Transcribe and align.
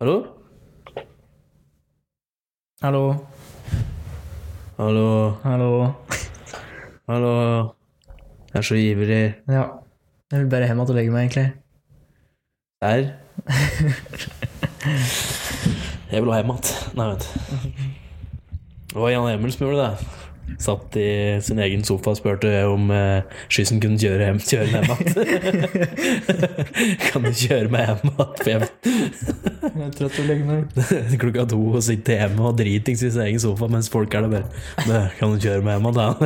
Hallo? 0.00 0.24
Hallo. 2.80 3.26
Hallo? 4.78 5.36
Hallo. 5.44 5.94
Hallo? 7.06 7.32
Jeg 8.48 8.58
er 8.58 8.62
så 8.62 8.74
ivrig. 8.80 9.34
Ja. 9.44 9.64
Jeg 10.32 10.40
vil 10.40 10.48
bare 10.48 10.64
hjem 10.70 10.80
igjen 10.80 10.88
og 10.94 10.96
legge 10.96 11.12
meg, 11.12 11.28
egentlig. 11.28 11.52
Der? 12.80 13.12
Jeg 16.12 16.22
vil 16.24 16.32
ha 16.32 16.40
hjem 16.40 16.54
igjen. 16.54 16.96
Nei, 16.96 17.06
vent. 17.10 17.24
Det 18.94 18.96
var 19.04 19.12
Jan 19.12 19.28
Emil 19.34 19.52
som 19.52 19.66
gjorde 19.66 19.84
det. 19.84 20.19
Satt 20.58 20.96
i 20.96 21.40
sin 21.44 21.58
egen 21.62 21.84
sofa 21.86 22.10
og 22.12 22.16
spurte 22.18 22.50
om 22.68 22.90
eh, 22.94 23.22
skyssen 23.52 23.80
kunne 23.82 23.98
kjøre 24.00 24.24
hjem, 24.28 24.38
kjøre 24.42 24.66
hjem 24.72 24.84
igjen. 24.90 25.04
kan 27.06 27.20
du 27.24 27.30
kjøre 27.30 27.68
meg 27.72 27.82
hjem 27.86 28.00
igjen? 28.10 28.64
Jeg 29.70 29.84
er 29.86 29.92
trøtt 29.96 30.20
og 30.20 30.26
legge 30.28 30.44
meg. 30.48 30.60
klokka 31.22 31.42
to 31.52 31.60
og 31.70 31.82
sitter 31.86 32.14
hjemme 32.24 32.42
og 32.50 32.54
dritings 32.58 33.02
i 33.06 33.08
sin 33.12 33.26
egen 33.28 33.42
sofa 33.42 33.64
mens 33.70 33.88
folk 33.92 34.10
er 34.16 34.20
der 34.26 34.32
bare 34.86 35.06
Kan 35.20 35.28
du 35.34 35.38
kjøre 35.42 35.62
meg 35.64 35.72
hjem 35.78 35.88
igjen. 35.94 36.14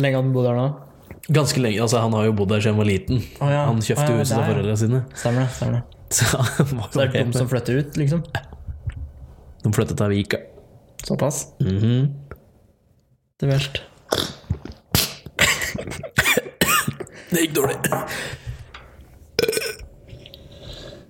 Lenge 0.00 0.16
har 0.16 0.22
han 0.22 0.34
bodd 0.34 0.46
her 0.50 0.56
nå? 0.58 0.68
Ganske 1.30 1.60
lenge. 1.62 1.80
altså 1.82 1.98
Han 2.02 2.12
har 2.14 2.24
jo 2.28 2.32
bodd 2.38 2.50
der 2.52 2.60
siden 2.62 2.74
han 2.74 2.82
var 2.82 2.88
liten. 2.90 3.16
Oh, 3.40 3.50
ja. 3.50 3.60
Han 3.68 3.78
kjøpte 3.82 4.06
oh, 4.06 4.10
ja, 4.14 4.18
huset 4.22 4.36
av 4.38 4.44
foreldrene 4.48 4.78
sine. 4.78 5.00
Stemmer 5.14 5.40
det. 5.46 5.52
stemmer 5.56 5.74
det. 5.78 5.82
Så 6.10 6.24
Så 6.90 7.00
er 7.04 7.08
det 7.12 7.26
de 7.26 7.32
som 7.38 7.48
flytter 7.50 7.72
ut, 7.78 7.90
liksom? 8.00 8.20
De 9.62 9.68
flyttet 9.74 9.96
til 10.00 10.08
Vika. 10.14 10.38
Såpass? 11.04 11.46
Mhm. 11.60 12.14
Det 13.40 13.48
er 13.48 13.52
verst. 13.54 13.82
Det 17.30 17.44
gikk 17.44 17.54
dårlig. 17.56 17.76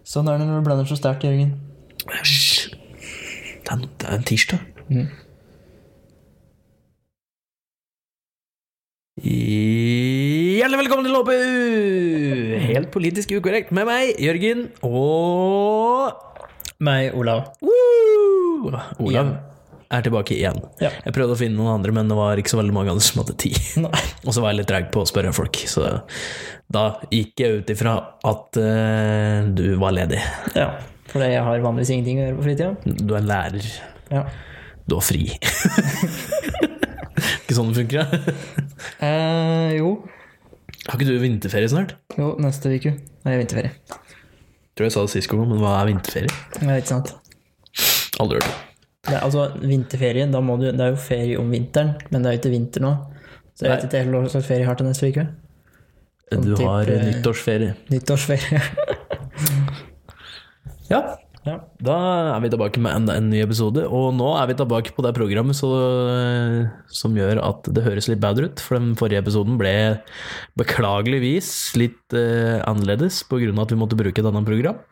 Sånn 0.04 0.28
er 0.28 0.38
det 0.38 0.46
når 0.46 0.60
du 0.60 0.66
blander 0.66 0.86
så 0.90 0.98
sterkt, 0.98 1.24
Jørgen. 1.26 1.54
Æsj. 2.20 2.76
Det 3.64 3.72
er, 3.72 3.82
det 3.98 4.08
er 4.08 4.16
en 4.16 4.26
tirsdag. 4.26 4.62
Mm. 4.90 5.08
Hjertelig 9.20 10.80
velkommen 10.80 11.04
til 11.06 11.12
Låpe 11.14 11.36
Helt 12.70 12.90
politisk 12.94 13.34
ukorrekt 13.36 13.72
med 13.76 13.88
meg, 13.88 14.14
Jørgen, 14.22 14.68
og 14.86 16.14
Meg, 16.80 17.12
Olav. 17.14 17.50
Woo! 17.60 18.70
Olav 18.70 19.10
Igjen. 19.10 19.34
Er 19.90 20.04
tilbake 20.06 20.36
igjen. 20.36 20.60
Ja. 20.82 20.92
Jeg 21.04 21.14
prøvde 21.16 21.34
å 21.34 21.38
finne 21.38 21.58
noen 21.58 21.72
andre, 21.78 21.94
men 21.94 22.10
det 22.10 22.18
var 22.18 22.38
ikke 22.38 22.52
så 22.52 22.60
veldig 22.60 22.74
mange 22.76 22.92
andre 22.92 23.04
som 23.04 23.22
hadde 23.22 23.36
tid. 23.42 23.58
Og 24.26 24.30
så 24.34 24.42
var 24.42 24.52
jeg 24.52 24.60
litt 24.60 24.70
treg 24.70 24.90
på 24.94 25.02
å 25.02 25.08
spørre 25.08 25.32
folk, 25.34 25.58
så 25.70 25.88
da 26.70 26.84
gikk 27.10 27.42
jeg 27.42 27.60
ut 27.60 27.72
ifra 27.74 27.96
at 28.30 28.60
uh, 28.62 29.48
du 29.50 29.64
var 29.80 29.96
ledig. 29.96 30.20
Ja. 30.54 30.70
for 31.10 31.26
jeg 31.26 31.42
har 31.42 31.64
vanligvis 31.64 31.90
ingenting 31.96 32.20
å 32.20 32.28
gjøre 32.28 32.38
på 32.38 32.46
fritida. 32.46 32.94
Du 33.02 33.16
er 33.18 33.26
lærer. 33.26 33.66
Ja. 34.12 34.22
Du 34.86 34.96
har 34.98 35.04
fri. 35.06 35.26
ikke 37.42 37.58
sånn 37.58 37.74
det 37.74 37.82
funker? 37.82 38.06
da? 38.06 38.22
Eh, 39.04 39.76
jo. 39.76 39.90
Har 40.86 40.96
ikke 40.96 41.08
du 41.08 41.20
vinterferie 41.20 41.68
snart? 41.72 41.92
Jo, 42.16 42.32
neste 42.40 42.72
uke 42.72 42.94
er 42.94 43.28
det 43.28 43.36
vinterferie. 43.42 43.98
Tror 44.76 44.88
jeg 44.88 44.94
sa 44.96 45.04
det 45.04 45.12
sist 45.12 45.28
gang, 45.32 45.44
men 45.48 45.60
hva 45.60 45.76
er 45.82 45.90
vinterferie? 45.90 46.40
Jeg 46.56 46.68
vet 46.68 46.82
ikke 46.84 46.94
sant. 46.94 47.14
Aldri 48.20 48.40
hørt 48.40 48.48
det. 48.48 48.69
Det 49.00 49.14
er, 49.16 49.22
altså, 49.24 49.46
vinterferie, 49.64 50.26
da 50.28 50.42
må 50.44 50.58
du, 50.60 50.66
det 50.68 50.84
er 50.84 50.92
jo 50.92 51.00
ferie 51.00 51.38
om 51.40 51.48
vinteren, 51.52 51.94
men 52.10 52.20
det 52.20 52.28
er 52.28 52.36
jo 52.36 52.42
ikke 52.42 52.52
vinter 52.52 52.84
nå. 52.84 52.90
Så 53.56 53.66
jeg 53.66 53.72
vet 53.72 53.86
ikke 53.86 54.02
helt 54.04 54.16
hva 54.16 54.32
slags 54.32 54.48
ferie 54.48 54.62
jeg 54.62 54.68
har 54.68 54.76
til 54.80 54.90
neste 54.90 55.08
uke. 55.08 55.24
Sånn 56.30 56.44
Du 56.46 56.52
har 56.60 56.88
typ, 56.88 57.06
nyttårsferie. 57.08 57.72
Nyttårsferie. 57.92 58.60
Ja, 60.90 60.98
ja. 61.46 61.52
da 61.86 61.96
er 62.34 62.40
vi 62.42 62.48
tilbake 62.50 62.80
med 62.82 62.90
enda 62.90 63.14
en 63.14 63.28
ny 63.30 63.44
episode. 63.44 63.84
Og 63.86 64.08
nå 64.16 64.32
er 64.40 64.48
vi 64.50 64.56
tilbake 64.58 64.90
på 64.96 65.04
det 65.06 65.12
programmet 65.14 65.54
så, 65.54 65.70
som 66.90 67.14
gjør 67.14 67.38
at 67.46 67.70
det 67.70 67.84
høres 67.86 68.10
litt 68.10 68.18
bedre 68.22 68.50
ut. 68.50 68.62
For 68.64 68.74
den 68.74 68.96
forrige 68.98 69.22
episoden 69.22 69.54
ble 69.60 69.72
beklageligvis 70.58 71.52
litt 71.78 72.16
uh, 72.18 72.58
annerledes 72.66 73.22
av 73.22 73.38
at 73.38 73.70
vi 73.70 73.78
måtte 73.78 74.00
bruke 74.00 74.18
et 74.18 74.30
annet 74.32 74.50
program. 74.50 74.82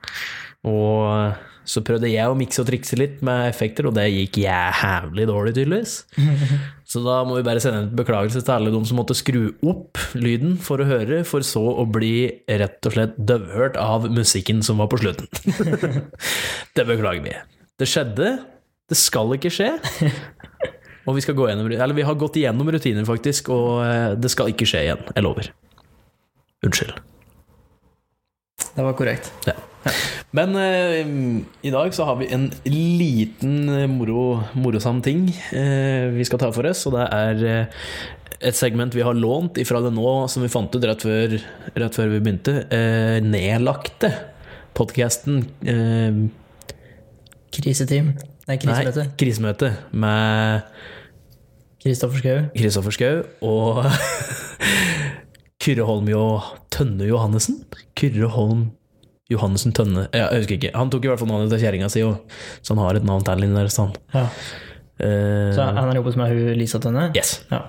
Og 0.70 1.34
så 1.68 1.82
prøvde 1.84 2.08
jeg 2.08 2.24
å 2.24 2.36
mikse 2.38 2.62
og 2.62 2.68
trikse 2.70 2.96
litt 2.96 3.20
med 3.26 3.50
effekter, 3.50 3.88
og 3.88 3.94
det 3.98 4.06
gikk 4.08 4.40
jævlig 4.40 5.26
dårlig, 5.28 5.54
tydeligvis. 5.58 6.00
Så 6.88 7.02
da 7.04 7.18
må 7.28 7.34
vi 7.36 7.44
bare 7.44 7.60
sende 7.60 7.82
en 7.82 7.90
beklagelse 7.98 8.40
til 8.40 8.54
alle 8.54 8.70
de 8.72 8.78
som 8.88 8.96
måtte 8.96 9.12
skru 9.12 9.50
opp 9.68 10.00
lyden 10.16 10.54
for 10.64 10.80
å 10.80 10.86
høre, 10.88 11.18
for 11.28 11.44
så 11.44 11.60
å 11.60 11.84
bli 11.84 12.30
rett 12.48 12.88
og 12.88 12.94
slett 12.94 13.18
døvhørt 13.20 13.76
av 13.76 14.06
musikken 14.08 14.62
som 14.64 14.80
var 14.80 14.88
på 14.88 15.02
slutten. 15.02 15.28
det 16.78 16.86
beklager 16.88 17.20
vi. 17.26 17.36
Det 17.76 17.90
skjedde. 17.92 18.38
Det 18.88 18.96
skal 18.96 19.36
ikke 19.36 19.52
skje. 19.52 19.74
Og 21.08 21.16
vi 21.16 21.24
skal 21.24 21.36
gå 21.36 21.46
gjennom 21.48 21.68
Eller 21.68 21.96
vi 21.96 22.04
har 22.04 22.16
gått 22.20 22.40
igjennom 22.40 22.68
rutiner, 22.72 23.04
faktisk, 23.08 23.48
og 23.52 23.80
eh, 23.84 24.16
det 24.20 24.28
skal 24.32 24.52
ikke 24.52 24.68
skje 24.68 24.84
igjen. 24.84 25.06
Jeg 25.12 25.24
lover. 25.24 25.52
Unnskyld. 26.64 26.96
Det 28.74 28.84
var 28.84 28.96
korrekt. 28.98 29.32
Ja. 29.48 29.56
Men 30.36 30.54
eh, 30.60 31.10
i 31.66 31.72
dag 31.74 31.94
så 31.96 32.06
har 32.08 32.18
vi 32.20 32.30
en 32.34 32.48
liten 32.68 33.68
eh, 33.72 33.86
moro, 33.90 34.44
morosam 34.58 35.02
ting 35.04 35.28
eh, 35.56 36.08
vi 36.14 36.26
skal 36.28 36.42
ta 36.42 36.50
for 36.54 36.68
oss, 36.68 36.84
og 36.88 36.96
det 36.98 37.06
er 37.16 37.44
eh, 37.48 37.84
et 38.48 38.58
segment 38.58 38.94
vi 38.94 39.04
har 39.06 39.16
lånt 39.18 39.58
ifra 39.58 39.80
det 39.82 39.92
nå, 39.96 40.10
som 40.30 40.44
vi 40.44 40.52
fant 40.52 40.74
ut 40.74 40.84
rett 40.86 41.04
før, 41.06 41.38
rett 41.74 41.98
før 41.98 42.12
vi 42.12 42.20
begynte. 42.22 42.60
Eh, 42.74 43.18
nedlagte 43.24 44.12
podkasten 44.78 45.42
eh, 45.66 46.20
Kriseteam. 47.54 48.12
Nei, 48.48 48.56
krisemøte. 48.60 49.02
Nei, 49.04 49.16
krisemøte 49.20 49.68
med 49.92 50.68
Kristoffer 51.82 52.22
Schou. 52.22 52.46
Kristoffer 52.56 52.94
Schou 52.94 53.18
og 53.44 53.82
Kyrre 55.62 55.84
Holm 55.88 56.08
jo 56.10 56.22
Tønne 56.72 57.08
Johannessen? 57.10 57.60
Kyrre 57.98 58.30
Holm 58.32 58.68
Johannessen 59.28 59.74
Tønne 59.76 60.06
Jeg 60.14 60.28
husker 60.40 60.56
ikke. 60.56 60.70
Han 60.74 60.88
tok 60.92 61.04
i 61.04 61.08
hvert 61.10 61.20
fall 61.20 61.28
navnet 61.28 61.50
til 61.52 61.60
kjerringa 61.60 61.90
si, 61.92 62.00
og- 62.02 62.22
så 62.62 62.74
han 62.74 62.84
har 62.84 62.96
et 62.96 63.04
navn 63.04 63.24
til 63.26 63.44
inni 63.44 63.54
der. 63.58 63.68
Sånn. 63.72 63.92
Ja. 64.14 64.28
Uh, 64.98 65.52
Så 65.54 65.62
han 65.62 65.76
har 65.76 65.94
jobbet 65.94 66.16
med 66.16 66.32
hun 66.32 66.54
Lisa 66.58 66.78
Tønne? 66.82 67.10
yes. 67.16 67.44
Ja. 67.52 67.62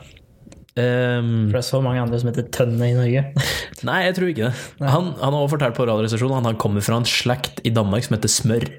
Um, 0.79 1.49
For 1.49 1.57
det 1.57 1.59
er 1.59 1.67
så 1.67 1.81
mange 1.83 1.99
andre 2.01 2.19
som 2.21 2.29
heter 2.31 2.47
Tønne 2.55 2.87
i 2.87 2.93
Norge. 2.95 3.25
nei, 3.89 3.97
jeg 4.05 4.15
tror 4.15 4.29
ikke 4.31 4.47
det. 4.47 4.53
Han, 4.79 5.11
han 5.19 5.33
har 5.33 5.41
også 5.43 5.57
fortalt 5.57 5.75
på 5.75 5.85
Radioresepsjonen 5.89 6.45
han 6.47 6.55
kommer 6.61 6.81
fra 6.85 6.95
en 7.01 7.03
slekt 7.09 7.59
i 7.67 7.73
Danmark 7.75 8.05
som 8.07 8.15
heter 8.15 8.31
Smør. 8.31 8.69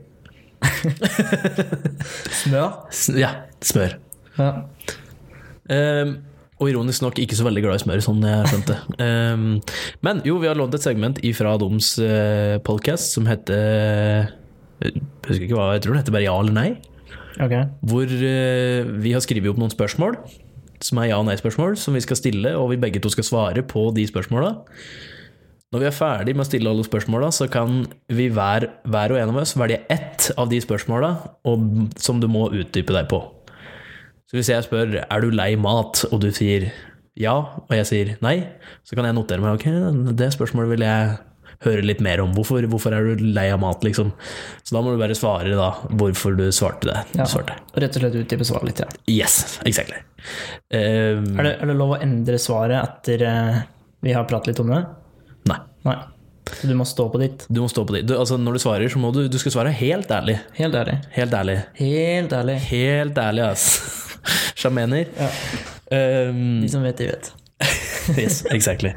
Smør? 2.40 2.72
S 2.94 3.08
ja, 3.18 3.30
Smør. 3.64 3.98
Ja. 4.38 4.50
Ehm, 5.70 6.16
og 6.60 6.68
ironisk 6.68 7.04
nok 7.04 7.18
ikke 7.22 7.38
så 7.38 7.46
veldig 7.46 7.62
glad 7.64 7.78
i 7.78 7.82
smør, 7.84 8.02
sånn 8.04 8.20
jeg 8.26 8.50
skjønte. 8.52 8.76
um, 9.00 9.46
men 10.06 10.20
jo, 10.28 10.36
vi 10.42 10.50
har 10.50 10.58
lånt 10.58 10.76
et 10.76 10.84
segment 10.84 11.20
ifra 11.24 11.56
deres 11.60 11.94
uh, 12.04 12.58
podcast 12.66 13.16
som 13.16 13.28
heter 13.30 14.28
Jeg 14.84 15.00
husker 15.26 15.46
ikke 15.46 15.56
hva, 15.56 15.72
jeg 15.76 15.86
tror 15.86 15.96
det 15.96 16.04
heter 16.04 16.16
bare 16.16 16.26
ja 16.26 16.36
eller 16.36 16.56
nei. 16.56 16.68
Okay. 17.40 17.64
Hvor 17.88 18.04
uh, 18.12 18.92
vi 19.00 19.14
har 19.16 19.24
skrevet 19.24 19.52
opp 19.52 19.60
noen 19.62 19.72
spørsmål, 19.72 20.18
som 20.84 21.00
er 21.00 21.10
ja- 21.10 21.20
og 21.20 21.28
nei-spørsmål, 21.28 21.78
som 21.80 21.96
vi 21.96 22.04
skal 22.04 22.20
stille, 22.20 22.52
og 22.56 22.74
vi 22.74 22.80
begge 22.80 23.00
to 23.00 23.12
skal 23.12 23.26
svare 23.26 23.64
på 23.64 23.88
de 23.96 24.04
spørsmåla. 24.08 24.54
Når 25.70 25.84
vi 25.84 25.86
er 25.86 25.94
ferdig 25.94 26.32
med 26.34 26.42
å 26.42 26.48
stille 26.48 26.70
alle 26.72 26.82
spørsmåla, 26.82 27.28
så 27.30 27.46
kan 27.48 27.84
vi 28.10 28.26
hver, 28.34 28.66
hver 28.90 29.12
og 29.14 29.20
en 29.20 29.30
av 29.30 29.36
oss 29.44 29.54
velge 29.54 29.84
ett 29.92 30.32
av 30.34 30.50
de 30.50 30.58
spørsmåla 30.60 31.12
som 31.94 32.18
du 32.18 32.26
må 32.26 32.48
utdype 32.50 32.96
deg 32.96 33.06
på. 33.12 33.20
Så 34.30 34.38
hvis 34.38 34.50
jeg 34.52 34.62
spør 34.66 34.92
er 35.02 35.24
du 35.24 35.32
lei 35.34 35.56
mat, 35.58 36.04
og 36.12 36.20
du 36.22 36.28
sier 36.34 36.68
ja, 37.18 37.32
og 37.66 37.72
jeg 37.74 37.86
sier 37.88 38.12
nei, 38.22 38.36
så 38.86 38.94
kan 38.96 39.08
jeg 39.08 39.16
notere 39.16 39.42
meg 39.42 39.58
ok, 39.58 39.66
det 40.16 40.28
spørsmålet 40.32 40.70
vil 40.76 40.84
jeg 40.86 41.16
høre 41.66 41.82
litt 41.84 41.98
mer 42.00 42.22
om. 42.22 42.30
Hvorfor, 42.32 42.64
hvorfor 42.70 42.94
er 42.96 43.10
du 43.18 43.24
lei 43.36 43.48
av 43.52 43.58
mat, 43.60 43.82
liksom? 43.84 44.12
Så 44.64 44.72
da 44.76 44.80
må 44.80 44.94
du 44.94 45.00
bare 45.02 45.16
svare 45.18 45.50
da 45.58 45.66
hvorfor 45.90 46.38
du 46.38 46.46
svarte 46.56 46.88
det. 46.88 47.02
Du 47.12 47.18
Ja. 47.20 47.26
svarte. 47.28 47.58
Rett 47.76 47.98
og 47.98 48.04
slett 48.06 48.16
utdype 48.22 48.46
svaret 48.48 48.70
litt, 48.70 48.80
ja. 48.80 48.86
Yes, 49.10 49.58
exactly. 49.68 49.98
Um, 50.72 51.26
Er 51.36 51.42
det, 51.50 51.52
er 51.60 51.66
det 51.66 51.76
lov 51.76 51.96
å 51.96 52.00
endre 52.00 52.38
svaret 52.40 52.78
etter 52.80 53.26
uh, 53.26 53.60
vi 54.06 54.14
har 54.16 54.24
pratet 54.30 54.54
litt 54.54 54.62
om 54.64 54.70
det? 54.72 54.80
Nei. 55.50 55.58
Nei. 55.84 55.98
Så 56.50 56.66
du 56.70 56.74
må 56.78 56.86
stå 56.88 57.10
på 57.12 57.20
ditt. 57.20 57.44
Du 57.52 57.60
må 57.60 57.68
stå 57.68 57.84
på 57.86 57.98
ditt. 57.98 58.06
Du, 58.08 58.14
altså, 58.16 58.38
når 58.40 58.56
du 58.56 58.62
svarer, 58.62 58.88
så 58.88 58.98
må 59.02 59.12
du, 59.12 59.26
du 59.28 59.36
skal 59.42 59.52
svare 59.58 59.74
helt 59.76 60.08
ærlig. 60.10 60.38
Helt 60.56 60.74
ærlig. 60.74 60.96
Helt 61.18 61.34
ærlig. 61.36 61.58
Helt 61.82 62.32
ærlig. 62.32 62.56
Helt 62.70 63.20
ærlig, 63.20 63.44
ass. 63.50 64.08
Sjamener. 64.58 65.10
Ja. 65.18 65.30
Um, 66.30 66.60
De 66.62 66.70
som 66.70 66.84
vet, 66.86 67.00
de 67.00 67.10
vet. 67.10 67.32
yes, 68.20 68.40
exactly. 68.54 68.92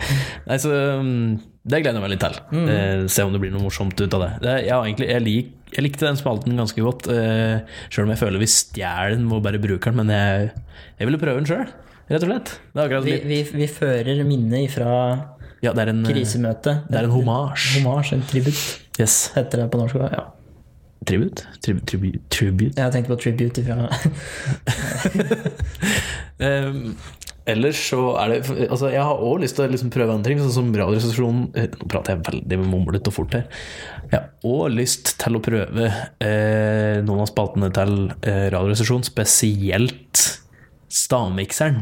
Nei, 0.47 0.57
så 0.61 0.71
um, 0.99 1.35
det 1.67 1.81
gleder 1.83 1.99
jeg 1.99 2.03
meg 2.05 2.13
litt 2.13 2.23
til. 2.23 2.37
Eh, 2.71 3.03
se 3.11 3.25
om 3.25 3.33
det 3.35 3.41
blir 3.43 3.51
noe 3.53 3.63
morsomt 3.65 3.99
ut 3.99 4.15
av 4.15 4.23
det. 4.23 4.31
det 4.43 4.55
jeg, 4.67 4.75
egentlig, 4.75 5.09
jeg, 5.11 5.23
lik, 5.25 5.51
jeg 5.75 5.85
likte 5.87 6.07
den 6.07 6.19
spalten 6.19 6.59
ganske 6.59 6.83
godt, 6.85 7.09
uh, 7.11 7.63
sjøl 7.91 8.07
om 8.07 8.13
jeg 8.15 8.21
føler 8.23 8.43
vi 8.43 8.49
stjeler 8.51 9.17
den 9.17 9.27
og 9.31 9.43
bare 9.45 9.61
bruker 9.63 9.91
den. 9.91 10.03
Men 10.03 10.13
jeg, 10.15 10.51
jeg 10.99 11.09
ville 11.09 11.21
prøve 11.21 11.41
den 11.41 11.49
sjøl, 11.49 11.65
rett 12.11 12.23
og 12.23 12.29
slett. 12.31 12.55
Det 12.75 12.85
er 12.87 12.95
Vi, 12.99 13.15
litt, 13.17 13.27
vi, 13.31 13.41
vi 13.63 13.69
fører 13.71 14.23
minnet 14.27 14.67
ifra 14.69 14.93
ja, 15.63 15.71
det 15.71 15.85
er 15.85 15.93
en, 15.93 16.03
eh, 16.03 16.11
krisemøtet. 16.11 16.87
det 16.91 16.99
er 16.99 17.07
en 17.07 17.13
homasj. 17.15 18.15
En 18.17 18.25
tribut, 18.27 18.63
Yes. 18.99 19.31
Heter 19.33 19.63
det 19.63 19.71
på 19.73 19.79
norsk? 19.79 19.95
Ja. 20.11 20.27
Tribute? 21.07 21.43
Tribute? 21.63 21.85
tribu 21.89 22.11
tribute. 22.29 22.77
Jeg 22.79 22.93
tenkte 22.93 23.13
på 23.13 23.19
tribute 23.23 23.61
ifra 23.61 23.89
um, 26.39 26.95
ellers 27.53 27.79
så 27.89 28.01
er 28.21 28.31
det 28.31 28.67
Altså, 28.69 28.89
jeg 28.93 29.03
har 29.03 29.23
òg 29.23 29.41
lyst 29.43 29.57
til 29.57 29.65
å 29.65 29.71
liksom 29.71 29.91
prøve 29.93 30.15
andre 30.15 30.31
ting, 30.31 30.41
sånn 30.43 30.55
som 30.55 30.69
Radioresepsjonen 30.71 31.49
eh, 31.59 31.67
Nå 31.79 31.89
prater 31.91 32.15
jeg 32.15 32.25
veldig 32.29 32.59
mumlete 32.63 33.11
og 33.11 33.17
fort 33.17 33.35
her. 33.35 33.49
Jeg 34.11 34.19
har 34.19 34.29
òg 34.47 34.77
lyst 34.77 35.15
til 35.21 35.37
å 35.39 35.43
prøve 35.43 35.89
eh, 36.23 37.01
noen 37.03 37.25
av 37.25 37.29
spaltene 37.31 37.71
til 37.75 37.97
eh, 38.21 38.47
Radioresepsjonen, 38.53 39.07
spesielt 39.07 40.23
stavmikseren. 40.93 41.81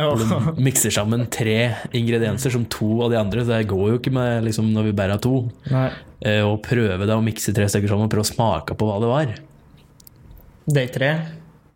Hvor 0.00 0.54
du 0.56 0.62
mikser 0.64 0.94
sammen 0.94 1.26
tre 1.32 1.58
ingredienser 1.96 2.54
som 2.54 2.64
to 2.72 3.02
av 3.04 3.12
de 3.12 3.18
andre. 3.20 3.44
Så 3.44 3.52
det 3.54 3.68
går 3.70 3.84
jo 3.92 3.98
ikke 4.00 4.14
med 4.14 4.46
liksom, 4.48 4.70
når 4.74 4.90
vi 4.90 4.96
bare 5.02 5.16
har 5.18 5.22
to. 5.24 5.44
Nei. 5.70 5.88
Eh, 6.20 6.40
og 6.44 6.62
prøve 6.66 7.08
da 7.08 7.18
å 7.18 7.24
mikse 7.24 7.54
tre 7.56 7.68
stykker 7.70 7.92
sammen 7.92 8.08
og 8.08 8.12
prøve 8.12 8.26
å 8.26 8.32
smake 8.32 8.76
på 8.76 8.88
hva 8.88 8.98
det 9.02 9.12
var. 9.12 9.36
De 10.70 10.86
tre. 10.92 11.12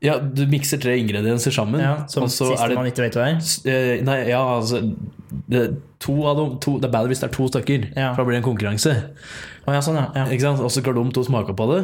Ja, 0.04 0.18
du 0.20 0.44
mikser 0.50 0.80
tre 0.82 0.98
ingredienser 1.00 1.54
sammen. 1.54 1.80
Ja, 1.80 1.94
som 2.12 2.26
siste 2.28 2.68
det 2.68 2.76
man 2.76 2.88
ikke 2.90 3.06
vet 3.06 3.16
hva 3.16 3.30
er. 3.30 3.38
Eh, 3.70 4.02
Nei, 4.04 4.18
ja, 4.28 4.42
altså 4.58 4.82
det, 5.48 5.62
to 6.02 6.18
av 6.28 6.36
dem, 6.36 6.58
to, 6.60 6.76
det 6.80 6.90
er 6.90 6.92
bedre 6.92 7.12
hvis 7.12 7.22
det 7.22 7.30
er 7.30 7.34
to 7.34 7.48
stykker, 7.48 7.86
Ja. 7.96 8.10
for 8.12 8.20
da 8.22 8.26
blir 8.28 8.36
det 8.36 8.42
en 8.42 8.48
konkurranse. 8.50 8.92
Og 9.64 9.72
ja, 9.72 9.80
sånn, 9.84 9.96
ja. 9.96 10.10
ja. 10.18 10.26
Ikke 10.28 10.44
sant? 10.44 10.60
Og 10.60 10.68
så 10.72 10.82
skal 10.84 10.98
de 10.98 11.04
to 11.16 11.24
smake 11.24 11.56
på 11.56 11.68
det, 11.72 11.80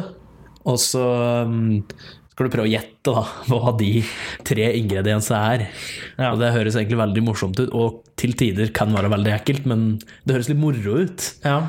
og 0.69 0.77
så 0.77 1.05
um, 1.49 1.81
skal 2.31 2.47
du 2.47 2.53
prøve 2.53 2.69
å 2.69 2.71
gjette 2.71 3.13
da, 3.13 3.25
hva 3.51 3.75
de 3.79 3.91
tre 4.47 4.71
ingrediensene 4.79 5.43
er. 5.53 5.67
Ja. 6.17 6.31
Og 6.31 6.41
Det 6.41 6.53
høres 6.55 6.79
egentlig 6.79 7.01
veldig 7.03 7.25
morsomt 7.27 7.61
ut, 7.61 7.69
og 7.71 8.01
til 8.19 8.35
tider 8.37 8.73
kan 8.75 8.93
være 8.95 9.11
veldig 9.13 9.33
ekkelt, 9.39 9.69
men 9.69 9.87
det 10.25 10.37
høres 10.37 10.51
litt 10.51 10.61
moro 10.61 10.99
ut. 11.05 11.31
ja. 11.45 11.61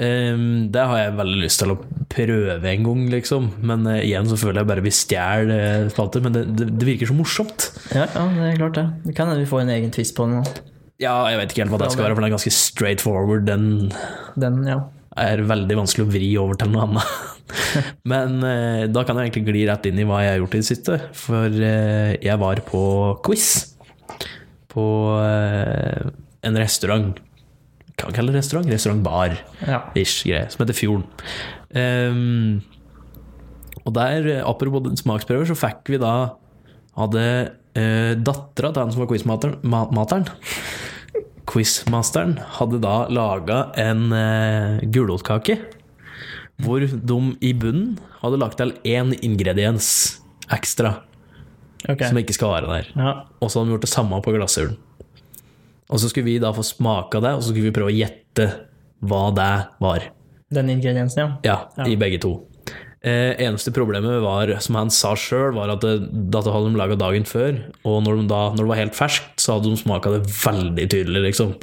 Um, 0.00 0.70
det 0.72 0.80
har 0.80 0.96
jeg 0.96 1.16
veldig 1.18 1.40
lyst 1.42 1.60
til 1.60 1.74
å 1.74 1.80
prøve 2.08 2.70
en 2.70 2.86
gang, 2.86 3.00
liksom. 3.12 3.50
Men 3.68 3.82
uh, 3.84 3.98
igjen 3.98 4.30
så 4.30 4.38
føler 4.40 4.62
jeg 4.62 4.68
bare 4.70 4.84
vi 4.86 4.92
stjeler 4.96 5.50
uh, 5.52 5.90
spalter. 5.92 6.22
Men 6.24 6.32
det, 6.32 6.44
det, 6.56 6.70
det 6.80 6.86
virker 6.88 7.10
så 7.10 7.16
morsomt. 7.18 7.66
Ja, 7.92 8.06
ja, 8.06 8.22
det 8.32 8.46
er 8.46 8.56
klart 8.62 8.78
det. 8.78 8.86
Det 9.04 9.12
kan 9.18 9.28
hende 9.28 9.44
vi 9.44 9.50
får 9.50 9.66
en 9.66 9.74
egen 9.74 9.92
twist 9.92 10.16
på 10.16 10.24
den. 10.30 10.40
Ja, 11.04 11.18
jeg 11.28 11.42
vet 11.42 11.52
ikke 11.52 11.66
helt 11.66 11.74
hva 11.74 11.82
det 11.82 11.90
skal 11.92 12.06
være, 12.06 12.16
for 12.16 12.24
den 12.24 12.30
er 12.30 12.36
ganske 12.38 12.54
straight 12.56 13.04
forward. 13.04 13.44
Den 13.48 13.92
Den, 14.40 14.62
ja. 14.68 14.80
Er 15.18 15.42
veldig 15.42 15.78
vanskelig 15.80 16.06
å 16.06 16.10
vri 16.10 16.30
over 16.38 16.58
til 16.60 16.70
noe 16.72 16.86
annet. 16.86 17.14
Men 18.12 18.38
eh, 18.46 18.84
da 18.92 19.02
kan 19.06 19.18
jeg 19.18 19.30
egentlig 19.30 19.56
gli 19.56 19.64
rett 19.68 19.88
inn 19.90 19.98
i 19.98 20.06
hva 20.06 20.22
jeg 20.22 20.34
har 20.34 20.42
gjort 20.42 20.54
i 20.54 20.62
det 20.62 20.68
siste. 20.68 21.00
For 21.18 21.62
eh, 21.70 22.14
jeg 22.22 22.42
var 22.42 22.62
på 22.68 22.82
quiz 23.26 23.48
på 24.70 24.86
eh, 25.24 26.10
en 26.46 26.60
restaurant. 26.60 27.18
Kan 28.00 28.14
kalle 28.16 28.32
det 28.32 28.40
restaurant? 28.40 28.70
Restaurantbar. 28.70 29.40
ja. 29.66 29.82
Som 30.52 30.62
heter 30.62 30.76
Fjorden. 30.76 31.08
Um, 31.70 32.60
og 33.84 33.94
der, 33.94 34.26
eh, 34.26 34.46
apropos 34.46 35.02
smaksprøver, 35.02 35.46
så 35.46 35.58
fikk 35.58 35.94
vi 35.94 36.00
da 36.02 36.36
Hadde 36.98 37.22
uh, 37.78 38.12
dattera 38.18 38.72
til 38.74 38.82
han 38.82 38.90
som 38.92 39.00
var 39.00 39.08
quizmateren 39.08 39.60
ma 39.62 39.84
materen, 39.94 40.26
Quizmasteren 41.50 42.36
hadde 42.58 42.78
da 42.82 43.08
laga 43.10 43.60
en 43.80 44.12
eh, 44.14 44.80
gulrotkake. 44.94 45.58
Hvor 46.60 46.82
de 46.84 47.18
i 47.40 47.52
bunnen 47.56 47.96
hadde 48.20 48.38
lagt 48.38 48.58
til 48.60 48.74
én 48.84 49.14
ingrediens 49.24 50.20
ekstra 50.52 50.98
Okay. 51.88 52.10
som 52.10 52.18
ikke 52.20 52.34
skal 52.36 52.50
være 52.52 52.68
der. 52.68 52.88
Ja. 52.92 53.12
Og 53.40 53.48
så 53.48 53.56
hadde 53.56 53.70
de 53.70 53.72
gjort 53.72 53.84
det 53.86 53.88
samme 53.88 54.18
på 54.20 54.34
glasshulen 54.34 54.74
Og 55.88 55.96
så 56.02 56.10
skulle 56.10 56.26
vi 56.26 56.34
da 56.38 56.50
få 56.52 56.60
smake 56.60 57.16
av 57.16 57.22
det, 57.24 57.30
og 57.38 57.40
så 57.40 57.54
skulle 57.54 57.70
vi 57.70 57.72
prøve 57.72 57.88
å 57.88 57.96
gjette 57.96 58.44
hva 59.00 59.22
det 59.32 59.46
var. 59.80 60.04
Den 60.52 60.68
ingrediensen, 60.74 61.22
ja. 61.22 61.28
Ja, 61.42 61.56
Ja. 61.78 61.86
i 61.88 61.96
begge 61.96 62.20
to. 62.20 62.34
Eh, 63.00 63.32
eneste 63.40 63.72
problemet 63.72 64.20
var, 64.20 64.50
som 64.60 64.76
han 64.76 64.90
sa 64.92 65.14
sjøl, 65.16 65.54
var 65.56 65.72
at 65.72 65.80
det, 65.80 65.94
dette 66.12 66.52
hadde 66.52 66.68
de 66.68 66.80
laga 66.80 66.98
dagen 67.00 67.24
før. 67.24 67.62
Og 67.88 68.02
når, 68.04 68.20
de 68.20 68.28
da, 68.28 68.40
når 68.52 68.60
det 68.66 68.72
var 68.74 68.82
helt 68.82 68.98
ferskt, 68.98 69.36
så 69.40 69.56
hadde 69.56 69.72
de 69.72 69.80
smaka 69.80 70.12
det 70.18 70.24
veldig 70.28 70.88
tydelig, 70.92 71.22
liksom. 71.30 71.54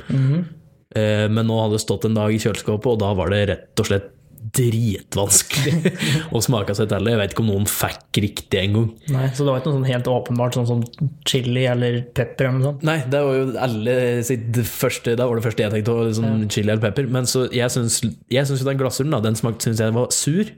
eh, 0.97 1.27
men 1.29 1.45
nå 1.45 1.59
hadde 1.61 1.77
det 1.77 1.85
stått 1.85 2.09
en 2.09 2.17
dag 2.17 2.33
i 2.33 2.41
kjøleskapet, 2.41 2.89
og 2.89 3.01
da 3.03 3.13
var 3.17 3.33
det 3.33 3.43
rett 3.51 3.83
og 3.83 3.91
slett 3.91 4.13
dritvanskelig 4.57 5.91
å 6.35 6.41
smake 6.41 6.73
seg 6.77 6.89
til. 6.89 7.09
Jeg 7.11 7.19
vet 7.19 7.33
ikke 7.33 7.43
om 7.43 7.49
noen 7.51 7.67
fikk 7.69 8.19
riktig 8.23 8.61
engang. 8.61 8.87
Så 9.35 9.45
det 9.45 9.51
var 9.51 9.61
ikke 9.61 9.71
noe 9.71 9.79
sånn 9.79 9.89
helt 9.91 10.09
åpenbart, 10.11 10.57
sånn 10.57 10.69
som 10.69 10.83
chili 11.27 11.65
eller 11.69 11.99
pepper 12.17 12.49
eller 12.49 12.57
noe 12.57 12.69
sånt? 12.71 12.85
Nei, 12.87 12.97
det 13.11 13.21
var 13.27 13.37
jo 13.37 13.47
alle 13.67 13.97
sitt 14.27 14.61
første 14.67 15.13
Det 15.17 15.27
var 15.27 15.39
det 15.39 15.45
første 15.45 15.65
jeg 15.65 15.75
tenkte, 15.75 15.97
på, 15.97 16.15
sånn 16.17 16.47
chili 16.53 16.71
eller 16.71 16.85
pepper. 16.87 17.11
Men 17.13 17.29
så 17.29 17.45
jeg 17.53 17.73
syns, 17.73 18.01
jo 18.07 18.69
den 18.69 18.81
glassuren 18.81 19.13
da, 19.13 19.21
den 19.25 19.37
smakte 19.37 19.69
synes 19.69 19.83
jeg 19.83 19.97
var 19.97 20.09
sur. 20.15 20.53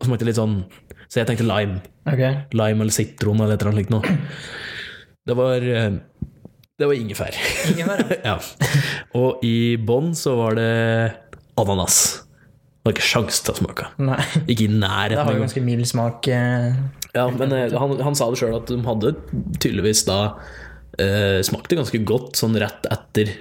Og 0.00 0.08
smakte 0.08 0.24
litt 0.28 0.38
sånn 0.38 0.62
Så 1.10 1.20
jeg 1.20 1.28
tenkte 1.28 1.44
lime. 1.48 1.80
Okay. 2.08 2.40
Lime 2.56 2.84
eller 2.86 2.94
sitron 2.94 3.40
eller 3.42 3.54
et 3.58 3.62
eller 3.62 3.72
annet 3.74 3.82
slikt 3.84 3.92
noe. 3.92 4.16
Det 5.28 5.36
var 5.36 5.66
eh, 5.66 5.98
Det 6.80 6.88
var 6.88 6.96
ingefær. 6.96 7.36
Ingefær, 7.74 8.04
ja. 8.30 8.36
Og 9.20 9.42
i 9.44 9.76
bånn 9.76 10.14
så 10.16 10.32
var 10.38 10.56
det 10.56 10.70
ananas. 11.60 11.98
Det 12.80 12.88
var 12.88 12.94
ikke 12.96 13.04
sjans 13.10 13.42
til 13.44 13.52
å 13.52 13.58
smake. 13.58 13.90
Nei. 14.00 14.22
Ikke 14.46 14.64
i 14.64 14.70
nærheten. 14.72 15.18
Det 15.18 15.26
har 15.28 15.36
jo 15.36 15.42
ganske 15.44 15.64
mild 15.66 15.84
smak. 15.90 16.30
eh. 16.32 16.78
Ja, 17.12 17.26
men 17.34 17.52
eh, 17.52 17.74
han, 17.76 17.96
han 18.06 18.16
sa 18.16 18.30
det 18.32 18.38
sjøl 18.40 18.56
at 18.56 18.70
de 18.70 18.78
hadde 18.86 19.10
tydeligvis 19.60 20.06
da 20.08 20.20
eh, 20.96 21.40
smakte 21.44 21.76
ganske 21.76 22.00
godt 22.08 22.38
sånn 22.40 22.56
rett 22.62 22.86
etter 22.88 23.34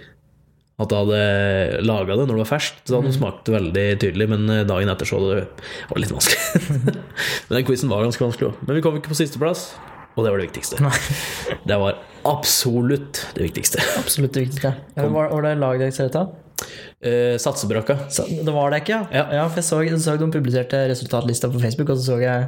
at 0.80 0.94
jeg 0.94 1.04
hadde 1.04 1.84
laga 1.84 2.16
det 2.16 2.26
når 2.26 2.38
det 2.38 2.44
var 2.46 2.52
ferskt. 2.54 2.81
Så 2.88 2.98
hadde 2.98 3.12
de 3.12 3.18
smakt 3.18 3.52
veldig 3.52 3.86
tydelig, 4.00 4.28
men 4.31 4.46
eh, 4.54 4.66
dagen 4.68 4.92
etter 4.94 5.10
så 5.10 5.20
det 5.26 5.42
var 5.44 5.98
det 5.98 6.04
litt 6.06 6.14
vanskelig. 6.16 6.62
men 7.50 7.58
den 7.58 7.66
quizen 7.68 7.92
var 7.92 8.06
ganske 8.08 8.24
vanskelig 8.24 8.52
òg. 8.52 8.62
Men 8.64 8.80
vi 8.80 8.84
kom 8.86 9.00
ikke 9.00 9.12
på 9.12 9.20
sisteplass, 9.20 9.70
og 10.16 10.24
det 10.24 10.31
var 10.31 10.40
det 10.40 10.50
viktigste. 10.50 10.80
Nei, 10.84 10.94
Det 11.68 11.80
var 11.84 12.00
absolutt 12.30 13.26
det 13.36 13.50
viktigste. 13.50 13.84
absolutt 14.00 14.38
det 14.38 14.46
viktigste. 14.48 14.74
Ja, 14.96 15.10
var, 15.12 15.34
var 15.34 15.50
det 15.50 15.58
lagdagsretta? 15.60 16.30
Uh, 17.00 17.36
satsebrakka. 17.40 17.96
Det 18.28 18.52
var 18.52 18.72
det 18.72 18.81
ikke, 18.84 19.04
ja? 19.16 19.26
Ja. 19.40 19.46
for 19.48 19.62
jeg 19.62 19.68
så, 19.68 19.80
jeg 19.84 20.00
så 20.04 20.16
de 20.20 20.31
publiserte 20.31 20.81
resultatlista 20.92 21.52
på 21.52 21.62
Facebook, 21.64 21.92
og 21.94 22.00
så 22.00 22.10
så 22.10 22.18
jeg 22.20 22.48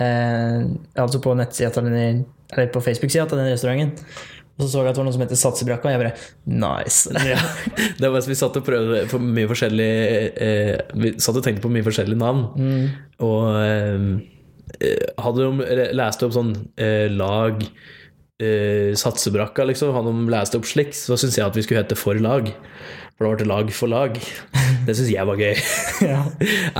eh, 0.00 0.64
Altså 0.96 1.20
på 1.20 1.34
nettsida 1.36 1.82
Eller 1.84 2.72
på 2.72 2.80
Facebook-sida 2.80 3.26
til 3.28 3.38
den 3.38 3.52
restauranten. 3.52 3.92
Og 4.54 4.62
så 4.62 4.68
så 4.70 4.82
jeg 4.84 4.92
at 4.92 4.94
det 4.94 5.02
var 5.02 5.08
noe 5.08 5.14
som 5.16 5.24
heter 5.24 5.38
Satsebrakka, 5.40 5.90
og 5.90 5.94
jeg 5.94 6.02
bare 6.04 6.12
Nice! 6.46 7.10
Ja, 7.32 7.40
det 7.98 8.10
var 8.14 8.28
Vi 8.28 8.36
satt 8.38 8.58
og 8.60 8.66
prøvde 8.66 9.00
på 9.10 9.18
mye 9.18 9.50
forskjellig 9.50 9.90
eh, 10.46 10.76
Vi 10.94 11.14
satt 11.18 11.40
og 11.40 11.42
tenkte 11.46 11.64
på 11.64 11.72
mye 11.74 11.86
forskjellige 11.86 12.20
navn. 12.20 12.46
Og 13.26 13.50
eh, 13.58 15.10
hadde 15.20 15.50
de 15.50 15.90
lest 15.98 16.22
opp 16.26 16.36
sånn 16.36 16.54
eh, 16.80 17.10
lag 17.10 17.62
eh, 17.64 18.94
Satsebrakka, 18.98 19.66
liksom, 19.68 19.94
hadde 19.96 20.14
de 20.14 20.34
lest 20.34 20.58
opp 20.58 20.68
slik, 20.68 20.94
så 20.96 21.18
syns 21.18 21.38
jeg 21.38 21.46
at 21.46 21.58
vi 21.58 21.66
skulle 21.66 21.82
hete 21.82 21.98
For 21.98 22.18
lag. 22.22 22.50
For 23.14 23.30
det 23.30 23.44
ble 23.44 23.46
lag 23.46 23.68
for 23.70 23.90
lag. 23.90 24.16
Det 24.84 24.94
syns 24.98 25.10
jeg 25.12 25.26
var 25.28 25.38
gøy. 25.38 25.54
ja. 26.12 26.22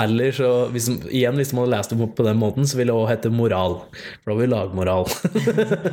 Eller 0.03 0.35
så, 0.35 0.49
hvis, 0.75 0.89
igjen, 1.07 1.37
hvis 1.39 1.53
man 1.55 1.65
hadde 1.65 1.77
lest 1.77 1.95
det 1.95 2.09
på 2.19 2.27
den 2.27 2.41
måten, 2.41 2.67
så 2.67 2.79
ville 2.79 2.91
det 2.91 2.99
også 2.99 3.13
hete 3.13 3.31
moral. 3.31 3.77
For 4.25 4.33
da 4.33 4.35
var 4.35 4.43
vi 4.43 4.49
lagmoral. 4.51 5.07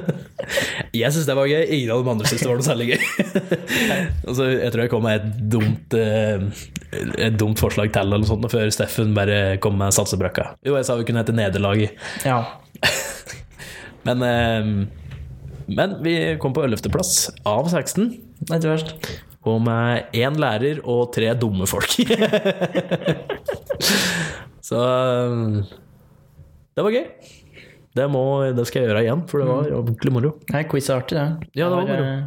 jeg 1.01 1.13
syns 1.13 1.29
det 1.29 1.37
var 1.37 1.51
gøy. 1.51 1.61
Ingen 1.61 1.93
av 1.93 2.01
de 2.01 2.13
andre 2.15 2.31
syntes 2.31 2.41
det 2.41 2.49
var 2.49 2.59
noe 2.59 2.67
særlig 2.67 2.89
gøy. 2.91 3.05
altså, 4.31 4.49
Jeg 4.55 4.73
tror 4.73 4.83
jeg 4.85 4.93
kom 4.95 5.05
med 5.05 5.21
et 5.21 5.39
dumt, 5.55 5.97
eh, 6.01 6.65
et 7.29 7.37
dumt 7.39 7.61
forslag 7.61 7.93
til, 7.93 8.01
eller 8.01 8.25
noe 8.25 8.31
sånt, 8.33 8.49
før 8.51 8.73
Steffen 8.73 9.13
bare 9.17 9.41
kom 9.61 9.77
med 9.79 9.93
satsebrakka. 9.95 10.55
Jo, 10.65 10.75
jeg 10.79 10.89
sa 10.89 10.97
vi 10.97 11.05
kunne 11.07 11.23
hete 11.23 11.37
Nederlaget. 11.37 11.95
ja. 12.25 12.41
Men, 14.01 14.23
eh, 14.25 14.87
men 15.69 15.99
vi 16.01 16.13
kom 16.41 16.55
på 16.57 16.63
11. 16.65 16.89
plass 16.89 17.27
av 17.45 17.67
16. 17.69 18.15
Det 18.41 18.55
er 18.55 18.57
ikke 18.57 18.71
verst. 18.73 19.11
Og 19.49 19.57
med 19.65 20.11
én 20.13 20.35
lærer 20.37 20.83
og 20.85 21.07
tre 21.15 21.31
dumme 21.39 21.65
folk. 21.69 21.89
Så 24.67 24.77
um, 24.77 25.63
det 26.77 26.83
var 26.85 26.93
gøy. 26.93 27.07
Det, 27.97 28.05
må, 28.13 28.21
det 28.55 28.63
skal 28.69 28.83
jeg 28.83 28.87
gjøre 28.91 29.01
igjen, 29.03 29.23
for 29.27 29.41
det 29.41 29.47
var 29.49 29.71
ordentlig 29.81 30.11
moro. 30.15 30.29
Nei, 30.53 30.61
quiz 30.69 30.85
er 30.87 31.01
artig, 31.01 31.17
det. 31.17 31.25
Ja, 31.57 31.65
det 31.67 31.75
var 31.79 31.87
moro. 31.89 32.05
eh, 32.05 32.21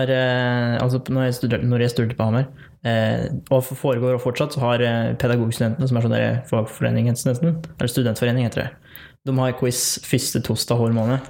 har, 0.00 0.08
eh, 0.14 0.74
altså, 0.82 0.98
når 1.12 1.22
jeg 1.28 1.34
studerte, 1.38 1.66
når 1.70 1.80
jeg 1.84 1.90
studerte 1.92 2.16
på 2.18 2.26
Hamar, 2.26 2.46
eh, 2.86 3.24
og 3.50 3.60
foregår 3.64 4.16
og 4.16 4.22
fortsatt, 4.24 4.52
så 4.56 4.60
har 4.64 4.78
eh, 4.86 5.12
pedagogstudentene, 5.20 5.86
som 5.88 5.96
er 6.00 6.04
sånn 6.06 6.16
fagforening, 6.50 7.04
nesten, 7.12 7.52
eller 7.76 7.92
studentforening 7.92 8.44
heter 8.48 8.60
det, 8.64 8.70
de 9.28 9.32
har 9.36 9.52
quiz 9.60 9.80
første 10.06 10.38
torsdag 10.46 10.76
hver 10.80 10.92
måned. 10.96 11.20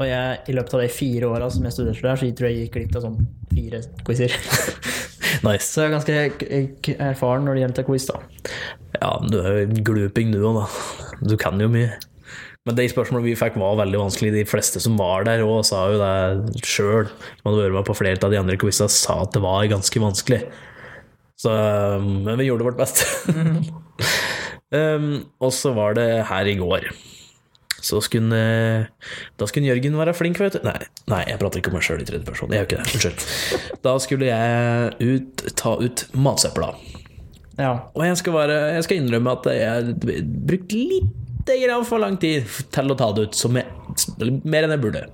Og 0.00 0.08
jeg, 0.08 0.40
i 0.48 0.56
løpet 0.56 0.76
av 0.76 0.82
de 0.82 0.92
fire 0.92 1.28
åra 1.28 1.50
som 1.52 1.66
jeg 1.66 1.76
studerte 1.76 2.06
der, 2.06 2.16
så 2.16 2.28
jeg 2.28 2.36
tror 2.38 2.48
jeg 2.48 2.62
gikk 2.64 2.76
glipp 2.78 2.96
av 2.96 3.04
sånn 3.04 3.18
fire 3.52 3.82
quizer. 4.06 4.36
Nice. 5.44 5.70
Så 5.70 5.84
jeg 5.84 5.88
er 5.88 5.94
ganske 5.94 6.94
erfaren 7.00 7.46
når 7.46 7.56
det 7.56 7.60
gjelder 7.62 7.84
quiz, 7.86 8.06
da. 8.10 8.18
Ja, 8.98 9.10
du 9.24 9.38
er 9.40 9.54
jo 9.54 9.66
en 9.68 9.82
gluping, 9.86 10.32
du 10.34 10.42
òg, 10.42 10.58
da. 10.58 11.26
Du 11.30 11.36
kan 11.40 11.60
jo 11.62 11.68
mye. 11.72 11.94
Men 12.68 12.76
de 12.76 12.88
spørsmålene 12.92 13.30
vi 13.30 13.38
fikk, 13.38 13.56
var 13.60 13.78
veldig 13.80 14.02
vanskelig. 14.02 14.34
De 14.34 14.48
fleste 14.48 14.82
som 14.84 14.98
var 15.00 15.24
der 15.28 15.44
òg, 15.46 15.62
sa 15.64 15.86
jo 15.92 16.00
det 16.00 16.64
sjøl. 16.68 17.08
Hadde 17.44 17.62
vært 17.62 17.78
med 17.78 17.88
på 17.88 17.96
flere 17.96 18.20
av 18.20 18.34
de 18.34 18.40
andre 18.40 18.58
quizene, 18.60 18.92
sa 18.92 19.22
at 19.24 19.32
det 19.36 19.44
var 19.44 19.70
ganske 19.70 20.02
vanskelig. 20.02 20.42
Så, 21.40 21.54
men 22.04 22.36
vi 22.36 22.50
gjorde 22.50 22.66
vårt 22.68 22.80
beste. 22.82 23.06
um, 24.76 25.08
og 25.40 25.54
så 25.56 25.72
var 25.78 25.96
det 25.96 26.08
her 26.28 26.52
i 26.52 26.58
går. 26.60 26.90
Så 27.80 28.00
skulle 28.04 28.40
Da 29.40 29.48
skulle 29.48 29.70
Jørgen 29.70 29.96
være 29.98 30.14
flink, 30.16 30.40
vet 30.40 30.58
du. 30.58 30.64
Nei, 30.66 30.78
nei 31.10 31.22
jeg 31.28 31.40
prater 31.40 31.62
ikke 31.62 31.72
om 31.72 31.78
meg 31.78 31.86
sjøl 31.86 32.02
i 32.02 32.08
tredje 32.08 32.26
person. 32.28 32.52
Jeg 32.52 32.62
gjør 32.62 32.68
ikke 32.68 32.80
det. 32.80 32.96
Unnskyld. 32.96 33.78
Da 33.86 33.94
skulle 34.04 34.30
jeg 34.30 35.14
ut, 35.14 35.46
ta 35.60 35.76
ut 35.80 36.04
matsøpla. 36.12 36.74
Ja. 37.60 37.72
Og 37.94 38.04
jeg 38.06 38.18
skal, 38.20 38.36
være, 38.36 38.58
jeg 38.76 38.86
skal 38.86 39.00
innrømme 39.02 39.36
at 39.36 39.48
jeg 39.52 39.96
brukte 40.48 40.80
litt 40.80 41.16
grann 41.50 41.86
for 41.88 41.98
lang 41.98 42.14
tid 42.20 42.46
til 42.72 42.92
å 42.92 42.98
ta 42.98 43.10
det 43.16 43.30
ut. 43.30 43.38
Som 43.38 43.58
jeg, 43.58 43.66
mer 44.44 44.66
enn 44.66 44.76
jeg 44.76 44.84
burde. 44.84 45.08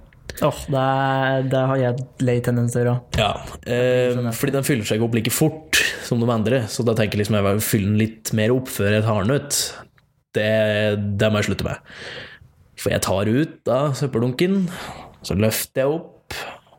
Oh, 0.44 0.58
det, 0.68 1.48
det 1.52 1.60
har 1.70 1.78
jeg 1.80 2.06
lei 2.26 2.36
tendens 2.44 2.74
til 2.74 2.82
å 2.82 2.84
gjøre. 2.84 2.96
Ja, 3.16 3.30
eh, 3.64 4.18
fordi 4.36 4.56
den 4.58 4.66
fyller 4.66 4.88
seg 4.88 5.04
opp 5.04 5.16
like 5.16 5.32
fort 5.32 5.80
som 6.04 6.20
de 6.20 6.28
andre. 6.32 6.64
Så 6.72 6.84
da 6.86 6.96
tenker 6.96 7.16
jeg 7.16 7.24
liksom 7.24 7.38
jeg 7.38 7.46
vil 7.46 7.64
fylle 7.64 7.90
den 7.92 8.00
litt 8.02 8.32
mer 8.36 8.52
opp 8.54 8.70
før 8.72 8.98
jeg 8.98 9.06
tar 9.06 9.24
den 9.24 9.40
ut. 9.40 9.60
Det, 10.36 10.50
det 11.16 11.30
må 11.32 11.40
jeg 11.40 11.50
slutte 11.50 11.68
med. 11.70 11.94
For 12.76 12.92
jeg 12.92 13.04
tar 13.06 13.30
ut 13.30 13.72
av 13.72 13.96
søppeldunken, 13.98 14.66
så 15.26 15.36
løfter 15.38 15.84
jeg 15.84 15.96
opp 15.96 16.12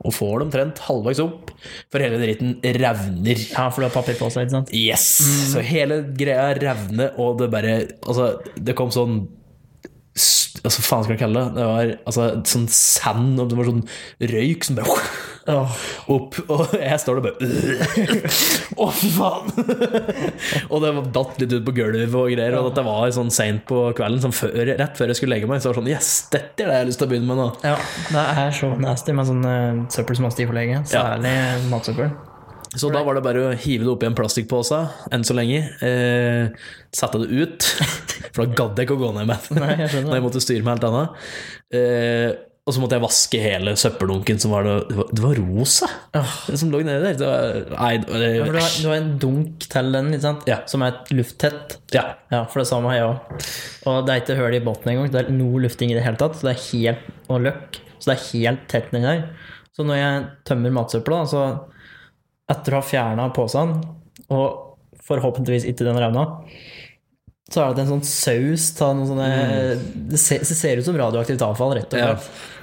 og 0.06 0.14
får 0.14 0.34
det 0.38 0.46
omtrent 0.46 0.82
halvveis 0.86 1.20
opp, 1.24 1.50
for 1.92 2.04
hele 2.04 2.20
dritten 2.22 2.58
revner. 2.78 3.40
Ja, 3.50 3.66
for 3.74 3.82
du 3.82 3.88
har 3.88 3.96
papir 3.96 4.18
på 4.20 4.30
seg, 4.34 4.46
ikke 4.46 4.56
sant? 4.60 4.74
Yes! 4.76 5.08
Så 5.52 5.64
hele 5.66 6.04
greia 6.18 6.52
revner, 6.60 7.16
og 7.20 7.42
det 7.42 7.50
bare 7.54 7.80
Altså, 8.04 8.36
det 8.56 8.78
kom 8.78 8.94
sånn 8.94 9.24
Altså, 10.18 10.82
faen 10.82 11.04
skal 11.06 11.14
jeg 11.14 11.22
kalle 11.22 11.42
det? 11.44 11.58
Det 11.58 11.66
var 11.70 11.92
altså, 12.10 12.30
sånn 12.50 12.70
sand, 12.74 13.36
og 13.42 13.52
det 13.52 13.58
var 13.60 13.68
sånn 13.70 13.84
røyk 14.32 14.66
som 14.66 14.80
bare 14.80 14.96
Åh, 15.48 15.76
opp, 16.12 16.38
og 16.52 16.74
jeg 16.76 17.00
står 17.00 17.20
der 17.20 17.26
bare 17.28 18.08
Å, 18.84 18.88
fy 18.92 19.12
faen! 19.16 19.54
og 20.72 20.84
det 20.84 20.94
var 20.98 21.10
datt 21.16 21.40
litt 21.40 21.56
ut 21.56 21.66
på 21.70 21.76
gulvet 21.78 22.12
og 22.12 22.32
greier, 22.34 22.58
og 22.60 22.70
dette 22.70 22.84
var 22.84 23.14
sånn 23.16 23.32
seint 23.34 23.64
på 23.70 23.86
kvelden, 23.98 24.20
sånn 24.26 24.36
før, 24.36 24.58
rett 24.74 25.00
før 25.00 25.14
jeg 25.14 25.22
skulle 25.22 25.38
legge 25.38 25.50
meg, 25.50 25.64
så 25.64 25.72
var 25.72 25.80
det 25.80 25.84
sånn 25.84 25.92
Yes, 25.94 26.14
dette 26.34 26.66
er 26.66 26.72
det 26.72 26.80
jeg 26.80 26.84
har 26.84 26.90
lyst 26.92 27.04
til 27.04 27.08
å 27.08 27.14
begynne 27.14 27.32
med 27.32 27.40
nå. 27.40 27.50
ja, 27.64 27.78
det 28.12 28.26
er 28.44 28.58
så 28.60 28.74
nasty 28.82 29.16
med 29.16 29.30
sånn 29.30 29.46
uh, 29.48 29.86
søppel 29.94 30.20
som 30.20 30.28
har 30.28 30.36
sti 30.36 30.50
for 30.50 30.60
lenge. 30.60 30.84
Særlig 30.92 31.38
matsøppel. 31.72 32.12
Så 32.76 32.90
da 32.94 33.02
var 33.06 33.16
det 33.18 33.24
bare 33.26 33.44
å 33.48 33.54
hive 33.58 33.86
det 33.86 33.92
oppi 33.94 34.08
en 34.10 34.16
plastikkpose, 34.18 34.80
enn 35.16 35.24
så 35.26 35.36
lenge. 35.38 35.62
Eh, 35.86 36.68
sette 36.94 37.22
det 37.24 37.30
ut, 37.32 37.70
for 38.36 38.44
da 38.44 38.58
gadd 38.60 38.78
jeg 38.78 38.90
ikke 38.90 38.98
å 38.98 39.02
gå 39.06 39.14
ned 39.16 39.30
med 39.30 39.48
det. 39.56 39.88
Når 40.04 40.18
jeg 40.18 40.26
måtte 40.26 40.44
styre 40.44 40.66
med 40.66 40.76
alt 40.76 40.88
annet. 40.90 41.32
Eh, 41.74 42.30
og 42.68 42.76
så 42.76 42.82
måtte 42.84 42.98
jeg 42.98 43.04
vaske 43.06 43.40
hele 43.40 43.72
søppeldunken 43.80 44.42
som 44.44 44.52
var 44.52 44.66
Det 44.68 44.98
var, 44.98 45.08
det 45.16 45.24
var 45.24 45.38
rosa, 45.40 45.88
det 46.12 46.58
som 46.60 46.72
lå 46.74 46.82
nedi 46.84 47.00
der. 47.06 47.16
Det 47.22 47.30
var, 47.30 47.62
nei, 47.78 47.94
det 48.04 48.32
Ja, 48.36 48.44
du, 48.44 48.58
har, 48.60 48.74
du 48.84 48.88
har 48.90 48.98
en 48.98 49.14
dunk 49.24 49.68
til 49.72 49.92
den? 49.96 50.12
Ja. 50.50 50.58
som 50.68 50.84
er 50.84 51.00
lufttett. 51.16 51.78
ja. 51.96 52.04
Ja, 52.34 52.42
for 52.52 52.60
det 52.60 52.68
samme 52.68 52.92
har 52.92 52.98
jeg 52.98 53.08
òg. 53.08 53.48
Og 53.88 54.02
det 54.04 54.14
er 54.14 54.22
ikke 54.26 54.36
hull 54.42 54.58
i 54.58 54.60
bunnen 54.66 54.92
engang. 54.92 55.12
Det 55.14 55.22
er 55.24 55.32
noe 55.32 55.62
lufting 55.64 55.94
i 55.94 55.96
det 55.96 56.04
hele 56.04 56.20
tatt. 56.20 56.36
Så 56.36 56.50
det 56.50 56.58
er 56.58 56.66
helt, 56.66 57.08
og 57.32 57.46
løkk. 57.48 57.80
Så 58.02 58.12
det 58.12 58.16
er 58.18 58.26
helt 58.34 58.68
tett 58.68 58.92
nedi 58.92 59.08
der. 59.08 59.24
Så 59.72 59.86
når 59.88 60.02
jeg 60.02 60.26
tømmer 60.50 60.76
matsøpla, 60.76 61.22
så 61.32 61.46
etter 62.52 62.76
å 62.76 62.82
ha 62.82 62.88
fjerna 62.90 63.30
posen, 63.36 63.78
og 64.34 64.76
forhåpentligvis 65.08 65.70
ikke 65.72 65.88
den 65.88 66.00
revna, 66.04 66.26
så 67.48 67.64
er 67.64 67.76
det 67.78 67.84
en 67.86 67.92
sånn 67.94 68.04
saus 68.08 68.68
av 68.84 68.96
noe 68.98 69.08
sånne 69.08 69.28
det, 70.12 70.20
ser, 70.20 70.42
det 70.44 70.58
ser 70.60 70.82
ut 70.82 70.88
som 70.88 70.98
radioaktivt 71.00 71.44
avfall, 71.46 71.78
rett 71.78 71.94
og 71.96 72.02
Ja. 72.02 72.10
slett. 72.18 72.54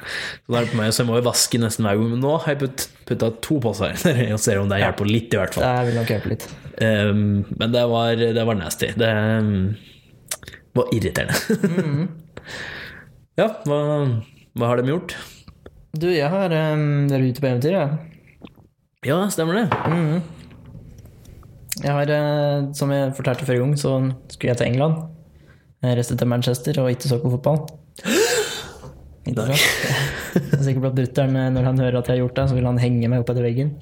Så, 0.44 0.52
da 0.52 0.58
er 0.58 0.66
det 0.66 0.72
på 0.74 0.76
meg, 0.76 0.90
så 0.92 1.00
jeg 1.00 1.08
må 1.08 1.14
jo 1.16 1.24
vaske 1.24 1.58
nesten 1.62 1.86
hver 1.86 1.96
gang. 1.96 2.10
Men 2.12 2.20
nå 2.20 2.34
har 2.36 2.52
jeg 2.52 2.60
putt, 2.60 2.82
putta 3.08 3.30
to 3.46 3.56
poser 3.64 3.94
og 4.34 4.40
ser 4.44 4.60
om 4.60 4.68
det 4.68 4.82
hjelper 4.82 5.08
litt, 5.08 5.32
i 5.32 5.40
hvert 5.40 5.56
fall. 5.56 5.64
Det 5.64 5.86
vil 5.88 5.96
nok 5.96 6.12
hjelpe 6.12 6.32
litt. 6.34 6.44
Um, 6.84 7.22
men 7.56 7.72
det 7.72 7.84
var, 7.88 8.20
det 8.36 8.44
var 8.50 8.58
nasty. 8.60 8.90
Det 9.00 9.08
um, 9.40 9.54
var 10.76 10.92
irriterende. 10.92 12.08
ja, 13.40 13.48
hva, 13.64 13.80
hva 14.60 14.68
har 14.74 14.82
de 14.82 14.92
gjort? 14.92 15.16
Du, 15.96 16.10
jeg 16.10 16.28
har 16.28 16.52
um, 16.74 17.06
vært 17.08 17.30
ute 17.32 17.40
på 17.40 17.48
eventyr, 17.54 17.78
jeg. 17.78 18.52
Ja, 19.08 19.22
stemmer 19.32 19.62
det. 19.62 19.68
Jeg 21.82 21.90
har, 21.90 22.10
eh, 22.10 22.72
som 22.76 22.92
jeg 22.94 23.14
fortalte 23.16 23.46
forrige 23.46 23.64
gang, 23.64 23.74
så 23.78 23.96
skulle 24.30 24.52
jeg 24.52 24.60
til 24.60 24.68
England. 24.68 25.00
Jeg 25.82 25.98
reiste 25.98 26.16
til 26.16 26.30
Manchester 26.30 26.78
og 26.80 26.90
ikke 26.92 27.10
så 27.10 27.18
på 27.22 27.32
fotball. 27.34 27.64
Er 29.24 30.60
sikkert 30.62 30.90
at 30.90 30.98
brutter'n, 30.98 31.34
eh, 31.40 31.50
når 31.54 31.68
han 31.70 31.80
hører 31.82 31.98
at 31.98 32.08
jeg 32.08 32.18
har 32.18 32.22
gjort 32.22 32.36
det, 32.38 32.48
så 32.50 32.58
vil 32.58 32.68
han 32.68 32.78
henge 32.78 33.10
meg 33.10 33.24
opp 33.24 33.32
etter 33.32 33.46
veggen. 33.46 33.74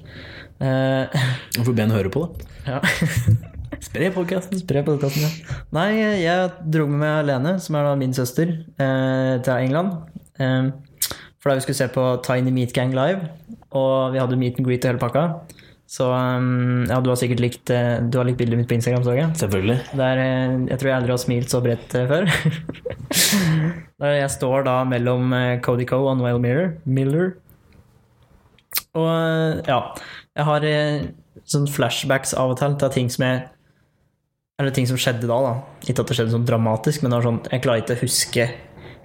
Eh, 0.63 1.19
Hvorfor 1.57 1.75
be 1.75 1.85
han 1.85 1.93
høre 1.93 2.13
på 2.13 2.25
det? 2.25 2.47
ja. 2.71 2.81
Spre 3.87 4.09
podkasten. 4.15 4.57
Spre 4.61 4.81
podkasten, 4.87 5.27
ja. 5.27 5.59
Nei, 5.75 5.89
jeg 6.23 6.51
dro 6.73 6.87
med 6.87 7.01
meg 7.03 7.17
alene, 7.25 7.57
som 7.61 7.77
er 7.77 7.89
da 7.89 7.95
min 7.99 8.13
søster, 8.15 8.53
til 8.77 9.53
England. 9.57 9.97
For 11.41 11.49
da 11.51 11.57
vi 11.57 11.65
skulle 11.65 11.81
se 11.81 11.89
på 11.91 12.05
Tiny 12.23 12.53
Meat 12.55 12.71
Gang 12.77 12.93
live, 12.95 13.27
og 13.75 14.13
vi 14.13 14.21
hadde 14.21 14.37
meet 14.39 14.61
and 14.61 14.69
greet 14.69 14.85
og 14.85 14.93
hele 14.93 15.01
pakka. 15.01 15.25
Så 15.93 16.07
um, 16.09 16.85
ja, 16.89 16.97
du 17.05 17.11
har 17.11 17.17
sikkert 17.21 17.41
likt 17.43 17.69
eh, 17.69 17.99
Du 18.01 18.17
har 18.17 18.25
likt 18.25 18.39
bildet 18.39 18.57
mitt 18.57 18.69
på 18.69 18.73
Instagram, 18.79 19.03
så 19.05 19.13
jeg. 19.13 19.29
Selvfølgelig. 19.37 19.77
Der, 19.99 20.21
eh, 20.23 20.55
jeg 20.71 20.81
tror 20.81 20.89
jeg 20.89 20.97
aldri 20.97 21.13
har 21.13 21.21
smilt 21.21 21.53
så 21.53 21.61
bredt 21.61 21.93
eh, 21.99 22.09
før. 22.09 22.29
Jeg 24.03 24.31
står 24.33 24.65
da 24.65 24.73
mellom 24.83 25.31
Cody 25.63 25.85
Coe 25.87 26.09
og 26.11 26.17
Noel 26.19 26.41
Miller. 26.43 26.73
Miller. 26.83 27.29
Og 28.99 29.61
ja, 29.63 29.77
jeg 30.35 30.45
har 30.49 30.65
sånn 31.49 31.69
flashbacks 31.71 32.33
av 32.35 32.51
og 32.51 32.57
til 32.59 32.75
til 32.81 32.91
ting 32.93 33.07
som 33.13 33.23
jeg 33.23 33.45
Eller 34.59 34.75
ting 34.75 34.89
som 34.89 34.99
skjedde 34.99 35.29
da, 35.29 35.37
da. 35.45 35.53
Ikke 35.85 36.03
at 36.03 36.11
det 36.11 36.17
skjedde 36.17 36.35
sånn 36.35 36.49
dramatisk, 36.49 37.01
men 37.01 37.13
det 37.13 37.19
var 37.21 37.29
sånn, 37.29 37.39
jeg 37.47 37.63
klarer 37.63 37.85
ikke 37.85 37.95
å 37.95 38.03
huske 38.03 38.49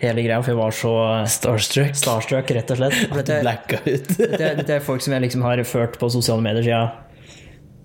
hele 0.02 0.24
greia, 0.24 0.40
for 0.42 0.52
jeg 0.52 0.58
var 0.60 0.76
så 0.76 0.92
Starstruck. 1.30 1.96
starstruck, 1.98 2.50
rett 2.54 2.70
og 2.74 2.80
slett. 2.80 2.98
Dette, 3.18 3.40
Blackout. 3.44 4.12
dette, 4.20 4.52
dette 4.60 4.76
er 4.76 4.84
folk 4.84 5.04
som 5.04 5.16
jeg 5.16 5.26
liksom 5.26 5.44
har 5.46 5.62
ført 5.68 5.98
på 6.00 6.10
sosiale 6.12 6.44
medier 6.44 6.66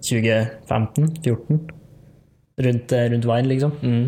siden 0.04 0.46
2015-14. 0.64 1.64
Rundt, 2.64 2.94
eh, 2.94 3.08
rundt 3.10 3.26
veien, 3.26 3.50
liksom. 3.50 3.74
Mm. 3.82 4.06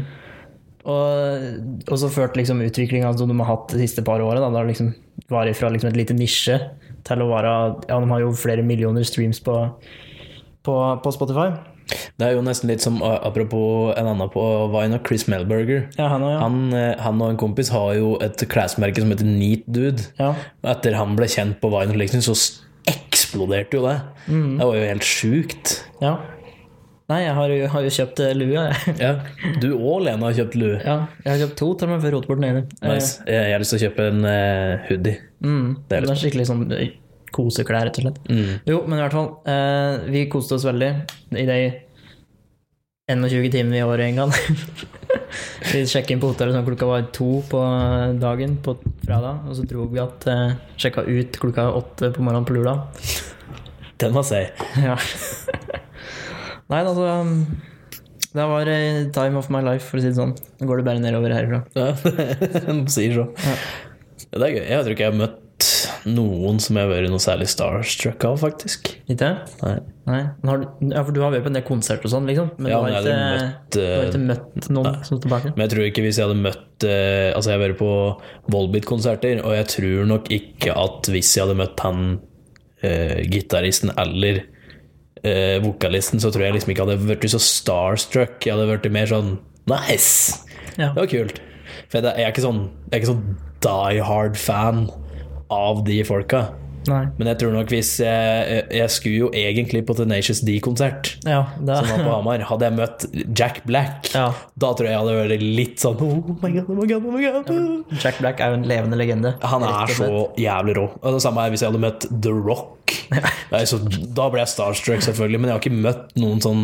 Og, 0.85 1.85
og 1.89 1.97
så 1.97 2.11
ført 2.13 2.35
liksom 2.37 2.61
utviklinga 2.61 3.09
som 3.17 3.31
de 3.31 3.37
har 3.39 3.49
hatt 3.49 3.71
de 3.73 3.81
siste 3.81 4.03
par 4.05 4.21
åra. 4.21 4.43
Da, 4.43 4.51
da 4.53 4.65
liksom 4.67 4.93
var 5.31 5.49
fra 5.57 5.71
liksom 5.73 5.89
et 5.89 5.97
lite 5.97 6.17
nisje 6.17 6.59
til 7.05 7.23
å 7.23 7.29
være 7.31 7.53
Ja, 7.89 7.97
de 7.97 8.09
har 8.11 8.21
jo 8.21 8.33
flere 8.37 8.65
millioner 8.65 9.05
streams 9.07 9.39
på, 9.41 9.55
på, 10.65 10.75
på 11.01 11.15
Spotify. 11.15 11.53
Det 12.17 12.25
er 12.27 12.33
jo 12.37 12.41
nesten 12.45 12.69
litt 12.71 12.81
som 12.83 12.99
apropos 13.05 13.93
en 13.99 14.07
annen 14.11 14.29
på 14.33 14.43
Vine, 14.73 14.97
og 14.99 15.07
Chris 15.07 15.27
Melberger. 15.31 15.85
Ja, 15.99 16.07
han 16.13 16.23
ja. 16.25 16.35
Han, 16.41 16.59
eh, 16.73 16.93
han 17.03 17.21
og 17.21 17.33
en 17.35 17.37
kompis 17.41 17.69
har 17.75 17.93
jo 17.99 18.15
et 18.25 18.45
klesmerke 18.51 19.03
som 19.03 19.11
heter 19.13 19.27
Neat 19.29 19.65
Dude. 19.67 20.07
ja. 20.19 20.33
Etter 20.65 20.95
han 20.97 21.15
ble 21.19 21.27
kjent 21.29 21.59
på 21.61 21.69
Vine, 21.75 21.97
liksom, 21.99 22.23
så 22.25 22.35
eksploderte 22.89 23.77
jo 23.79 23.85
det. 23.87 23.97
Det 24.29 24.61
var 24.65 24.75
jo 24.79 24.87
helt 24.93 25.05
sjukt. 25.05 25.79
ja. 26.01 26.15
Nei, 27.05 27.19
jeg 27.21 27.33
har 27.37 27.51
jo, 27.53 27.67
har 27.69 27.83
jo 27.85 27.89
kjøpt 27.93 28.19
eh, 28.25 28.31
lue. 28.33 28.55
jeg. 28.57 28.93
Ja. 29.05 29.11
Du 29.61 29.67
og 29.77 29.99
Lena 30.07 30.25
har 30.25 30.33
kjøpt 30.39 30.55
lue. 30.57 30.79
ja, 30.81 30.95
jeg 31.21 31.29
har 31.35 31.41
kjøpt 31.43 31.57
to 31.59 31.67
til 31.77 31.91
meg 31.91 31.99
før 32.01 32.15
rote 32.15 32.29
bort 32.31 32.39
den 32.41 32.47
ene. 32.49 32.63
Nice. 32.81 33.19
Jeg 33.29 33.51
har 33.53 33.61
lyst 33.61 33.75
til 33.75 33.77
å 33.77 33.83
kjøpe 33.83 34.07
en 34.09 34.25
uh, 34.25 34.87
hoodie. 34.87 35.19
Mm, 35.45 35.67
Det 35.85 35.99
det 35.99 35.99
er 35.99 36.13
er, 36.15 36.21
skikkelig 36.23 36.47
sånn 36.49 36.63
eh, 36.73 36.87
koseklær, 37.35 37.89
rett 37.89 37.99
og 37.99 38.07
slett. 38.07 38.21
Mm. 38.31 38.53
Jo, 38.69 38.83
men 38.87 38.99
i 38.99 39.03
hvert 39.03 39.17
fall. 39.17 39.29
Eh, 39.51 40.05
vi 40.13 40.23
koste 40.31 40.57
oss 40.57 40.67
veldig 40.67 40.91
i 41.35 41.45
de 41.49 41.59
21 43.11 43.51
timene 43.53 43.75
vi 43.75 43.83
var 43.85 44.01
i 44.01 44.07
England. 44.07 44.33
vi 45.73 45.83
sjekket 45.85 46.15
inn 46.15 46.23
på 46.23 46.31
hotellet 46.31 46.57
sånn 46.57 46.65
klokka 46.65 46.89
var 46.89 47.05
to 47.13 47.29
på 47.51 47.61
dagen 48.21 48.57
på 48.65 48.77
fredag, 49.03 49.45
og 49.45 49.59
så 49.59 49.67
dro 49.69 49.85
vi 49.91 50.01
at 50.01 50.25
eh, 50.31 50.57
sjekka 50.81 51.05
ut 51.05 51.37
klokka 51.43 51.69
åtte 51.77 52.11
på 52.15 52.25
morgenen 52.25 52.47
på 52.49 52.57
lørdag. 52.57 53.05
Den 54.01 54.15
må 54.15 54.25
si. 54.27 54.41
Ja. 54.83 54.97
Nei, 56.65 56.81
altså 56.81 57.05
Det 58.35 58.45
var 58.49 58.67
eh, 58.73 59.05
time 59.15 59.39
of 59.39 59.51
my 59.53 59.61
life, 59.63 59.85
for 59.85 60.01
å 60.01 60.03
si 60.03 60.09
det 60.09 60.17
sånn. 60.17 60.33
Nå 60.59 60.69
går 60.69 60.81
det 60.81 60.87
bare 60.89 61.03
nedover 61.03 61.35
herfra. 61.35 61.61
Ja, 61.77 61.91
de 62.71 62.79
sier 62.91 63.19
så. 63.21 63.29
Ja. 63.45 63.59
Ja, 64.35 64.39
det 64.41 64.47
er 64.47 64.55
gøy. 64.55 64.63
Jeg 64.67 64.83
tror 64.83 64.95
ikke 64.95 65.05
jeg 65.05 65.13
har 65.13 65.19
møtt 65.21 65.41
noen 66.05 66.59
som 66.61 66.77
jeg 66.77 66.85
har 66.85 66.91
vært 66.91 67.09
noe 67.09 67.21
særlig 67.23 67.47
starstruck 67.49 68.23
av, 68.27 68.37
faktisk. 68.41 68.91
Ikke? 69.09 69.31
Nei. 69.63 69.75
Nei. 70.05 70.21
Har 70.45 70.61
du, 70.61 70.65
ja, 70.91 71.01
for 71.01 71.15
du 71.15 71.21
har 71.23 71.33
vært 71.33 71.45
på 71.47 71.49
en 71.49 71.57
del 71.57 71.65
konserter 71.65 72.05
og 72.05 72.13
sånn, 72.13 72.27
liksom? 72.29 72.51
Men 72.59 72.71
Ja, 72.71 72.79
du, 72.81 72.93
har 72.93 73.07
ikke, 73.07 73.15
møtt, 73.17 73.69
du 73.73 73.79
har 73.81 74.03
eh, 74.03 74.09
ikke 74.11 74.21
møtt 74.21 74.67
noen 74.69 74.99
som 75.07 75.17
er 75.17 75.23
tilbake? 75.23 75.53
Men 75.55 75.65
jeg 75.65 75.73
tror 75.73 75.87
ikke 75.89 76.03
hvis 76.05 76.19
jeg 76.19 76.27
hadde 76.27 76.43
møtt 76.43 76.85
eh, 76.85 77.29
Altså, 77.31 77.51
jeg 77.51 77.57
har 77.57 77.63
vært 77.63 77.79
på 77.79 77.93
Volbeat-konserter, 78.53 79.41
og 79.41 79.55
jeg 79.57 79.69
tror 79.73 80.11
nok 80.11 80.29
ikke 80.37 80.75
at 80.83 81.09
hvis 81.15 81.31
jeg 81.33 81.47
hadde 81.47 81.57
møtt 81.63 81.81
han 81.85 82.03
uh, 82.85 83.17
gitaristen 83.31 83.93
eller 83.97 84.43
uh, 85.25 85.57
vokalisten, 85.65 86.21
så 86.21 86.29
tror 86.29 86.47
jeg 86.47 86.59
liksom 86.59 86.75
ikke 86.75 86.85
hadde 86.85 87.09
vært 87.09 87.25
så 87.33 87.41
starstruck. 87.41 88.37
Jeg 88.45 88.53
hadde 88.53 88.69
vært 88.75 88.89
mer 88.93 89.09
sånn 89.09 89.37
Nice! 89.65 90.43
Ja. 90.77 90.91
Det 90.93 91.01
var 91.01 91.09
kult. 91.09 91.41
For 91.89 91.97
jeg, 91.97 92.13
jeg 92.13 92.27
er 92.27 92.33
ikke 92.33 92.43
sånn 92.43 92.61
Jeg 92.67 92.93
er 92.93 93.01
ikke 93.01 93.11
sånn 93.15 93.25
die 93.65 94.05
hard 94.05 94.37
fan 94.37 94.85
av 95.53 95.83
de 95.87 95.99
folka. 96.07 96.47
Nei. 96.85 97.07
Men 97.17 97.31
jeg 97.31 97.39
tror 97.41 97.53
nok 97.55 97.71
hvis 97.73 97.95
jeg, 97.97 98.59
jeg 98.77 98.91
skulle 98.93 99.21
jo 99.23 99.29
egentlig 99.33 99.79
på 99.87 99.95
Tenacious 99.97 100.43
D-konsert, 100.45 101.15
Ja, 101.25 101.39
som 101.57 101.87
var 101.89 102.03
på 102.05 102.11
Hamar. 102.11 102.43
Hadde 102.45 102.67
jeg 102.67 102.75
møtt 102.77 103.05
Jack 103.39 103.63
Black, 103.65 104.11
Ja. 104.13 104.27
da 104.53 104.69
tror 104.77 104.85
jeg 104.85 104.93
jeg 104.93 105.01
hadde 105.01 105.15
vært 105.17 105.45
litt 105.57 105.81
sånn 105.81 105.97
Oh 106.05 106.35
my 106.43 106.51
god, 106.53 106.69
oh 106.69 106.77
my 106.77 106.85
god, 106.91 107.07
oh 107.09 107.15
my 107.15 107.23
god. 107.25 107.97
Jack 108.03 108.19
Black 108.21 108.39
er 108.39 108.53
jo 108.53 108.59
en 108.59 108.67
levende 108.69 108.99
legende. 109.01 109.33
Han 109.41 109.65
er 109.65 109.95
så 109.97 110.11
jævlig 110.37 110.77
rå. 110.77 110.85
Og 111.01 111.17
det 111.17 111.23
samme 111.25 111.41
er 111.47 111.55
hvis 111.55 111.65
jeg 111.65 111.71
hadde 111.73 111.81
møtt 111.87 112.05
The 112.21 112.35
Rock. 112.37 112.93
Så, 113.65 113.81
da 114.13 114.29
ble 114.29 114.43
jeg 114.45 114.53
starstruck, 114.53 115.01
selvfølgelig, 115.09 115.41
men 115.41 115.49
jeg 115.49 115.57
har 115.57 115.65
ikke 115.65 115.83
møtt 115.89 116.15
noen 116.21 116.41
sånn 116.45 116.63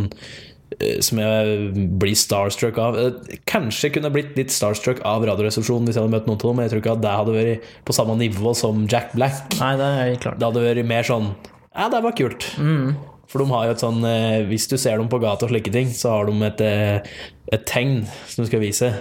som 1.04 1.20
jeg 1.20 1.88
blir 2.00 2.16
starstruck 2.18 2.78
av. 2.82 2.98
Eh, 2.98 3.38
Kanskje 3.50 3.92
kunne 3.94 4.12
blitt 4.14 4.38
litt 4.40 4.54
starstruck 4.54 5.02
av 5.08 5.26
Radioresepsjonen 5.28 5.90
hvis 5.90 5.98
jeg 6.00 6.06
hadde 6.06 6.16
møtt 6.16 6.30
noen 6.30 6.40
av 6.40 6.46
dem, 6.48 6.56
men 6.60 6.68
jeg 6.68 6.74
tror 6.74 6.84
ikke 6.84 6.96
at 6.96 7.04
det 7.06 7.16
hadde 7.20 7.36
vært 7.38 7.72
på 7.88 7.96
samme 7.98 8.18
nivå 8.22 8.54
som 8.58 8.86
Jack 8.92 9.14
Black. 9.18 9.58
Nei, 9.60 9.74
det 9.82 9.90
er 10.02 10.16
klart. 10.24 10.40
Det 10.40 10.48
hadde 10.48 10.66
vært 10.66 10.88
mer 10.88 11.08
sånn 11.08 11.32
Ja, 11.76 11.88
det 11.92 12.02
var 12.04 12.16
kult. 12.18 12.48
For 13.32 13.40
de 13.40 13.48
har 13.48 13.68
jo 13.70 13.72
et 13.78 13.80
sånn 13.84 14.02
eh, 14.04 14.42
Hvis 14.50 14.66
du 14.68 14.76
ser 14.82 14.98
dem 15.00 15.08
på 15.12 15.20
gata 15.24 15.48
og 15.48 15.54
slike 15.54 15.72
ting, 15.72 15.88
så 15.96 16.18
har 16.18 16.28
de 16.28 16.36
et, 16.50 16.62
eh, 16.68 17.16
et 17.56 17.66
tegn 17.70 18.02
som 18.28 18.44
du 18.44 18.50
skal 18.50 18.64
vise. 18.64 18.92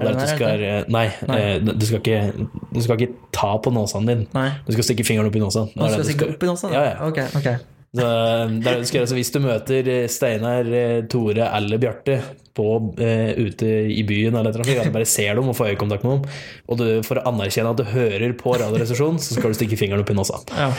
Er 0.00 0.08
den 0.08 0.16
du 0.16 0.26
skal, 0.30 0.62
nei, 0.88 1.10
nei, 1.28 1.36
eh, 1.38 1.58
du 1.60 1.84
skal, 1.84 2.00
ikke, 2.00 2.46
du 2.72 2.80
skal 2.80 2.96
ikke 2.96 3.12
ta 3.36 3.50
på 3.60 3.70
nåsen 3.74 4.06
din. 4.08 4.22
Nei. 4.32 4.48
Du 4.64 4.72
skal 4.72 4.86
stikke 4.88 5.04
fingeren 5.04 5.28
opp 5.28 5.36
i 5.36 5.42
nåsa. 5.42 5.66
Det 5.74 5.90
skal 5.92 6.08
stikke 6.08 6.30
opp 6.32 6.46
i 6.46 6.48
noe? 6.48 6.72
Ja, 6.72 6.84
ja. 6.88 6.94
Ok, 7.04 7.20
ok. 7.36 7.79
Så, 7.90 8.04
det 8.06 8.60
det 8.62 8.76
du 8.78 8.86
skal 8.86 9.00
gjøre. 9.00 9.16
Hvis 9.18 9.32
du 9.34 9.40
møter 9.42 9.88
eh, 9.90 10.04
Steinar, 10.10 10.68
eh, 10.70 11.00
Tore 11.10 11.48
eller 11.56 11.80
Bjarte 11.82 12.20
på, 12.54 12.66
eh, 13.02 13.32
ute 13.34 13.66
i 13.90 14.04
byen, 14.06 14.36
eller 14.38 14.54
at 14.54 14.62
du 14.62 14.92
bare 14.94 15.08
ser 15.08 15.34
dem 15.34 15.48
og 15.50 15.56
får 15.58 15.72
øyekontakt 15.72 16.06
med 16.06 16.12
dem, 16.12 16.36
og 16.70 16.78
du, 16.78 16.84
for 17.06 17.18
å 17.18 17.24
anerkjenne 17.32 17.72
at 17.74 17.80
du 17.80 17.90
hører 17.90 18.34
på 18.38 18.54
Radioresepsjonen, 18.62 19.18
så 19.22 19.34
skal 19.34 19.50
du 19.50 19.58
stikke 19.58 19.78
fingeren 19.80 20.04
opp 20.04 20.12
i 20.12 20.18
nosa. 20.18 20.38
Ja. 20.54 20.70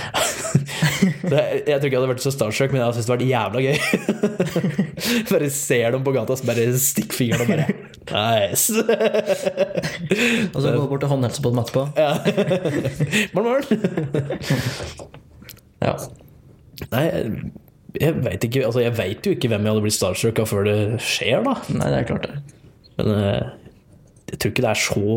Det, 1.01 1.41
jeg 1.65 1.79
tror 1.79 1.87
ikke 1.87 1.95
jeg 1.95 2.01
hadde 2.01 2.09
vært 2.11 2.23
så 2.23 2.31
starstruck, 2.33 2.73
men 2.73 2.81
jeg 2.81 2.85
hadde 2.85 2.97
syntes 2.97 3.07
det 3.07 3.13
hadde 3.13 3.23
vært 3.23 3.31
jævla 3.31 3.59
gøy. 3.65 3.77
bare 5.31 5.49
ser 5.55 5.95
dem 5.95 6.03
på 6.05 6.13
gata, 6.15 6.37
så 6.37 6.47
bare 6.47 6.65
stikk 6.81 7.15
fingeren 7.17 7.45
og 7.45 7.49
bare 7.51 7.67
Nice. 8.11 8.73
Og 10.53 10.57
så 10.57 10.73
gå 10.73 10.87
bort 10.89 11.05
og 11.05 11.13
håndhelse 11.13 11.43
på 11.43 11.51
dem 11.53 11.61
etterpå. 11.61 11.83
Morgen, 13.37 13.47
morgen. 13.47 15.07
Ja. 15.81 15.95
Nei, 16.91 17.05
jeg 17.99 18.15
veit 18.23 18.45
ikke 18.47 18.65
Altså, 18.67 18.83
jo 18.83 19.35
ikke 19.35 19.51
hvem 19.51 19.65
jeg 19.65 19.73
hadde 19.73 19.83
blitt 19.83 19.97
starstruck 19.97 20.41
av 20.41 20.49
før 20.49 20.67
det 20.67 20.77
skjer, 21.03 21.43
da. 21.45 21.57
Nei, 21.75 21.89
det 21.91 21.99
er 21.99 22.07
klart 22.09 22.29
det. 22.29 22.37
Men 22.99 23.11
eh, 23.17 23.49
jeg 24.31 24.39
tror 24.39 24.53
ikke 24.53 24.65
det 24.65 24.71
er 24.71 24.81
så 24.85 25.15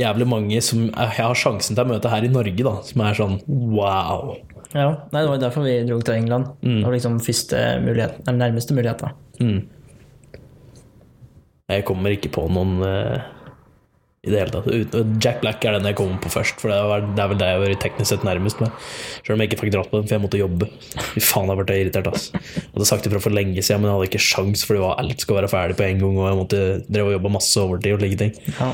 jævlig 0.00 0.26
mange 0.26 0.58
som 0.64 0.88
jeg 0.88 1.14
har 1.20 1.38
sjansen 1.38 1.76
til 1.76 1.84
å 1.84 1.92
møte 1.92 2.10
her 2.10 2.26
i 2.26 2.32
Norge, 2.32 2.66
da, 2.66 2.74
som 2.86 3.04
er 3.06 3.18
sånn 3.20 3.38
wow. 3.46 4.34
Ja, 4.74 4.88
Nei, 5.12 5.20
det 5.22 5.28
var 5.30 5.38
derfor 5.38 5.66
vi 5.66 5.76
dro 5.86 6.00
til 6.02 6.16
England. 6.18 6.50
Det 6.64 6.82
var 6.82 6.96
liksom 6.96 7.20
første 7.22 7.60
mulighet, 7.84 8.18
nærmeste 8.26 8.74
mulighet. 8.74 9.04
da. 9.04 9.12
Mm. 9.38 9.60
Jeg 11.70 11.84
kommer 11.88 12.12
ikke 12.12 12.32
på 12.34 12.48
noen 12.52 12.82
eh, 12.84 13.22
i 14.24 14.32
det 14.32 14.40
hele 14.40 14.52
tatt. 14.54 14.98
Jack 15.22 15.42
Black 15.42 15.64
er 15.64 15.76
den 15.76 15.88
jeg 15.88 15.98
kommer 15.98 16.20
på 16.24 16.32
først, 16.32 16.60
for 16.62 16.72
det 16.72 16.78
er, 16.80 17.06
det 17.16 17.26
vel 17.30 17.40
det 17.40 17.48
jeg 17.50 17.58
har 17.58 17.64
vært 17.64 17.82
teknisk 17.84 18.10
sett 18.10 18.26
nærmest 18.26 18.62
med. 18.64 18.84
Selv 19.20 19.36
om 19.36 19.42
jeg 19.44 19.50
ikke 19.50 19.60
fikk 19.62 19.74
dratt 19.76 19.90
på 19.92 20.00
den, 20.00 20.06
for 20.08 20.16
jeg 20.16 20.24
måtte 20.24 20.40
jobbe. 20.40 20.68
Fy 21.12 21.24
faen, 21.24 21.52
jeg 21.52 21.60
ble 21.60 21.78
irritert, 21.82 22.08
ass. 22.12 22.30
Jeg 22.34 22.70
hadde 22.70 22.88
sagt 22.88 23.08
ifra 23.10 23.20
for 23.24 23.36
lenge 23.36 23.60
siden, 23.60 23.84
men 23.84 23.90
jeg 23.90 23.98
hadde 23.98 24.08
ikke 24.12 24.24
sjans, 24.28 24.64
for 24.64 24.78
det 24.78 24.84
var 24.84 25.02
alt 25.02 25.26
skal 25.26 25.40
være 25.42 25.52
ferdig 25.52 25.76
på 25.80 25.86
en 25.88 26.00
gang, 26.04 26.16
og 26.16 26.30
jeg 26.30 26.40
måtte 26.40 26.62
drev 26.88 27.10
og 27.12 27.18
jobbe 27.18 27.34
masse 27.36 27.60
overtid 27.62 27.96
og 27.96 28.02
slike 28.02 28.20
ting. 28.24 28.34
Ja. 28.56 28.72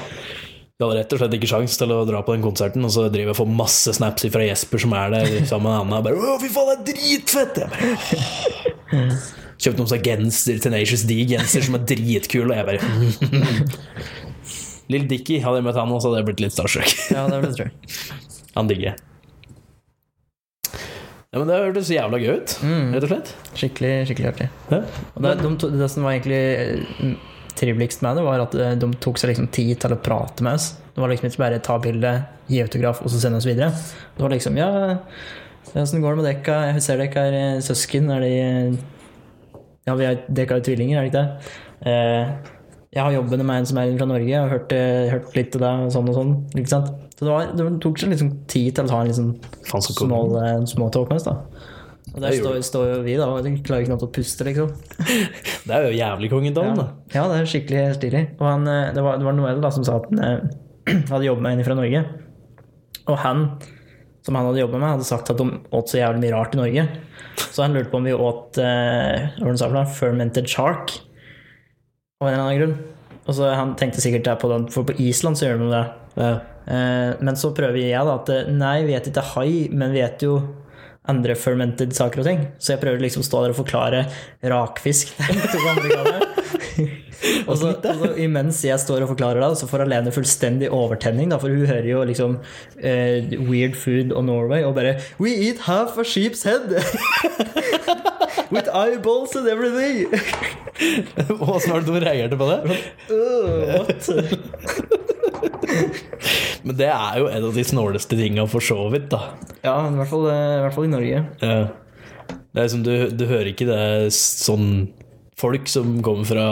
Jeg 0.80 0.86
hadde 0.86 1.00
rett 1.02 1.12
og 1.12 1.20
slett 1.20 1.34
ikke 1.36 1.50
sjans 1.50 1.74
til 1.76 1.90
å 1.92 1.98
dra 2.08 2.22
på 2.24 2.32
den 2.32 2.46
konserten, 2.46 2.86
og 2.88 2.94
så 2.94 3.08
driver 3.10 3.28
jeg 3.28 3.34
og 3.34 3.40
får 3.42 3.50
masse 3.58 3.92
snaps 3.98 4.24
fra 4.32 4.46
Jesper 4.46 4.80
som 4.80 4.94
er 4.96 5.12
der 5.12 5.34
sammen 5.50 5.68
med 5.68 5.82
Anna. 5.82 5.98
Og 6.00 6.06
bare, 6.06 6.16
Å, 6.16 6.38
fy 6.40 6.48
faen, 6.54 6.70
det 6.86 6.94
er 6.94 7.02
dritfett! 7.02 7.60
Jeg 7.60 7.68
bare, 7.74 7.92
«Åh». 8.96 9.20
Kjøpte 9.60 9.82
noen 9.82 9.90
sånne 9.90 10.04
genser, 10.06 10.60
Tenacious 10.64 11.02
D-genser 11.04 11.66
som 11.66 11.76
er 11.76 11.82
dritkule, 11.84 12.48
og 12.48 12.56
jeg 12.56 12.64
bare 12.70 12.80
Lill 14.90 15.06
Dicky, 15.10 15.38
hadde 15.44 15.60
jeg 15.60 15.66
møtt 15.68 15.78
han, 15.78 15.92
og 15.94 16.02
så 16.02 16.10
hadde 16.10 16.22
jeg 16.22 16.28
blitt 16.32 16.42
litt 16.46 16.54
starstruck. 16.56 16.90
ja, 17.14 17.26
det 17.30 17.38
vil 17.44 17.52
jeg 17.52 17.58
tro. 17.60 18.08
Han 18.56 18.66
digger 18.70 18.88
jeg. 18.90 18.96
Ja, 21.30 21.38
men 21.38 21.46
det 21.46 21.58
hørtes 21.62 21.86
så 21.86 21.94
jævla 21.94 22.18
gøy 22.18 22.30
ut, 22.40 22.52
rett 22.90 23.04
og 23.06 23.10
slett. 23.12 23.28
Skikkelig 23.54 23.90
skikkelig 24.08 24.30
artig. 24.32 24.46
Ja. 24.72 24.80
Og 25.14 25.22
det, 25.22 25.34
de, 25.44 25.50
to- 25.62 25.70
det 25.78 25.86
som 25.92 26.02
var 26.08 26.16
egentlig 26.16 26.40
eh, 26.42 27.12
triveligst 27.60 28.02
med 28.02 28.18
det, 28.18 28.24
var 28.26 28.42
at 28.42 28.56
eh, 28.58 28.72
de 28.82 28.88
tok 29.04 29.20
seg 29.22 29.30
liksom 29.30 29.46
tid 29.54 29.76
til 29.84 29.94
å 29.94 30.00
prate 30.02 30.42
med 30.42 30.58
oss. 30.58 30.72
Det 30.90 30.98
var 31.04 31.12
liksom 31.12 31.28
ikke 31.30 31.42
bare 31.44 31.60
ta 31.62 31.76
bilde, 31.84 32.10
gi 32.50 32.58
autograf 32.64 33.04
og 33.04 33.12
så 33.14 33.22
sende 33.22 33.38
oss 33.38 33.46
videre. 33.46 33.70
Det 34.16 34.26
var 34.26 34.34
liksom 34.34 34.58
Ja, 34.58 34.70
åssen 35.78 36.02
går 36.02 36.16
det 36.16 36.22
med 36.24 36.28
dekka? 36.32 36.56
Jeg 36.72 36.82
ser 36.88 36.98
dere 37.04 37.26
er 37.30 37.38
eh, 37.44 37.62
søsken. 37.62 38.10
Er 38.10 38.26
de 38.26 38.32
Ja, 39.86 39.94
vi 40.02 40.10
er 40.10 40.24
dekka 40.26 40.58
er 40.58 40.66
tvillinger, 40.66 40.98
er 40.98 41.06
det 41.06 41.12
ikke 41.14 41.22
det? 41.22 41.54
Eh, 41.94 42.56
jeg 42.90 43.02
har 43.04 43.14
jobben 43.14 43.44
med 43.46 43.60
en 43.60 43.68
som 43.70 43.78
er 43.78 43.92
fra 43.98 44.06
Norge, 44.10 44.26
jeg 44.26 44.40
har 44.40 44.50
hørt, 44.50 44.72
eh, 44.74 45.10
hørt 45.12 45.36
litt 45.38 45.52
til 45.54 45.62
deg 45.62 45.84
og 45.86 45.92
sånn 45.94 46.08
og 46.10 46.16
sånn. 46.16 46.32
Ikke 46.58 46.72
sant? 46.72 46.88
Så 47.14 47.26
det, 47.26 47.30
var, 47.30 47.50
det 47.54 47.66
tok 47.84 48.00
seg 48.00 48.10
liksom 48.10 48.30
tid 48.50 48.74
til 48.74 48.88
å 48.88 48.94
ha 48.96 49.02
en 49.04 49.10
liksom 49.12 49.28
small, 49.94 50.32
eh, 50.40 50.64
small 50.66 50.90
talk 50.94 51.12
med 51.12 51.20
oss, 51.20 51.28
da. 51.28 51.36
Og 52.10 52.22
der 52.24 52.34
står, 52.34 52.56
står 52.66 52.86
jo 52.88 53.02
vi, 53.04 53.12
da, 53.20 53.28
og 53.30 53.46
klarer 53.62 53.86
knapt 53.86 54.02
å 54.02 54.10
puste, 54.10 54.46
liksom. 54.48 54.72
Det 55.68 55.76
er 55.76 55.86
jo 55.86 55.98
jævlig 56.00 56.30
kongen 56.32 56.56
til 56.56 56.66
Ja. 56.66 56.72
da. 56.74 56.86
ja, 57.14 57.26
det 57.30 57.36
er 57.38 57.50
skikkelig 57.52 57.84
stilig. 58.00 58.22
Og 58.40 58.46
han, 58.48 58.66
eh, 58.66 58.88
det, 58.96 59.04
var, 59.06 59.20
det 59.20 59.28
var 59.28 59.36
Noel 59.38 59.60
da, 59.62 59.70
som 59.70 59.86
sa 59.86 60.00
at 60.00 60.08
han 60.10 60.24
eh, 60.26 60.96
hadde 61.12 61.28
jobbet 61.28 61.46
med 61.46 61.60
en 61.60 61.68
fra 61.68 61.76
Norge. 61.78 62.02
Og 63.06 63.20
han, 63.22 63.44
som 64.26 64.34
han 64.40 64.48
hadde 64.50 64.64
jobbet 64.64 64.82
med, 64.82 64.88
hadde 64.96 65.06
sagt 65.06 65.30
at 65.30 65.38
de 65.38 65.46
åt 65.70 65.92
så 65.92 66.00
jævlig 66.00 66.24
mye 66.24 66.34
rart 66.34 66.56
i 66.56 66.62
Norge. 66.64 66.88
Så 67.50 67.62
han 67.62 67.76
lurte 67.76 67.92
på 67.92 68.00
om 68.00 68.10
vi 68.10 68.16
åt 68.16 68.58
eh, 68.58 69.30
hva 69.38 69.54
sa 69.54 69.68
for 69.70 69.78
noe? 69.78 69.86
fermented 70.00 70.50
shark. 70.50 70.96
Av 72.20 72.28
en 72.28 72.34
eller 72.34 72.44
annen 72.44 72.58
grunn. 72.60 72.74
Og 73.24 73.32
så 73.32 73.46
Han 73.56 73.70
tenkte 73.80 74.02
sikkert 74.04 74.26
det 74.26 74.34
på 74.42 74.48
den, 74.52 74.66
for 74.68 74.84
på 74.84 74.92
Island 75.00 75.38
så 75.40 75.46
gjør 75.46 75.62
de 75.62 75.68
det. 75.72 75.84
Ja. 76.20 76.32
Eh, 76.68 77.12
men 77.24 77.38
så 77.40 77.48
prøver 77.56 77.80
jeg 77.80 78.04
da 78.04 78.16
at 78.18 78.28
eh, 78.34 78.50
nei, 78.52 78.84
vet 78.84 79.08
ikke 79.08 79.24
hai, 79.34 79.72
men 79.72 79.94
vi 79.94 80.02
vet 80.02 80.20
jo 80.26 80.34
andre 81.08 81.32
fermented 81.32 81.96
saker 81.96 82.20
og 82.20 82.26
ting. 82.28 82.42
Så 82.60 82.74
jeg 82.74 82.82
prøver 82.82 83.00
liksom 83.00 83.24
å 83.24 83.28
stå 83.30 83.40
der 83.46 83.54
og 83.54 83.60
forklare 83.62 84.02
rakfisk 84.52 85.14
og, 87.48 87.56
så, 87.56 87.72
og 87.72 88.04
så 88.04 88.12
imens 88.20 88.60
jeg 88.68 88.76
står 88.84 89.00
og 89.06 89.12
forklarer 89.14 89.40
det, 89.40 89.56
så 89.56 89.64
får 89.70 89.86
Alene 89.86 90.12
fullstendig 90.12 90.68
overtenning, 90.76 91.32
da, 91.32 91.40
for 91.40 91.48
hun 91.52 91.68
hører 91.68 91.88
jo 91.88 92.04
liksom 92.08 92.36
uh, 92.36 93.18
Weird 93.48 93.76
Food 93.80 94.12
og 94.12 94.24
Norway 94.28 94.60
og 94.68 94.76
bare 94.76 94.98
We 95.20 95.30
eat 95.48 95.64
half 95.68 95.96
a 95.96 96.04
sheep's 96.04 96.44
head! 96.44 96.76
With 98.50 98.68
eyeballs 98.74 99.36
and 99.36 99.48
everything! 99.48 100.10
Åssen 101.40 101.72
var 101.72 101.80
det 101.80 101.86
du 101.86 102.00
reagerte 102.00 102.36
på 102.36 102.48
det? 102.50 102.58
Uh? 103.10 103.86
Men 106.66 106.76
det 106.76 106.88
er 106.90 107.20
jo 107.20 107.28
en 107.30 107.46
av 107.46 107.54
de 107.54 107.64
snåleste 107.64 108.18
tinga 108.18 108.46
for 108.50 108.64
så 108.64 108.88
vidt, 108.92 109.06
da. 109.12 109.20
Ja, 109.62 109.76
i 109.86 109.94
hvert 110.00 110.10
fall, 110.10 110.26
eh, 110.32 110.56
i 110.58 110.64
hvert 110.64 110.76
fall 110.76 110.88
i 110.88 110.94
Norge. 110.96 111.22
Ja. 111.44 111.60
Det 112.50 112.64
er 112.64 112.72
som 112.72 112.82
du, 112.82 112.94
du 113.14 113.24
hører 113.30 113.52
ikke 113.52 113.68
det 113.70 114.10
sånn 114.16 114.90
Folk 115.40 115.70
som 115.72 116.02
kommer 116.04 116.26
fra 116.28 116.42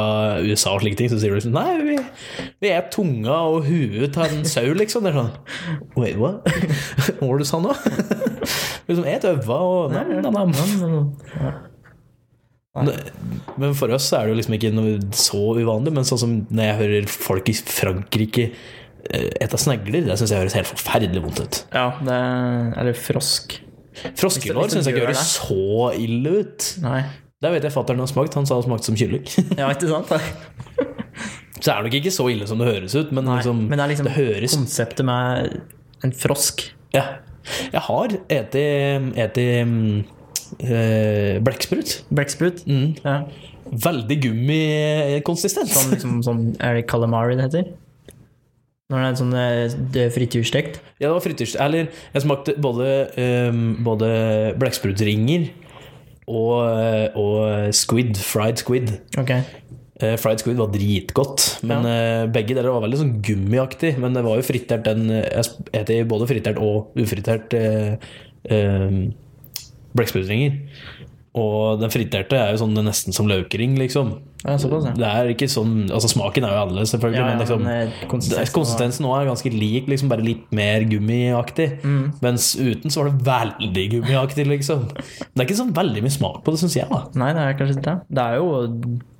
USA 0.40 0.70
og 0.72 0.80
slike 0.80 0.96
ting, 0.96 1.10
så 1.12 1.18
sier 1.20 1.34
du 1.34 1.36
liksom 1.36 1.52
Nei, 1.52 1.74
vi, 1.84 1.96
vi 2.62 2.70
er 2.72 2.86
tunga 2.94 3.34
og 3.50 3.66
huet 3.66 4.16
av 4.16 4.30
en 4.30 4.46
sau, 4.48 4.70
liksom. 4.78 5.04
Det 5.04 5.12
er 5.12 5.18
sånn 5.18 5.34
Wait, 5.98 6.16
what? 6.16 6.46
Hva 7.18 7.26
var 7.26 7.34
det 7.34 7.44
du 7.44 7.50
sa 7.50 7.60
nå? 7.60 7.74
liksom, 8.88 9.04
et 9.04 9.28
øva 9.28 9.58
og 9.66 9.98
nam, 9.98 10.14
nam, 10.24 10.54
nam. 10.54 11.66
Men 12.76 13.72
for 13.78 13.90
oss 13.94 14.10
er 14.14 14.26
det 14.26 14.34
jo 14.34 14.38
liksom 14.38 14.56
ikke 14.58 14.72
noe 14.74 14.98
så 15.16 15.40
uvanlig. 15.58 15.94
Men 15.96 16.06
sånn 16.08 16.20
som 16.20 16.34
når 16.48 16.68
jeg 16.68 16.80
hører 16.82 17.08
folk 17.12 17.48
i 17.50 17.56
Frankrike 17.58 18.50
eh, 18.50 19.30
ete 19.42 19.60
snegler, 19.60 20.04
det 20.06 20.18
syns 20.20 20.34
jeg 20.34 20.44
høres 20.44 20.58
helt 20.58 20.70
forferdelig 20.70 21.24
vondt 21.24 21.42
ut. 21.44 21.62
Ja, 21.74 21.88
det 22.04 22.18
er 22.18 22.76
Eller 22.82 22.98
frosk. 22.98 23.58
Froskelår 24.18 24.70
syns 24.70 24.86
jeg 24.86 24.94
ikke 24.94 25.08
høres 25.08 25.32
så 25.38 25.88
ille 25.98 26.36
ut. 26.44 26.68
Nei. 26.84 27.00
Det 27.38 27.50
vet 27.54 27.66
jeg 27.68 27.74
fatter'n 27.74 28.02
har 28.02 28.10
smakt. 28.10 28.34
Han 28.38 28.46
sa 28.50 28.58
det 28.58 28.66
smakte 28.66 28.90
som 28.90 28.98
kylling. 28.98 29.26
Ja, 29.60 29.70
ikke 29.70 29.90
sant? 29.90 30.10
Så 31.58 31.72
er 31.72 31.80
det 31.80 31.88
nok 31.88 31.96
ikke 31.98 32.14
så 32.14 32.28
ille 32.30 32.46
som 32.46 32.60
det 32.62 32.68
høres 32.68 32.94
ut, 32.94 33.10
men, 33.10 33.26
Nei, 33.26 33.40
liksom, 33.40 33.64
men 33.66 33.80
det 33.80 33.84
er 33.84 33.90
liksom 33.90 34.06
det 34.06 34.14
høres 34.14 34.54
konseptet 34.54 35.06
med 35.06 35.56
en 36.06 36.14
frosk. 36.14 36.62
Ja. 36.94 37.04
Jeg 37.72 37.82
har 37.88 38.14
eti, 38.30 38.62
eti 39.18 39.46
mm, 39.66 40.17
eh, 40.58 41.38
blekksprut. 41.44 41.98
Blekksprut. 42.14 42.64
Mm. 42.68 42.94
Ja. 43.04 43.18
Veldig 43.68 44.16
gummikonsistens. 44.24 45.74
Sånn, 45.74 45.92
liksom, 45.92 46.16
sånn, 46.24 46.42
er 46.64 46.78
det 46.78 46.88
calamari 46.90 47.36
det 47.38 47.48
heter? 47.48 47.70
Når 48.88 49.02
det 49.02 49.08
er 49.08 49.16
sånn 49.20 49.36
eh, 49.36 49.78
det 49.92 50.04
er 50.06 50.14
frityrstekt? 50.14 50.80
Ja, 50.96 51.10
det 51.10 51.14
var 51.18 51.24
frityrst. 51.24 51.58
Eller 51.60 51.90
jeg 52.14 52.24
smakte 52.24 52.56
både, 52.56 52.90
um, 53.52 53.64
både 53.84 54.10
blekksprutringer 54.60 55.50
og, 56.28 57.18
og 57.18 57.74
squid. 57.76 58.16
Fried 58.20 58.64
squid. 58.64 58.94
Okay. 59.20 59.44
Uh, 59.98 60.14
fried 60.14 60.38
squid 60.38 60.54
var 60.60 60.68
dritgodt, 60.70 61.42
men 61.66 61.86
eh, 61.90 62.28
begge 62.30 62.54
deler 62.54 62.70
var 62.70 62.84
veldig 62.84 62.98
sånn 63.00 63.16
gummiaktig. 63.24 63.96
Men 63.98 64.14
det 64.14 64.22
var 64.22 64.38
jo 64.38 64.44
fritert 64.46 64.84
den 64.86 65.08
Jeg 65.10 65.46
spiste 65.48 65.96
både 66.08 66.28
fritert 66.30 66.60
og 66.62 66.94
ufritert 66.98 67.56
Uh, 67.58 68.54
eh, 68.54 69.00
blekksprutninger. 69.98 70.58
Og 71.38 71.78
den 71.82 71.92
friterte 71.92 72.38
er 72.38 72.54
jo 72.54 72.62
sånn 72.62 72.76
nesten 72.86 73.14
som 73.14 73.28
løkring, 73.28 73.76
liksom. 73.78 74.16
Ja, 74.46 74.54
såpass, 74.60 74.86
ja. 74.86 74.92
Det 74.94 75.06
er 75.08 75.28
ikke 75.32 75.48
sånn 75.50 75.88
Altså 75.90 76.06
Smaken 76.12 76.44
er 76.46 76.52
jo 76.54 76.58
annerledes, 76.62 76.92
selvfølgelig, 76.94 77.18
Ja, 77.18 77.24
men 77.26 77.40
liksom 77.42 77.64
men, 77.66 77.88
eh, 77.88 78.04
konsistensen 78.06 78.54
Konsistensen 78.54 79.02
nå 79.02 79.10
er 79.16 79.26
ganske 79.26 79.50
lik, 79.50 79.88
liksom 79.90 80.12
bare 80.12 80.22
litt 80.22 80.44
mer 80.54 80.86
gummiaktig. 80.86 81.66
Mm. 81.82 82.04
Mens 82.22 82.52
uten 82.54 82.94
så 82.94 83.02
var 83.02 83.10
det 83.10 83.26
veldig 83.26 83.84
gummiaktig, 83.96 84.46
liksom. 84.46 84.86
Det 84.94 85.42
er 85.42 85.48
ikke 85.48 85.58
så 85.58 85.68
veldig 85.80 86.04
mye 86.06 86.14
smak 86.14 86.40
på 86.46 86.54
det, 86.54 86.62
syns 86.62 86.78
jeg. 86.78 86.88
da 86.88 87.02
Nei, 87.18 87.32
det 87.34 87.44
er 87.44 87.58
kanskje 87.58 87.76
ikke 87.76 87.86
det. 87.90 87.98
Det 88.14 88.24
er 88.24 88.38
jo 88.38 88.48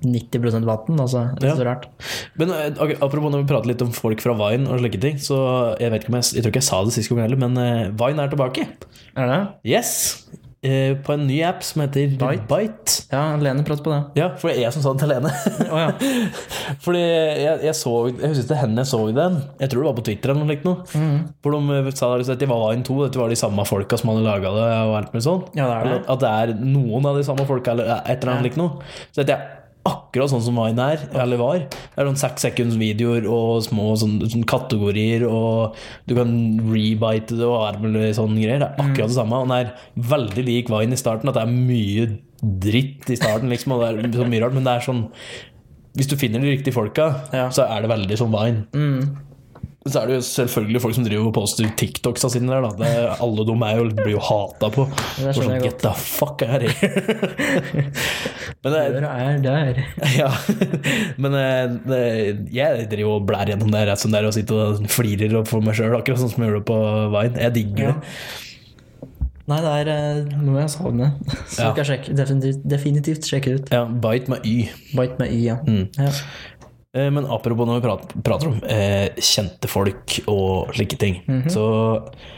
90 0.07 0.71
vann, 0.71 1.03
altså. 1.03 1.27
Det 1.35 1.51
er 1.51 1.59
så 1.59 1.67
rart. 1.67 1.91
Men 2.39 2.55
eh, 2.55 2.97
Apropos 3.03 3.35
når 3.35 3.43
vi 3.43 3.53
prater 3.53 3.75
litt 3.75 3.83
om 3.85 3.95
folk 3.95 4.23
fra 4.23 4.39
Vine 4.39 4.71
og 4.71 4.79
slike 4.85 5.03
ting, 5.03 5.19
så 5.19 5.75
jeg 5.83 5.91
vet 5.91 6.07
ikke 6.07 6.15
om 6.15 6.21
jeg, 6.23 6.31
jeg 6.39 6.47
tror 6.47 6.55
ikke 6.55 6.63
jeg 6.63 6.71
sa 6.71 6.85
det 6.87 6.95
sist 6.95 7.11
gang 7.11 7.27
heller, 7.27 7.43
men 7.43 7.59
eh, 7.59 7.89
Vine 7.99 8.23
er 8.23 8.31
tilbake. 8.31 8.71
Er 9.19 9.35
det? 9.35 9.43
Yes! 9.67 10.29
Eh, 10.59 10.97
på 11.07 11.13
en 11.15 11.21
ny 11.29 11.37
app 11.47 11.61
som 11.63 11.85
heter 11.85 12.17
Byte? 12.19 12.47
Bite. 12.51 12.95
Ja, 13.13 13.37
Lene 13.39 13.63
prater 13.63 13.85
på 13.87 13.93
det. 13.93 14.01
Ja, 14.19 14.25
for 14.35 14.51
det 14.51 14.57
er 14.57 14.65
jeg 14.65 14.75
som 14.75 14.83
sa 14.83 14.91
det 14.97 15.05
til 15.05 15.13
Lene. 15.13 15.31
oh, 15.71 15.79
ja. 15.79 15.93
Fordi 16.85 17.03
jeg, 17.05 17.61
jeg 17.69 17.75
så 17.79 17.93
Jeg 18.11 18.33
husker 18.33 18.49
til 18.51 18.59
henne 18.65 18.83
jeg 18.83 18.91
så 18.91 19.01
den. 19.15 19.37
Jeg 19.63 19.71
tror 19.71 19.85
det 19.85 19.89
var 19.93 19.99
på 20.01 20.05
Twitter 20.09 20.33
eller 20.33 20.43
noe 20.43 20.51
likt 20.51 20.67
noe. 20.67 20.83
Mm. 20.99 21.21
Hvor 21.47 21.55
de 21.55 21.79
eh, 21.79 21.93
sa 21.95 22.11
liksom 22.19 22.35
at 22.35 22.43
de 22.43 22.51
var 22.51 22.65
Vine 22.73 22.89
2, 22.91 22.99
dette 23.07 23.23
var 23.23 23.31
de 23.31 23.39
samme 23.39 23.69
folka 23.71 24.01
som 24.03 24.11
hadde 24.11 24.27
laga 24.27 24.55
det. 24.59 24.67
og 24.89 24.97
alt 24.99 25.15
med 25.15 25.27
sånn 25.29 25.47
Ja, 25.55 25.69
det 25.71 25.79
er 25.79 25.93
det. 25.93 26.01
At 26.17 26.25
det 26.27 26.35
er 26.43 26.55
noen 26.75 27.07
av 27.13 27.21
de 27.23 27.29
samme 27.31 27.47
folka, 27.47 27.77
eller 27.77 27.95
et 28.03 28.19
eller 28.19 28.35
annet 28.35 28.59
Ja. 28.59 28.65
noe. 28.65 28.83
Så 29.15 29.23
dette 29.23 29.39
er 29.39 29.55
akkurat 29.89 30.31
sånn 30.33 30.43
som 30.45 30.57
Vine 30.61 30.87
er, 30.95 31.03
eller 31.25 31.41
var. 31.41 31.59
Det 31.65 31.99
er 31.99 32.09
sånn 32.11 32.21
seks 32.21 32.45
seconds 32.47 32.77
videoer 32.81 33.27
og 33.33 33.63
små 33.67 33.91
sånn, 34.01 34.19
sånn 34.31 34.47
kategorier, 34.49 35.25
og 35.29 35.75
du 36.07 36.15
kan 36.19 36.33
rebite 36.69 37.37
det 37.39 37.47
og 37.49 37.65
armelig 37.73 38.15
sånn 38.21 38.37
greier. 38.39 38.61
Det 38.63 38.69
er 38.69 38.77
Mm. 38.79 38.91
akkurat 38.93 39.09
det 39.13 39.19
samme. 39.19 39.33
Og 39.43 39.49
den 39.49 39.57
er 39.59 39.75
veldig 40.15 40.45
lik 40.47 40.69
Vine 40.69 40.93
i 40.93 41.03
starten, 41.03 41.29
at 41.29 41.35
det 41.35 41.43
er 41.43 41.53
mye 41.53 42.19
dritt 42.39 43.09
i 43.11 43.17
starten, 43.19 43.49
liksom, 43.51 43.73
og 43.73 43.81
det 43.83 44.05
er 44.15 44.19
så 44.23 44.29
mye 44.29 44.43
rart, 44.45 44.55
men 44.55 44.65
det 44.65 44.77
er 44.77 44.81
sånn 44.93 45.09
Hvis 45.97 46.07
du 46.07 46.15
finner 46.17 46.39
de 46.39 46.53
riktige 46.57 46.75
folka, 46.75 47.09
Ja. 47.33 47.49
så 47.51 47.65
er 47.69 47.81
det 47.83 47.91
veldig 47.91 48.17
som 48.19 48.31
Vine. 48.31 48.67
Mm. 48.73 49.17
Så 49.89 50.03
er 50.03 50.07
det 50.07 50.15
jo 50.17 50.21
selvfølgelig 50.21 50.81
folk 50.83 50.95
som 50.95 51.05
driver 51.05 51.27
og 51.29 51.33
poster 51.35 51.65
TikToksa 51.65 52.29
sine 52.31 52.47
der, 52.51 52.61
da. 52.61 52.71
Det, 52.77 53.21
alle 53.23 53.45
de 53.47 53.53
er 53.65 53.77
jo, 53.79 53.85
blir 53.97 54.11
jo 54.13 54.19
hata 54.21 54.69
på. 54.71 54.85
Sånn, 55.33 55.63
Get 55.63 55.79
the 55.81 55.93
fuck 55.95 56.43
out 56.43 56.61
here. 56.61 57.91
Men 58.65 58.75
det, 58.75 58.81
Døra 58.97 59.11
er 59.23 59.37
der. 59.45 59.77
ja. 60.19 60.29
Men 61.23 61.35
eh, 61.39 61.77
det, 61.87 62.01
jeg 62.57 62.89
driver 62.91 63.21
og 63.21 63.27
blær 63.29 63.47
gjennom 63.53 63.71
det 63.71 63.85
rett 63.87 64.03
som 64.03 64.11
det 64.11 64.19
er 64.19 64.27
og 64.27 64.35
sitter 64.35 64.65
og 64.65 64.89
flirer 64.91 65.37
opp 65.39 65.47
for 65.53 65.63
meg 65.63 65.77
sjøl, 65.79 65.95
akkurat 66.01 66.19
sånn 66.25 66.33
som 66.33 66.43
jeg 66.43 66.51
gjør 66.51 66.59
det 66.59 66.67
på 66.73 66.79
Vine. 67.15 67.43
Jeg 67.47 67.55
digger 67.61 67.85
Ja. 67.87 67.95
det. 67.95 68.47
Nei, 69.49 69.59
det 69.65 69.71
er 69.81 69.89
eh, 69.89 70.19
noe 70.45 70.61
jeg 70.61 70.73
savner. 70.75 71.15
Så 71.55 71.63
Ja. 71.63 71.71
skal 71.73 71.87
sjekke, 71.89 72.17
definitivt, 72.19 72.65
definitivt 72.69 73.29
sjekke 73.31 73.55
ut. 73.57 73.71
Ja, 73.73 73.85
Bite 73.89 74.35
med 74.35 74.45
Y. 74.45 74.57
Bite 74.93 75.17
med 75.23 75.33
Y, 75.33 75.39
ja. 75.47 75.57
Mm. 75.65 75.87
ja. 75.97 76.11
Eh, 76.99 77.09
Men 77.15 77.25
apropos 77.31 77.65
når 77.69 77.79
vi 77.79 77.87
prater, 77.87 78.21
prater 78.27 78.51
om 78.51 78.59
eh, 78.69 79.09
kjente 79.23 79.71
folk 79.71 80.19
og 80.29 80.75
slike 80.77 80.99
ting, 81.01 81.23
Mhm. 81.29 81.49
så 81.55 81.65
eh, 81.97 82.37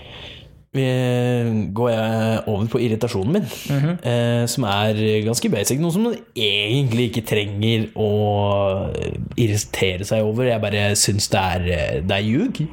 går 0.72 1.88
jeg 1.90 2.42
over 2.46 2.66
på 2.70 2.78
irritasjonen 2.78 3.32
min, 3.32 3.46
Mhm. 3.70 3.98
eh, 4.06 4.46
som 4.46 4.64
er 4.64 4.94
ganske 5.26 5.50
basic. 5.50 5.78
Noe 5.80 5.90
som 5.90 6.02
man 6.04 6.14
egentlig 6.36 7.10
ikke 7.10 7.26
trenger 7.26 7.88
å 7.96 8.94
eh, 8.94 9.16
irritere 9.36 10.04
seg 10.06 10.22
over. 10.22 10.44
Jeg 10.46 10.60
bare 10.62 10.92
syns 10.94 11.28
det 11.28 11.40
er, 11.40 11.60
eh, 11.72 12.00
det 12.02 12.10
er 12.12 12.22
ljug. 12.22 12.68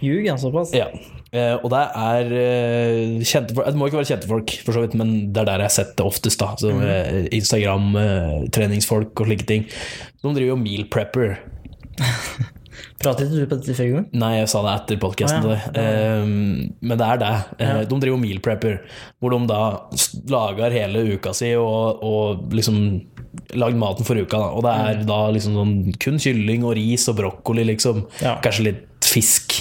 Ljug, 0.00 0.24
ja, 0.26 0.36
såpass. 0.36 0.72
Ja. 0.72 0.86
Eh, 1.32 1.54
og 1.62 1.70
det 1.70 1.82
er 1.94 2.32
eh, 2.34 3.20
kjente 3.22 3.54
folk 3.54 3.66
Det 3.66 3.76
må 3.78 3.86
ikke 3.86 4.00
være 4.00 4.10
kjente 4.18 4.26
folk, 4.26 4.50
for 4.64 4.72
så 4.72 4.80
vidt, 4.82 4.94
men 4.94 5.32
det 5.32 5.42
er 5.42 5.44
der 5.44 5.58
jeg 5.58 5.68
har 5.70 5.76
sett 5.76 5.96
det 5.96 6.06
oftest. 6.06 6.38
da 6.38 6.54
Så, 6.56 6.70
-hmm. 6.70 7.28
Instagram, 7.32 7.96
eh, 7.96 8.48
treningsfolk 8.50 9.20
og 9.20 9.26
slike 9.26 9.46
ting. 9.46 9.66
De 10.22 10.28
driver 10.34 10.46
jo 10.46 10.56
meal 10.56 10.84
prepper. 10.90 11.38
Pratet 13.00 13.30
du 13.32 13.38
på 13.48 13.56
dette 13.56 13.72
forrige 13.72 13.94
gang? 13.96 14.08
Nei, 14.20 14.34
jeg 14.42 14.48
sa 14.52 14.60
det 14.66 14.72
etter 14.76 14.98
podkasten. 15.00 15.46
Ah, 15.48 15.62
ja. 15.72 16.24
men 16.26 16.98
det 17.00 17.06
er 17.06 17.20
det. 17.22 17.30
Eh, 17.56 17.70
Ja. 17.70 17.84
De 17.88 18.00
driver 18.02 18.20
meal 18.20 18.42
prepper, 18.44 18.82
hvor 19.20 19.32
de 19.32 19.38
da 19.48 19.60
lager 20.28 20.74
hele 20.76 21.06
uka 21.16 21.32
si 21.36 21.54
og, 21.56 22.02
og 22.04 22.52
liksom 22.52 22.76
lagd 23.56 23.78
maten 23.80 24.04
for 24.04 24.20
uka. 24.20 24.36
Da. 24.36 24.50
Og 24.52 24.62
det 24.66 24.74
er 24.76 25.02
da 25.08 25.18
liksom 25.32 25.56
sånn 25.56 25.74
kun 26.02 26.20
kylling 26.20 26.66
og 26.68 26.76
ris 26.76 27.08
og 27.08 27.16
brokkoli, 27.22 27.64
liksom. 27.72 28.04
Ja. 28.20 28.36
Kanskje 28.44 28.68
litt 28.68 29.08
fisk. 29.08 29.56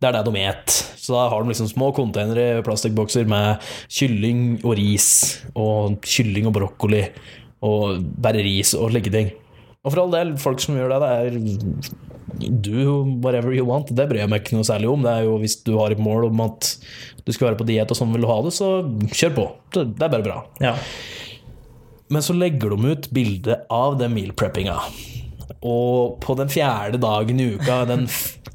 Det 0.00 0.08
er 0.08 0.16
det 0.16 0.22
de 0.30 0.40
et. 0.46 0.76
Så 0.96 1.12
da 1.16 1.26
har 1.28 1.42
de 1.42 1.50
liksom 1.50 1.68
små 1.68 1.90
containere, 1.96 2.62
plastikkbokser 2.64 3.26
med 3.28 3.58
kylling 3.92 4.60
og 4.62 4.78
ris, 4.78 5.10
og 5.58 5.98
kylling 6.06 6.46
og 6.48 6.54
brokkoli, 6.56 7.02
og 7.66 7.98
bare 8.22 8.40
ris 8.46 8.72
og 8.78 8.92
slike 8.94 9.12
ting. 9.12 9.34
Og 9.80 9.94
for 9.94 10.02
all 10.02 10.12
del, 10.12 10.34
folk 10.40 10.60
som 10.60 10.76
gjør 10.76 10.92
det, 10.92 11.00
det 11.02 11.10
er 11.10 12.10
do 12.40 13.02
whatever 13.24 13.52
you 13.52 13.64
want. 13.68 13.92
Det 13.96 14.06
bryr 14.08 14.22
jeg 14.22 14.32
meg 14.32 14.42
ikke 14.42 14.58
noe 14.58 14.68
særlig 14.68 14.90
om. 14.90 15.04
Det 15.04 15.12
er 15.12 15.26
jo 15.26 15.38
Hvis 15.40 15.60
du 15.66 15.74
har 15.78 15.92
et 15.92 16.02
mål 16.02 16.28
om 16.30 16.42
at 16.46 16.74
du 17.24 17.32
skal 17.32 17.50
være 17.50 17.60
på 17.60 17.68
diett 17.68 17.90
og 17.90 17.98
sånn 17.98 18.12
vil 18.14 18.24
du 18.24 18.30
ha 18.30 18.38
det, 18.44 18.52
så 18.56 18.70
kjør 19.12 19.34
på. 19.36 19.46
Det 19.76 19.86
er 19.88 20.12
bare 20.12 20.24
bra. 20.24 20.38
Ja. 20.62 20.74
Men 22.10 22.24
så 22.26 22.34
legger 22.36 22.74
de 22.74 22.92
ut 22.92 23.08
bilde 23.14 23.60
av 23.70 23.98
den 24.00 24.14
meal 24.16 24.32
preppinga. 24.36 24.76
Og 25.66 26.20
på 26.24 26.36
den 26.38 26.48
fjerde 26.52 27.00
dagen 27.02 27.40
i 27.42 27.50
uka, 27.56 27.82
den 27.88 28.06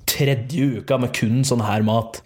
tredje 0.10 0.80
uka 0.80 0.98
med 1.02 1.14
kun 1.16 1.44
sånn 1.48 1.64
her 1.66 1.84
mat, 1.86 2.22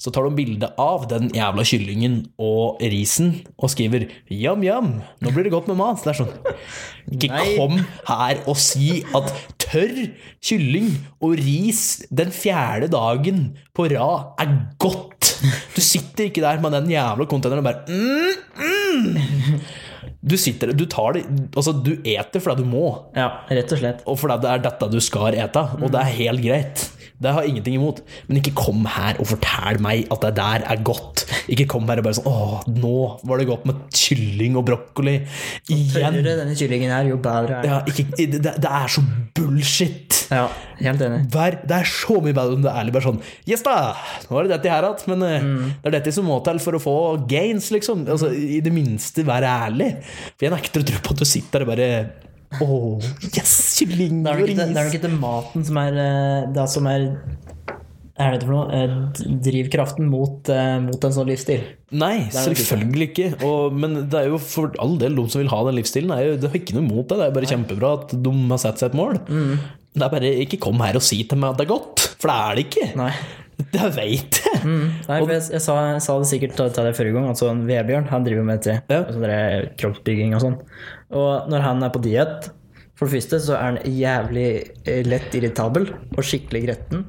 så 0.00 0.12
tar 0.14 0.26
de 0.26 0.36
bilde 0.38 0.70
av 0.80 1.06
den 1.10 1.28
jævla 1.34 1.64
kyllingen 1.66 2.20
og 2.40 2.80
risen 2.80 3.34
og 3.58 3.72
skriver 3.72 4.06
'jam, 4.30 4.64
jam', 4.64 4.92
nå 5.20 5.32
blir 5.34 5.46
det 5.46 5.54
godt 5.54 5.68
med 5.68 5.78
mat. 5.80 6.02
Det 6.02 6.14
er 6.14 6.20
sånn 6.24 6.34
Ikke 7.14 7.28
Nei. 7.28 7.56
kom 7.58 7.84
her 8.08 8.40
og 8.48 8.56
si 8.56 9.04
at 9.14 9.32
tørr 9.60 10.08
kylling 10.40 10.94
og 11.20 11.36
ris 11.36 12.04
den 12.08 12.32
fjerde 12.32 12.88
dagen 12.92 13.58
på 13.76 13.88
rad 13.92 14.40
er 14.40 14.54
godt. 14.78 15.34
Du 15.76 15.80
sitter 15.84 16.30
ikke 16.30 16.44
der 16.44 16.60
med 16.62 16.72
den 16.72 16.90
jævla 16.94 17.26
containeren 17.28 17.60
og 17.60 17.68
bare 17.68 17.84
mm, 17.88 18.32
mm. 18.56 19.60
Du 20.24 20.38
sitter 20.40 20.72
du 20.72 20.86
tar 20.88 21.12
det 21.18 21.24
Altså, 21.52 21.74
du 21.84 21.90
eter 22.00 22.40
fordi 22.40 22.64
du 22.64 22.68
må, 22.70 22.86
ja, 23.16 23.26
rett 23.50 23.74
og 23.76 23.80
slett. 23.82 24.02
og 24.08 24.16
fordi 24.22 24.38
det 24.40 24.50
er 24.54 24.62
dette 24.64 24.88
du 24.94 24.96
skal 25.04 25.36
ete, 25.36 25.64
og 25.82 25.90
det 25.92 26.00
er 26.00 26.14
helt 26.16 26.44
greit. 26.46 26.84
Det 27.22 27.30
har 27.32 27.44
jeg 27.44 27.52
ingenting 27.54 27.76
imot. 27.78 28.00
Men 28.28 28.40
ikke 28.40 28.52
kom 28.58 28.82
her 28.90 29.20
og 29.22 29.28
fortell 29.30 29.78
meg 29.84 30.08
at 30.12 30.24
det 30.26 30.32
der 30.36 30.64
er 30.74 30.80
godt. 30.84 31.22
Ikke 31.52 31.66
kom 31.70 31.86
her 31.88 32.00
og 32.02 32.06
bare 32.08 32.16
sånn 32.18 32.26
Å, 32.26 32.62
nå 32.74 32.94
var 33.28 33.38
det 33.40 33.46
godt 33.48 33.66
med 33.68 33.84
kylling 33.94 34.56
og 34.58 34.64
brokkoli. 34.66 35.14
Igjen. 35.70 35.92
Tørrere 35.94 36.34
denne 36.42 36.56
kyllingen 36.58 36.90
er, 36.92 37.08
jo 37.12 37.20
bedre 37.22 37.60
er. 37.60 37.68
Ja, 37.70 37.78
ikke, 37.88 38.08
det, 38.18 38.40
det 38.42 38.70
er 38.70 38.90
så 38.92 39.04
bullshit. 39.38 40.18
Ja, 40.32 40.46
helt 40.80 41.02
enig. 41.04 41.22
Vær, 41.34 41.58
det 41.68 41.78
er 41.82 41.88
så 41.88 42.16
mye 42.24 42.34
bedre 42.36 42.56
om 42.58 42.62
det 42.64 42.70
er 42.72 42.80
ærlig 42.80 42.94
bare 42.96 43.04
sånn 43.10 43.18
Yes 43.48 43.60
da, 43.66 43.74
nå 44.30 44.38
er 44.40 44.46
det 44.48 44.54
dette 44.56 44.72
her 44.72 44.86
igjen, 44.88 45.06
men 45.14 45.24
eh, 45.28 45.40
Mm. 45.44 45.64
det 45.82 45.90
er 45.90 45.94
dette 45.98 46.12
som 46.16 46.24
må 46.28 46.38
til 46.46 46.58
for 46.64 46.76
å 46.78 46.80
få 46.80 46.94
gains, 47.28 47.66
liksom. 47.74 48.06
Altså, 48.08 48.30
I 48.32 48.60
det 48.64 48.72
minste 48.72 49.24
være 49.26 49.50
ærlig. 49.68 49.90
For 50.38 50.46
jeg 50.46 50.54
nekter 50.54 50.80
å 50.82 50.86
tro 50.88 51.00
på 51.04 51.12
at 51.16 51.20
du 51.20 51.26
sitter 51.28 51.60
der 51.60 51.66
og 51.66 51.70
bare 51.74 51.88
Å, 52.62 52.78
yes, 53.30 53.54
kylling 53.80 54.22
Det 54.24 54.30
er 54.30 54.38
og 54.38 54.44
nok 54.44 54.52
ikke, 54.52 54.68
det 54.68 54.78
er 54.78 54.88
nok 54.88 54.98
ikke 55.00 55.14
maten 55.16 55.66
som 55.66 55.80
er 55.82 55.98
det 56.54 56.68
som 56.70 56.88
er 56.90 57.08
er 58.14 58.36
det 58.38 58.46
for 58.46 58.54
noe? 58.54 58.80
Drivkraften 59.42 60.06
mot, 60.06 60.50
mot 60.84 61.06
en 61.06 61.14
sånn 61.16 61.26
livsstil. 61.26 61.64
Nei, 61.98 62.28
er 62.30 62.44
selvfølgelig 62.46 63.08
ikke. 63.08 63.30
Og, 63.42 63.74
men 63.74 64.04
det 64.06 64.20
er 64.20 64.28
jo 64.30 64.38
for 64.38 64.70
all 64.82 64.94
del 65.00 65.18
de 65.18 65.24
som 65.32 65.42
vil 65.42 65.50
ha 65.50 65.58
den 65.66 65.74
livsstilen. 65.80 66.12
Er 66.14 66.28
jo, 66.28 66.36
det 66.38 66.52
har 66.52 66.60
ikke 66.60 66.76
noe 66.76 66.86
imot 66.86 67.08
det. 67.10 67.18
Det 67.18 67.26
er 67.26 67.34
bare 67.40 67.50
kjempebra 67.50 67.90
at 67.98 68.14
de 68.14 68.34
har 68.52 68.62
satt 68.62 68.82
seg 68.82 68.92
et 68.92 68.98
mål. 69.00 69.18
Mm. 69.26 69.56
Det 69.94 70.06
er 70.06 70.14
bare 70.14 70.30
ikke 70.44 70.60
kom 70.62 70.78
her 70.82 70.98
og 70.98 71.02
si 71.06 71.24
til 71.26 71.42
meg 71.42 71.54
at 71.54 71.58
det 71.58 71.66
er 71.66 71.74
godt, 71.74 72.06
for 72.22 72.30
det 72.30 72.36
er 72.38 72.54
det 72.54 72.66
ikke. 72.68 72.86
Nei. 73.02 73.10
Det 73.74 73.90
veit 73.94 74.38
jeg. 74.40 74.60
Nei, 74.64 75.18
for 75.20 75.30
jeg, 75.30 75.44
jeg, 75.54 75.62
sa, 75.62 75.76
jeg 75.92 76.02
sa 76.02 76.16
det 76.20 76.28
sikkert 76.30 76.56
til 76.58 76.70
deg 76.74 76.96
forrige 76.96 77.16
gang. 77.16 77.28
Altså, 77.30 77.48
en 77.52 77.64
Vebjørn 77.68 78.08
han 78.10 78.26
driver 78.26 78.46
med 78.48 78.62
det. 78.66 78.76
Ja. 78.90 79.02
Altså, 79.04 79.20
det 79.22 79.34
er 79.34 79.68
kroppsbygging 79.80 80.34
og 80.36 80.42
sånn. 80.44 80.56
Og 81.14 81.50
når 81.52 81.66
han 81.66 81.84
er 81.86 81.92
på 81.94 82.02
diett 82.02 82.48
For 82.98 83.06
det 83.06 83.18
første 83.18 83.38
så 83.42 83.54
er 83.58 83.64
han 83.68 83.78
jævlig 83.84 84.48
eh, 84.86 85.04
lett 85.06 85.34
irritabel 85.36 85.88
og 85.92 86.24
skikkelig 86.26 86.64
gretten. 86.66 87.04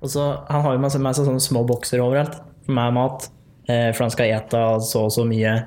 Og 0.00 0.12
så 0.12 0.30
Han 0.48 0.64
har 0.64 0.76
jo 0.76 0.82
med 0.84 0.94
seg, 0.94 1.04
sånne 1.20 1.44
små 1.44 1.64
bokser 1.68 2.02
overalt 2.04 2.40
med 2.70 2.96
mat. 2.96 3.28
Eh, 3.68 3.90
for 3.92 4.06
han 4.06 4.14
skal 4.14 4.32
ete 4.36 4.64
så 4.86 5.06
og 5.08 5.14
så 5.14 5.26
mye 5.28 5.58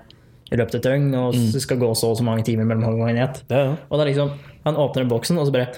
i 0.53 0.57
løpet 0.59 0.75
av 0.75 0.79
et 0.79 0.85
døgn, 0.85 1.13
og 1.17 1.33
så 1.33 1.61
skal 1.63 1.79
gå 1.81 1.87
så 1.97 2.11
og 2.13 2.19
så 2.19 2.25
mange 2.25 2.43
timer 2.45 2.67
mellom 2.69 2.85
hver 2.85 2.99
gang 2.99 3.17
han 3.17 3.31
spiser. 3.33 3.47
Ja, 3.49 3.61
ja. 3.71 3.77
Og 3.89 3.97
det 3.97 4.03
er 4.03 4.11
liksom 4.11 4.33
Han 4.63 4.77
åpner 4.79 5.09
boksen, 5.09 5.39
og 5.41 5.49
så 5.49 5.51
bare 5.51 5.73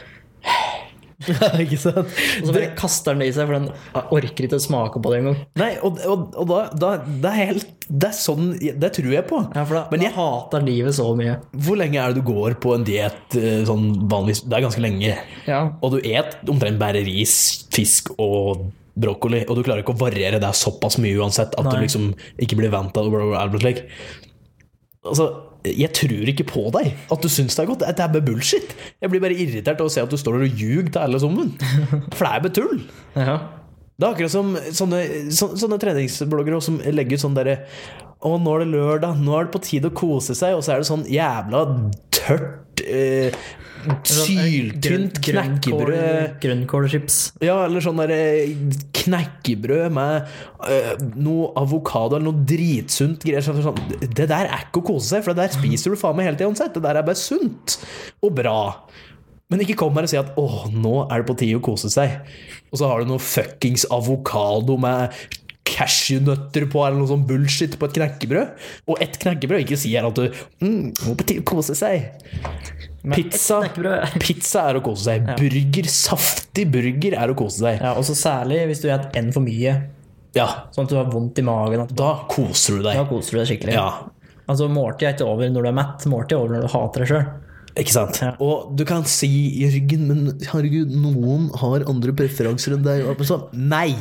ikke 1.63 1.78
sant? 1.80 2.10
Og 2.41 2.47
så 2.49 2.54
bare 2.56 2.71
kaster 2.78 3.13
han 3.15 3.21
det 3.23 3.30
i 3.30 3.36
seg, 3.36 3.47
for 3.47 3.56
den 3.56 3.69
orker 4.17 4.47
ikke 4.47 4.60
å 4.60 4.63
smake 4.63 5.01
på 5.01 5.13
det 5.13 5.19
engang. 5.21 5.38
Nei, 5.62 5.71
og, 5.86 5.99
og, 6.04 6.25
og 6.41 6.49
da, 6.51 6.60
da 6.75 6.89
Det 7.06 7.32
er 7.32 7.39
helt 7.54 7.71
Det 7.88 8.10
er 8.10 8.17
sånn 8.17 8.49
Det 8.60 8.91
tror 8.97 9.12
jeg 9.13 9.28
på. 9.30 9.39
Ja, 9.56 9.63
for 9.63 9.80
da, 9.80 9.84
Men 9.93 10.04
jeg- 10.08 10.15
hater 10.17 10.65
livet 10.65 10.97
så 10.97 11.08
mye. 11.17 11.38
Hvor 11.56 11.80
lenge 11.80 12.01
er 12.01 12.12
det 12.13 12.21
du 12.23 12.28
går 12.28 12.58
på 12.63 12.75
en 12.75 12.86
diett 12.88 13.38
sånn 13.69 13.88
vanligvis? 14.12 14.43
Det 14.45 14.58
er 14.58 14.65
ganske 14.67 14.84
lenge. 14.84 15.15
Ja. 15.47 15.62
Og 15.82 15.95
du 15.95 15.99
et 16.04 16.36
omtrent 16.51 16.82
bare 16.82 17.04
ris, 17.06 17.36
fisk 17.73 18.12
og 18.19 18.67
brokkoli, 18.95 19.41
og 19.49 19.58
du 19.58 19.63
klarer 19.65 19.84
ikke 19.84 19.95
å 19.95 19.99
variere 20.06 20.39
det 20.39 20.51
såpass 20.56 20.95
mye 21.04 21.17
uansett 21.19 21.56
at 21.60 21.67
Nei. 21.67 21.73
du 21.75 21.84
liksom 21.84 22.12
ikke 22.41 22.56
blir 22.60 22.71
vant 22.71 22.93
til 22.95 23.12
det. 23.12 23.73
Altså, 25.06 25.28
jeg 25.65 25.91
tror 25.97 26.32
ikke 26.32 26.47
på 26.49 26.63
deg 26.75 26.93
at 27.12 27.21
du 27.23 27.30
syns 27.32 27.58
det 27.58 27.63
er 27.63 27.69
godt. 27.71 27.86
Det 27.86 28.06
er 28.06 28.13
bare 28.13 28.25
bullshit. 28.25 28.75
Jeg 29.01 29.12
blir 29.12 29.23
bare 29.23 29.38
irritert 29.38 29.82
av 29.82 29.89
å 29.89 29.93
se 29.93 30.04
at 30.04 30.12
du 30.12 30.17
står 30.19 30.39
der 30.39 30.47
og 30.47 30.63
ljuger 30.63 30.91
til 30.91 31.04
alle 31.04 31.21
sammen. 31.21 31.54
For 32.15 32.25
det 32.25 32.32
er 32.32 32.43
bare 32.45 32.56
tull. 32.56 32.82
Ja. 33.17 33.38
Det 33.95 34.04
er 34.04 34.12
akkurat 34.12 34.34
som 34.34 34.56
sånne, 34.75 35.01
så, 35.32 35.54
sånne 35.56 35.80
treningsbloggere 35.80 36.60
som 36.63 36.82
legger 36.84 37.15
ut 37.15 37.23
sånn 37.23 37.38
derre 37.38 37.62
Å, 38.25 38.34
nå 38.41 38.56
er 38.56 38.63
det 38.63 38.71
lørdag, 38.73 39.21
nå 39.23 39.36
er 39.38 39.47
det 39.47 39.54
på 39.54 39.62
tide 39.63 39.91
å 39.91 39.95
kose 39.95 40.36
seg, 40.36 40.56
og 40.58 40.63
så 40.65 40.73
er 40.73 40.82
det 40.82 40.88
sånn 40.89 41.06
jævla 41.08 41.62
tørt 42.26 42.84
eh, 42.86 43.46
Syltynt 44.06 45.20
knekkebrød 45.22 46.40
Grønnkålchips. 46.42 47.18
Ja, 47.44 47.60
eller 47.68 47.84
sånn 47.86 48.00
der 48.02 48.14
eh, 48.16 48.56
knekkebrød 48.98 49.94
med 49.94 50.26
uh, 50.66 50.92
noe 51.14 51.52
avokado 51.62 52.18
eller 52.18 52.32
noe 52.32 52.46
dritsunt 52.50 53.26
greier. 53.26 53.46
Sånn, 53.46 53.62
sånn. 53.62 53.78
Det 54.02 54.26
der 54.32 54.50
er 54.50 54.66
ikke 54.66 54.82
å 54.82 54.88
kose 54.90 55.12
seg, 55.12 55.26
for 55.26 55.38
det 55.38 55.46
der 55.46 55.58
spiser 55.60 55.94
du 55.94 56.02
faen 56.02 56.18
meg 56.18 56.30
hele 56.30 56.40
tida 56.40 56.50
uansett. 56.50 56.74
Det 56.74 56.86
der 56.86 57.02
er 57.02 57.06
bare 57.06 57.20
sunt 57.20 57.78
og 58.26 58.34
bra. 58.42 58.60
Men 59.54 59.62
ikke 59.62 59.78
kom 59.78 59.98
her 60.00 60.08
og 60.08 60.10
si 60.10 60.18
at 60.18 60.34
'å, 60.34 60.66
nå 60.74 60.96
er 61.06 61.22
det 61.22 61.30
på 61.30 61.38
tide 61.38 61.60
å 61.60 61.66
kose 61.66 61.92
seg'. 61.94 62.18
Og 62.72 62.82
så 62.82 62.90
har 62.90 63.02
du 63.02 63.12
noe 63.12 63.22
fuckings 63.22 63.86
avokado 63.94 64.80
med 64.82 65.14
cashewnøtter 65.65 66.67
på, 66.71 66.82
eller 66.86 66.99
noe 67.01 67.10
sånn 67.10 67.25
bullshit 67.28 67.75
på 67.82 67.89
et 67.89 67.97
knekkebrød. 67.97 68.65
Og 68.91 69.01
ett 69.04 69.17
knekkebrød. 69.21 69.63
Ikke 69.65 69.80
si 69.82 69.93
her 69.95 70.08
at 70.08 70.19
du 70.19 70.28
mm, 70.62 70.93
er 70.93 71.17
på 71.19 71.25
tide 71.28 71.45
kose 71.47 71.75
seg'. 71.78 72.10
Pizza, 73.13 73.60
pizza 74.21 74.63
er 74.71 74.80
å 74.80 74.84
kose 74.86 75.06
seg. 75.12 75.28
Burger, 75.38 75.89
saftig 75.91 76.65
burger 76.73 77.17
er 77.21 77.34
å 77.34 77.38
kose 77.38 77.62
seg. 77.62 77.82
Ja, 77.84 77.93
og 77.97 78.06
så 78.08 78.15
særlig 78.17 78.63
hvis 78.71 78.82
du 78.82 78.88
spiser 78.89 79.10
en 79.21 79.32
for 79.36 79.45
mye, 79.45 79.75
Ja, 80.36 80.47
sånn 80.75 80.84
at 80.84 80.91
du 80.91 80.97
har 80.97 81.06
vondt 81.13 81.38
i 81.39 81.45
magen. 81.47 81.86
da 81.95 82.12
koser 82.28 82.78
du 82.80 82.84
deg. 82.84 82.97
Da 82.97 83.06
koser 83.08 83.38
du 83.38 83.43
deg 83.43 83.49
skikkelig. 83.54 83.78
Ja, 83.78 83.89
Altså, 84.45 84.67
Måltid 84.69 85.08
er 85.08 85.13
ikke 85.15 85.25
over 85.25 85.49
når 85.49 85.63
du 85.63 85.67
er 85.71 85.73
mett, 85.73 86.04
måltid 86.06 86.36
er 86.36 86.41
over 86.43 86.54
når 86.54 86.65
du 86.67 86.73
hater 86.75 87.01
deg 87.01 87.10
sjøl. 87.10 87.23
Ikke 87.76 87.94
sant? 87.96 88.22
Ja. 88.24 88.32
Og 88.44 88.72
du 88.78 88.86
kan 88.88 89.04
si, 89.10 89.30
Jørgen, 89.62 90.06
men 90.08 90.48
herregud, 90.48 90.94
noen 90.96 91.50
har 91.60 91.84
andre 91.92 92.16
preferanser 92.16 92.78
enn 92.78 92.86
deg. 92.86 93.04
Og 93.12 93.24
sånn. 93.28 93.50
Nei! 93.52 93.92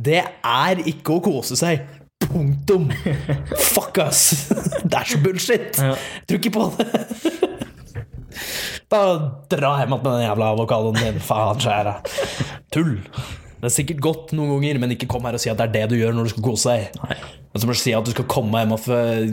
Det 0.00 0.22
er 0.24 0.82
ikke 0.88 1.18
å 1.18 1.24
kose 1.24 1.58
seg. 1.60 1.84
Punktum. 2.24 2.88
Fuck 3.74 4.00
us. 4.06 4.24
Det 4.84 4.96
er 4.96 5.10
så 5.12 5.20
bullshit. 5.20 5.80
Ja. 5.80 5.94
Tror 6.24 6.40
ikke 6.40 6.54
på 6.54 6.68
det. 6.78 7.04
Da 8.90 9.00
dra 9.50 9.76
hjem 9.80 9.94
igjen 9.94 10.02
med 10.04 10.10
den 10.10 10.26
jævla 10.26 10.50
avokadoen 10.54 11.00
din. 11.00 11.22
Faen 11.22 11.60
skjære. 11.62 11.98
Tull. 12.74 12.96
Det 13.64 13.70
er 13.70 13.78
sikkert 13.78 14.00
godt 14.04 14.32
noen 14.36 14.50
ganger, 14.58 14.76
men 14.82 14.90
ikke 14.92 15.06
kom 15.08 15.24
her 15.24 15.38
og 15.38 15.40
si 15.40 15.48
at 15.48 15.56
det 15.56 15.64
er 15.64 15.72
det 15.72 15.94
du 15.94 15.96
gjør 15.96 16.12
når 16.12 16.26
du 16.26 16.32
skal 16.34 16.44
kose 16.44 16.74
deg. 16.74 16.98
Nei. 17.00 17.16
Men 17.54 17.62
som 17.62 17.70
å 17.72 17.76
si 17.80 17.94
at 17.96 18.04
du 18.04 18.10
skal 18.12 18.26
komme 18.28 18.60
hjem 18.60 18.74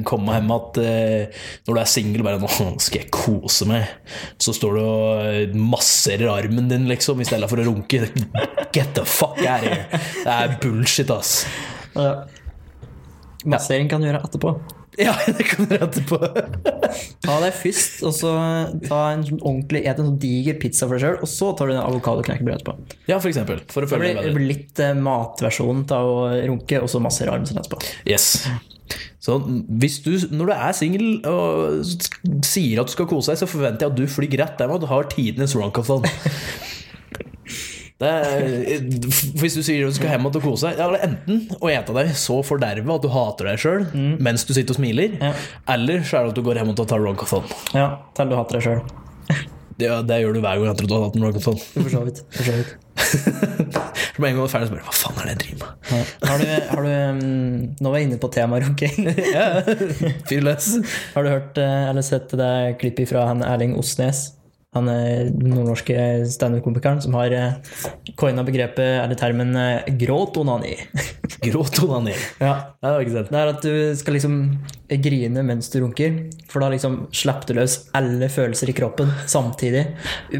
komme 0.08 0.38
hjem 0.38 0.54
at 0.56 0.80
uh, 0.80 1.41
når 1.67 1.76
du 1.76 1.82
er 1.82 1.89
singel 1.89 2.24
bare 2.24 2.39
nå 2.39 2.48
skal 2.80 3.02
jeg 3.02 3.12
kose 3.12 3.67
meg. 3.67 3.91
Så 4.39 4.56
står 4.56 4.78
du 4.78 4.82
og 4.86 5.58
masserer 5.74 6.32
armen 6.32 6.72
din, 6.72 6.88
liksom, 6.88 7.20
i 7.20 7.28
stedet 7.28 7.52
for 7.52 7.60
å 7.60 7.67
runke. 7.67 8.06
Get 8.72 8.96
the 8.96 9.04
fuck 9.04 9.41
out 9.44 9.65
of 9.65 9.67
here. 9.67 10.04
Det 10.22 10.38
er 10.38 10.56
bullshit, 10.63 11.12
ass. 11.12 11.41
Ja. 11.98 12.22
Massering 13.52 13.91
kan 13.91 14.00
du 14.00 14.08
gjøre 14.08 14.24
etterpå. 14.30 14.56
Ja, 15.08 15.16
det 15.26 15.46
kan 15.50 15.66
du 15.66 15.76
rette 15.76 16.04
på. 16.06 16.18
Ta 17.26 17.38
deg 17.42 17.56
først, 17.58 18.02
og 18.06 18.14
så 18.14 18.32
ta 18.86 19.00
en 19.14 19.24
sånn 19.26 19.40
ordentlig, 19.40 19.84
et 19.86 20.00
en 20.02 20.12
sånn 20.12 20.20
diger 20.22 20.58
pizza 20.62 20.86
for 20.88 20.98
deg 20.98 21.06
sjøl, 21.06 21.20
og 21.24 21.30
så 21.32 21.52
tar 21.58 21.70
du 21.70 21.74
den 21.76 21.82
avokadoknekkebrødet 21.84 22.62
etterpå. 22.62 22.98
Ja, 23.10 23.18
for 23.18 23.32
eksempel. 23.32 23.64
For 23.72 23.86
å 23.86 23.90
Det 23.90 24.02
blir, 24.02 24.12
det 24.12 24.26
bedre. 24.26 24.36
blir 24.36 24.50
litt 24.52 24.82
uh, 24.84 24.92
matversjonen 24.98 25.86
av 25.96 26.12
å 26.12 26.20
runke, 26.52 26.82
og 26.84 26.92
så 26.92 27.02
masse 27.04 27.26
armen 27.26 27.48
sin 27.50 27.62
etterpå. 27.62 27.80
Yes. 28.10 28.44
Så 29.22 29.38
hvis 29.82 30.00
du, 30.04 30.12
når 30.34 30.50
du 30.50 30.54
er 30.58 30.76
singel 30.76 31.08
og 31.30 31.86
sier 32.46 32.82
at 32.82 32.90
du 32.90 32.96
skal 32.96 33.08
kose 33.10 33.32
deg, 33.32 33.42
så 33.42 33.50
forventer 33.50 33.86
jeg 33.88 33.94
at 33.94 34.00
du 34.00 34.06
flyr 34.10 34.38
rett 34.42 34.64
og 34.66 34.82
du 34.84 34.90
har 34.90 35.10
tidenes 35.14 35.56
runkathon. 35.58 36.08
Er, 38.02 38.82
hvis 39.42 39.56
du 39.58 39.62
sier 39.66 39.86
du 39.86 39.94
skal 39.94 40.16
hjem 40.16 40.26
og 40.30 40.38
kose 40.42 40.72
deg, 40.72 40.80
ja, 40.82 40.90
enten 41.06 41.44
å 41.62 41.70
ete 41.72 41.94
deg 41.96 42.12
så 42.18 42.40
forderva 42.46 42.96
at 42.98 43.06
du 43.06 43.10
hater 43.14 43.52
deg 43.52 43.62
sjøl 43.62 43.86
mens 44.22 44.46
du 44.50 44.54
sitter 44.58 44.74
og 44.76 44.80
smiler, 44.82 45.18
Ja. 45.22 45.34
eller 45.76 46.02
så 46.08 46.18
er 46.18 46.28
det 46.30 46.34
at 46.34 46.40
du 46.42 46.46
går 46.50 46.62
hjem 46.62 46.74
og 46.74 46.82
tar 46.90 47.02
Roncathon. 47.04 47.46
Ja, 47.78 47.88
til 48.18 48.32
du 48.32 48.38
hater 48.40 48.58
deg 48.60 48.66
sjøl. 48.68 48.82
Det, 49.82 49.88
det 50.06 50.18
gjør 50.22 50.36
du 50.36 50.42
hver 50.44 50.60
gang 50.62 50.68
etter 50.70 50.86
at 50.86 50.90
du 50.92 50.94
har 50.94 51.06
hatt 51.08 51.16
en 51.18 51.24
Roncathon. 51.26 51.62
For 51.74 51.90
så 51.90 52.02
vidt. 52.06 52.20
For 52.36 52.46
så 52.46 52.58
vidt. 52.60 52.78
Med 54.22 54.28
en 54.28 54.36
gang 54.36 54.42
du 54.42 54.44
er 54.44 54.52
ferdig, 54.52 54.68
så 54.70 54.76
bare 54.76 54.84
Hva 54.86 54.94
faen 54.94 55.22
er 55.22 55.30
det 55.30 55.32
jeg 55.32 55.40
driver 55.42 55.62
med? 55.64 55.88
Ja. 55.90 56.02
Har 56.30 56.42
du, 56.42 56.50
har 56.70 56.84
du 56.86 56.90
um, 56.92 57.62
Nå 57.82 57.90
var 57.94 57.98
jeg 58.02 58.10
inne 58.10 58.20
på 58.22 58.30
temaet 58.36 58.66
runking. 58.68 59.08
Fyr 60.30 60.44
løs. 60.46 60.68
Har 61.16 61.26
du 61.26 61.32
hørt 61.32 61.58
eh, 61.62 61.88
eller 61.90 62.06
sett 62.06 62.34
det 62.38 62.52
klippet 62.84 63.10
fra 63.10 63.24
han 63.32 63.42
Erling 63.48 63.74
Osnes? 63.80 64.28
Han 64.72 64.88
nordnorske 64.88 65.96
standup-komikeren 66.32 67.02
som 67.04 67.16
har 67.20 67.34
eh, 67.36 67.58
coina 68.16 68.46
begrepet, 68.48 69.02
eller 69.04 69.20
termen, 69.20 69.52
gråtonani. 70.00 70.78
gråt 70.80 71.04
onani. 71.04 71.48
Gråt 71.52 71.82
onani. 71.84 72.14
ja. 72.40 72.54
Det 72.80 72.88
har 72.88 73.00
jeg 73.00 73.08
ikke 73.10 73.18
sett. 73.18 73.34
Det 73.34 73.42
er 73.42 73.52
at 73.52 73.66
du 73.66 74.00
skal 74.00 74.16
liksom 74.18 74.38
grine 74.99 75.43
mens 75.47 75.69
du 75.71 75.80
runker, 75.80 76.17
for 76.51 76.63
da 76.63 76.67
liksom 76.73 76.97
slipper 77.15 77.47
du 77.47 77.60
løs 77.62 77.77
alle 77.95 78.27
følelser 78.32 78.71
i 78.71 78.75
kroppen 78.75 79.12
samtidig. 79.30 79.86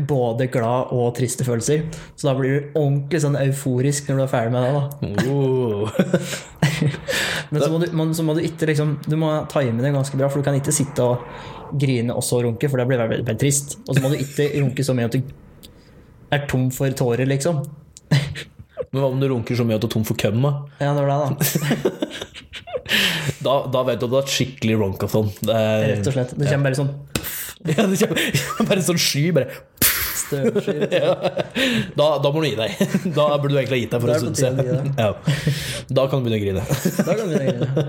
Både 0.10 0.50
glad 0.52 0.92
og 0.96 1.14
triste 1.16 1.48
følelser. 1.48 1.86
Så 2.16 2.28
da 2.28 2.36
blir 2.38 2.52
du 2.52 2.80
ordentlig 2.80 3.22
sånn 3.24 3.40
euforisk 3.40 4.10
når 4.10 4.20
du 4.20 4.24
er 4.26 4.32
ferdig 4.34 4.56
med 4.56 4.68
det. 4.68 4.72
da. 4.76 5.32
Oh. 5.32 5.90
Men 7.52 7.64
så 7.64 7.70
må, 7.72 7.80
du, 7.82 7.88
man, 7.96 8.14
så 8.16 8.24
må 8.24 8.34
du 8.34 8.40
ikke 8.46 8.70
liksom 8.70 8.94
Du 9.04 9.18
må 9.20 9.30
time 9.52 9.84
det 9.84 9.92
ganske 9.94 10.18
bra, 10.18 10.30
for 10.32 10.42
du 10.42 10.48
kan 10.48 10.56
ikke 10.58 10.74
sitte 10.76 11.04
og 11.04 11.26
grine 11.80 12.16
og 12.16 12.24
så 12.26 12.42
runke, 12.44 12.68
for 12.68 12.82
det 12.82 12.88
blir 12.90 13.00
veldig, 13.00 13.22
veldig 13.28 13.40
trist. 13.40 13.78
Og 13.86 13.96
så 13.96 14.04
må 14.04 14.12
du 14.12 14.20
ikke 14.20 14.50
runke 14.58 14.84
så 14.84 14.96
mye 14.98 15.08
at 15.08 15.16
du 15.16 15.22
er 16.32 16.48
tom 16.52 16.70
for 16.76 16.92
tårer, 16.96 17.28
liksom. 17.28 17.64
Men 18.92 19.00
hva 19.00 19.08
om 19.08 19.20
du 19.22 19.28
runker 19.32 19.56
så 19.56 19.64
mye 19.68 19.78
at 19.80 19.84
du 19.84 19.88
er 19.88 19.94
tom 19.94 20.08
for 20.08 20.20
køm? 20.20 20.44
da? 20.44 20.52
Ja, 20.84 20.92
det 20.98 21.06
var 21.06 21.12
det, 21.12 21.20
da. 21.32 22.68
Da, 23.46 23.56
da 23.74 23.84
vet 23.88 24.02
du 24.02 24.06
at 24.06 24.12
du 24.12 24.18
har 24.20 24.26
et 24.28 24.34
skikkelig 24.34 24.76
ronkathon. 24.82 25.32
Det 25.42 25.56
er, 25.56 25.88
Rett 25.96 26.12
og 26.12 26.18
slett. 26.18 26.36
Det 26.38 26.50
kommer 26.50 26.70
bare 26.70 26.82
sånn 26.82 26.92
Ja, 27.72 27.86
det 27.86 28.02
kommer 28.02 28.68
bare 28.70 28.82
en 28.82 28.88
sånn 28.88 29.02
sky. 29.02 29.28
Bare. 29.36 29.62
Ja. 30.32 31.12
Da, 31.98 32.06
da 32.24 32.30
må 32.32 32.42
du 32.42 32.48
gi 32.48 32.56
deg. 32.56 32.76
Da 33.16 33.26
burde 33.42 33.54
du 33.54 33.60
egentlig 33.60 33.76
ha 33.76 33.82
gitt 33.82 33.92
deg 33.94 34.04
for 34.04 34.12
Da 34.12 34.16
en 34.16 34.22
stund 34.22 34.38
å 34.38 34.66
siden. 34.66 34.92
Ja. 34.96 35.10
Da 35.92 36.06
kan 36.10 36.22
du 36.22 36.28
begynne 36.30 36.40
å 36.40 36.44
grine. 36.46 36.64
Da 37.06 37.16
kan 37.18 37.28
du 37.28 37.36
grine. 37.36 37.86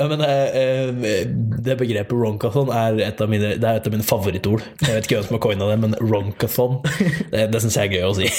Ja, 0.00 0.08
men 0.10 0.24
eh, 0.26 0.58
eh, 0.60 1.22
Det 1.62 1.76
begrepet 1.80 2.16
ronkathon 2.16 2.72
er 2.74 3.00
et 3.06 3.22
av 3.22 3.30
mine, 3.30 3.54
det 3.60 3.70
er 3.70 3.80
et 3.80 3.86
av 3.86 3.94
mine 3.94 4.06
favorittord. 4.06 4.66
Jeg 4.82 4.98
vet 4.98 5.08
ikke 5.08 5.20
hvem 5.20 5.28
som 5.28 5.38
har 5.38 5.44
coina 5.46 5.70
det, 5.70 5.78
men 5.84 5.96
ronkathon 6.00 6.80
Det, 7.30 7.46
det 7.54 7.62
syns 7.62 7.78
jeg 7.78 7.90
er 7.90 7.98
gøy 8.00 8.08
å 8.10 8.14
si. 8.18 8.30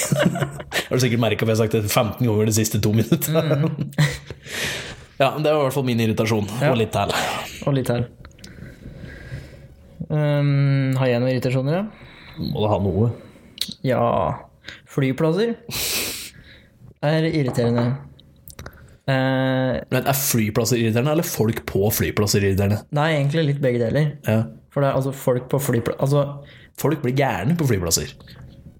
Har 0.91 0.93
du 0.99 1.05
sikkert 1.05 1.23
merka, 1.23 1.47
at 1.47 1.53
jeg 1.53 1.55
har 1.55 1.61
sagt 1.63 1.77
det 1.79 1.85
15 1.87 2.27
ganger 2.27 2.51
de 2.51 2.57
siste 2.59 2.81
to 2.83 2.93
minuttene. 2.95 3.71
Ja, 5.19 5.31
Det 5.37 5.51
var 5.51 5.59
i 5.59 5.63
hvert 5.67 5.73
fall 5.73 5.83
min 5.85 5.99
irritasjon, 5.99 6.47
Ja. 6.61 6.71
og 6.71 6.77
litt 6.77 6.91
til. 6.91 7.11
Og 7.67 7.73
litt 7.73 7.85
til. 7.85 8.05
Um, 10.11 10.93
har 10.99 11.07
jeg 11.07 11.21
noen 11.21 11.31
irritasjoner, 11.31 11.75
ja? 11.77 11.83
Må 12.41 12.63
du 12.63 12.67
ha 12.71 12.77
noe. 12.81 13.11
Ja 13.85 14.01
Flyplasser 14.91 15.53
er 17.05 17.27
irriterende. 17.29 17.85
Uh, 19.07 19.81
Men 19.91 20.05
Er 20.07 20.17
flyplasser 20.17 20.77
irriterende, 20.81 21.11
eller 21.15 21.27
folk 21.27 21.63
på 21.69 21.87
flyplasser 21.93 22.43
irriterende? 22.43 22.81
nei, 22.95 23.11
egentlig 23.19 23.45
litt 23.51 23.61
begge 23.63 23.79
deler. 23.85 24.11
Ja. 24.27 24.43
For 24.71 24.81
det 24.83 24.89
er 24.91 24.99
altså 24.99 25.13
folk 25.15 25.47
på 25.51 25.59
flyplasser 25.59 26.01
Altså, 26.01 26.45
Folk 26.81 27.01
blir 27.03 27.13
gærne 27.17 27.55
på 27.59 27.67
flyplasser. 27.69 28.13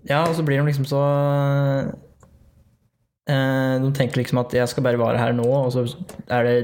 ja, 0.10 0.24
og 0.26 0.34
så 0.36 0.44
blir 0.46 0.58
de 0.62 0.66
liksom 0.72 0.86
så 0.90 1.02
De 3.32 3.92
tenker 3.96 4.22
liksom 4.22 4.42
at 4.42 4.54
jeg 4.56 4.70
skal 4.72 4.86
bare 4.86 5.00
være 5.00 5.22
her 5.22 5.36
nå, 5.38 5.48
og 5.48 5.72
så 5.74 5.86
er 6.32 6.48
det 6.48 6.56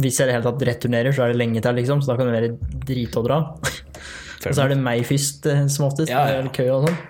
Hvis 0.00 0.18
jeg 0.20 0.26
i 0.26 0.30
det 0.30 0.36
hele 0.36 0.46
tatt 0.46 0.66
returnerer, 0.68 1.14
så 1.14 1.24
er 1.24 1.32
det 1.32 1.40
lenge 1.40 1.62
til, 1.62 1.78
liksom, 1.80 2.02
så 2.02 2.12
da 2.12 2.18
kan 2.18 2.30
det 2.30 2.36
være 2.36 2.82
drit 2.88 3.16
å 3.18 3.24
dra. 3.26 3.40
Og 4.40 4.54
så 4.56 4.64
er 4.64 4.72
det 4.72 4.80
meg 4.80 5.02
først, 5.04 5.46
eh, 5.50 5.66
som 5.68 5.88
oftest. 5.90 6.12
Ja, 6.12 6.24
ja. 6.32 6.44
kø 6.54 6.66
og 6.72 6.86
sånn. 6.88 7.00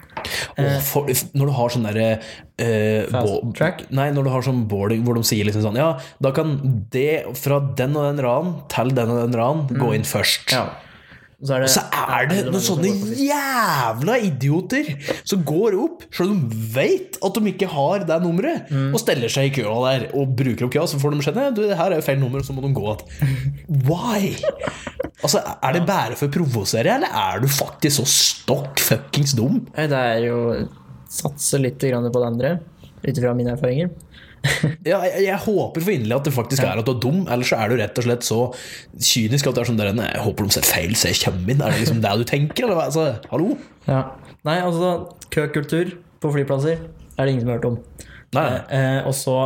Og 0.61 0.71
for, 0.85 1.11
når 1.39 1.49
du 1.49 1.55
har 1.57 1.73
sånn 1.73 1.87
derre 1.87 2.09
eh? 2.61 3.07
Nei, 3.97 4.09
når 4.13 4.27
du 4.27 4.31
har 4.35 4.45
sånn 4.45 4.65
boarding 4.69 5.05
hvor 5.07 5.17
de 5.17 5.23
sier 5.25 5.47
liksom 5.49 5.63
sånn 5.65 5.79
Ja, 5.81 5.95
da 6.21 6.33
kan 6.37 6.59
det 6.93 7.23
fra 7.39 7.61
den 7.79 7.97
og 7.97 8.09
den 8.11 8.21
raden 8.27 8.55
til 8.73 8.93
den 8.97 9.15
og 9.15 9.23
den 9.23 9.39
raden 9.39 9.81
gå 9.81 9.95
inn 9.97 10.05
først. 10.05 10.51
Mm. 10.51 10.57
Ja. 10.59 10.90
Så 11.41 11.55
er 11.57 11.63
det, 11.65 11.69
Så 11.73 11.81
er 11.89 12.27
det 12.29 12.41
noen 12.51 12.61
sånne 12.61 12.91
jævla 13.17 14.19
idioter 14.27 14.91
som 15.25 15.41
går 15.49 15.77
opp, 15.81 16.03
selv 16.13 16.35
om 16.35 16.43
de 16.51 16.59
vet 16.75 17.17
at 17.25 17.39
de 17.39 17.53
ikke 17.55 17.69
har 17.73 18.05
det 18.05 18.19
nummeret, 18.21 18.69
Mm. 18.71 18.91
og 18.93 19.01
steller 19.01 19.33
seg 19.33 19.49
i 19.49 19.55
køa 19.63 19.79
der 19.87 20.05
og 20.13 20.35
bruker 20.37 20.67
opp 20.67 20.75
køa, 20.75 20.85
så 20.87 21.01
får 21.01 21.15
de 21.17 21.23
skjønne 21.25 21.55
du, 21.57 21.63
det 21.65 21.79
her 21.79 21.91
er 21.95 21.97
jo 21.97 22.05
feil 22.05 22.21
nummer, 22.21 22.41
og 22.41 22.45
så 22.45 22.53
må 22.53 22.61
de 22.61 22.75
gå 22.77 22.85
igjen. 22.91 23.41
Why? 23.89 24.35
Altså, 25.23 25.41
Er 25.63 25.73
det 25.73 25.87
bare 25.89 26.17
for 26.17 26.29
å 26.29 26.35
provosere, 26.35 26.95
eller 26.99 27.09
er 27.09 27.41
du 27.41 27.49
faktisk 27.49 28.03
så 28.03 28.07
stokk 28.07 28.79
fuckings 28.85 29.33
dum? 29.37 29.63
Det 29.75 29.91
er 29.97 30.27
jo 30.29 30.67
satse 31.09 31.59
litt 31.61 31.79
på 31.81 32.21
det 32.21 32.27
andre. 32.29 32.59
ut 33.01 33.17
ifra 33.17 33.33
mine 33.35 33.55
erfaringer. 33.57 33.89
Ja, 34.89 34.99
jeg, 35.05 35.25
jeg 35.27 35.37
håper 35.45 35.83
for 35.85 35.93
inderlig 35.93 36.17
at 36.17 36.25
det 36.29 36.33
faktisk 36.33 36.63
er 36.65 36.79
at 36.81 36.87
du 36.87 36.93
er 36.95 37.01
dum, 37.03 37.19
ellers 37.29 37.51
så 37.53 37.59
er 37.61 37.69
du 37.69 37.77
rett 37.81 37.99
og 38.01 38.07
slett 38.07 38.25
så 38.25 38.39
kynisk 38.97 39.51
at 39.51 39.59
det 39.59 39.63
er 39.63 39.69
sånn 39.69 39.81
der 39.81 39.91
"Nei, 39.97 40.07
Jeg 40.15 40.23
håper 40.25 40.47
de 40.49 40.55
ser 40.57 40.65
feil, 40.69 40.95
så 40.97 41.11
jeg 41.13 41.21
kommer 41.25 41.53
inn. 41.53 41.61
Er 41.61 41.75
det 41.75 41.81
liksom 41.83 42.01
det 42.01 42.15
du 42.23 42.25
tenker, 42.31 42.65
eller 42.65 42.79
hva? 42.79 42.87
Altså, 42.89 43.05
hallo? 43.33 43.57
Ja. 43.87 44.01
Nei, 44.49 44.57
altså, 44.65 44.95
køkultur 45.35 45.93
på 46.21 46.33
flyplasser 46.33 46.79
er 46.81 47.21
det 47.27 47.35
ingen 47.35 47.45
som 47.45 47.53
har 47.53 47.59
hørt 47.61 47.69
om. 47.69 47.79
Nei, 48.33 48.49
Eh, 48.71 49.01
og 49.07 49.15
så 49.19 49.37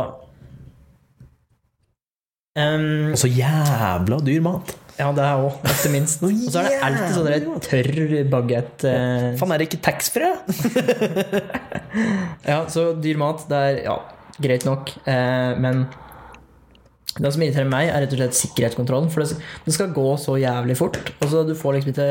um, 2.57 3.11
Og 3.11 3.19
så 3.19 3.27
jævla 3.31 4.19
dyr 4.23 4.41
mat. 4.45 4.75
Ja, 4.95 5.09
det 5.11 5.25
er 5.27 5.41
òg, 5.43 5.57
etter 5.67 5.91
minst. 5.91 6.21
Og 6.23 6.31
så 6.53 6.61
er 6.61 6.69
det 6.71 6.79
alltid 6.87 7.15
sånn 7.17 7.27
der 7.27 7.47
tørr 7.65 8.29
bagett 8.31 8.85
eh, 8.87 9.33
Faen, 9.35 9.51
er 9.51 9.59
det 9.59 9.67
ikke 9.67 9.83
taxfree? 9.83 10.31
Ja, 12.51 12.61
så 12.71 12.93
dyr 13.03 13.17
mat, 13.19 13.43
det 13.49 13.59
er 13.59 13.81
ja, 13.89 13.97
greit 14.41 14.65
nok. 14.67 14.91
Eh, 15.07 15.53
men 15.61 15.85
det 17.15 17.31
som 17.31 17.43
irriterer 17.43 17.69
meg, 17.71 17.89
er 17.89 18.03
rett 18.03 18.13
og 18.15 18.19
slett 18.19 18.37
sikkerhetskontrollen. 18.37 19.11
For 19.13 19.23
det, 19.23 19.39
det 19.65 19.75
skal 19.75 19.93
gå 19.95 20.07
så 20.21 20.37
jævlig 20.41 20.77
fort. 20.79 20.99
Altså, 21.19 21.45
du 21.47 21.55
får 21.55 21.77
liksom 21.77 21.93
ikke 21.93 22.09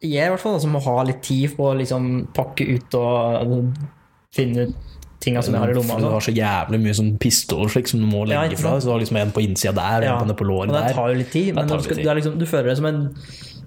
Jeg 0.00 0.26
i 0.26 0.32
hvert 0.32 0.40
fall 0.40 0.60
som 0.62 0.72
må 0.72 0.80
ha 0.80 1.00
litt 1.04 1.20
tid 1.26 1.56
på 1.58 1.66
å 1.68 1.76
liksom 1.76 2.30
pakke 2.36 2.64
ut 2.70 2.96
og 2.96 3.10
altså, 3.42 3.90
finne 4.32 4.68
ut 4.68 4.78
tinga 5.20 5.42
som 5.44 5.52
jeg 5.52 5.60
har 5.60 5.72
i 5.72 5.76
lomma. 5.76 5.98
Du 6.00 6.08
har 6.08 6.24
så 6.24 6.32
jævlig 6.32 6.80
mye 6.80 6.96
sånn 6.96 7.10
pistol 7.20 7.68
slik, 7.68 7.90
som 7.90 8.00
du 8.00 8.06
må 8.08 8.24
legge 8.24 8.56
ja, 8.56 8.60
fra. 8.60 8.74
deg. 8.76 8.84
Så 8.84 8.88
du 8.88 8.94
har 8.94 9.02
liksom 9.02 9.18
en 9.20 9.34
på 9.36 9.44
innsida 9.44 9.74
der, 9.76 10.08
Ja, 10.08 10.16
en 10.24 10.36
på 10.36 10.48
låret 10.48 10.72
der. 10.72 10.88
Det 10.88 10.96
tar 10.96 11.12
jo 11.12 11.18
litt 11.20 11.32
tid, 11.34 11.50
men 11.56 11.68
du, 11.68 11.76
skal, 11.84 12.00
liksom, 12.16 12.38
du 12.40 12.46
føler 12.48 12.70
deg 12.72 12.78
som 12.80 12.88
en, 12.88 13.02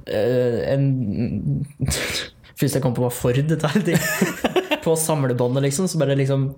eh, 0.09 0.61
en 0.73 0.87
Først 2.57 2.77
jeg 2.77 2.83
kom 2.83 2.93
på 2.95 3.01
hva 3.01 3.09
Ford 3.13 3.37
Dette. 3.49 3.97
På 4.85 4.93
samlebåndet, 4.99 5.63
liksom. 5.65 5.87
Så 5.89 5.99
bare 6.01 6.15
liksom 6.17 6.51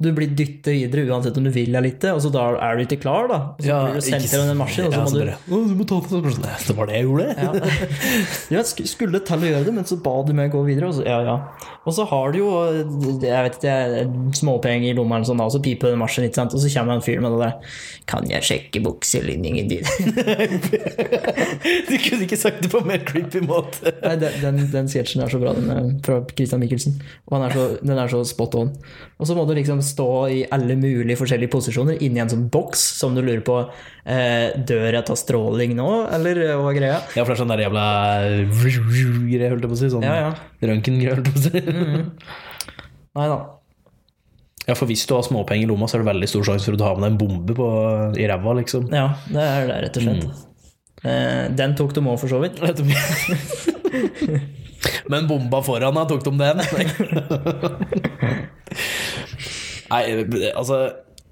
Du 0.00 0.06
blir 0.16 0.30
dyttet 0.32 0.70
videre 0.72 1.02
uansett 1.12 1.36
om 1.36 1.44
du 1.44 1.50
vil 1.52 1.68
eller 1.74 1.84
ikke, 1.90 2.14
og 2.16 2.22
så 2.24 2.30
da 2.32 2.46
er 2.56 2.78
du 2.78 2.82
ikke 2.86 2.96
klar, 3.02 3.26
da. 3.28 3.38
Så 3.60 3.66
Ja, 3.68 3.80
blir 3.84 3.98
du 4.00 4.04
sendt 4.06 4.32
en 4.38 4.56
maskin, 4.56 4.86
og 4.88 4.92
så 4.94 4.96
Ja, 4.96 5.02
må 5.04 5.10
så 5.10 5.16
du 5.18 5.20
bare, 5.26 5.36
«Å, 5.36 5.58
du 5.68 5.74
må 5.76 5.84
ta 5.90 5.98
det. 6.00 6.08
Nei, 6.40 6.54
det 6.66 6.74
var 6.78 6.84
det 6.88 6.94
jeg 6.96 7.04
gjorde. 7.04 7.26
ja. 7.36 7.50
ja, 8.56 8.60
skulle 8.64 9.20
til 9.28 9.44
å 9.44 9.48
gjøre 9.50 9.66
det, 9.68 9.74
men 9.76 9.84
så 9.90 9.96
ba 10.00 10.14
du 10.24 10.32
meg 10.38 10.48
gå 10.54 10.60
videre. 10.64 10.88
Og 10.88 10.94
så, 10.96 11.02
ja, 11.04 11.18
ja. 11.26 11.36
og 11.84 11.92
så 11.96 12.02
har 12.08 12.26
du 12.32 12.38
jo 12.40 12.48
jeg 13.20 13.44
vet 13.44 13.54
ikke, 13.60 13.76
småpenger 14.40 14.88
i 14.88 14.96
lomma, 14.96 15.14
eller 15.20 15.28
sånn, 15.28 15.36
da, 15.42 15.46
og 15.50 15.54
så 15.54 15.60
piper 15.64 15.92
den 15.92 16.00
marsjen, 16.00 16.24
ikke 16.30 16.40
sant? 16.40 16.56
og 16.56 16.60
så 16.64 16.68
kommer 16.72 16.96
en 16.96 17.04
fyr 17.04 17.20
med 17.20 17.30
det 17.36 17.40
der 17.44 17.54
Kan 18.10 18.24
jeg 18.32 18.40
sjekke 18.48 18.80
bukselinningen 18.88 19.68
din? 19.70 19.84
Du 21.90 21.94
kunne 22.00 22.24
ikke 22.24 22.38
sagt 22.40 22.62
det 22.64 22.70
på 22.72 22.80
en 22.80 22.88
mer 22.88 23.02
creepy 23.06 23.42
måte. 23.44 23.92
Nei, 24.00 24.14
den, 24.20 24.36
den, 24.42 24.60
den 24.72 24.88
sketsjen 24.90 25.22
er 25.24 25.28
så 25.32 25.40
bra, 25.42 25.52
den 25.56 25.70
er 25.74 25.88
fra 26.06 26.20
Christian 26.32 26.62
Michelsen. 26.62 26.96
Og 27.28 27.36
han 27.36 27.46
er 27.48 27.56
så, 27.56 27.66
den 27.82 28.00
er 28.00 28.12
så 28.12 28.22
spot 28.28 28.56
on. 28.58 28.72
Og 29.20 29.26
så 29.28 29.34
må 29.36 29.42
du 29.44 29.52
liksom 29.52 29.82
stå 29.84 30.06
i 30.32 30.38
alle 30.54 30.74
mulige 30.80 31.18
forskjellige 31.20 31.52
posisjoner 31.52 31.98
inni 32.00 32.22
en 32.22 32.30
sånn 32.32 32.46
boks 32.52 32.80
som 32.96 33.12
du 33.16 33.20
lurer 33.20 33.42
på 33.44 33.56
eh, 33.60 34.46
Dør 34.56 34.86
jeg 34.96 35.02
av 35.02 35.18
stråling 35.20 35.74
nå, 35.76 35.88
eller 36.16 36.34
eh, 36.46 36.54
hva 36.56 36.72
greia? 36.76 36.98
Ja, 37.12 37.20
for 37.22 37.30
det 37.34 37.36
er 37.36 37.40
sånn 37.42 37.52
der 37.52 37.62
jævla 37.66 37.84
greier, 38.48 39.50
holdt 39.52 39.64
jeg 39.66 39.72
på 39.72 39.76
å 39.76 39.80
si. 39.82 39.88
Sånn 39.92 40.06
Ja, 40.08 40.14
ja. 40.24 40.30
røntgengreie, 40.70 41.14
holdt 41.18 41.28
jeg 41.28 41.34
på 41.36 41.40
å 41.40 41.42
si. 41.46 41.58
Nei 43.20 43.26
da. 43.34 43.38
Ja, 44.70 44.74
for 44.78 44.86
hvis 44.88 45.04
du 45.08 45.12
har 45.16 45.24
småpenger 45.26 45.64
i 45.66 45.68
lomma, 45.68 45.86
så 45.90 45.94
er 45.98 46.02
det 46.04 46.10
veldig 46.12 46.28
stor 46.30 46.44
sjanse 46.46 46.64
for 46.68 46.74
å 46.78 46.80
ta 46.80 46.88
med 46.94 47.02
deg 47.04 47.10
en 47.12 47.20
bombe 47.20 47.52
på, 47.58 47.66
i 48.20 48.22
ræva, 48.30 48.50
liksom. 48.60 48.82
Ja, 48.94 49.06
det 49.28 49.42
er 49.44 49.60
det, 49.68 49.76
rett 49.84 49.96
og 50.00 50.04
slett. 50.06 50.24
Eh, 51.00 51.44
den 51.58 51.72
tok 51.76 51.90
de 51.96 52.00
òg, 52.06 52.16
for 52.22 52.28
så 52.32 52.38
vidt. 52.40 52.56
Men 55.10 55.26
bomba 55.28 55.58
foran 55.66 55.94
deg, 55.96 56.06
tok 56.08 56.22
de 56.24 56.30
den? 56.40 56.58
Nei, 59.90 60.50
altså 60.54 60.82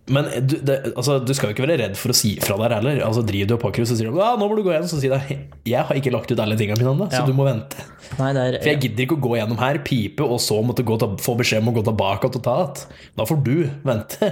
men 0.09 0.25
du, 0.49 0.57
det, 0.65 0.77
altså, 0.97 1.19
du 1.21 1.35
skal 1.37 1.51
jo 1.51 1.55
ikke 1.55 1.67
være 1.67 1.79
redd 1.83 1.97
for 2.01 2.13
å 2.13 2.17
si 2.17 2.31
fra 2.41 2.57
der 2.63 2.79
heller. 2.79 3.01
Altså, 3.05 3.23
driver 3.29 3.51
du 3.51 3.55
og 3.59 3.63
pakker, 3.67 3.85
så 3.89 3.97
sier 3.99 4.09
du 4.09 4.17
nå 4.17 4.29
må 4.41 4.57
du 4.57 4.63
gå 4.65 4.73
igjen. 4.73 4.89
Så 4.89 5.01
sier 5.03 5.13
de 5.15 5.37
jeg 5.69 5.85
har 5.85 5.99
ikke 6.01 6.13
lagt 6.15 6.33
ut 6.33 6.41
alle 6.41 6.57
tingene 6.57 6.81
mine 6.81 6.95
ennå, 6.95 7.09
så 7.13 7.21
Ja. 7.21 7.27
du 7.29 7.35
må 7.37 7.45
vente. 7.45 7.85
Nei, 8.19 8.31
er 8.33 8.57
For 8.63 8.71
jeg 8.73 8.81
gidder 8.87 9.05
ikke 9.05 9.19
å 9.19 9.25
gå 9.27 9.37
gjennom 9.37 9.59
her, 9.61 9.79
pipe, 9.85 10.25
og 10.25 10.41
så 10.41 10.63
måtte 10.65 10.85
gå 10.87 10.97
ta, 10.99 11.11
få 11.21 11.37
beskjed 11.37 11.61
om 11.61 11.73
å 11.73 11.77
gå 11.77 11.85
tilbake 11.91 12.25
og 12.25 12.39
ta 12.43 12.55
igjen. 12.57 12.87
Da 13.21 13.27
får 13.29 13.43
du 13.45 13.57
vente. 13.85 14.31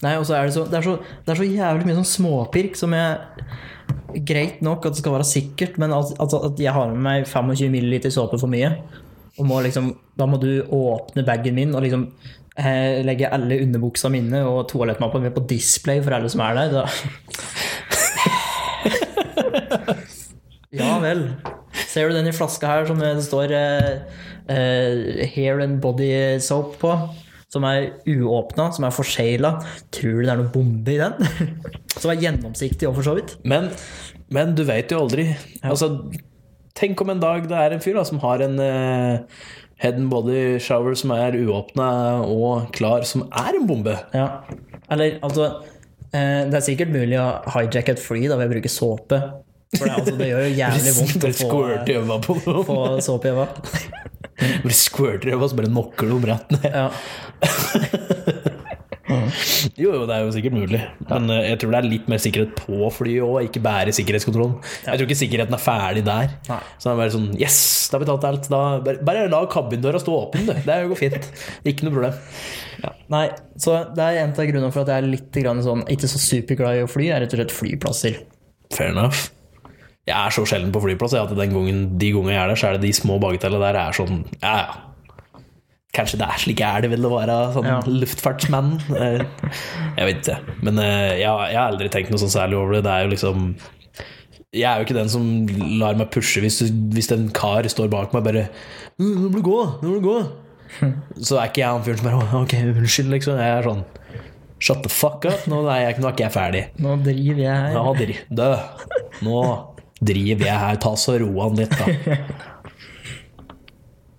Nei, 0.00 0.14
og 0.16 0.24
så 0.24 0.38
er 0.38 0.46
det 0.46 0.54
så 0.54 0.64
Det 0.70 0.78
er 0.78 0.86
så, 0.86 0.96
det 1.26 1.32
er 1.34 1.40
så 1.42 1.48
jævlig 1.48 1.88
mye 1.88 1.98
sånn 1.98 2.12
småpirk 2.16 2.76
som 2.78 2.94
jeg 2.96 3.18
Greit 4.24 4.62
nok 4.64 4.86
at 4.86 4.94
det 4.94 5.02
skal 5.02 5.12
være 5.12 5.26
sikkert, 5.28 5.76
men 5.80 5.92
at, 5.92 6.14
at, 6.20 6.32
at 6.32 6.60
jeg 6.60 6.72
har 6.72 6.88
med 6.94 7.02
meg 7.04 7.26
25 7.28 7.68
ml 7.68 8.06
såpe 8.12 8.38
for 8.40 8.48
mye, 8.48 8.70
og 9.36 9.46
må 9.48 9.60
liksom 9.64 9.90
Da 10.16 10.24
må 10.28 10.40
du 10.40 10.62
åpne 10.64 11.24
bagen 11.26 11.54
min 11.58 11.74
og 11.76 11.84
liksom 11.84 12.06
eh, 12.58 13.00
legge 13.06 13.30
alle 13.30 13.60
underbuksa 13.64 14.10
mine 14.12 14.42
og 14.48 14.66
toalettmappa 14.72 15.22
mi 15.22 15.30
på 15.34 15.46
display 15.50 16.02
for 16.02 16.16
alle 16.18 16.30
som 16.32 16.42
er 16.44 16.58
der. 16.58 16.84
Ja 20.78 20.98
vel. 21.00 21.22
Ser 21.88 22.10
du 22.10 22.16
den 22.18 22.28
i 22.28 22.34
flaska 22.36 22.68
her 22.68 22.88
som 22.88 23.00
det 23.00 23.14
står 23.24 23.54
eh, 23.56 24.18
eh, 24.52 25.22
Hair 25.32 25.62
and 25.64 25.80
Body 25.80 26.10
Soap 26.44 26.76
på? 26.82 26.92
Som 27.48 27.64
er 27.64 27.94
uåpna, 28.04 28.68
som 28.76 28.84
er 28.84 28.92
forsegla. 28.92 29.54
Tror 29.94 30.18
du 30.18 30.26
det 30.26 30.32
er 30.34 30.40
noe 30.42 30.52
bombe 30.52 30.92
i 30.92 31.00
den? 31.00 31.16
som 32.00 32.12
er 32.12 32.20
gjennomsiktig 32.20 32.88
og 32.90 32.98
for 32.98 33.08
så 33.08 33.16
vidt. 33.16 33.38
Men, 33.48 33.70
men 34.34 34.52
du 34.58 34.66
vet 34.68 34.92
jo 34.92 35.00
aldri. 35.06 35.30
Altså, 35.64 35.94
tenk 36.76 37.00
om 37.00 37.14
en 37.14 37.24
dag 37.24 37.48
det 37.48 37.56
er 37.56 37.74
en 37.74 37.82
fyr 37.82 37.96
da, 37.96 38.04
som 38.04 38.20
har 38.22 38.44
en 38.44 38.60
eh, 38.60 39.40
head 39.78 39.98
and 39.98 40.10
body 40.10 40.58
shower 40.62 40.96
som 40.98 41.12
er 41.14 41.36
uåpna 41.38 41.88
og 42.26 42.70
klar, 42.74 43.06
som 43.08 43.26
er 43.30 43.58
en 43.58 43.66
bombe. 43.68 43.94
Ja. 44.14 44.42
Eller 44.90 45.18
altså 45.22 45.48
eh, 46.12 46.48
Det 46.48 46.58
er 46.58 46.64
sikkert 46.64 46.94
mulig 46.94 47.18
å 47.20 47.28
hijacke 47.54 47.94
et 47.94 48.02
fly 48.02 48.26
da 48.26 48.38
ved 48.40 48.50
å 48.50 48.54
bruke 48.56 48.72
såpe. 48.72 49.20
For 49.76 49.84
det, 49.84 49.94
altså, 50.00 50.16
det 50.16 50.30
gjør 50.30 50.46
jo 50.46 50.52
jævlig 50.56 50.94
vondt 50.98 51.28
å 51.28 52.20
få, 52.24 52.60
få 52.68 52.78
såpe 53.04 53.28
i 53.28 53.34
øva. 53.34 53.48
Blir 54.64 54.76
squirter 54.76 55.32
i 55.32 55.36
øva, 55.36 55.50
så 55.50 55.58
bare 55.58 55.70
knocker 55.70 56.10
noe 56.10 56.24
brett 56.24 56.54
ned. 56.56 56.68
Ja. 56.72 56.88
Jo, 59.82 59.92
jo, 59.94 60.04
det 60.08 60.14
er 60.14 60.24
jo 60.26 60.32
sikkert 60.34 60.56
mulig. 60.56 60.80
Men 61.08 61.30
eh, 61.32 61.48
jeg 61.50 61.60
tror 61.62 61.72
det 61.74 61.80
er 61.80 61.88
litt 61.88 62.08
mer 62.10 62.20
sikkerhet 62.22 62.54
på 62.58 62.90
flyet 62.94 63.24
òg, 63.24 63.48
ikke 63.48 63.62
bare 63.64 63.94
sikkerhetskontrollen. 63.96 64.56
Jeg 64.84 65.00
tror 65.00 65.06
ikke 65.08 65.18
sikkerheten 65.22 65.56
er 65.56 65.62
ferdig 65.62 66.04
der. 66.06 66.34
Nei. 66.48 66.60
Så 66.76 66.88
det 66.88 66.92
er 66.94 67.00
bare 67.02 67.14
sånn 67.14 67.28
Yes, 67.38 67.58
da 67.88 67.98
har 67.98 68.04
vi 68.04 68.10
tatt 68.10 68.28
alt. 68.28 68.48
Da, 68.52 68.62
bare, 68.84 69.04
bare 69.08 69.26
la 69.32 69.42
kabindøra 69.50 70.02
stå 70.02 70.16
åpen, 70.22 70.48
du. 70.48 70.54
Det 70.66 70.78
går 70.92 71.00
fint. 71.00 71.30
Ikke 71.68 71.88
noe 71.88 71.96
problem. 71.96 72.20
Ja. 72.82 72.92
Nei, 73.10 73.24
så 73.58 73.80
det 73.96 74.04
er 74.04 74.20
en 74.22 74.36
av 74.36 74.50
grunnene 74.52 74.74
for 74.74 74.84
at 74.84 74.92
jeg 74.92 75.02
er 75.04 75.10
litt 75.16 75.40
grann 75.42 75.64
sånn, 75.64 75.86
ikke 75.90 76.10
så 76.10 76.20
superglad 76.22 76.78
i 76.78 76.84
å 76.84 76.90
fly, 76.90 77.08
er 77.10 77.24
rett 77.24 77.34
og 77.34 77.42
slett 77.42 77.54
flyplasser. 77.54 78.20
Fair 78.74 78.92
enough. 78.92 79.30
Jeg 80.08 80.16
er 80.16 80.32
så 80.32 80.44
sjelden 80.48 80.72
på 80.72 80.80
flyplass 80.80 81.16
at 81.18 81.32
den 81.36 81.52
gangen, 81.52 81.80
de 82.00 82.12
gangene 82.14 82.36
jeg 82.36 82.40
er 82.42 82.52
der, 82.52 82.60
så 82.60 82.68
er 82.70 82.76
det 82.78 82.86
de 82.86 82.92
små 82.96 83.18
bagatellene 83.20 83.60
der 83.66 83.80
er 83.82 83.96
sånn 83.96 84.22
Ja, 84.40 84.54
ja. 84.62 84.84
Kanskje 85.96 86.18
det 86.20 86.26
er 86.28 86.38
slik 86.42 86.60
er 86.60 86.82
det 86.84 86.90
vil 86.92 87.06
å 87.08 87.14
være 87.14 87.36
sånn 87.54 87.64
Ja. 87.66 87.78
luftfartsmann. 87.86 88.74
Eh, 88.92 89.22
Jeg 89.96 90.04
vet 90.10 90.18
ikke. 90.20 90.56
Men 90.62 90.78
eh, 90.78 91.14
jeg, 91.18 91.24
jeg 91.24 91.56
har 91.58 91.70
aldri 91.72 91.88
tenkt 91.88 92.10
noe 92.12 92.20
sånn 92.20 92.34
særlig 92.34 92.58
over 92.60 92.76
det. 92.76 92.82
Det 92.84 92.92
er 92.92 93.06
jo 93.06 93.12
liksom 93.14 93.46
Jeg 94.52 94.64
er 94.68 94.78
jo 94.80 94.84
ikke 94.86 94.96
den 94.98 95.08
som 95.12 95.24
lar 95.80 95.94
meg 95.98 96.10
pushe 96.12 96.40
hvis, 96.44 96.60
hvis 96.94 97.10
en 97.12 97.26
kar 97.36 97.66
står 97.68 97.88
bak 97.92 98.12
meg 98.16 98.24
bare 98.24 98.44
«Mm, 98.98 99.14
'Nå 99.14 99.28
må 99.28 99.34
du 99.36 99.42
gå, 99.44 99.58
nå 99.82 99.88
må 99.88 99.98
du 100.00 100.06
gå'. 100.08 100.28
Så 101.24 101.36
er 101.40 101.48
ikke 101.48 101.62
jeg 101.64 101.68
han 101.72 101.82
fyren 101.84 101.98
som 101.98 102.08
bare 102.08 102.20
«Å, 102.20 102.42
'Ok, 102.42 102.54
unnskyld', 102.76 103.10
liksom. 103.16 103.36
Jeg 103.40 103.58
er 103.58 103.62
sånn 103.68 103.84
Shut 104.60 104.82
the 104.82 104.88
fuck 104.90 105.24
up. 105.24 105.44
Nå 105.46 105.60
er, 105.70 105.84
jeg, 105.92 106.00
nå 106.02 106.08
er 106.08 106.12
ikke 106.16 106.24
jeg 106.26 106.32
ferdig. 106.34 106.62
Nå 106.82 106.96
driver 107.04 107.42
jeg 107.44 107.58
her. 107.62 107.74
Nå 109.22 109.36
driver 110.02 110.44
jeg 110.48 110.58
her. 110.58 110.76
Ta 110.82 110.90
så 110.98 111.14
roan 111.22 111.54
litt, 111.60 111.70
da. 111.78 112.16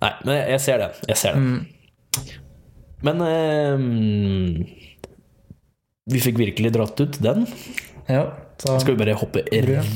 Nei, 0.00 0.12
men 0.24 0.38
jeg 0.54 0.60
ser 0.64 0.78
den. 0.80 1.00
Jeg 1.10 1.20
ser 1.20 1.36
den. 1.36 1.66
Men 3.04 3.20
eh, 3.24 3.82
vi 6.10 6.20
fikk 6.24 6.40
virkelig 6.40 6.72
dratt 6.76 7.00
ut 7.00 7.18
den. 7.22 7.44
Ja, 8.10 8.24
så, 8.60 8.74
Skal 8.82 8.96
vi 8.96 9.00
bare 9.04 9.14
hoppe 9.16 9.40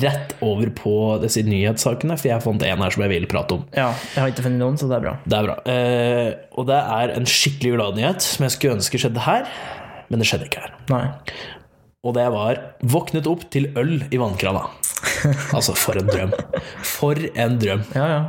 rett 0.00 0.30
over 0.44 0.70
på 0.76 0.92
disse 1.20 1.42
nyhetssakene, 1.44 2.14
for 2.16 2.30
jeg 2.30 2.44
fant 2.44 2.62
en 2.64 2.84
her 2.84 2.94
som 2.94 3.02
jeg 3.04 3.12
vil 3.12 3.26
prate 3.28 3.58
om. 3.58 3.64
ja, 3.76 3.90
jeg 4.14 4.22
har 4.22 4.30
ikke 4.32 4.44
funnet 4.46 4.62
noen, 4.62 4.78
så 4.80 4.88
det 4.88 4.96
er 4.96 5.04
bra. 5.04 5.14
Det 5.26 5.36
er 5.36 5.48
bra. 5.48 5.56
Eh, 5.72 6.30
og 6.56 6.68
det 6.70 6.78
er 7.00 7.12
en 7.18 7.28
skikkelig 7.28 7.74
gladnyhet 7.76 8.24
som 8.24 8.46
jeg 8.46 8.54
skulle 8.54 8.78
ønske 8.78 9.00
skjedde 9.02 9.24
her, 9.26 9.50
men 10.08 10.22
det 10.22 10.28
skjedde 10.30 10.48
ikke 10.48 10.62
her. 10.64 10.72
Nei. 10.94 11.02
Og 12.04 12.16
det 12.16 12.24
var 12.32 12.60
våknet 12.94 13.28
opp 13.28 13.44
til 13.52 13.70
øl 13.80 13.98
i 14.12 14.20
vannkrana. 14.20 14.66
Altså, 15.56 15.72
for 15.76 15.96
en 15.96 16.08
drøm. 16.08 16.32
For 16.84 17.16
en 17.16 17.54
drøm. 17.60 17.82
Ja, 17.96 18.06
ja. 18.08 18.22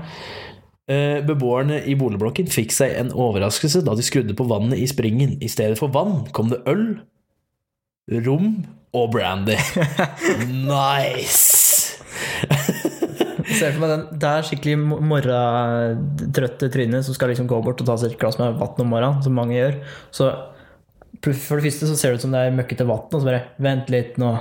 Eh, 0.91 1.17
Beboerne 1.25 1.79
i 1.89 1.95
boligblokken 1.97 2.45
fikk 2.53 2.73
seg 2.75 2.91
en 2.99 3.07
overraskelse 3.09 3.81
da 3.87 3.95
de 3.97 4.03
skrudde 4.05 4.35
på 4.37 4.45
vannet 4.49 4.77
i 4.77 4.85
springen. 4.89 5.37
I 5.41 5.49
stedet 5.49 5.79
for 5.79 5.89
vann 5.93 6.27
kom 6.35 6.51
det 6.51 6.59
øl, 6.69 6.85
rom 8.25 8.51
og 8.93 9.11
brandy. 9.15 9.57
Nice! 10.69 11.97
Ser 13.55 13.71
for 13.75 13.81
meg 13.83 13.91
den, 13.91 14.03
Det 14.21 14.29
er 14.29 14.45
skikkelig 14.47 14.75
mo- 14.81 14.99
morgentrøtte 15.05 16.69
trynet 16.73 17.05
som 17.05 17.13
skal 17.17 17.29
liksom 17.33 17.47
gå 17.49 17.59
bort 17.65 17.81
og 17.81 17.87
ta 17.89 17.95
seg 18.01 18.13
et 18.13 18.19
glass 18.21 18.37
med 18.41 18.57
vann 18.61 18.81
om 18.81 18.89
morgenen, 18.93 19.21
som 19.25 19.35
mange 19.37 19.57
gjør. 19.57 19.77
Så 20.13 20.29
for 21.23 21.31
det 21.31 21.41
første 21.41 21.89
så 21.89 21.97
ser 21.97 22.13
det 22.13 22.19
ut 22.21 22.25
som 22.27 22.33
det 22.35 22.41
er 22.45 22.55
møkkete 22.57 22.85
vann, 22.89 23.05
og 23.09 23.21
så 23.21 23.25
bare 23.29 23.43
Vent 23.63 23.89
litt 23.93 24.17
nå. 24.21 24.31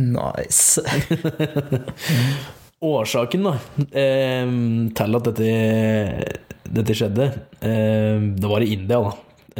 Nice. 0.00 0.80
Årsaken 2.80 3.42
da, 3.44 3.50
eh, 3.92 4.52
til 4.96 5.18
at 5.18 5.26
dette, 5.28 6.38
dette 6.64 6.94
skjedde 6.96 7.26
eh, 7.60 8.22
Det 8.40 8.48
var 8.48 8.64
i 8.64 8.70
India, 8.72 9.02
da. 9.04 9.10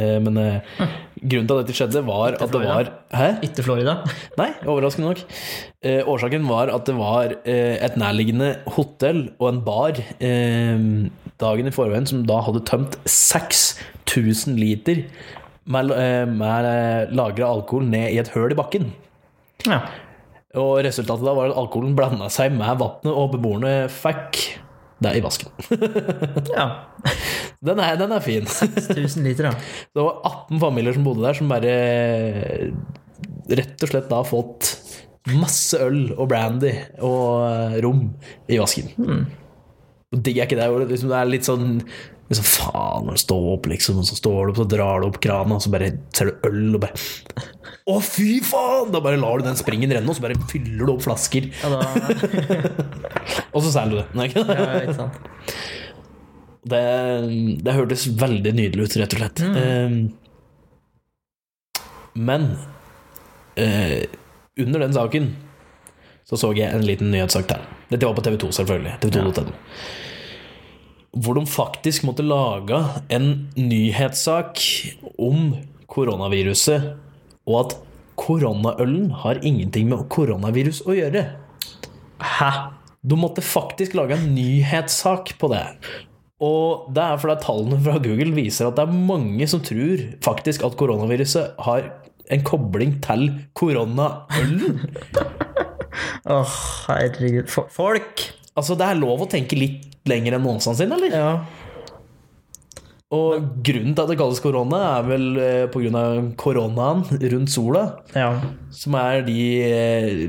Eh, 0.01 0.17
men 0.25 0.39
eh, 0.41 0.79
grunnen 1.21 1.45
til 1.49 1.53
at 1.53 1.61
dette 1.61 1.75
skjedde, 1.77 2.01
var 2.07 2.33
at 2.39 2.53
det 2.55 2.63
var 2.63 2.89
Hæ? 3.13 3.27
Ikke 3.45 3.65
Florida. 3.67 3.99
Nei, 4.41 4.49
overraskende 4.65 5.11
nok. 5.11 5.21
Eh, 5.85 6.01
årsaken 6.09 6.49
var 6.49 6.73
at 6.73 6.89
det 6.89 6.97
var 6.97 7.35
eh, 7.43 7.77
et 7.77 7.99
nærliggende 8.01 8.55
hotell 8.77 9.27
og 9.37 9.51
en 9.51 9.61
bar 9.69 10.01
dagen 11.41 11.69
i 11.69 11.73
forveien 11.73 12.09
som 12.09 12.25
da 12.25 12.41
hadde 12.45 12.65
tømt 12.69 12.97
6000 13.05 14.57
liter 14.57 15.05
med, 15.69 15.93
med 16.37 17.13
lagra 17.13 17.53
alkohol 17.53 17.85
ned 17.89 18.15
i 18.15 18.21
et 18.21 18.33
høl 18.33 18.53
i 18.53 18.57
bakken. 18.57 18.89
Ja. 19.69 19.83
Og 20.59 20.81
resultatet 20.83 21.23
da 21.23 21.35
var 21.35 21.51
at 21.51 21.59
alkoholen 21.59 21.95
blanda 21.95 22.27
seg 22.33 22.51
med 22.55 22.79
vannet, 22.81 23.07
og 23.07 23.31
beboerne 23.35 23.75
fikk 23.91 24.41
det 25.01 25.15
i 25.17 25.21
vasken. 25.23 25.51
ja. 26.57 26.65
Den 27.63 27.79
er, 27.81 27.95
den 27.97 28.13
er 28.13 28.23
fin. 28.25 28.45
6000 28.45 29.25
liter, 29.25 29.49
ja. 29.49 29.53
Det 29.95 30.03
var 30.03 30.19
18 30.27 30.61
familier 30.61 30.97
som 30.97 31.07
bodde 31.07 31.25
der, 31.25 31.37
som 31.37 31.51
bare 31.51 31.75
rett 33.51 33.83
og 33.83 33.91
slett 33.91 34.09
da 34.11 34.21
har 34.21 34.27
fått 34.29 34.73
masse 35.37 35.77
øl 35.81 36.11
og 36.15 36.27
brandy 36.31 36.71
og 37.05 37.43
eh, 37.45 37.77
rom 37.85 38.07
i 38.49 38.57
vasken. 38.61 38.91
Og 40.11 40.23
digger 40.25 40.47
ikke 40.47 40.59
det. 40.59 40.69
Liksom, 40.91 41.11
det 41.11 41.19
er 41.19 41.29
litt 41.29 41.47
sånn 41.47 41.67
liksom, 42.31 42.47
Faen, 42.47 43.11
står 43.19 43.47
opp, 43.53 43.67
liksom, 43.71 43.99
og 44.01 44.07
så 44.07 44.17
står 44.17 44.39
du 44.39 44.53
opp, 44.53 44.59
så 44.61 44.67
drar 44.71 45.03
du 45.03 45.07
opp 45.09 45.19
krana, 45.23 45.57
og 45.57 45.63
så 45.63 45.71
bare 45.73 45.91
ser 46.15 46.31
du 46.31 46.47
øl, 46.49 46.77
og 46.77 46.81
bare 46.85 46.95
Å, 47.91 47.97
fy 48.05 48.39
faen! 48.45 48.91
Da 48.93 49.01
bare 49.03 49.19
lar 49.21 49.41
du 49.41 49.47
den 49.49 49.59
springen 49.59 49.91
renne, 49.93 50.09
og 50.09 50.17
så 50.17 50.23
bare 50.23 50.39
fyller 50.51 50.85
du 50.87 50.95
opp 50.95 51.05
flasker, 51.05 51.51
ja 51.51 51.69
og 53.53 53.59
så 53.63 53.69
selger 53.73 53.93
du 53.93 53.99
det. 54.01 54.07
Nei, 54.17 54.25
ikke 54.31 54.45
ja, 54.47 54.95
sant. 54.95 55.15
Det, 56.71 56.81
det 57.65 57.73
hørtes 57.73 58.05
veldig 58.21 58.53
nydelig 58.57 58.85
ut, 58.85 58.97
rett 59.01 59.15
og 59.17 59.23
slett. 59.23 59.41
Eh, 59.61 59.89
men 62.13 62.51
eh, 63.55 64.03
under 64.59 64.79
den 64.85 64.93
saken 64.93 65.31
så 66.23 66.37
så 66.37 66.53
jeg 66.55 66.71
en 66.71 66.85
liten 66.85 67.11
nyhetssak 67.11 67.47
til. 67.49 67.63
Dette 67.91 68.07
var 68.07 68.15
på 68.15 68.23
TV2, 68.23 68.51
selvfølgelig. 68.55 68.93
TV2.no. 69.03 69.55
Hvor 71.11 71.35
de 71.35 71.43
faktisk 71.49 72.05
måtte 72.07 72.23
lage 72.23 72.77
en 73.11 73.25
nyhetssak 73.57 74.61
om 75.19 75.57
koronaviruset, 75.91 76.93
og 77.49 77.57
at 77.65 77.75
koronaølen 78.21 79.09
har 79.23 79.41
ingenting 79.43 79.89
med 79.91 80.05
koronavirus 80.13 80.83
å 80.87 80.95
gjøre. 80.95 81.25
Hæ? 82.21 82.51
De 83.01 83.17
måtte 83.17 83.43
faktisk 83.43 83.95
lage 83.97 84.15
en 84.15 84.31
nyhetssak 84.35 85.33
på 85.41 85.49
det. 85.51 85.65
Og 86.41 86.87
det 86.93 87.03
er 87.03 87.19
fordi 87.21 87.37
tallene 87.43 87.77
fra 87.81 87.99
Google 88.01 88.33
viser 88.37 88.69
at 88.69 88.77
det 88.77 88.87
er 88.87 89.05
mange 89.11 89.45
som 89.49 89.61
tror 89.65 90.05
faktisk 90.25 90.63
at 90.65 90.77
koronaviruset 90.79 91.59
har 91.67 91.89
en 92.31 92.43
kobling 92.47 92.99
til 93.03 93.27
koronaølen. 93.57 94.79
Åh, 96.37 96.55
herregud. 96.87 97.49
Folk! 97.49 98.29
Altså, 98.55 98.75
det 98.77 98.87
er 98.87 98.99
lov 98.99 99.25
å 99.25 99.29
tenke 99.31 99.57
litt 99.57 99.90
lenger 100.09 100.37
enn 100.37 100.45
noensinne, 100.45 100.97
eller? 100.97 101.13
Ja. 101.13 101.33
Og 103.11 103.43
grunnen 103.65 103.91
til 103.91 104.05
at 104.05 104.09
det 104.13 104.17
kalles 104.21 104.39
korona, 104.39 104.79
er 104.95 105.07
vel 105.09 105.25
pga. 105.35 105.69
på 105.73 105.83
grunn 105.83 105.99
av 105.99 106.19
koronaen 106.39 107.03
rundt 107.33 107.51
sola, 107.51 107.85
ja. 108.15 108.37
som 108.71 108.95
er 108.95 109.25
de 109.27 109.39
eh, 109.67 110.21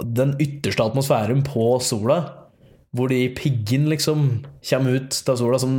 Den 0.00 0.32
ytterste 0.40 0.86
atmosfæren 0.86 1.44
på 1.44 1.74
sola. 1.84 2.22
Hvor 2.96 3.06
de 3.06 3.28
piggen 3.30 3.84
liksom 3.86 4.40
kommer 4.66 4.96
ut 4.96 5.28
av 5.28 5.36
sola. 5.38 5.58
Som 5.60 5.74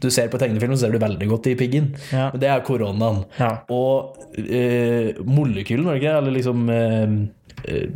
du 0.00 0.08
ser 0.10 0.32
på 0.32 0.40
tegnefilm, 0.40 0.72
så 0.74 0.86
ser 0.86 0.96
du 0.96 0.98
veldig 0.98 1.28
godt 1.30 1.50
i 1.52 1.54
piggen. 1.54 1.92
Ja. 2.10 2.30
Det 2.32 2.48
er 2.48 2.64
koronaen. 2.66 3.26
Ja. 3.38 3.60
Og 3.70 4.16
eh, 4.40 5.12
molekylen, 5.22 5.84
var 5.84 5.94
det 5.94 6.02
ikke? 6.02 6.16
Eller 6.16 6.34
liksom 6.34 6.64
eh, 6.72 7.14
eh, 7.68 7.92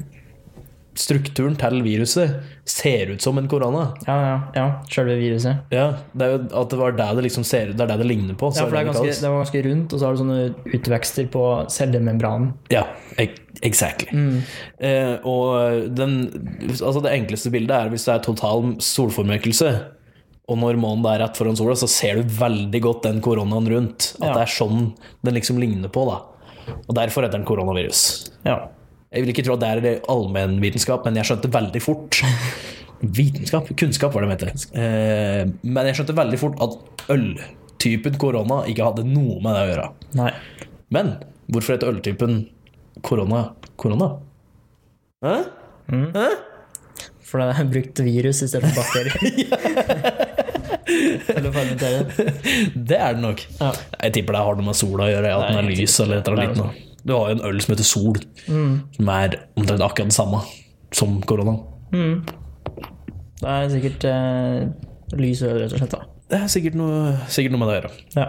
Strukturen 0.96 1.56
til 1.60 1.82
viruset 1.84 2.38
ser 2.64 3.10
ut 3.12 3.20
som 3.22 3.36
en 3.38 3.48
korona. 3.52 3.82
Ja, 4.06 4.14
ja, 4.24 4.36
ja. 4.56 4.66
Sjølve 4.88 5.18
viruset. 5.20 5.58
Ja, 5.74 5.90
det 6.16 6.24
er 6.26 6.30
jo 6.32 6.38
at 6.62 6.70
det 6.72 6.78
var 6.80 6.94
det 6.96 7.08
det 7.18 7.24
liksom 7.28 7.44
ser 7.44 7.74
Det 7.76 7.84
er 7.84 7.90
det 7.92 7.98
det 8.00 8.06
ligner 8.08 8.34
på. 8.40 8.48
Ja, 8.56 8.64
for 8.64 8.72
det, 8.78 8.84
ganske, 8.88 9.04
det 9.20 9.28
var 9.30 9.42
ganske 9.44 9.62
rundt, 9.68 9.92
og 9.92 10.00
så 10.00 10.06
har 10.08 10.16
du 10.16 10.22
sånne 10.22 10.38
utvekster 10.78 11.28
på 11.32 11.42
cellemembranen. 11.72 12.54
Ja, 12.72 12.86
exactly. 13.62 14.08
Mm. 14.16 14.38
Eh, 14.80 15.12
og 15.28 15.90
den, 15.96 16.16
altså 16.80 17.02
det 17.04 17.12
enkleste 17.12 17.52
bildet 17.52 17.76
er 17.76 17.92
hvis 17.92 18.06
det 18.08 18.14
er 18.16 18.24
total 18.24 18.72
solformørkelse, 18.82 19.74
og 20.46 20.60
når 20.62 20.78
månen 20.78 21.04
er 21.10 21.20
rett 21.24 21.36
foran 21.38 21.56
sola, 21.58 21.74
så 21.74 21.88
ser 21.90 22.20
du 22.22 22.34
veldig 22.38 22.80
godt 22.84 23.02
den 23.08 23.20
koronaen 23.24 23.66
rundt. 23.72 24.12
At 24.20 24.28
Ja. 24.28 24.32
det 24.36 24.42
er 24.46 24.52
sånn 24.54 24.94
den 25.26 25.34
liksom 25.34 25.58
ligner 25.58 25.90
på. 25.90 26.06
da. 26.06 26.20
Og 26.88 26.94
derfor 26.94 27.22
heter 27.26 27.38
den 27.38 27.46
koronavirus. 27.46 28.30
Ja. 28.46 28.68
Jeg 29.16 29.24
vil 29.24 29.32
ikke 29.32 29.46
tro 29.46 29.54
at 29.56 29.62
det 29.62 29.68
er 29.94 30.02
allmennvitenskap, 30.12 31.06
men 31.08 31.16
jeg 31.16 31.24
skjønte 31.30 31.48
veldig 31.54 31.80
fort 31.80 32.18
Vitenskap? 33.16 33.68
Kunnskap 33.80 34.12
var 34.14 34.24
det 34.24 34.28
jeg 34.28 34.34
mente. 34.34 34.48
Eh, 34.80 35.42
men 35.64 35.88
jeg 35.88 35.96
skjønte 35.98 36.16
veldig 36.16 36.38
fort 36.40 36.56
at 36.64 36.72
øltypen 37.12 38.14
korona 38.20 38.56
ikke 38.68 38.84
hadde 38.86 39.04
noe 39.08 39.36
med 39.44 39.52
det 39.56 39.62
å 39.62 39.70
gjøre. 39.70 39.86
Nei. 40.20 40.32
Men 40.96 41.06
hvorfor 41.52 41.70
heter 41.76 41.90
øltypen 41.92 42.32
korona 43.04 43.40
korona? 43.80 44.08
Hæ? 45.24 45.34
Hæ? 46.16 46.26
For 47.26 47.34
det 47.42 47.46
er 47.52 47.70
brukt 47.72 47.96
virus 48.06 48.38
i 48.44 48.46
stedet 48.52 48.68
for 48.70 48.76
bakterier. 48.80 49.16
Det 50.86 50.94
er 52.96 53.14
det 53.16 53.22
nok. 53.22 53.40
Ja. 53.58 53.70
Jeg 54.04 54.12
tipper 54.14 54.32
det 54.36 54.42
har 54.46 54.54
noe 54.58 54.66
med 54.68 54.76
sola 54.78 55.02
å 55.08 55.10
gjøre. 55.10 55.32
At 55.34 55.42
den 55.50 55.58
er 55.60 55.66
lys 55.66 55.94
eller 56.04 56.16
et 56.20 56.28
eller 56.30 56.42
annet. 56.46 56.85
Du 57.06 57.12
har 57.14 57.30
jo 57.30 57.36
en 57.36 57.44
øl 57.46 57.60
som 57.62 57.72
heter 57.74 57.86
Sol, 57.86 58.16
som 58.96 59.10
er 59.14 59.36
omtrent 59.56 59.84
akkurat 59.86 60.10
det 60.10 60.16
samme 60.16 60.40
som 60.96 61.20
korona. 61.28 61.56
Det 63.36 63.52
er 63.52 63.68
sikkert 63.70 64.06
eh, 64.10 64.66
lys 65.20 65.42
øl, 65.46 65.60
rett 65.62 65.74
og 65.76 65.78
slett. 65.82 65.94
da. 65.94 66.06
Det 66.26 66.40
er 66.42 66.48
sikkert 66.50 66.78
noe, 66.80 67.12
sikkert 67.30 67.54
noe 67.54 67.62
med 67.62 67.68
det 67.70 67.74
å 67.74 67.78
gjøre. 67.80 67.92
Ja. 68.16 68.26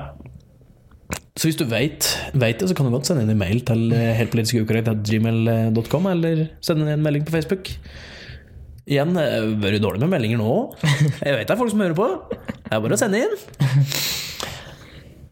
Så 1.37 1.49
hvis 1.49 1.57
du 1.57 1.65
vet, 1.69 2.05
vet 2.33 2.61
det, 2.61 2.67
så 2.69 2.75
kan 2.77 2.85
du 2.87 2.93
godt 2.93 3.09
sende 3.09 3.23
inn 3.25 3.33
en 3.33 3.39
mail 3.41 3.59
til 3.65 3.89
heltpolitiskeukorrekt.gmail.com, 3.93 4.13
heltpolitiskukorrekt.gmail.com, 4.19 6.07
eller 6.13 6.45
sende 6.65 6.85
inn 6.85 6.93
en 6.95 7.05
melding 7.05 7.25
på 7.27 7.33
Facebook. 7.33 7.73
Igjen, 8.87 9.17
jeg 9.19 9.33
har 9.41 9.49
vært 9.61 9.83
dårlig 9.83 10.01
med 10.05 10.13
meldinger 10.15 10.39
nå 10.39 10.47
òg. 10.47 10.77
Jeg 11.25 11.35
vet 11.35 11.49
det 11.49 11.53
er 11.53 11.59
folk 11.59 11.73
som 11.73 11.81
hører 11.83 11.97
på. 11.97 12.07
Det 12.31 12.71
er 12.77 12.83
bare 12.85 12.95
å 12.95 13.01
sende 13.01 13.19
inn. 13.25 13.35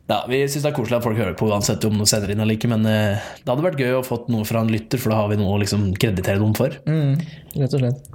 Ja, 0.08 0.20
Vi 0.30 0.44
syns 0.46 0.62
det 0.62 0.70
er 0.70 0.76
koselig 0.78 1.00
at 1.00 1.06
folk 1.06 1.18
hører 1.18 1.38
på 1.38 1.48
uansett 1.50 1.86
om 1.88 1.96
noe 1.98 2.10
sender 2.10 2.30
inn 2.34 2.42
eller 2.44 2.58
ikke, 2.60 2.70
men 2.70 2.86
eh, 2.90 3.24
det 3.42 3.50
hadde 3.50 3.66
vært 3.66 3.80
gøy 3.82 3.96
å 3.98 4.04
fått 4.06 4.28
noe 4.30 4.46
fra 4.46 4.62
en 4.62 4.70
lytter, 4.70 5.02
for 5.02 5.14
da 5.14 5.24
har 5.24 5.32
vi 5.32 5.40
noe 5.40 5.56
å 5.56 5.62
liksom 5.64 5.88
kreditere 5.98 6.38
dem 6.42 6.54
for. 6.58 6.76
Mm, 6.86 7.16
rett 7.56 7.74
og 7.74 7.82
slett. 7.82 8.12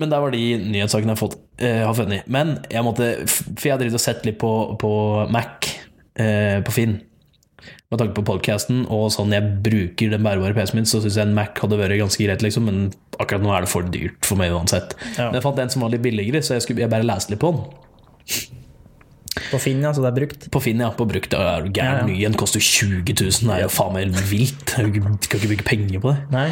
Men 0.00 0.12
det 0.12 0.18
var 0.24 0.34
de 0.34 0.42
nyhetssakene 0.58 1.12
jeg 1.12 1.16
har, 1.16 1.20
fått, 1.20 1.38
eh, 1.62 1.80
har 1.86 1.96
funnet. 1.96 2.28
Men 2.32 2.56
jeg 2.72 2.84
måtte 2.84 3.08
For 3.28 3.68
jeg 3.68 3.74
har 3.74 3.80
drevet 3.80 3.96
og 3.96 4.02
sett 4.02 4.24
litt 4.26 4.38
på, 4.40 4.52
på 4.80 4.92
Mac, 5.32 5.68
eh, 6.20 6.60
på 6.64 6.74
Finn. 6.74 6.98
Med 7.92 8.00
tanke 8.00 8.16
på 8.16 8.24
podcasten 8.26 8.86
og 8.90 9.10
sånn 9.14 9.32
jeg 9.32 9.60
bruker 9.62 10.10
den 10.12 10.24
bærebare 10.24 10.56
PC-en 10.56 10.80
min, 10.80 10.88
så 10.88 11.00
syns 11.04 11.16
jeg 11.20 11.28
en 11.28 11.36
Mac 11.36 11.60
hadde 11.60 11.78
vært 11.78 12.00
ganske 12.00 12.24
greit, 12.24 12.44
liksom. 12.44 12.66
Men 12.68 12.90
akkurat 13.20 13.44
nå 13.44 13.52
er 13.54 13.64
det 13.64 13.72
for 13.72 13.88
dyrt 13.94 14.26
for 14.26 14.40
meg 14.40 14.52
uansett. 14.52 14.96
Ja. 15.14 15.28
Men 15.30 15.38
jeg 15.38 15.46
fant 15.46 15.62
en 15.62 15.72
som 15.72 15.84
var 15.84 15.94
litt 15.94 16.04
billigere, 16.04 16.42
så 16.44 16.56
jeg, 16.58 16.66
skulle, 16.66 16.84
jeg 16.84 16.92
bare 16.92 17.06
leste 17.06 17.32
litt 17.32 17.40
på 17.44 17.52
den. 17.54 18.60
På 19.32 19.58
Finn, 19.62 19.80
ja, 19.80 19.92
så 19.96 20.02
det 20.04 20.10
er 20.10 20.16
brukt. 20.18 20.46
På 20.52 20.60
Finn, 20.60 20.82
ja. 20.82 20.90
På 20.92 21.06
brukt. 21.08 21.32
Er 21.32 21.64
du 21.64 21.72
gæren. 21.72 22.10
Ny 22.10 22.18
en 22.28 22.36
koster 22.36 22.60
20 22.60 23.00
000. 23.16 23.32
Det 23.48 23.54
er 23.56 23.64
jo 23.64 23.72
faen 23.72 23.94
meg 23.94 24.10
helt 24.10 24.28
vilt. 24.28 24.64
Du 24.68 25.00
kan 25.00 25.16
ikke 25.16 25.48
bruke 25.48 25.68
penger 25.68 26.02
på 26.02 26.12
det. 26.12 26.18
Nei. 26.34 26.48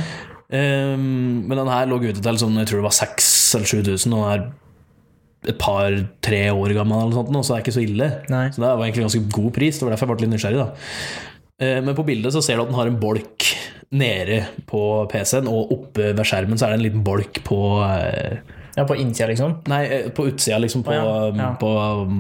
Um, 0.51 1.45
men 1.47 1.61
den 1.61 1.71
her 1.71 1.87
lå 1.87 2.01
ute 2.03 2.19
til 2.19 2.41
sånn, 2.41 2.57
jeg 2.59 2.71
tror 2.71 2.81
det 2.81 2.89
var 2.89 2.97
6000 2.97 3.61
eller 3.61 3.71
7000, 3.71 4.15
og 4.17 4.25
den 4.25 4.33
er 4.33 5.53
et 5.53 5.61
par-tre 5.61 6.41
år 6.51 6.75
gammel, 6.77 7.05
eller 7.05 7.17
sånt, 7.17 7.37
så 7.47 7.55
det 7.55 7.59
er 7.59 7.65
ikke 7.65 7.77
så 7.77 7.85
ille. 7.85 8.09
Nei. 8.33 8.47
Så 8.51 8.63
det 8.63 8.71
var 8.71 8.87
egentlig 8.87 9.07
ganske 9.07 9.37
god 9.37 9.53
pris. 9.57 9.79
Det 9.79 9.87
var 9.87 9.95
derfor 9.95 10.09
jeg 10.09 10.17
ble 10.17 10.27
litt 10.27 10.35
nysgjerrig. 10.35 10.65
da 10.65 11.69
uh, 11.69 11.79
Men 11.85 11.99
på 11.99 12.07
bildet 12.09 12.35
så 12.35 12.43
ser 12.45 12.59
du 12.59 12.65
at 12.65 12.73
den 12.73 12.81
har 12.81 12.91
en 12.91 12.99
bolk 13.03 13.51
nede 13.91 14.45
på 14.71 14.81
PC-en, 15.11 15.51
og 15.51 15.73
oppe 15.75 16.13
ved 16.15 16.27
skjermen 16.27 16.59
så 16.59 16.67
er 16.67 16.75
det 16.75 16.81
en 16.81 16.87
liten 16.87 17.07
bolk 17.07 17.41
på 17.47 17.59
eh, 17.83 18.39
Ja, 18.77 18.85
på 18.87 18.97
innsida, 18.99 19.27
liksom. 19.31 19.57
Nei, 19.71 19.85
eh, 19.87 20.11
på 20.15 20.29
utsida, 20.31 20.59
liksom. 20.63 20.85
På, 20.87 20.93
Å, 20.95 21.15
ja. 21.31 21.39
Ja. 21.41 21.49
på 21.61 21.71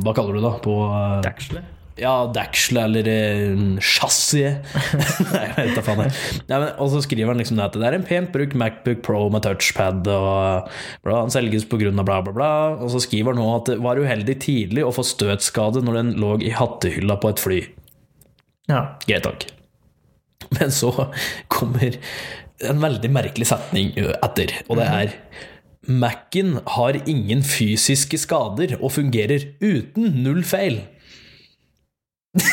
Hva 0.04 0.14
kaller 0.16 0.34
du 0.34 0.40
det? 0.40 0.46
da? 0.48 0.56
På 0.64 0.74
eh, 0.88 1.20
Dekselet. 1.26 1.76
ja, 2.00 2.12
deksel 2.32 2.78
eller 2.80 3.08
eh, 3.12 3.58
chassis 3.84 4.56
Nei, 5.34 5.42
jeg 5.50 5.56
vet 5.58 5.74
da 5.76 5.82
faen. 5.84 6.00
Nei, 6.48 6.58
men, 6.62 6.68
og 6.80 6.88
så 6.94 7.02
skriver 7.04 7.28
han 7.34 7.40
liksom 7.42 7.58
det 7.60 7.66
at 7.66 7.76
det 7.76 7.86
er 7.90 7.96
en 7.98 8.06
pent 8.08 8.32
brukt 8.32 8.56
Macbook 8.56 9.02
Pro 9.04 9.26
med 9.34 9.44
touchpad, 9.44 10.08
og 10.08 10.70
bla, 11.04 11.18
han 11.26 11.34
selges 11.34 11.66
pga. 11.68 11.90
bla, 11.92 12.20
bla, 12.24 12.32
bla. 12.32 12.50
Og 12.80 12.88
så 12.94 13.02
skriver 13.04 13.34
han 13.36 13.42
nå 13.42 13.50
at 13.58 13.68
det 13.74 13.78
var 13.84 14.00
uheldig 14.00 14.38
tidlig 14.46 14.86
å 14.86 14.94
få 14.96 15.04
støtskade 15.06 15.84
når 15.84 16.00
den 16.00 16.14
lå 16.22 16.34
i 16.40 16.54
hattehylla 16.56 17.18
på 17.20 17.34
et 17.34 17.42
fly. 17.44 17.60
Ja. 18.70 18.84
Greit 19.06 19.26
nok. 19.28 19.44
Men 20.56 20.72
så 20.72 20.90
kommer 21.52 21.98
en 22.64 22.80
veldig 22.82 23.08
merkelig 23.12 23.46
setning 23.48 23.92
etter, 24.00 24.52
og 24.68 24.80
det 24.80 24.86
er 24.88 25.12
Mac-en 25.88 26.58
har 26.76 26.98
ingen 27.08 27.42
fysiske 27.46 28.18
skader 28.20 28.76
og 28.80 28.92
fungerer 28.98 29.46
uten 29.62 30.10
null 30.24 30.42
feil. 30.44 30.82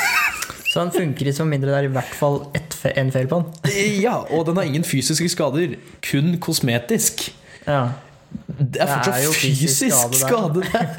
Så 0.68 0.84
den 0.84 0.92
funker 0.94 1.32
som 1.34 1.50
mindre 1.50 1.72
det 1.72 1.78
er 1.80 1.88
i 1.88 1.94
hvert 1.96 2.16
fall 2.16 2.42
en 2.54 3.12
feil 3.14 3.30
på 3.32 3.40
den. 3.42 3.78
Ja, 4.04 4.20
og 4.30 4.46
den 4.48 4.60
har 4.60 4.68
ingen 4.68 4.86
fysiske 4.86 5.30
skader, 5.32 5.78
kun 6.06 6.36
kosmetisk. 6.44 7.30
Ja. 7.66 7.88
Det 8.48 8.82
er 8.84 8.90
fortsatt 8.90 9.24
jo 9.24 9.32
fysisk 9.32 9.86
fysisk 9.86 10.18
skade 10.20 10.64
der. 10.66 10.90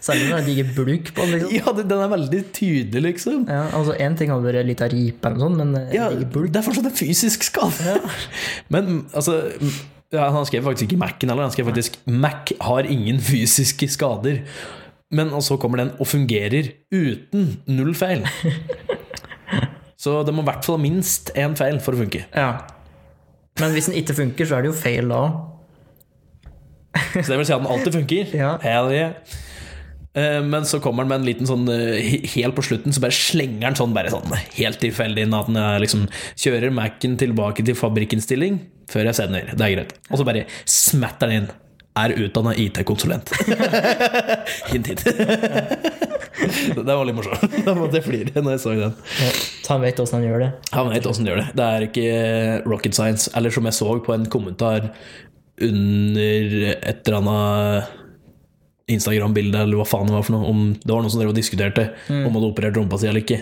Selv 0.00 0.20
om 0.22 0.28
det 0.28 0.34
er 0.36 0.38
en 0.38 0.46
diger 0.46 0.70
bulk 0.76 1.10
på 1.14 1.26
den. 1.26 1.34
Liksom. 1.34 1.54
Ja, 1.58 1.74
den 1.82 2.04
er 2.04 2.12
veldig 2.12 2.42
tydelig, 2.54 3.02
liksom. 3.08 3.44
Ja, 3.50 3.64
altså 3.76 3.96
Én 3.98 4.16
ting 4.18 4.30
hadde 4.32 4.46
vært 4.46 4.68
litt 4.68 4.84
av 4.84 4.94
ripe, 4.94 5.28
eller 5.28 5.42
noe 5.42 5.50
sånt, 5.50 5.60
men 5.62 5.74
en 5.80 5.92
Ja, 5.94 6.08
bulk 6.14 6.54
det 6.54 6.62
er 6.62 6.66
fortsatt 6.66 6.88
en 6.90 6.96
fysisk 6.96 7.46
skade. 7.46 7.98
Men 8.74 9.04
altså 9.12 9.40
ja, 10.14 10.28
Han 10.30 10.46
skrev 10.46 10.66
faktisk 10.66 10.90
ikke 10.90 11.00
Mac-en 11.00 11.32
heller, 11.32 11.48
han 11.48 11.54
skrev 11.54 11.70
faktisk 11.70 11.98
Mac 12.06 12.52
har 12.60 12.88
ingen 12.90 13.18
fysiske 13.22 13.88
skader. 13.90 14.42
Men 15.14 15.30
og 15.34 15.42
så 15.46 15.56
kommer 15.60 15.82
den 15.82 15.92
og 16.02 16.08
fungerer 16.10 16.72
uten 16.94 17.56
null 17.70 17.94
feil. 17.94 18.26
Så 19.96 20.20
det 20.26 20.34
må 20.34 20.42
i 20.44 20.46
hvert 20.46 20.66
fall 20.66 20.76
ha 20.76 20.82
minst 20.82 21.30
én 21.38 21.54
feil 21.58 21.78
for 21.82 21.96
å 21.96 22.00
funke. 22.02 22.26
Ja. 22.36 22.50
Men 23.58 23.72
hvis 23.72 23.88
den 23.88 23.96
ikke 23.96 24.14
funker, 24.18 24.46
så 24.46 24.58
er 24.58 24.66
det 24.66 24.70
jo 24.74 24.76
feil 24.76 25.08
da. 25.10 25.22
Så 27.14 27.26
det 27.30 27.38
vil 27.40 27.48
si 27.48 27.54
at 27.54 27.62
den 27.62 27.72
alltid 27.72 27.96
funker. 28.00 28.32
Ja. 28.42 28.50
Hell 28.62 28.90
yeah. 28.92 29.16
Eh, 30.16 30.42
Men 30.44 30.68
så 30.68 30.80
kommer 30.84 31.04
den 31.04 31.12
med 31.14 31.22
en 31.22 31.28
liten 31.28 31.48
sånn 31.48 31.66
eh, 31.72 32.20
Helt 32.36 32.56
på 32.56 32.64
slutten 32.64 32.94
så 32.94 33.02
bare 33.04 33.16
slenger 33.16 33.66
den 33.66 33.78
sånn 33.78 33.96
bare 33.96 34.12
sånn 34.12 34.32
helt 34.56 34.80
tilfeldig 34.80 35.26
inn 35.26 35.36
at 35.36 35.50
den 35.50 35.58
er 35.60 35.82
liksom 35.82 36.06
kjører 36.40 36.72
Mac-en 36.72 37.18
tilbake 37.20 37.64
til 37.66 37.76
fabrikkinnstilling 37.76 38.60
før 38.90 39.08
jeg 39.10 39.18
sender. 39.18 39.52
Det 39.52 39.66
er 39.66 39.74
greit. 39.76 39.94
Og 40.10 40.20
så 40.20 40.26
bare 40.28 40.46
smetter 40.68 41.30
den 41.30 41.44
inn. 41.44 41.48
Er 41.96 42.12
utdanna 42.12 42.52
IT-konsulent. 42.60 43.30
hint, 44.70 44.90
hint. 44.90 45.04
det 46.76 46.84
var 46.84 47.04
litt 47.08 47.16
morsomt. 47.16 47.54
Da 47.66 47.74
måtte 47.76 47.98
jeg 48.00 48.04
flire 48.04 48.42
når 48.42 48.56
jeg 48.56 48.62
så 48.66 48.74
den. 48.76 48.96
Så 49.64 49.72
han 49.72 49.84
vet 49.84 50.02
åssen 50.02 50.18
han 50.20 50.26
gjør 50.28 50.42
det. 50.44 50.50
Han 50.76 50.90
vet 50.92 51.08
åssen 51.08 51.24
han 51.24 51.32
gjør 51.32 51.40
det. 51.40 51.46
Det 51.56 51.68
er 51.68 51.86
ikke 51.88 52.10
rocket 52.68 52.98
science. 52.98 53.30
Eller 53.38 53.54
som 53.54 53.68
jeg 53.68 53.78
så 53.78 53.96
på 54.04 54.14
en 54.16 54.28
kommentar 54.32 54.90
under 55.56 56.58
et 56.76 57.08
eller 57.08 57.18
annet 57.22 57.94
Instagram-bilde, 58.92 59.64
eller 59.64 59.80
hva 59.80 59.86
faen 59.88 60.06
det 60.06 60.14
var 60.14 60.26
for 60.28 60.36
noe. 60.36 60.52
Om, 60.52 60.60
det 60.78 60.92
var 60.92 61.00
noen 61.02 61.10
som 61.10 61.22
drev 61.22 61.32
og 61.32 61.38
diskuterte 61.40 61.88
om 62.12 62.36
hadde 62.36 62.52
operert 62.52 62.76
rumpa 62.78 63.00
si 63.00 63.08
eller 63.10 63.24
ikke. 63.24 63.40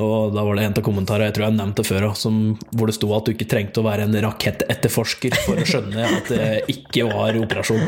Og 0.00 0.32
da 0.32 0.40
var 0.46 0.56
det 0.56 0.62
en 0.64 0.72
av 0.78 0.84
kommentarene, 0.86 1.26
jeg 1.28 1.34
tror 1.36 1.44
jeg 1.50 1.56
nevnte 1.58 1.82
det 1.82 1.88
før 1.90 2.06
hvor 2.72 2.88
det 2.88 2.94
sto 2.96 3.10
at 3.12 3.26
du 3.28 3.32
ikke 3.34 3.48
trengte 3.50 3.82
å 3.82 3.84
være 3.84 4.06
en 4.06 4.16
rakettetterforsker 4.24 5.34
for 5.44 5.60
å 5.60 5.66
skjønne 5.68 6.06
at 6.16 6.30
det 6.32 6.46
ikke 6.72 7.04
var 7.10 7.36
operasjon. 7.42 7.84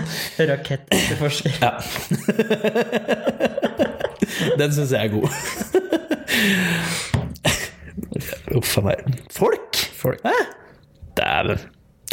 Rakettetterforsker. 0.52 1.56
Ja. 1.64 1.72
Den 4.60 4.74
syns 4.76 4.92
jeg 4.92 5.00
er 5.00 5.14
god. 5.14 5.30
Uff 8.58 8.76
a 8.78 8.84
meg. 8.84 9.00
Folk! 9.32 9.80
Folk. 9.96 10.20
Dæven. 11.16 11.64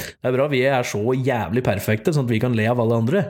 Det 0.01 0.29
er 0.29 0.33
bra 0.37 0.47
vi 0.51 0.63
er 0.71 0.87
så 0.87 1.01
jævlig 1.17 1.63
perfekte, 1.65 2.13
sånn 2.15 2.25
at 2.29 2.31
vi 2.33 2.39
kan 2.41 2.55
le 2.57 2.65
av 2.71 2.79
alle 2.81 3.01
andre. 3.03 3.25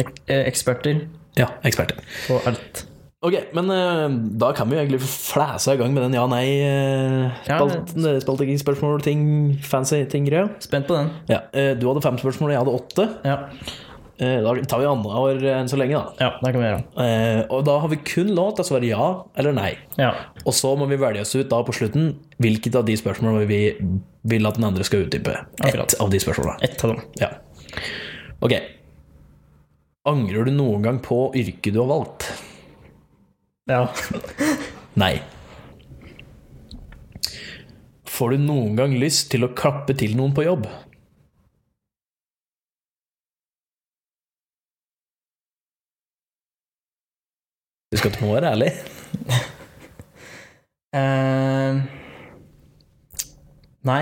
Ek 0.00 0.10
eh, 0.30 0.44
eksperter 0.48 1.02
Ja, 1.38 1.50
eksperter. 1.66 1.98
på 2.28 2.38
alt. 2.46 2.84
Ok, 3.24 3.34
men 3.56 3.70
uh, 3.72 4.08
da 4.40 4.50
kan 4.56 4.68
vi 4.68 4.76
jo 4.76 4.82
egentlig 4.82 5.00
flæse 5.04 5.72
i 5.72 5.78
gang 5.80 5.94
med 5.96 6.04
den 6.04 6.16
Ja, 6.18 6.26
ja-nei-spalten. 6.26 8.20
Spalting, 8.20 8.52
spørsmål, 8.60 9.00
ting, 9.06 9.22
fancy 9.64 10.02
ting-greia. 10.12 10.50
Spent 10.64 10.86
på 10.90 10.98
den. 10.98 11.08
Ja, 11.32 11.40
uh, 11.56 11.72
du 11.80 11.88
hadde 11.88 12.04
fem 12.04 12.20
spørsmål, 12.20 12.52
og 12.52 12.54
jeg 12.56 12.62
hadde 12.64 12.76
åtte. 12.82 13.08
Ja, 13.24 13.38
Eh, 14.14 14.36
Da 14.44 14.52
tar 14.70 14.78
vi 14.78 14.86
annenhver 14.86 15.40
enn 15.56 15.66
så 15.66 15.74
lenge, 15.74 15.98
da. 15.98 16.12
ja 16.22 16.28
det 16.38 16.52
kan 16.54 16.60
vi 16.62 16.68
gjøre. 16.68 16.82
Eh, 17.02 17.40
Og 17.50 17.64
da 17.66 17.80
har 17.82 17.88
vi 17.90 17.96
kun 18.06 18.28
lov 18.36 18.52
til 18.54 18.62
å 18.62 18.68
svare 18.68 18.86
ja 18.86 19.06
eller 19.36 19.52
nei. 19.56 19.72
Ja. 19.98 20.12
Og 20.46 20.54
så 20.54 20.70
må 20.78 20.86
vi 20.86 20.94
velge 21.02 21.24
oss 21.24 21.34
ut 21.34 21.48
da 21.50 21.58
på 21.66 21.74
slutten 21.74 22.12
hvilket 22.38 22.76
av 22.78 22.84
de 22.86 22.94
spørsmålene 22.94 23.48
vi 23.50 23.74
vil 24.30 24.46
at 24.46 24.54
den 24.54 24.68
andre 24.70 24.84
skal 24.86 25.08
utdype. 25.08 25.34
Ett 25.66 25.96
av 25.98 26.10
de 26.14 26.20
spørsmålene. 26.22 26.62
Et 26.62 26.84
av 26.84 26.94
dem. 26.94 27.02
Ja. 27.18 27.32
Ok. 28.40 28.54
Angrer 30.06 30.46
du 30.46 30.52
noen 30.52 30.82
gang 30.86 31.00
på 31.02 31.32
yrket 31.34 31.74
du 31.74 31.80
har 31.82 31.90
valgt? 31.90 32.28
Ja. 33.66 33.94
Nei. 34.94 35.22
Får 38.04 38.30
du 38.30 38.42
noen 38.44 38.76
gang 38.78 38.92
lyst 39.00 39.30
til 39.32 39.46
å 39.46 39.54
klappe 39.56 39.96
til 39.98 40.12
noen 40.18 40.34
på 40.36 40.44
jobb? 40.44 40.68
Du 47.90 47.98
skal 47.98 48.10
ikke 48.10 48.28
være 48.28 48.52
ærlig. 48.52 48.70
uh, 50.98 51.80
nei. 53.90 54.00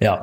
Ja. 0.00 0.14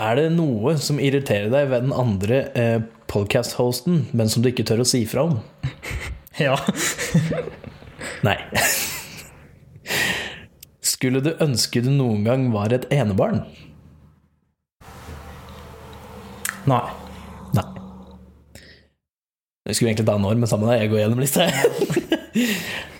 Er 0.00 0.16
det 0.16 0.30
noe 0.32 0.76
som 0.80 1.00
irriterer 1.02 1.50
deg 1.52 1.68
ved 1.70 1.84
den 1.84 1.92
andre 1.92 2.40
eh, 2.56 2.78
podcast-hosten, 3.10 4.06
men 4.16 4.30
som 4.32 4.44
du 4.44 4.48
ikke 4.52 4.64
tør 4.64 4.84
å 4.84 4.88
si 4.88 5.02
fra 5.10 5.26
om? 5.28 5.40
Ja. 6.38 6.54
Nei. 8.26 8.36
Skulle 10.84 11.22
du 11.24 11.32
ønske 11.42 11.82
du 11.84 11.90
noen 11.94 12.24
gang 12.26 12.48
var 12.54 12.74
et 12.74 12.86
enebarn? 12.94 13.42
Nei. 16.68 16.84
Nei. 17.56 17.66
Jeg 19.68 19.76
skulle 19.76 19.92
egentlig 19.92 20.08
ta 20.08 20.16
en 20.16 20.26
år, 20.28 20.38
men 20.38 20.50
sammen 20.50 20.68
med 20.68 20.76
deg, 20.76 20.86
jeg 20.86 20.92
går 20.94 21.04
gjennom 21.04 21.24
lista. 21.24 21.48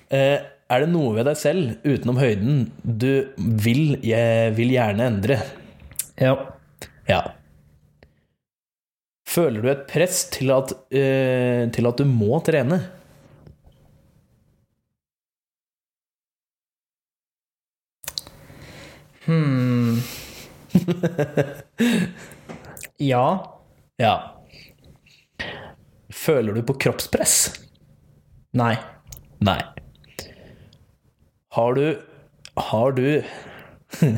Eh, 0.08 0.38
er 0.72 0.80
det 0.80 0.86
noe 0.88 1.10
ved 1.18 1.26
deg 1.28 1.36
selv, 1.36 1.74
utenom 1.84 2.16
høyden, 2.16 2.62
du 2.80 3.28
vil, 3.36 3.98
vil 4.56 4.70
gjerne 4.72 5.04
endre? 5.04 5.36
Ja. 6.16 6.32
Ja. 7.04 7.18
Føler 9.28 9.60
du 9.60 9.68
et 9.68 9.84
press 9.90 10.22
til 10.32 10.48
at, 10.54 10.72
uh, 10.72 11.62
til 11.76 11.90
at 11.90 12.00
du 12.00 12.08
må 12.08 12.40
trene? 12.44 12.80
Hmm. 19.28 20.00
ja. 22.96 23.58
Ja. 23.96 24.34
Føler 26.08 26.54
du 26.56 26.62
på 26.62 26.74
kroppspress? 26.80 27.52
Nei. 28.56 28.76
Nei. 29.44 29.60
Har 31.52 31.74
du 31.74 31.98
Har 32.56 32.92
du 32.92 33.22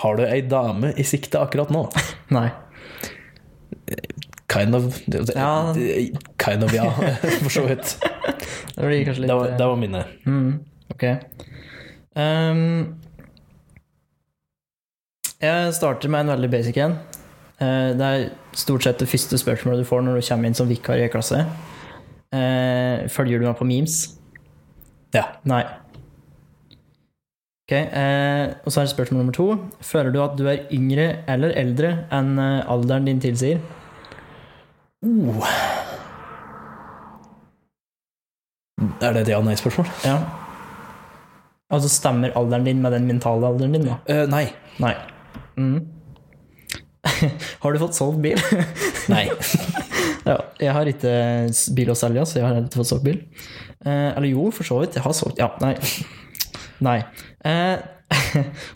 Har 0.00 0.16
du 0.16 0.22
ei 0.24 0.40
dame 0.40 0.92
i 0.96 1.04
sikte 1.04 1.42
akkurat 1.42 1.70
nå? 1.74 1.88
Nei. 2.36 2.48
Kind 4.50 4.74
of 4.74 5.00
Ja. 5.34 5.74
Kind 6.38 6.64
of, 6.64 6.74
ja, 6.74 6.90
for 7.42 7.50
så 7.50 7.66
vidt. 7.66 7.98
Det 8.74 8.86
blir 8.86 9.04
kanskje 9.04 9.22
litt 9.22 9.28
Det 9.28 9.34
var, 9.36 9.50
det 9.58 9.66
var 9.66 9.76
mine. 9.78 10.04
Mm, 10.26 10.64
ok. 10.94 11.04
Ehm, 12.18 12.96
jeg 15.40 15.74
starter 15.76 16.12
med 16.12 16.26
en 16.26 16.34
veldig 16.34 16.50
basic 16.52 16.78
en. 16.80 16.96
Eh, 17.60 17.90
det 17.96 18.06
er 18.06 18.30
stort 18.56 18.84
sett 18.84 19.00
det 19.00 19.08
første 19.08 19.38
spørsmålet 19.40 19.82
du 19.82 19.88
får 19.88 20.02
når 20.04 20.20
du 20.20 20.26
kommer 20.28 20.48
inn 20.48 20.56
som 20.56 20.68
vikar 20.68 21.00
i 21.00 21.04
en 21.06 21.12
klasse. 21.12 21.42
Eh, 22.32 23.06
følger 23.12 23.40
du 23.40 23.48
meg 23.48 23.58
på 23.58 23.68
memes? 23.68 24.00
Ja. 25.14 25.26
Nei. 25.44 25.64
Ok, 27.66 27.74
eh, 27.74 28.54
Og 28.64 28.72
så 28.72 28.80
er 28.80 28.88
det 28.88 28.94
spørsmål 28.94 29.20
nummer 29.20 29.36
to. 29.36 29.48
Føler 29.80 30.10
du 30.10 30.22
at 30.22 30.36
du 30.38 30.46
er 30.48 30.66
yngre 30.72 31.24
eller 31.28 31.54
eldre 31.58 32.06
enn 32.10 32.38
alderen 32.40 33.06
din 33.06 33.20
tilsier? 33.20 33.60
Uh. 35.04 35.46
Er 39.00 39.12
det 39.12 39.22
et 39.22 39.32
ja-nei-spørsmål? 39.32 39.88
Ja. 40.04 40.18
Altså 41.70 41.88
stemmer 41.88 42.32
alderen 42.36 42.64
din 42.64 42.82
med 42.82 42.92
den 42.92 43.06
mentale 43.06 43.46
alderen 43.46 43.72
din, 43.72 43.86
da? 43.86 44.00
Uh, 44.08 44.26
nei. 44.28 44.46
Nei. 44.80 44.94
Mm. 45.60 45.80
Har 47.62 47.72
du 47.74 47.80
fått 47.82 47.96
solgt 47.98 48.20
bil? 48.24 48.40
Nei. 49.12 49.26
Ja, 50.20 50.34
jeg 50.60 50.72
har 50.76 50.84
ikke 50.90 51.10
bil 51.74 51.88
å 51.90 51.94
selge, 51.96 52.22
så 52.28 52.36
jeg 52.38 52.44
har 52.44 52.58
ikke 52.60 52.76
fått 52.82 52.90
solgt 52.90 53.06
bil. 53.06 53.16
Eh, 53.80 54.10
eller 54.12 54.28
jo, 54.28 54.42
for 54.52 54.68
så 54.68 54.76
vidt. 54.82 54.98
Jeg 54.98 55.02
har 55.06 55.14
solgt 55.16 55.40
Ja, 55.40 55.46
nei. 55.64 55.70
Nei. 56.84 56.98
Eh, 57.48 57.80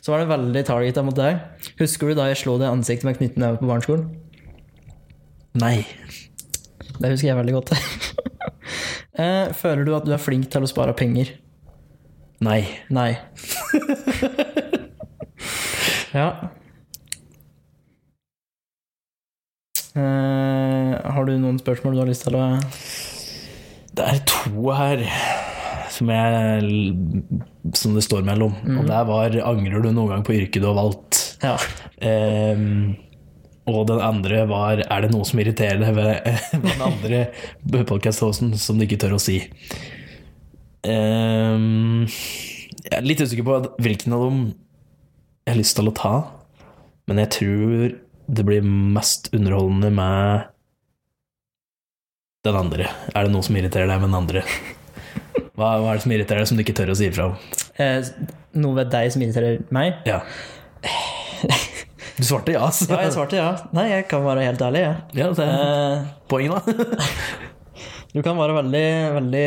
så 0.00 0.14
var 0.14 0.22
det 0.22 0.30
veldig 0.30 0.62
targeta 0.66 1.04
mot 1.04 1.16
deg. 1.18 1.36
Husker 1.78 2.10
du 2.10 2.16
da 2.16 2.30
jeg 2.30 2.40
slo 2.40 2.56
deg 2.56 2.70
i 2.70 2.72
ansiktet 2.72 3.06
med 3.10 3.18
knyttneve 3.20 3.60
på 3.60 3.68
barneskolen? 3.68 4.08
Nei. 5.60 5.84
Det 6.96 7.12
husker 7.12 7.28
jeg 7.28 7.38
veldig 7.42 7.58
godt. 7.58 7.74
eh, 9.20 9.52
føler 9.60 9.84
du 9.84 9.92
at 10.00 10.08
du 10.08 10.14
er 10.16 10.24
flink 10.24 10.48
til 10.50 10.64
å 10.64 10.72
spare 10.72 10.96
penger? 10.96 11.36
Nei. 12.44 12.62
Nei. 12.88 13.10
ja. 16.16 16.28
Eh, 16.32 16.50
har 19.94 21.26
du 21.28 21.36
noen 21.38 21.60
spørsmål 21.60 21.94
du 21.94 22.00
har 22.02 22.08
lyst 22.10 22.26
til 22.26 22.34
å 22.34 22.46
Det 23.94 24.06
er 24.10 24.22
to 24.26 24.72
her 24.74 25.04
som, 25.94 26.10
jeg, 26.10 27.44
som 27.78 27.94
det 27.94 28.04
står 28.06 28.26
mellom. 28.26 28.54
Og 28.78 28.86
der 28.88 29.06
var 29.06 29.30
'Angrer 29.30 29.82
du 29.82 29.92
noen 29.92 30.10
gang 30.10 30.24
på 30.26 30.34
yrket 30.34 30.62
du 30.62 30.66
har 30.66 30.78
valgt?' 30.78 31.38
Ja. 31.44 31.56
Um, 32.02 32.96
og 33.66 33.86
den 33.88 34.00
andre 34.00 34.46
var 34.48 34.82
'Er 34.82 35.00
det 35.02 35.12
noe 35.12 35.24
som 35.24 35.38
irriterer 35.38 35.78
deg 35.78 35.94
ved 35.94 36.20
den 36.66 36.82
andre 36.82 37.26
podkast-hosten 37.86 38.56
som 38.58 38.78
du 38.78 38.86
ikke 38.86 39.00
tør 39.00 39.16
å 39.18 39.22
si?' 39.22 39.48
Um, 40.84 42.04
jeg 42.84 42.92
er 42.92 43.06
litt 43.06 43.22
usikker 43.24 43.44
på 43.46 43.54
hvilken 43.80 44.12
av 44.12 44.26
dem 44.26 44.40
jeg 45.46 45.54
har 45.54 45.56
lyst 45.56 45.76
til 45.78 45.88
å 45.88 45.94
ta, 45.96 46.14
men 47.08 47.20
jeg 47.22 47.30
tror 47.38 47.94
det 48.26 48.44
blir 48.46 48.64
mest 48.64 49.30
underholdende 49.34 49.90
med 49.94 50.50
den 52.44 52.56
andre. 52.56 52.88
Er 53.14 53.26
det 53.26 53.32
noe 53.34 53.44
som 53.44 53.56
irriterer 53.56 53.88
deg 53.90 54.00
med 54.00 54.10
den 54.10 54.20
andre? 54.20 54.44
Hva, 55.54 55.76
hva 55.78 55.92
er 55.92 55.98
det 56.00 56.02
som 56.02 56.12
irriterer 56.14 56.42
deg 56.42 56.48
som 56.50 56.58
du 56.58 56.64
ikke 56.64 56.74
tør 56.74 56.90
å 56.90 56.96
si 56.98 57.06
ifra 57.06 57.28
om? 57.30 57.34
Eh, 57.78 58.08
noe 58.58 58.74
ved 58.80 58.88
deg 58.90 59.12
som 59.14 59.22
irriterer 59.22 59.60
meg? 59.74 60.00
Ja. 60.08 60.18
Du 62.14 62.22
svarte 62.26 62.54
ja, 62.54 62.66
så 62.74 62.88
Ja, 62.90 63.00
jeg 63.06 63.14
svarte 63.14 63.38
ja. 63.38 63.50
Nei, 63.74 63.84
jeg 63.90 64.06
kan 64.10 64.24
være 64.26 64.46
helt 64.46 64.62
ærlig, 64.62 64.82
jeg. 64.82 64.96
Ja, 65.18 65.28
er 65.30 65.52
Eh, 65.54 66.08
poenget, 66.30 66.66
da. 66.66 67.06
du 68.14 68.20
kan 68.22 68.38
være 68.38 68.58
veldig, 68.60 68.88
veldig 69.20 69.46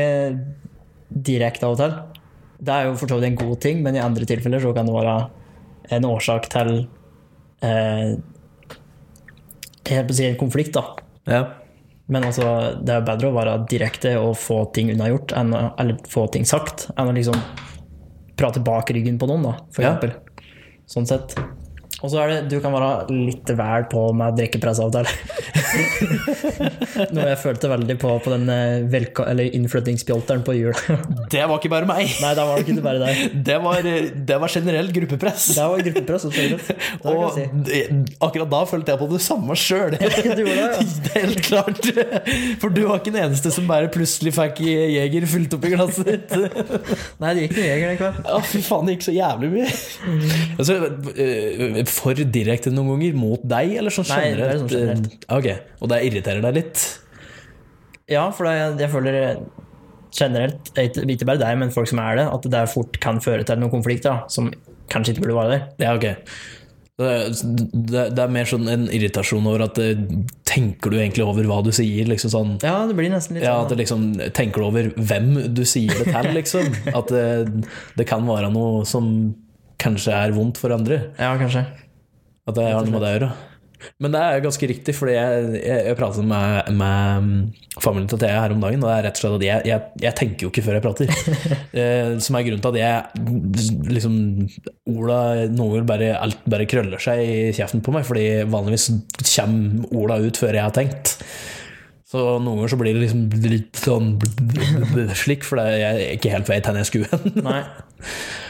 direkte 1.27 1.67
av 1.67 1.75
og 1.75 1.81
til. 1.81 1.97
Det 2.57 2.73
er 2.73 2.87
jo 2.87 2.95
for 2.99 3.11
så 3.11 3.19
vidt 3.19 3.29
en 3.29 3.39
god 3.39 3.59
ting, 3.63 3.83
men 3.83 3.95
i 3.99 4.03
andre 4.03 4.27
tilfeller 4.27 4.63
så 4.63 4.73
kan 4.75 4.87
det 4.87 4.95
være 4.95 5.17
en 5.97 6.07
årsak 6.07 6.49
til 6.51 6.73
eh, 7.63 8.15
Holdt 9.89 10.11
på 10.11 10.23
en 10.23 10.37
konflikt, 10.39 10.75
da. 10.77 10.83
Ja. 11.27 11.41
Men 12.07 12.23
altså, 12.23 12.77
det 12.79 12.93
er 12.93 13.07
bedre 13.07 13.31
å 13.31 13.35
være 13.35 13.57
direkte 13.67 14.13
og 14.21 14.37
få 14.39 14.61
ting 14.75 14.93
unnagjort, 14.93 15.33
eller 15.35 15.97
få 16.07 16.27
ting 16.31 16.47
sagt, 16.47 16.87
enn 16.95 17.11
å 17.11 17.15
liksom 17.15 17.35
prate 18.39 18.61
bak 18.63 18.91
ryggen 18.95 19.17
på 19.19 19.27
noen, 19.29 19.49
da, 19.49 19.55
for 19.75 19.87
Ja. 19.87 19.97
Sånn 20.87 21.07
sett. 21.09 21.33
Og 21.99 22.11
så 22.13 22.21
er 22.21 22.29
det, 22.29 22.35
du 22.53 22.61
kan 22.63 22.71
være 22.71 23.09
litt 23.11 23.49
vel 23.57 23.87
på 23.91 24.05
med 24.15 24.37
drikkepressavtale. 24.37 25.09
Noe 27.13 27.27
jeg 27.31 27.39
følte 27.41 27.71
veldig 27.71 27.97
på 28.01 28.13
på 28.23 28.33
den 28.33 28.49
eh, 28.51 29.47
innflyttingspjolteren 29.57 30.43
på 30.47 30.55
jul. 30.57 30.73
Det 31.33 31.43
var 31.43 31.59
ikke 31.59 31.71
bare 31.73 31.89
meg. 31.89 32.11
Nei, 32.23 32.33
Det 32.37 32.45
var 32.49 32.63
ikke 32.63 32.85
bare 32.85 33.01
deg. 33.03 33.23
Det 33.47 33.57
var, 33.63 33.87
det 34.27 34.37
var 34.41 34.51
generelt 34.51 34.93
gruppepress. 34.95 35.49
Det 35.57 35.65
var 35.71 35.83
gruppepress. 35.87 36.25
absolutt. 36.27 36.71
Og 37.07 37.37
si. 37.37 37.45
akkurat 38.23 38.51
da 38.51 38.61
følte 38.69 38.93
jeg 38.93 39.01
på 39.01 39.09
det 39.11 39.21
samme 39.23 39.57
sjøl. 39.59 39.97
Ja. 39.97 40.69
Helt 41.17 41.41
klart. 41.45 41.83
For 42.61 42.73
du 42.73 42.83
var 42.87 43.01
ikke 43.01 43.13
den 43.13 43.21
eneste 43.27 43.51
som 43.53 43.67
bare 43.69 43.91
plutselig 43.93 44.33
fikk 44.35 44.61
Jeger 44.67 45.27
fylt 45.29 45.55
opp 45.57 45.65
i 45.67 45.73
glasset 45.73 46.09
ditt. 46.09 46.35
Nei, 47.21 47.33
det 47.33 47.47
gikk 47.47 47.55
noe 47.57 47.67
jeger 47.67 47.91
den 47.91 47.99
kvelden. 47.99 48.27
Ja, 48.27 48.39
fy 48.45 48.61
faen, 48.65 48.87
det 48.89 48.97
gikk 48.97 49.07
så 49.07 49.15
jævlig 49.15 49.51
mye. 49.53 49.69
Altså, 50.57 50.77
øh, 51.13 51.79
for 51.89 52.23
direkte 52.37 52.73
noen 52.73 52.93
ganger 52.95 53.17
mot 53.19 53.43
deg, 53.47 53.75
eller 53.81 53.93
sånn 53.93 54.07
generelt? 54.09 54.37
Nei, 54.37 54.41
det 54.41 54.49
er 54.49 54.61
sånn 54.61 54.73
generelt. 54.73 55.27
Ok, 55.37 55.49
Og 55.81 55.91
det 55.91 56.01
irriterer 56.07 56.43
deg 56.45 56.59
litt? 56.61 56.83
Ja, 58.11 58.29
for 58.31 58.47
det, 58.47 58.79
jeg 58.83 58.91
føler 58.93 59.17
generelt, 60.17 60.71
ikke 60.79 61.27
bare 61.27 61.41
deg, 61.41 61.57
men 61.59 61.73
folk 61.73 61.89
som 61.91 61.99
er 62.01 62.21
det, 62.21 62.27
at 62.31 62.45
det 62.45 62.53
der 62.53 62.69
fort 62.71 62.95
kan 63.03 63.19
føre 63.23 63.43
til 63.47 63.59
noen 63.61 63.73
konflikter 63.73 64.23
som 64.31 64.47
kanskje 64.91 65.13
ikke 65.15 65.25
burde 65.25 65.35
være 65.41 65.57
der. 65.57 65.65
Ja, 65.83 65.95
ok. 65.97 66.07
Det, 66.97 67.09
det, 67.91 68.03
det 68.17 68.21
er 68.23 68.31
mer 68.33 68.47
sånn 68.49 68.65
en 68.73 68.87
irritasjon 68.89 69.45
over 69.45 69.67
at 69.67 69.77
øh, 69.77 69.99
Tenker 70.49 70.89
du 70.89 70.95
egentlig 70.97 71.21
over 71.27 71.45
hva 71.45 71.59
du 71.61 71.69
sier? 71.75 72.07
Liksom 72.09 72.31
sånn 72.33 72.55
Ja, 72.63 72.87
det 72.89 72.95
blir 72.97 73.11
nesten 73.13 73.37
litt 73.37 73.45
Ja, 73.45 73.59
at 73.59 73.67
sånn. 73.67 73.69
det 73.69 73.77
liksom 73.83 74.05
Tenker 74.33 74.63
du 74.63 74.65
over 74.71 74.89
hvem 74.95 75.27
du 75.53 75.61
sier 75.69 75.93
det 75.93 76.07
til, 76.09 76.29
liksom? 76.33 76.71
At 76.97 77.13
det, 77.13 77.67
det 78.01 78.07
kan 78.09 78.25
være 78.25 78.49
noe 78.49 78.81
som 78.89 79.11
kanskje 79.77 80.15
er 80.17 80.33
vondt 80.33 80.57
for 80.57 80.73
andre. 80.73 80.97
Ja, 81.21 81.35
kanskje. 81.37 81.67
At 82.49 82.57
det 82.57 82.65
har 82.65 82.81
noe 82.81 82.95
med 82.95 83.03
det 83.05 83.11
å 83.11 83.13
gjøre. 83.19 83.29
Men 84.01 84.13
det 84.13 84.21
er 84.21 84.43
ganske 84.43 84.69
riktig, 84.69 84.95
fordi 84.97 85.15
jeg, 85.15 85.49
jeg, 85.61 85.81
jeg 85.89 85.97
pratet 85.99 86.25
med, 86.27 86.71
med 86.79 87.81
familien 87.83 88.09
til 88.09 88.21
Thea 88.21 88.39
her 88.41 88.55
om 88.55 88.63
dagen, 88.63 88.83
og 88.83 88.89
det 88.89 88.95
er 88.95 89.05
rett 89.07 89.19
og 89.19 89.23
slett 89.23 89.37
at 89.37 89.45
jeg, 89.47 89.65
jeg, 89.71 89.91
jeg 90.05 90.17
tenker 90.21 90.47
jo 90.47 90.51
ikke 90.53 90.63
før 90.65 90.77
jeg 90.77 90.85
prater. 90.85 91.13
eh, 91.81 92.15
som 92.23 92.37
er 92.37 92.47
grunnen 92.47 92.63
til 92.63 92.73
at 92.73 92.79
jeg 92.81 93.91
liksom 93.97 94.17
Ola 94.87 95.19
noen 95.51 95.75
ganger 95.75 95.87
bare, 95.89 96.09
alt 96.17 96.47
bare 96.49 96.67
krøller 96.69 97.01
seg 97.03 97.21
i 97.21 97.37
kjeften 97.57 97.83
på 97.85 97.93
meg, 97.95 98.07
fordi 98.07 98.25
vanligvis 98.49 98.89
kommer 99.35 99.93
Ola 99.97 100.19
ut 100.23 100.41
før 100.41 100.57
jeg 100.57 100.65
har 100.65 100.75
tenkt. 100.75 101.17
Så 102.07 102.21
noen 102.39 102.61
ganger 102.61 102.71
så 102.71 102.79
blir 102.79 102.95
det 102.95 103.03
liksom 103.03 103.25
litt 103.51 103.79
sånn 103.83 104.13
slik, 105.21 105.43
for 105.45 105.59
jeg 105.59 105.87
er 105.89 106.03
ikke 106.15 106.31
helt 106.31 106.49
vet 106.49 106.69
hvor 106.69 106.79
jeg 106.79 106.91
skulle 106.93 107.11
hen. 107.11 107.41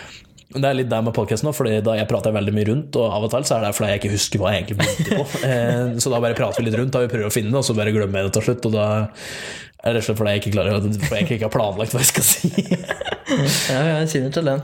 Det 0.47 0.63
er 0.63 0.77
litt 0.77 0.87
der 0.87 1.03
med 1.03 1.11
podkasten 1.15 1.51
Fordi 1.55 1.81
da 1.83 1.97
jeg 1.97 2.07
prater 2.07 2.35
veldig 2.35 2.53
mye 2.55 2.67
rundt, 2.69 2.95
og 2.99 3.11
av 3.11 3.27
og 3.27 3.33
til 3.33 3.47
så 3.47 3.57
er 3.57 3.65
det 3.65 3.73
fordi 3.75 3.91
jeg 3.91 4.01
ikke 4.01 4.13
husker 4.13 4.41
hva 4.41 4.53
jeg 4.53 4.63
egentlig 4.63 4.79
begynte 4.79 5.19
på. 5.19 5.25
Eh, 5.47 5.97
så 6.01 6.11
da 6.11 6.21
bare 6.23 6.37
prater 6.37 6.61
vi 6.61 6.69
litt 6.69 6.79
rundt, 6.79 6.93
da 6.95 7.03
vi 7.03 7.11
prøver 7.11 7.29
å 7.29 7.33
finne 7.33 7.51
det, 7.51 7.59
og 7.59 7.67
så 7.67 7.75
bare 7.77 7.93
glemmer 7.95 8.23
jeg 8.23 8.29
det 8.29 8.35
til 8.37 8.47
slutt. 8.47 8.67
Og 8.69 8.75
da 8.77 8.87
er 8.87 9.93
det 9.93 9.99
rett 9.99 10.01
og 10.01 10.07
slett 10.07 10.19
fordi 10.21 10.33
jeg 10.33 10.43
ikke 10.43 10.55
klarer 10.55 10.87
For 11.03 11.17
jeg 11.17 11.27
ikke 11.27 11.45
har 11.45 11.53
planlagt 11.53 11.95
hva 11.95 12.03
jeg 12.03 12.11
skal 12.13 12.27
si. 12.27 12.51
Ja, 13.73 13.81
jeg 13.99 14.11
kjenner 14.13 14.33
til 14.33 14.47
den. 14.47 14.61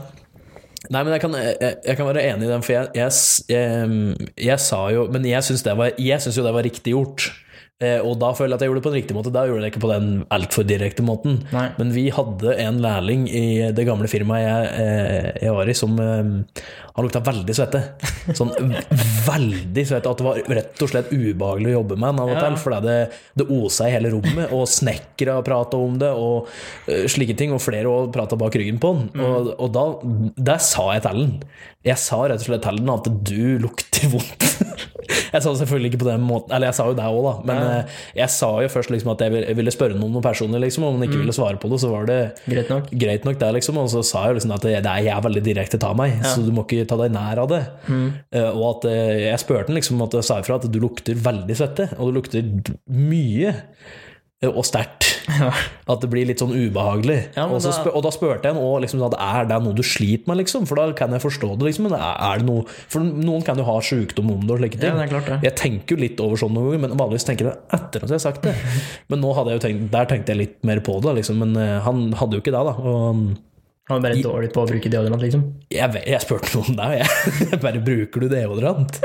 Nei, 0.91 0.99
men 1.01 1.13
jeg 1.15 1.21
kan, 1.23 1.35
jeg, 1.39 1.75
jeg 1.83 1.97
kan 1.99 2.07
være 2.09 2.23
enig 2.31 2.47
i 2.47 2.51
den, 2.51 2.63
for 2.63 2.75
jeg, 2.75 2.89
jeg, 2.95 3.11
jeg, 3.51 4.31
jeg 4.47 4.59
sa 4.59 4.81
jo 4.91 5.05
Men 5.11 5.27
jeg 5.27 5.45
syns 5.47 5.63
jo 5.63 6.43
det 6.43 6.55
var 6.55 6.67
riktig 6.67 6.95
gjort. 6.95 7.29
Eh, 7.83 7.99
og 8.03 8.15
da 8.21 8.31
føler 8.37 8.53
jeg 8.53 8.59
at 8.59 8.63
jeg 8.63 8.71
gjorde 8.71 8.81
det 8.81 8.85
på 8.85 8.91
en 8.91 8.97
riktig 8.99 9.17
måte. 9.17 9.33
Da 9.33 9.43
gjorde 9.47 9.59
jeg 9.59 9.65
det 9.65 9.71
ikke 9.73 9.83
på 9.83 9.91
den 9.91 10.07
altfor 10.33 10.67
direkte 10.67 11.05
måten. 11.05 11.41
Nei. 11.53 11.67
Men 11.79 11.91
vi 11.95 12.05
hadde 12.13 12.55
en 12.63 12.79
lærling 12.83 13.27
i 13.27 13.43
det 13.75 13.85
gamle 13.89 14.09
firmaet 14.11 14.45
jeg, 14.45 14.71
eh, 14.83 15.29
jeg 15.47 15.57
var 15.57 15.71
i, 15.71 15.75
som 15.77 15.99
eh, 15.99 16.31
Han 16.93 17.07
lukta 17.07 17.23
veldig 17.25 17.55
svette. 17.57 17.81
Sånn 18.37 18.53
veldig 19.31 19.85
svette. 19.89 20.11
At 20.13 20.21
det 20.21 20.27
var 20.27 20.41
rett 20.59 20.85
og 20.85 20.91
slett 20.91 21.11
ubehagelig 21.11 21.73
å 21.73 21.77
jobbe 21.79 21.97
med 21.97 22.11
han 22.11 22.23
av 22.23 22.33
og 22.35 22.39
til. 22.39 22.57
For 22.61 22.77
det, 22.85 22.97
det 23.39 23.49
osa 23.49 23.89
i 23.89 23.95
hele 23.95 24.13
rommet, 24.13 24.53
og 24.53 24.67
snekkere 24.69 25.39
prata 25.45 25.79
om 25.81 25.97
det, 26.01 26.11
og 26.13 26.49
slike 27.09 27.35
ting. 27.39 27.55
Og 27.55 27.63
flere 27.63 27.89
òg 27.89 28.11
prata 28.13 28.37
bak 28.39 28.55
ryggen 28.59 28.79
på 28.83 28.93
han. 28.93 29.07
Og, 29.17 29.53
og 29.57 29.73
da 29.73 29.85
Der 30.53 30.61
sa 30.61 30.91
jeg 30.93 31.05
til 31.07 31.23
han. 31.23 31.37
Jeg 31.83 31.99
sa 31.99 32.21
rett 32.23 32.39
og 32.39 32.45
slett 32.47 32.63
til 32.63 32.89
at 32.93 33.07
du 33.27 33.59
lukter 33.59 34.07
vondt. 34.13 34.49
Jeg 35.33 35.41
sa 35.43 35.49
det 35.51 35.59
selvfølgelig 35.63 35.89
ikke 35.91 35.99
på 36.03 36.07
den 36.07 36.21
måten, 36.25 36.51
eller 36.55 36.69
jeg 36.69 36.75
sa 36.77 36.83
jo 36.87 36.93
det 36.95 37.03
òg, 37.09 37.23
da. 37.25 37.31
Men 37.49 37.57
Ja. 37.59 37.69
eh, 37.81 37.95
jeg 38.21 38.29
sa 38.29 38.47
jo 38.61 38.67
først 38.71 38.91
liksom 38.93 39.11
at 39.11 39.21
jeg 39.25 39.33
ville, 39.33 39.47
jeg 39.49 39.57
ville 39.57 39.73
spørre 39.73 39.97
noen 39.97 40.13
noen 40.13 40.23
personer, 40.25 40.61
liksom. 40.61 40.85
Om 40.87 40.95
han 40.99 41.07
ikke 41.07 41.19
ville 41.23 41.33
svare 41.35 41.57
på 41.61 41.69
det, 41.71 41.79
så 41.81 41.89
var 41.91 42.05
det 42.07 42.17
Greit 42.45 42.69
nok. 42.71 42.87
greit 43.01 43.25
nok, 43.27 43.39
det, 43.41 43.49
liksom. 43.57 43.77
Og 43.81 43.89
så 43.91 44.03
sa 44.05 44.23
jeg 44.29 44.37
liksom 44.37 44.53
at 44.55 44.61
det, 44.65 44.75
det 44.85 44.91
er, 44.93 45.03
jeg 45.09 45.13
er 45.17 45.25
veldig 45.25 45.43
direkte 45.43 45.79
ta 45.81 45.91
meg, 45.97 46.21
så 46.23 46.45
du 46.45 46.51
må 46.55 46.63
ikke 46.67 46.85
ta 46.89 46.97
deg 47.01 47.11
nær 47.17 47.41
av 47.43 47.49
det. 47.51 47.61
Mm. 47.89 48.07
og 48.53 48.63
at 48.69 48.85
eh, 48.93 49.19
jeg 49.33 49.41
spurte 49.43 49.67
han 49.73 49.79
liksom 49.81 50.05
at 50.05 50.17
jeg 50.21 50.23
sa 50.29 50.39
ifra 50.39 50.59
at 50.61 50.69
du 50.71 50.79
lukter 50.79 51.17
veldig 51.27 51.57
svette, 51.59 51.89
og 51.97 52.13
du 52.13 52.19
lukter 52.21 52.53
mye. 52.93 53.55
eh, 54.41 54.49
Og 54.53 54.63
sterkt. 54.69 55.12
At 55.93 56.03
det 56.03 56.09
blir 56.11 56.27
litt 56.29 56.41
sånn 56.43 56.53
ubehagelig. 56.53 57.17
Ja, 57.37 57.45
og, 57.47 57.61
så 57.63 57.71
da- 57.75 57.93
og 57.93 58.03
da 58.05 58.11
spurte 58.13 58.49
jeg 58.49 58.55
ham 58.57 58.81
liksom, 58.83 59.03
at 59.07 59.15
er 59.19 59.47
det 59.49 59.59
noe 59.63 59.75
du 59.77 59.83
sliter 59.85 60.29
med, 60.31 60.39
liksom? 60.41 60.67
For 60.69 60.79
da 60.79 60.87
kan 60.97 61.13
jeg 61.15 61.23
forstå 61.23 61.53
det. 61.59 61.69
Liksom, 61.69 61.87
men 61.89 61.97
er, 61.99 62.41
det 62.41 62.47
noe 62.47 62.65
For 62.91 63.03
noen 63.03 63.43
kan 63.45 63.59
jo 63.59 63.65
ha 63.67 63.77
sykdom 63.83 64.31
om 64.33 64.43
det 64.47 64.55
og 64.55 64.61
slike 64.63 64.79
ting. 64.79 64.91
Ja, 64.93 64.99
det 65.01 65.09
klart 65.11 65.31
ja. 65.33 65.39
Jeg 65.49 65.57
tenker 65.59 65.95
jo 65.95 66.01
litt 66.03 66.21
over 66.23 66.39
sånn 66.39 66.53
noen 66.55 66.71
ganger, 66.73 66.83
men 66.87 66.99
vanligvis 66.99 67.27
tenker 67.29 67.49
jeg 67.49 67.55
det 67.55 67.79
etter 67.79 68.05
at 68.05 68.11
jeg 68.13 68.19
har 68.19 68.25
sagt 68.27 68.45
det. 68.47 68.55
Men 69.11 69.21
nå 69.23 69.33
hadde 69.37 69.53
jeg 69.53 69.59
jo 69.59 69.65
tenkt, 69.67 69.89
der 69.93 70.07
tenkte 70.09 70.33
jeg 70.33 70.41
litt 70.43 70.55
mer 70.67 70.81
på 70.85 70.99
det, 71.03 71.17
liksom. 71.19 71.41
Men 71.43 71.57
eh, 71.59 71.79
han 71.85 72.05
hadde 72.19 72.37
jo 72.39 72.43
ikke 72.43 72.53
det, 72.55 72.63
da. 72.69 72.75
Og 72.93 73.25
Han 73.89 73.97
er 73.99 74.03
bare 74.05 74.19
dårlig 74.23 74.47
på 74.55 74.61
å 74.63 74.67
bruke 74.69 74.87
deodorant, 74.87 75.19
liksom. 75.25 75.41
jeg, 75.73 76.03
jeg 76.07 76.19
spurte 76.23 76.53
noen 76.55 76.77
der, 76.77 76.93
jeg. 77.01 77.57
bare 77.65 77.81
bruker 77.83 78.23
du 78.23 78.29
deodorant? 78.31 78.99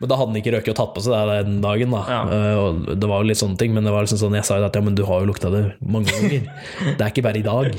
Men 0.00 0.10
da 0.10 0.16
hadde 0.18 0.32
han 0.32 0.38
ikke 0.40 0.54
røket 0.56 0.72
og 0.72 0.78
tatt 0.80 0.94
på 0.96 1.04
seg 1.04 1.14
det 1.30 1.36
den 1.46 1.60
dagen, 1.62 1.94
da. 1.94 2.00
Ja. 2.10 2.18
Eh, 2.34 2.56
Og 2.58 2.88
det 2.98 3.06
var 3.12 3.22
jo 3.22 3.28
litt 3.30 3.38
sånne 3.38 3.54
ting, 3.60 3.70
men 3.76 3.86
det 3.86 3.92
var 3.94 4.02
liksom 4.02 4.18
sånn, 4.24 4.34
jeg 4.34 4.48
sa 4.48 4.58
jo 4.58 4.66
at 4.66 4.74
ja, 4.74 4.82
men 4.82 4.96
du 4.98 5.04
har 5.06 5.22
jo 5.22 5.28
lukta 5.30 5.52
det 5.54 5.62
mange 5.86 6.10
ganger. 6.10 6.48
Det 6.98 7.06
er 7.06 7.12
ikke 7.14 7.24
bare 7.28 7.38
i 7.38 7.46
dag. 7.46 7.78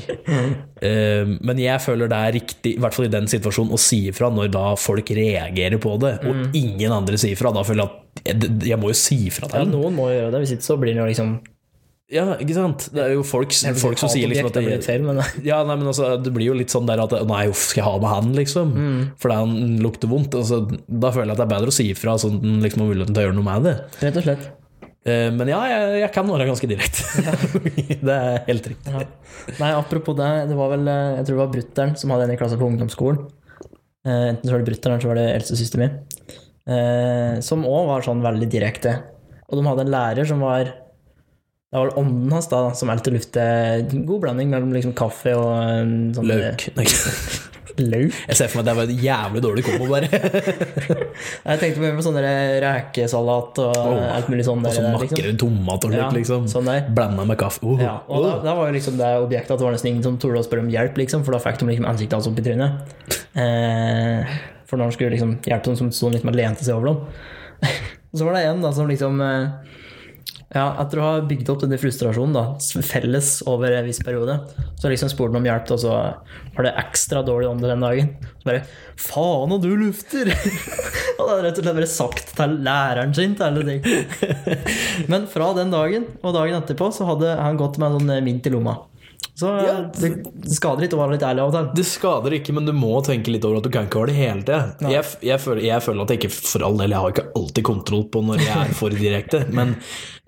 Eh, 0.80 1.34
Men 1.50 1.60
jeg 1.60 1.84
føler 1.84 2.08
det 2.14 2.22
er 2.30 2.34
riktig, 2.38 2.74
i 2.78 2.80
hvert 2.80 2.96
fall 2.96 3.08
i 3.10 3.12
den 3.12 3.28
situasjonen, 3.30 3.74
å 3.76 3.80
si 3.82 4.00
ifra 4.08 4.32
når 4.32 4.48
da 4.56 4.64
folk 4.80 5.12
reagerer 5.20 5.76
på 5.84 5.98
det, 6.00 6.14
og 6.24 6.56
ingen 6.56 6.94
andre 6.96 7.20
sier 7.20 7.36
ifra. 7.36 7.52
Da 7.52 7.66
føler 7.66 7.84
jeg 7.84 7.92
at 7.92 8.32
jeg, 8.32 8.50
jeg 8.72 8.80
må 8.80 8.88
jo 8.94 8.98
si 8.98 9.20
fra 9.30 9.46
Ja, 9.52 9.60
dem. 9.60 9.68
Ja, 9.68 9.76
noen 9.76 9.94
må 10.00 10.08
jo 10.08 10.16
gjøre 10.16 10.32
det, 10.38 10.42
hvis 10.46 10.56
ikke 10.56 10.68
så 10.72 10.80
blir 10.80 10.96
det 10.96 11.04
jo 11.04 11.10
liksom 11.12 11.36
Ja, 12.08 12.24
ikke 12.40 12.54
sant? 12.56 12.86
Det 12.94 13.02
er 13.04 13.10
jo 13.12 13.24
folk, 13.26 13.52
folk 13.76 13.98
som 14.00 14.08
sier 14.08 14.30
liksom 14.30 14.46
at 14.48 14.54
det 14.56 14.78
feil, 14.86 15.02
men 15.04 15.18
ja, 15.44 15.58
nei, 15.68 15.74
men 15.76 15.90
altså, 15.90 16.14
det 16.16 16.30
blir 16.32 16.46
jo 16.48 16.54
litt 16.56 16.72
sånn 16.72 16.86
der 16.88 17.02
at 17.02 17.12
Nei, 17.28 17.42
uff, 17.52 17.66
skal 17.68 17.82
jeg 17.82 17.88
ha 17.90 17.98
med 18.00 18.08
han, 18.08 18.30
liksom? 18.38 18.70
Mm. 18.72 19.02
Fordi 19.20 19.36
han 19.42 19.74
lukter 19.84 20.08
vondt. 20.08 20.38
Altså, 20.40 20.62
da 20.88 21.10
føler 21.12 21.28
jeg 21.28 21.36
at 21.36 21.42
det 21.42 21.44
er 21.44 21.52
bedre 21.52 21.74
å 21.74 21.76
si 21.76 21.90
ifra, 21.92 22.14
sånn 22.22 22.38
at 22.40 22.64
liksom 22.64 22.84
har 22.86 22.88
muligheten 22.94 23.12
til 23.18 23.20
å 23.20 23.26
gjøre 23.28 23.36
noe 23.36 23.48
med 23.50 23.68
det. 23.68 23.74
rett 24.06 24.16
og 24.22 24.24
slett. 24.24 24.48
Eh, 25.04 25.28
Men 25.36 25.52
ja, 25.52 25.60
jeg, 25.74 25.92
jeg 26.06 26.10
kan 26.16 26.32
være 26.32 26.48
ganske 26.48 26.70
direkte. 26.72 27.26
det 28.08 28.16
er 28.16 28.40
helt 28.48 28.70
riktig. 28.72 28.96
Ja. 28.96 29.04
Nei, 29.60 29.70
apropos 29.76 30.16
det, 30.18 30.30
det 30.48 30.56
var 30.58 30.72
vel 30.72 30.88
eh, 30.88 31.12
Jeg 31.20 31.28
tror 31.28 31.36
det 31.36 31.42
var 31.44 31.52
brutter'n 31.58 31.94
som 32.00 32.16
hadde 32.16 32.26
en 32.30 32.34
i 32.34 32.40
klassen 32.40 32.60
på 32.64 32.72
ungdomsskolen. 32.72 33.20
Eh, 34.08 34.24
Enten 34.32 34.48
så 34.48 34.56
var 34.56 34.64
det 34.64 34.70
brutter'n, 34.72 34.96
eller 34.96 35.04
så 35.04 35.12
var 35.12 35.20
det 35.20 35.28
eldstesøsteren 35.36 35.84
min. 35.84 36.02
Som 37.44 37.62
òg 37.68 37.86
var 37.88 38.02
sånn 38.04 38.24
veldig 38.24 38.48
direkte. 38.52 38.96
Og 39.48 39.56
de 39.60 39.68
hadde 39.68 39.84
en 39.86 39.92
lærer 39.92 40.26
som 40.28 40.40
var 40.44 40.72
Det 41.68 41.76
var 41.76 41.84
vel 41.90 41.98
ånden 42.00 42.32
hans 42.32 42.46
da, 42.48 42.58
som 42.72 42.88
alltid 42.88 43.12
lufte 43.12 43.42
god 43.92 44.20
blanding 44.22 44.48
mellom 44.48 44.70
liksom 44.72 44.94
kaffe 44.96 45.34
og 45.36 46.14
sånn 46.16 46.24
Løk. 46.30 46.62
Løk? 47.78 48.14
Jeg 48.24 48.38
ser 48.38 48.48
for 48.48 48.58
meg 48.58 48.62
at 48.62 48.68
det 48.70 48.74
var 48.78 48.88
en 48.88 49.02
jævlig 49.04 49.42
dårlig 49.44 49.64
kombo, 49.66 49.88
bare. 49.92 50.08
Jeg 51.44 51.60
tenkte 51.60 51.82
mer 51.82 51.92
på 51.98 52.06
sånn 52.06 52.16
rekesalat 52.64 53.60
og 53.62 53.76
alt 54.00 54.32
mulig 54.32 54.46
sånn 54.48 54.64
Og 54.64 54.74
så 54.74 54.82
makre 54.86 55.10
makrell, 55.12 55.36
tomat 55.44 55.86
og 55.86 55.94
Ja, 55.94 56.08
liksom. 56.16 56.48
sånn. 56.50 56.72
Blanda 56.96 57.28
med 57.28 57.38
kaffe. 57.38 57.60
Oh. 57.68 57.76
Ja, 57.84 57.98
og 58.08 58.24
da, 58.24 58.32
da 58.48 58.56
var 58.56 58.72
jo 58.72 58.78
liksom 58.78 58.96
det 58.98 59.12
objektet 59.20 59.52
at 59.52 59.60
det 59.60 59.68
var 59.68 59.76
nesten 59.76 59.92
ingen 59.92 60.08
som 60.08 60.16
torde 60.24 60.40
å 60.40 60.48
spørre 60.48 60.64
om 60.64 60.72
hjelp, 60.72 60.96
liksom, 61.04 61.28
for 61.28 61.36
da 61.36 61.44
fikk 61.44 61.60
de 61.60 61.68
liksom 61.74 61.90
ansiktet 61.92 62.16
hans 62.16 62.32
opp 62.32 62.40
i 62.40 62.48
trynet. 62.48 62.96
Eh, 63.44 64.36
for 64.64 64.80
når 64.80 64.88
han 64.88 64.96
skulle 64.96 65.14
liksom 65.18 65.36
hjelpe 65.44 65.68
dem, 65.68 65.78
som 65.84 65.92
sto 65.92 66.10
litt 66.16 66.24
med 66.26 66.40
lente 66.40 66.64
seg 66.64 66.80
over 66.80 66.94
dem. 66.94 67.68
så 68.16 68.24
var 68.24 68.40
det 68.40 68.46
en 68.48 68.64
da 68.64 68.72
som 68.72 68.88
liksom 68.88 69.20
eh, 69.20 69.76
Ja, 70.54 70.70
etter 70.80 71.00
å 71.02 71.04
ha 71.04 71.16
bygd 71.28 71.50
opp 71.52 71.60
denne 71.60 71.76
frustrasjonen 71.76 72.32
da, 72.32 72.42
felles 72.88 73.42
over 73.50 73.74
en 73.76 73.84
viss 73.84 73.98
periode, 74.00 74.38
så 74.80 74.88
liksom 74.88 75.10
spurte 75.12 75.34
han 75.34 75.42
om 75.42 75.48
hjelp, 75.50 75.72
og 75.76 75.82
så 75.82 75.92
var 76.56 76.64
det 76.64 76.72
ekstra 76.80 77.20
dårlig 77.26 77.50
ånde 77.50 77.68
den 77.68 77.84
dagen. 77.84 78.08
Så 78.40 78.48
bare 78.48 78.62
Faen, 78.98 79.52
og 79.52 79.60
du 79.60 79.68
lufter! 79.76 80.32
og 81.18 81.20
da 81.20 81.28
hadde 81.34 81.44
rett 81.50 81.60
og 81.60 81.66
slett 81.66 81.78
bare 81.82 81.92
sagt 81.92 82.32
til 82.40 82.56
læreren 82.64 83.12
sin 83.14 83.36
til 83.36 83.48
alle 83.50 83.66
ting. 83.68 83.84
Men 85.12 85.28
fra 85.28 85.52
den 85.58 85.74
dagen 85.74 86.08
og 86.22 86.32
dagen 86.40 86.62
etterpå 86.62 86.88
så 86.96 87.10
hadde 87.12 87.36
han 87.42 87.60
gått 87.60 87.76
med 87.76 87.92
en 87.92 88.00
sånn 88.00 88.24
mynt 88.30 88.48
i 88.48 88.54
lomma. 88.56 88.78
Så 89.38 89.46
Ja. 89.62 89.74
det 89.94 90.24
skader 90.50 90.88
ikke 90.88 90.96
å 90.98 91.02
være 91.04 91.14
litt 91.14 91.22
ærlig 91.22 91.42
av 91.44 91.52
og 91.52 91.54
til. 91.54 91.66
Det 91.78 91.84
skader 91.86 92.34
ikke, 92.40 92.54
men 92.56 92.66
du 92.66 92.72
må 92.74 92.96
tenke 93.06 93.30
litt 93.30 93.44
over 93.46 93.60
at 93.60 93.66
du 93.68 93.70
kan 93.70 93.86
ikke 93.86 94.00
være 94.00 94.10
det 94.10 94.16
hele 94.18 94.42
tida. 94.42 94.90
Jeg, 94.90 95.04
jeg, 95.28 95.62
jeg 95.62 95.84
føler 95.84 96.02
at 96.02 96.10
jeg 96.10 96.18
ikke 96.22 96.30
for 96.34 96.64
all 96.66 96.78
del 96.80 96.94
Jeg 96.94 97.02
har 97.04 97.14
ikke 97.14 97.26
alltid 97.38 97.66
kontroll 97.68 98.04
på 98.10 98.22
når 98.26 98.42
jeg 98.42 98.56
er 98.64 98.72
for 98.80 98.96
direkte, 98.98 99.44
men 99.54 99.76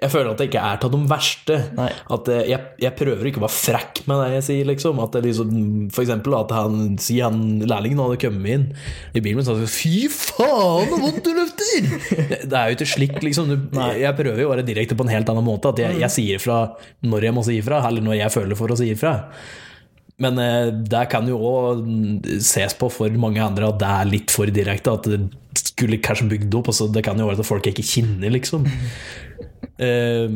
jeg 0.00 0.12
føler 0.12 0.30
at 0.32 0.40
jeg 0.40 0.48
ikke 0.48 0.62
er 0.64 0.84
av 0.86 0.92
de 0.94 0.98
verste. 1.10 1.56
Nei. 1.76 1.88
At 2.16 2.28
eh, 2.32 2.46
jeg, 2.48 2.68
jeg 2.80 2.96
prøver 2.96 3.28
ikke 3.28 3.42
å 3.42 3.44
være 3.44 3.56
frekk 3.56 4.02
med 4.08 4.22
det 4.22 4.28
jeg 4.38 4.46
sier, 4.46 4.68
liksom. 4.70 5.00
At 5.04 5.16
det 5.16 5.22
liksom 5.26 5.50
For 5.92 6.04
eksempel 6.04 6.36
at 6.38 6.54
han 6.56 6.96
sier 7.02 7.28
han 7.28 7.60
lærlingen 7.68 8.00
hadde 8.00 8.20
kommet 8.22 8.54
inn 8.54 8.66
i 9.12 9.20
bilen 9.20 9.40
min 9.40 9.44
og 9.44 9.48
sagt 9.50 9.74
Fy 9.74 10.08
faen, 10.12 10.88
så 10.88 11.00
vondt 11.04 11.24
du 11.26 11.32
lufter! 11.36 11.90
Det 12.30 12.40
det 12.50 12.56
er 12.58 12.70
jo 12.70 12.78
ikke 12.78 12.88
slik, 12.88 13.18
liksom. 13.24 13.50
Du, 13.50 13.80
jeg 14.00 14.16
prøver 14.18 14.42
jo 14.42 14.48
å 14.48 14.54
være 14.54 14.66
direkte 14.66 14.96
på 14.96 15.04
en 15.06 15.12
helt 15.12 15.28
annen 15.32 15.46
måte. 15.46 15.74
At 15.74 15.82
jeg, 15.82 16.00
jeg 16.00 16.16
sier 16.16 16.40
ifra 16.40 16.62
når 17.04 17.28
jeg 17.28 17.36
må 17.36 17.44
si 17.46 17.58
ifra, 17.60 17.82
eller 17.88 18.04
når 18.04 18.22
jeg 18.22 18.34
føler 18.34 18.58
for 18.58 18.72
å 18.72 18.78
si 18.80 18.88
ifra. 18.94 19.18
Men 20.20 20.40
eh, 20.40 20.72
det 20.72 21.06
kan 21.12 21.28
jo 21.28 21.38
òg 21.44 21.84
ses 22.44 22.76
på 22.76 22.90
for 22.92 23.20
mange 23.20 23.40
andre 23.44 23.70
at 23.70 23.80
det 23.80 23.92
er 24.00 24.10
litt 24.10 24.34
for 24.34 24.50
direkte. 24.52 24.96
At 24.96 25.08
det 25.08 25.22
skulle 25.60 26.00
kanskje 26.04 26.28
bygd 26.34 26.58
opp. 26.60 26.72
Altså, 26.72 26.88
det 26.92 27.04
kan 27.06 27.20
jo 27.20 27.28
være 27.28 27.44
at 27.44 27.48
folk 27.48 27.68
ikke 27.70 27.86
kjenner, 27.86 28.32
liksom. 28.32 28.68
Eh, 29.80 30.28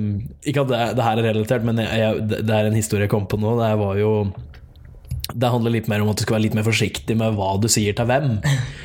ikke 0.48 0.64
at 0.64 0.72
det, 0.72 0.80
det 0.96 1.04
her 1.04 1.20
er 1.20 1.28
relatert, 1.28 1.66
men 1.66 1.82
jeg, 1.82 2.00
jeg, 2.00 2.42
det 2.48 2.56
er 2.56 2.70
en 2.70 2.78
historie 2.78 3.04
jeg 3.04 3.12
kom 3.12 3.28
på 3.28 3.40
nå. 3.40 3.56
Det 3.60 3.70
var 3.80 4.00
jo 4.00 4.10
Det 5.34 5.52
handler 5.52 5.76
litt 5.76 5.88
mer 5.90 6.04
om 6.04 6.12
at 6.12 6.20
du 6.20 6.24
skal 6.24 6.38
være 6.38 6.46
litt 6.48 6.58
mer 6.58 6.66
forsiktig 6.66 7.16
med 7.20 7.36
hva 7.36 7.54
du 7.60 7.68
sier 7.72 7.96
til 7.96 8.08
hvem. 8.08 8.38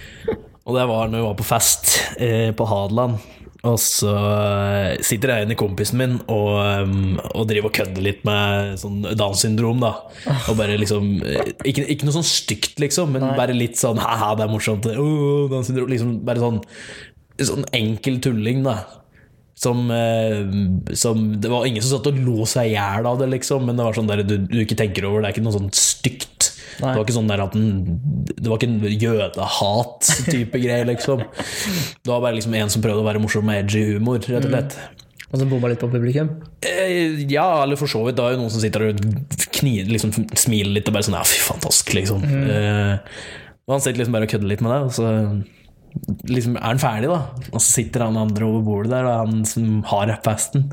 Og 0.69 0.75
det 0.77 0.85
var 0.85 1.09
når 1.09 1.17
vi 1.17 1.25
var 1.25 1.37
på 1.39 1.47
fest 1.47 1.95
eh, 2.21 2.51
på 2.53 2.67
Hadeland. 2.69 3.17
Og 3.67 3.75
så 3.81 4.11
eh, 4.13 5.01
sitter 5.03 5.33
jeg 5.33 5.45
inne 5.45 5.55
i 5.55 5.59
kompisen 5.59 5.99
min 5.99 6.13
og, 6.31 6.51
um, 6.79 7.17
og 7.33 7.47
driver 7.49 7.67
og 7.67 7.73
kødder 7.75 8.05
litt 8.05 8.21
med 8.27 8.77
sånn 8.79 9.01
Downs 9.19 9.43
syndrom, 9.43 9.81
da. 9.83 9.97
Og 10.47 10.55
bare 10.59 10.77
liksom 10.79 11.09
eh, 11.27 11.51
Ikke, 11.67 11.83
ikke 11.91 12.07
noe 12.07 12.15
sånn 12.15 12.29
stygt, 12.29 12.77
liksom, 12.79 13.11
men 13.17 13.25
bare 13.35 13.57
litt 13.57 13.75
sånn 13.79 13.99
ha-ha, 13.99 14.31
det 14.39 14.45
er 14.45 14.53
morsomt. 14.53 14.87
Oh, 14.93 15.49
Downs 15.51 15.67
syndrom. 15.67 15.91
Liksom 15.91 16.15
bare 16.27 16.43
sånn, 16.45 16.61
sånn 17.49 17.67
enkel 17.75 18.21
tulling, 18.23 18.63
da. 18.67 18.77
Som, 19.59 19.89
eh, 19.91 20.93
som 20.95 21.23
Det 21.41 21.49
var 21.51 21.65
ingen 21.67 21.83
som 21.83 21.97
satt 21.97 22.07
og 22.13 22.19
lo 22.23 22.45
seg 22.47 22.69
i 22.69 22.75
hjel 22.77 23.07
av 23.09 23.17
det, 23.19 23.27
liksom, 23.33 23.65
men 23.67 23.75
det 23.75 23.83
var 23.83 23.97
sånn 23.97 24.07
der 24.07 24.21
du, 24.23 24.37
du 24.47 24.59
ikke 24.63 24.77
tenker 24.79 25.03
over. 25.09 25.19
Det 25.21 25.29
er 25.29 25.35
ikke 25.35 25.43
noe 25.49 25.57
sånn 25.57 25.71
stygt. 25.75 26.53
Nei. 26.79 26.93
Det 26.93 26.95
var 26.95 27.03
ikke 27.03 27.15
sånn 27.17 27.27
der 27.27 27.41
at 27.43 27.57
den, 27.57 27.65
Det 28.37 28.47
var 28.47 28.55
ikke 28.61 28.69
en 28.69 29.01
jødehat-type 29.03 30.61
greie, 30.63 30.85
liksom. 30.87 31.25
Det 31.27 32.07
var 32.13 32.23
bare 32.23 32.37
liksom 32.39 32.55
en 32.55 32.71
som 32.71 32.81
prøvde 32.85 33.03
å 33.03 33.07
være 33.09 33.19
morsom 33.23 33.43
med 33.49 33.65
edgy 33.65 33.83
humor, 33.97 34.21
rett 34.23 34.47
og 34.47 34.53
slett. 34.53 34.79
Og 35.29 35.37
som 35.43 35.51
bomma 35.51 35.69
litt 35.69 35.81
på 35.83 35.91
publikum. 35.91 36.31
Eh, 36.65 37.19
Ja, 37.29 37.63
eller 37.65 37.77
for 37.77 37.91
så 37.91 37.99
vidt. 38.07 38.15
Da 38.17 38.29
er 38.29 38.37
jo 38.37 38.45
noen 38.45 38.53
som 38.55 38.63
sitter 38.63 38.87
og 38.87 39.03
knir, 39.59 39.91
liksom, 39.91 40.15
smiler 40.39 40.71
litt 40.79 40.87
og 40.89 40.95
bare 40.95 41.05
sånn 41.05 41.19
Ja, 41.19 41.25
fy 41.27 41.43
fantastisk, 41.43 41.93
liksom. 41.99 42.23
Eh, 42.23 42.95
og 43.67 43.75
han 43.75 43.83
sitter 43.83 43.99
liksom 44.01 44.15
bare 44.15 44.25
og 44.25 44.31
kødder 44.31 44.49
litt 44.55 44.63
med 44.65 44.71
det, 44.73 44.79
og 44.87 44.95
så 44.95 45.11
liksom 46.29 46.57
er 46.57 46.65
han 46.65 46.81
ferdig, 46.81 47.09
da. 47.11 47.47
Og 47.51 47.59
så 47.59 47.65
sitter 47.79 48.05
han 48.05 48.19
andre 48.19 48.47
over 48.47 48.65
bordet 48.65 48.93
der, 48.93 49.07
og 49.09 49.27
han 49.27 49.45
som 49.49 49.83
har 49.89 50.07
rappfesten, 50.11 50.69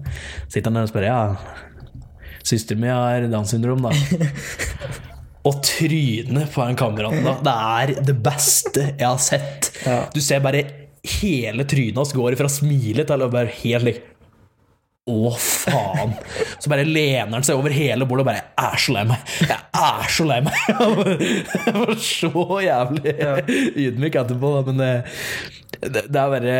sitter 0.47 0.71
han 0.71 0.81
der 0.81 0.89
og 0.89 0.93
spør 0.93 1.09
Ja, 1.09 1.21
søsteren 2.47 2.83
min 2.83 2.95
har 2.95 3.29
Downs 3.33 3.55
syndrom, 3.55 3.87
da. 3.87 3.93
Og 5.47 5.61
trynet 5.63 6.51
på 6.51 6.65
den 6.67 6.75
kameraten 6.75 7.23
da, 7.23 7.37
det 7.47 7.53
er 7.55 8.07
det 8.09 8.17
beste 8.19 8.89
jeg 8.89 9.07
har 9.07 9.21
sett. 9.23 9.69
Ja. 9.85 10.01
Du 10.11 10.19
ser 10.19 10.43
bare 10.43 10.65
hele 11.07 11.63
trynet 11.71 12.01
hans 12.01 12.15
går 12.17 12.35
fra 12.41 12.51
smile 12.51 13.05
til 13.07 13.23
å 13.23 13.31
være 13.31 13.53
helt 13.61 13.87
lik 13.87 14.01
Å, 15.07 15.31
faen. 15.39 16.17
Så 16.59 16.71
bare 16.73 16.83
lener 16.83 17.31
han 17.37 17.45
seg 17.47 17.55
over 17.61 17.71
hele 17.71 18.03
bordet 18.11 18.25
og 18.25 18.31
bare 18.33 18.41
Jeg 18.43 18.73
er 18.73 18.81
så 18.83 18.95
lei 18.97 19.05
meg. 19.07 19.29
Jeg 19.47 19.59
er 19.79 20.09
så 20.17 20.25
lei 20.27 20.41
meg. 20.43 20.57
Jeg 21.69 21.75
var 21.77 21.93
så 22.03 22.33
jævlig 22.65 23.15
ydmyk 23.85 24.19
etterpå, 24.25 24.51
men 24.67 24.83
det, 24.83 24.91
det, 25.87 26.03
det 26.11 26.21
er 26.25 26.33
bare 26.35 26.57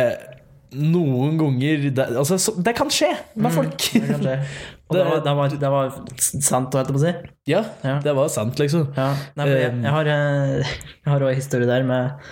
noen 0.77 1.37
ganger 1.39 1.85
det, 1.95 2.05
altså, 2.19 2.35
så, 2.43 2.53
det 2.63 2.73
kan 2.75 2.89
skje 2.91 3.09
med 3.39 3.51
folk. 3.55 3.75
Det 3.93 4.03
kan 4.13 4.23
skje. 4.29 4.39
Det, 4.87 5.01
var, 5.03 5.17
det, 5.19 5.31
var, 5.35 5.51
det 5.59 5.69
var 5.73 5.89
sant, 6.23 6.71
holdt 6.71 6.87
jeg 6.87 6.93
på 6.95 6.99
å 7.01 7.01
si. 7.01 7.09
Ja, 7.51 7.59
Ja. 7.83 7.97
det 8.05 8.13
var 8.15 8.29
sant, 8.31 8.55
liksom. 8.55 8.85
Ja. 8.95 9.09
Nei, 9.35 9.47
jeg, 9.51 9.73
jeg 9.83 9.91
har 9.91 10.07
eh, 10.13 10.69
Jeg 10.69 11.09
har 11.11 11.25
også 11.25 11.33
en 11.33 11.41
historie 11.41 11.67
der 11.67 11.83
med 11.83 12.29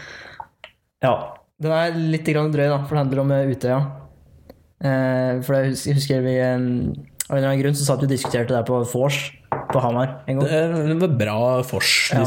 Ja. 1.04 1.12
Den 1.60 1.74
er 1.76 1.98
litt 2.14 2.32
grann 2.32 2.54
drøy, 2.56 2.70
da, 2.72 2.78
for 2.88 2.96
det 2.96 3.02
handler 3.02 3.22
om 3.26 3.34
eh, 3.36 3.52
Utøya. 3.52 3.82
Eh, 4.84 5.42
for 5.46 5.56
jeg 5.56 5.96
husker, 5.96 6.22
vi 6.26 6.36
eh, 6.36 6.56
Av 6.56 6.60
en 6.60 7.40
eller 7.40 7.48
annen 7.50 7.62
grunn 7.64 7.78
så 7.78 7.86
satt 7.88 8.02
vi 8.04 8.10
og 8.10 8.12
diskuterte 8.12 8.54
det 8.54 8.66
på 8.68 8.82
vors 8.92 9.20
på 9.72 9.80
Hamar 9.82 10.20
en 10.30 10.38
gang. 10.42 10.50
Det 10.92 10.98
var 11.00 11.14
bra 11.18 11.38
Ja, 12.12 12.20
bra, 12.22 12.26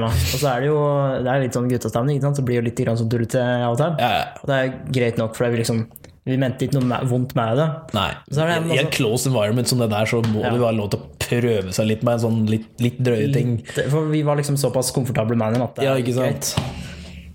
bra. 0.00 0.08
Og 0.08 0.40
så 0.40 0.48
er 0.50 0.64
det 0.64 0.70
jo 0.72 0.78
det 1.22 1.30
er 1.30 1.44
litt 1.44 1.54
sånn 1.54 1.68
guttastemning, 1.70 2.16
ikke 2.18 2.26
sant? 2.26 2.40
så 2.40 2.44
blir 2.48 2.56
det 2.58 2.62
jo 2.62 2.68
litt 2.70 2.80
grann 2.82 2.98
sånn 2.98 3.10
tullete 3.12 3.42
av 3.42 3.76
og 3.76 3.78
til. 3.78 3.94
ja, 4.02 4.10
ja. 4.16 4.24
Og 4.40 4.48
det 4.50 4.56
er 4.58 4.72
greit 4.98 5.20
nok, 5.20 5.36
for 5.38 5.52
vi 5.52 5.60
liksom 5.62 5.84
Vi 6.24 6.36
mente 6.38 6.68
ikke 6.68 6.78
noe 6.78 7.00
vondt 7.10 7.32
med 7.34 7.56
det. 7.58 7.64
Nei. 7.98 8.10
Er 8.38 8.50
det 8.62 8.76
I 8.76 8.78
en 8.78 8.90
close 8.94 9.26
environment 9.26 9.66
som 9.66 9.80
det 9.82 9.88
der, 9.90 10.06
så 10.06 10.20
må 10.22 10.42
Ja. 10.44 10.50
det 10.54 10.60
være 10.60 10.76
lov 10.78 10.90
til 10.90 11.00
å 11.00 11.08
prøve 11.18 11.72
seg 11.74 11.86
litt 11.88 12.02
med 12.06 12.14
en 12.14 12.20
sånn 12.22 12.46
litt, 12.48 12.68
litt 12.78 12.98
drøye 13.02 13.32
ting. 13.34 13.56
Litt, 13.58 13.90
For 13.90 14.06
vi 14.06 14.22
var 14.22 14.36
liksom 14.38 14.54
såpass 14.56 14.92
komfortable 14.94 15.34
med 15.36 15.54
den 15.54 15.62
at 15.62 15.74
det 15.74 15.84
Ja, 15.84 15.94
ikke 15.98 16.14
ikke 16.14 16.22
greit. 16.22 16.54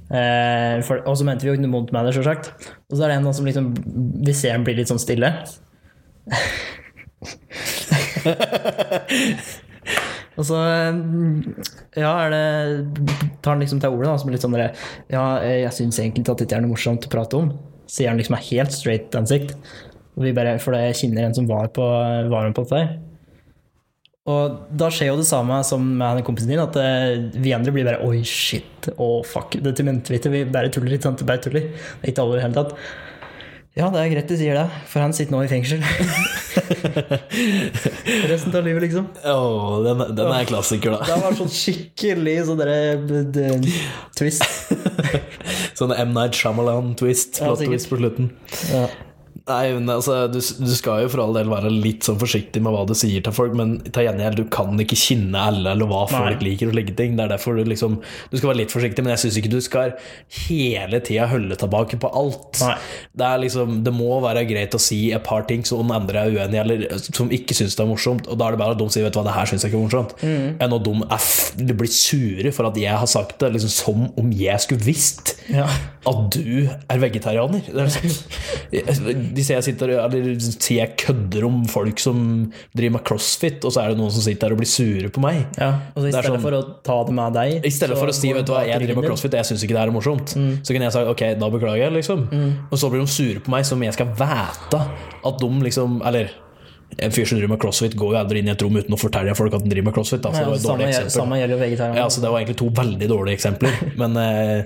Eh, 0.07 0.79
og 1.03 1.15
så 1.19 1.25
mente 1.27 1.43
vi 1.43 1.49
jo 1.51 1.55
ikke 1.57 1.65
noe 1.65 1.75
vondt 1.75 1.91
med 1.95 2.01
det, 2.07 2.13
sjølsagt. 2.15 2.45
Og 2.87 2.93
så 2.95 3.01
er 3.03 3.09
det 3.11 3.17
en 3.19 3.33
som 3.35 3.47
liksom 3.47 3.65
Vi 4.23 4.33
ser 4.35 4.55
han 4.55 4.65
blir 4.67 4.77
litt 4.79 4.91
sånn 4.91 5.03
stille. 5.03 5.29
og 10.37 10.43
så 10.47 10.57
eh, 10.63 10.95
Ja, 11.99 12.11
er 12.25 12.29
det 12.33 12.45
Tar 13.41 13.51
han 13.55 13.63
liksom 13.63 13.79
til 13.83 13.93
ordet, 13.95 14.09
da, 14.09 14.15
som 14.19 14.31
litt 14.31 14.43
sånn 14.43 14.55
derre 14.55 14.71
Ja, 15.11 15.23
eh, 15.41 15.59
jeg 15.65 15.73
syns 15.75 15.99
egentlig 16.03 16.27
at 16.27 16.41
dette 16.43 16.55
er 16.55 16.61
noe 16.63 16.73
morsomt 16.75 17.07
å 17.07 17.11
prate 17.11 17.35
om. 17.39 17.47
Sier 17.87 18.09
han 18.11 18.19
liksom 18.19 18.35
med 18.35 18.47
helt 18.49 18.71
straight 18.75 19.09
ansikt. 19.19 19.51
Og 20.17 20.21
vi 20.25 20.35
bare, 20.35 20.59
For 20.63 20.71
jeg 20.75 20.99
kjenner 21.03 21.21
en 21.27 21.37
som 21.37 21.49
var 21.49 21.65
på 21.75 21.85
var 22.31 22.43
på 22.55 22.63
dette 22.63 22.77
her. 22.79 22.89
Og 24.27 24.57
da 24.75 24.89
skjer 24.91 25.13
jo 25.13 25.19
det 25.21 25.27
samme 25.29 25.61
som 25.63 25.83
med 25.87 26.07
han 26.07 26.23
kompisen 26.27 26.51
din, 26.51 26.59
at 26.59 26.75
eh, 26.81 27.15
vi 27.39 27.53
andre 27.55 27.71
blir 27.71 27.87
bare 27.87 28.03
Oi, 28.03 28.25
shit, 28.27 28.89
å 28.99 29.21
fuck, 29.27 29.55
dette 29.63 29.85
mente 29.87 30.11
vi 30.11 30.19
ikke, 30.19 30.31
vi 30.33 30.41
bare 30.51 30.71
tuller 30.73 30.91
litt, 30.91 31.05
sant, 31.07 31.23
bare 31.27 31.39
tuller. 31.43 31.69
Det 31.71 32.09
er 32.09 32.11
ikke 32.11 32.25
alvor 32.25 32.35
i 32.35 32.41
det 32.41 32.47
hele 32.49 32.59
tatt. 32.59 32.75
Ja, 33.77 33.91
det 33.93 34.01
er 34.01 34.09
greit 34.09 34.31
du 34.31 34.33
sier 34.39 34.57
det, 34.57 34.65
for 34.89 35.05
han 35.05 35.13
sitter 35.13 35.35
nå 35.35 35.43
i 35.45 35.49
fengsel. 35.51 35.83
Resten 38.31 38.55
av 38.57 38.65
livet, 38.65 38.87
liksom. 38.87 39.05
Åh, 39.21 39.75
den, 39.85 40.01
den 40.17 40.31
er 40.33 40.47
klassiker, 40.49 40.97
da. 40.97 41.05
Det 41.05 41.17
var 41.21 41.37
sånn 41.37 41.51
skikkelig 41.53 42.39
sånn 42.49 42.63
derre 42.63 43.51
twist. 44.17 44.41
Sånn 45.77 45.93
M. 45.93 46.09
Night 46.15 46.33
Shyamalan-twist. 46.33 47.37
Ja, 47.37 47.51
plot 47.51 47.61
sikkert. 47.61 47.77
twist 47.77 47.91
på 47.91 47.99
slutten. 48.01 48.31
Ja. 48.73 48.87
Nei, 49.47 49.71
men 49.77 49.87
altså, 49.89 50.27
du, 50.27 50.39
du 50.41 50.71
skal 50.75 51.05
jo 51.05 51.09
for 51.13 51.21
all 51.23 51.33
del 51.37 51.47
være 51.47 51.69
litt 51.71 52.03
sånn 52.03 52.17
forsiktig 52.19 52.59
med 52.61 52.73
hva 52.75 52.81
du 52.89 52.93
sier 52.99 53.21
til 53.23 53.31
folk, 53.31 53.53
men 53.55 53.77
ta 53.95 54.01
gjengjeld, 54.03 54.35
du 54.41 54.49
kan 54.51 54.75
ikke 54.83 54.97
kjenne 54.99 55.39
alle 55.39 55.71
eller 55.71 55.87
hva 55.87 56.01
folk 56.11 56.41
Nei. 56.41 56.49
liker 56.49 56.67
og 56.67 56.75
slike 56.75 56.95
ting. 56.99 57.15
Det 57.15 57.23
er 57.23 57.31
derfor 57.31 57.55
du 57.55 57.63
liksom 57.63 57.95
Du 58.31 58.35
skal 58.37 58.49
være 58.51 58.59
litt 58.65 58.73
forsiktig, 58.75 59.03
men 59.05 59.13
jeg 59.15 59.21
syns 59.23 59.37
ikke 59.39 59.51
du 59.53 59.61
skal 59.63 59.93
hele 60.49 60.99
tida 61.07 61.29
holde 61.31 61.55
tilbake 61.61 61.99
på 62.03 62.11
alt. 62.11 62.59
Nei. 62.61 62.73
Det 63.17 63.25
er 63.29 63.41
liksom 63.45 63.77
Det 63.87 63.93
må 63.95 64.19
være 64.25 64.43
greit 64.49 64.75
å 64.75 64.81
si 64.83 64.99
et 65.15 65.23
par 65.23 65.47
ting 65.47 65.63
som 65.67 65.91
andre 65.95 66.25
er 66.27 66.35
uenig 66.35 66.59
i, 66.59 66.61
eller 66.65 66.85
som 67.07 67.31
ikke 67.31 67.55
syns 67.55 67.77
det 67.77 67.85
er 67.85 67.89
morsomt, 67.93 68.27
og 68.27 68.37
da 68.41 68.47
er 68.49 68.57
det 68.57 68.61
bare 68.65 68.75
at 68.75 68.81
de 68.83 68.89
sier 68.91 69.03
'vet 69.07 69.13
du 69.15 69.19
hva, 69.21 69.25
det 69.29 69.37
her 69.37 69.45
syns 69.53 69.63
jeg 69.63 69.71
ikke 69.71 69.79
er 69.79 69.87
morsomt', 69.87 70.15
Mm. 70.27 70.57
enn 70.59 70.73
at 70.73 70.83
de 70.83 70.93
er 71.07 71.65
de 71.67 71.73
blir 71.73 71.87
sure 71.91 72.51
for 72.51 72.67
at 72.67 72.75
jeg 72.77 72.91
har 72.97 73.07
sagt 73.07 73.39
det, 73.39 73.53
liksom 73.53 73.69
som 73.69 74.11
om 74.17 74.31
jeg 74.31 74.59
skulle 74.59 74.83
visst 74.83 75.35
Ja. 75.49 75.67
at 76.05 76.29
du 76.31 76.67
er 76.89 76.97
vegetarianer. 76.99 77.61
Det 77.65 77.75
er 77.75 77.87
sånn- 77.87 79.33
De 79.37 79.43
ser 79.45 79.59
jeg 79.59 79.67
sitter 79.69 79.91
Eller 80.01 80.39
sier 80.41 80.79
jeg 80.81 80.95
kødder 81.03 81.45
om 81.45 81.59
folk 81.69 81.99
som 82.01 82.19
driver 82.75 82.97
med 82.97 83.03
crossfit, 83.07 83.63
og 83.67 83.71
så 83.75 83.83
er 83.83 83.93
det 83.93 83.99
noen 84.01 84.11
som 84.15 84.23
sitter 84.25 84.47
der 84.49 84.55
og 84.57 84.61
blir 84.63 84.71
sure 84.71 85.11
på 85.13 85.21
meg. 85.23 85.43
ja. 85.59 85.69
Og 85.93 86.01
så 86.01 86.07
i 86.07 86.09
er 86.09 86.17
stedet 86.17 86.31
sånn- 86.33 86.41
for 86.47 86.57
å 86.57 86.61
ta 86.83 86.97
det 87.05 87.13
med 87.13 87.33
deg 87.37 87.65
I 87.65 87.69
stedet 87.77 87.97
for 87.99 88.07
å 88.09 88.15
si 88.17 88.33
vet 88.33 88.45
du 88.49 88.51
hva, 88.53 88.65
jeg 88.65 88.81
driver 88.81 89.01
med 89.01 89.09
crossfit, 89.11 89.33
og 89.35 89.39
jeg 89.43 89.49
syns 89.51 89.63
ikke 89.67 89.77
det 89.77 89.83
er 89.85 89.91
morsomt, 89.93 90.33
Mm. 90.35 90.57
så 90.63 90.73
kunne 90.73 90.89
jeg 90.89 90.93
sagt 90.97 91.07
ok, 91.13 91.23
da 91.39 91.49
beklager 91.53 91.85
jeg, 91.85 91.93
liksom. 91.93 92.27
Og 92.71 92.77
så 92.81 92.89
blir 92.89 93.01
de 93.05 93.07
sure 93.07 93.39
på 93.39 93.49
meg 93.53 93.65
som 93.65 93.79
jeg 93.83 93.93
skal 93.93 94.07
vite 94.07 94.81
at 95.25 95.37
de 95.39 95.47
liksom 95.67 96.01
Eller 96.05 96.29
en 96.97 97.11
fyr 97.13 97.25
som 97.29 97.37
driver 97.37 97.51
med 97.53 97.59
crossfit, 97.61 97.93
går 97.99 98.13
jo 98.13 98.17
aldri 98.17 98.39
inn 98.41 98.47
i 98.47 98.51
et 98.55 98.61
rom 98.63 98.77
uten 98.79 98.95
å 98.95 98.97
fortelle 98.97 99.33
folk 99.37 99.53
at 99.53 99.61
han 99.61 99.69
driver 99.69 99.85
med 99.89 99.93
crossfit. 99.97 100.21
Da, 100.23 100.31
så 100.33 100.41
Ja, 100.41 100.45
det 100.49 100.55
et 100.55 100.63
samme, 100.65 100.85
eksempel. 100.87 101.13
samme 101.13 101.37
gjelder 101.37 101.53
jo 101.53 101.59
vegetarianere. 101.61 101.99
Ja, 102.01 102.07
så 102.09 102.21
Det 102.23 102.31
var 102.31 102.39
egentlig 102.41 102.57
to 102.57 102.69
veldig 102.79 103.07
dårlige 103.11 103.35
eksempler. 103.37 103.73
Men, 104.01 104.17
eh, 104.17 104.63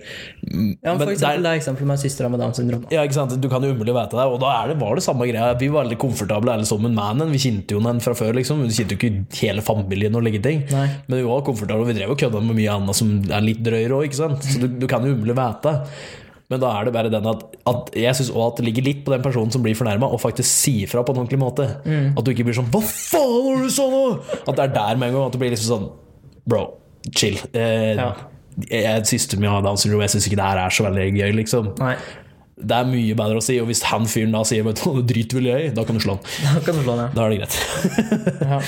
Ja, 0.83 0.93
men 0.93 0.99
for 0.99 1.05
det 1.11 1.23
er- 1.23 1.57
eksempelet 1.57 1.87
med 1.91 1.99
søstera 1.99 2.29
med 2.31 2.39
Downs 2.39 2.57
syndrom. 2.57 2.85
Ja, 2.91 3.01
ikke 3.03 3.13
sant? 3.17 3.35
Du 3.41 3.49
kan 3.49 3.61
jo 3.63 3.73
umulig 3.73 3.93
vite 3.93 4.15
det. 4.15 4.27
Og 4.31 4.39
da 4.39 4.67
det, 4.67 4.77
var 4.79 4.95
det 4.95 5.03
samme 5.03 5.27
greia. 5.27 5.57
Vi 5.59 5.67
var 5.67 5.83
veldig 5.85 5.97
komfortable 5.97 6.53
alle 6.53 6.65
sammen 6.65 6.93
med 6.95 7.03
henne. 7.03 7.31
Vi 7.31 7.37
kjente 7.41 7.71
jo 7.75 7.81
den 7.81 7.99
fra 7.99 8.13
før, 8.13 8.33
liksom. 8.37 8.63
Vi 8.63 8.69
kjente 8.79 8.95
jo 8.95 9.01
ikke 9.01 9.41
hele 9.41 9.61
familien 9.61 10.15
og 10.15 10.23
legge 10.23 10.41
ting. 10.41 10.63
Nei. 10.71 10.87
Men 11.07 11.19
vi 11.19 11.27
var 11.27 11.41
komfortable, 11.41 11.81
og 11.81 11.87
vi 11.91 11.97
drev 11.99 12.11
og 12.15 12.17
kødda 12.21 12.41
med 12.41 12.55
mye 12.55 12.71
annet 12.71 12.95
som 12.95 13.11
er 13.29 13.41
litt 13.41 13.61
drøyere 13.63 13.91
òg, 13.99 14.07
ikke 14.07 14.21
sant. 14.23 14.41
Så 14.43 14.59
du, 14.61 14.67
du 14.67 14.87
kan 14.87 15.03
jo 15.03 15.13
umulig 15.15 15.35
vite. 15.35 15.75
Men 16.51 16.59
da 16.59 16.69
er 16.75 16.85
det 16.89 16.93
bare 16.93 17.09
den 17.13 17.27
at, 17.31 17.43
at 17.71 17.91
jeg 17.95 18.17
syns 18.19 18.29
òg 18.35 18.43
at 18.51 18.57
det 18.59 18.65
ligger 18.67 18.83
litt 18.89 19.01
på 19.07 19.13
den 19.15 19.23
personen 19.23 19.51
som 19.55 19.63
blir 19.63 19.77
fornærma, 19.79 20.09
og 20.11 20.19
faktisk 20.19 20.49
sier 20.51 20.89
fra 20.91 21.01
på 21.07 21.13
en 21.15 21.21
ordentlig 21.23 21.39
måte. 21.39 21.69
Mm. 21.87 22.09
At 22.19 22.25
du 22.27 22.31
ikke 22.33 22.43
blir 22.49 22.57
sånn 22.59 22.67
'Hva 22.73 22.81
faen 22.83 23.31
var 23.47 23.55
det 23.61 23.69
du 23.69 23.75
sa 23.77 23.85
nå?' 23.87 24.19
At 24.49 24.55
det 24.59 24.63
er 24.67 24.73
der 24.75 24.95
med 24.99 25.07
en 25.09 25.15
gang. 25.15 25.25
At 25.29 25.31
du 25.37 25.39
blir 25.39 25.49
liksom 25.55 25.71
sånn 25.71 25.87
Bro, 26.47 26.65
chill. 27.15 27.37
Eh, 27.53 27.95
Ja. 27.95 28.11
Jeg 28.69 29.05
søster 29.07 29.39
min 29.39 29.49
har 29.49 29.61
Downs 29.63 29.81
syndrom, 29.85 30.01
jeg 30.03 30.09
syns 30.11 30.27
ikke 30.27 30.35
det 30.35 30.43
her 30.43 30.57
er 30.65 30.69
så 30.69 30.83
veldig 30.83 31.05
gøy, 31.15 31.31
liksom. 31.39 31.69
Nei. 31.79 31.95
Det 32.61 32.75
er 32.77 32.83
mye 32.85 33.15
bedre 33.15 33.37
å 33.39 33.41
si, 33.41 33.55
og 33.61 33.67
hvis 33.71 33.81
han 33.89 34.03
fyren 34.05 34.33
da 34.35 34.43
sier 34.43 34.61
vet 34.67 34.75
du, 34.75 34.81
hva, 34.89 35.01
det 35.01 35.07
driter 35.15 35.41
jeg 35.41 35.65
i, 35.65 35.73
da 35.73 35.83
kan 35.87 35.95
du 35.95 36.01
slå 36.03 36.17
han. 36.19 36.25
Da 36.43 36.59
kan 36.65 36.75
du 36.75 36.81
slå 36.83 36.95
ned. 36.99 37.15
Da 37.15 37.25
er 37.25 37.29
det 37.29 37.39
greit. 37.39 37.55
Ja. 38.51 38.59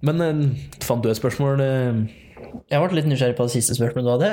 Men 0.00 0.20
eh, 0.20 0.48
fant 0.84 1.02
du 1.02 1.10
et 1.10 1.16
spørsmål? 1.18 1.60
eh, 1.60 1.92
Jeg 2.70 2.80
ble 2.80 2.94
litt 3.00 3.06
nysgjerrig 3.10 3.36
på 3.36 3.44
det 3.48 3.52
siste 3.56 3.74
spørsmålet 3.74 4.06
du 4.06 4.12
hadde. 4.14 4.30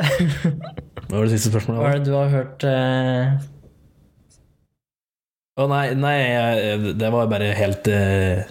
Hva 1.12 1.20
var 1.20 1.28
det 1.28 1.36
siste 1.36 1.52
spørsmålet? 1.52 1.82
Hva 1.82 1.90
er 1.92 1.98
det 2.00 2.08
du 2.08 2.14
har 2.16 2.30
hørt 2.32 2.64
eh, 2.64 3.34
Å 5.60 5.66
nei, 5.68 5.84
nei, 6.00 6.18
det 6.96 7.10
var 7.12 7.28
bare 7.32 7.50
helt 7.58 7.90
eh, 7.92 8.46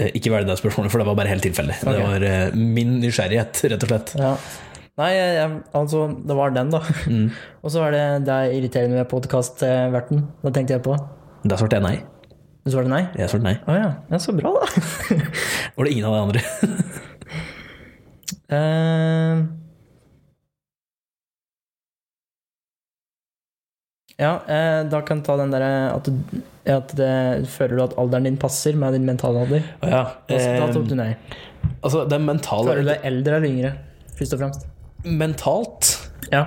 eh, 0.00 0.14
Ikke 0.16 0.32
velg 0.32 0.48
det 0.48 0.56
spørsmålet, 0.62 0.94
for 0.94 1.02
det 1.02 1.08
var 1.10 1.18
bare 1.18 1.34
helt 1.34 1.44
tilfeldig. 1.44 1.76
Okay. 1.82 1.98
Det 1.98 2.06
var 2.06 2.24
eh, 2.30 2.56
min 2.56 2.96
nysgjerrighet, 3.02 3.60
rett 3.74 3.84
og 3.84 3.92
slett. 3.92 4.14
Ja. 4.16 4.32
Nei, 4.98 5.10
jeg, 5.14 5.58
altså, 5.78 6.06
det 6.26 6.36
var 6.40 6.56
den, 6.56 6.72
da. 6.72 6.80
Mm. 7.06 7.28
Og 7.62 7.70
så 7.74 7.84
var 7.84 7.92
det 7.94 8.04
det 8.26 8.38
irriterende 8.56 8.98
med 8.98 9.10
podkastverten. 9.12 10.24
Da 10.40 10.54
tenkte 10.56 10.78
jeg 10.78 10.86
på. 10.88 10.96
Da 11.44 11.60
svarte 11.60 11.78
jeg 11.78 11.84
nei. 11.84 11.98
Du 12.64 12.72
svarte 12.72 12.90
nei. 12.90 13.04
Jeg 13.20 13.30
svarte 13.30 13.46
nei. 13.46 13.54
Å 13.68 13.76
ja. 13.76 13.92
ja. 14.08 14.18
Så 14.24 14.32
bra, 14.36 14.56
da. 14.56 15.20
Var 15.76 15.84
det 15.84 15.92
ingen 15.92 16.08
av 16.08 16.16
de 16.16 16.24
andre? 16.24 16.46
Eh, 18.48 19.40
ja, 24.18 24.32
eh, 24.50 24.80
da 24.90 25.00
kan 25.06 25.20
ta 25.22 25.36
den 25.38 25.52
derre 25.54 25.72
at, 25.94 26.08
du- 26.08 26.40
at 26.68 26.90
det, 26.98 27.10
Føler 27.48 27.76
du 27.78 27.82
at 27.84 27.94
alderen 28.02 28.26
din 28.26 28.36
passer 28.40 28.74
med 28.76 28.92
din 28.96 29.06
mentale 29.06 29.44
alder? 29.46 29.62
Å 29.82 29.88
ja. 29.92 30.00
Da, 30.28 30.38
da 30.38 30.64
eh, 30.66 30.72
tok 30.74 30.88
du 30.90 30.96
nei. 30.98 31.12
altså, 31.82 32.02
det 32.10 32.18
mentale 32.24 32.72
Føler 32.72 32.82
du 32.82 32.90
deg 32.92 33.06
eldre 33.12 33.38
eller 33.38 33.48
yngre, 33.52 33.70
først 34.18 34.34
og 34.34 34.42
fremst? 34.42 34.66
Mentalt 35.06 35.92
Ja. 36.34 36.42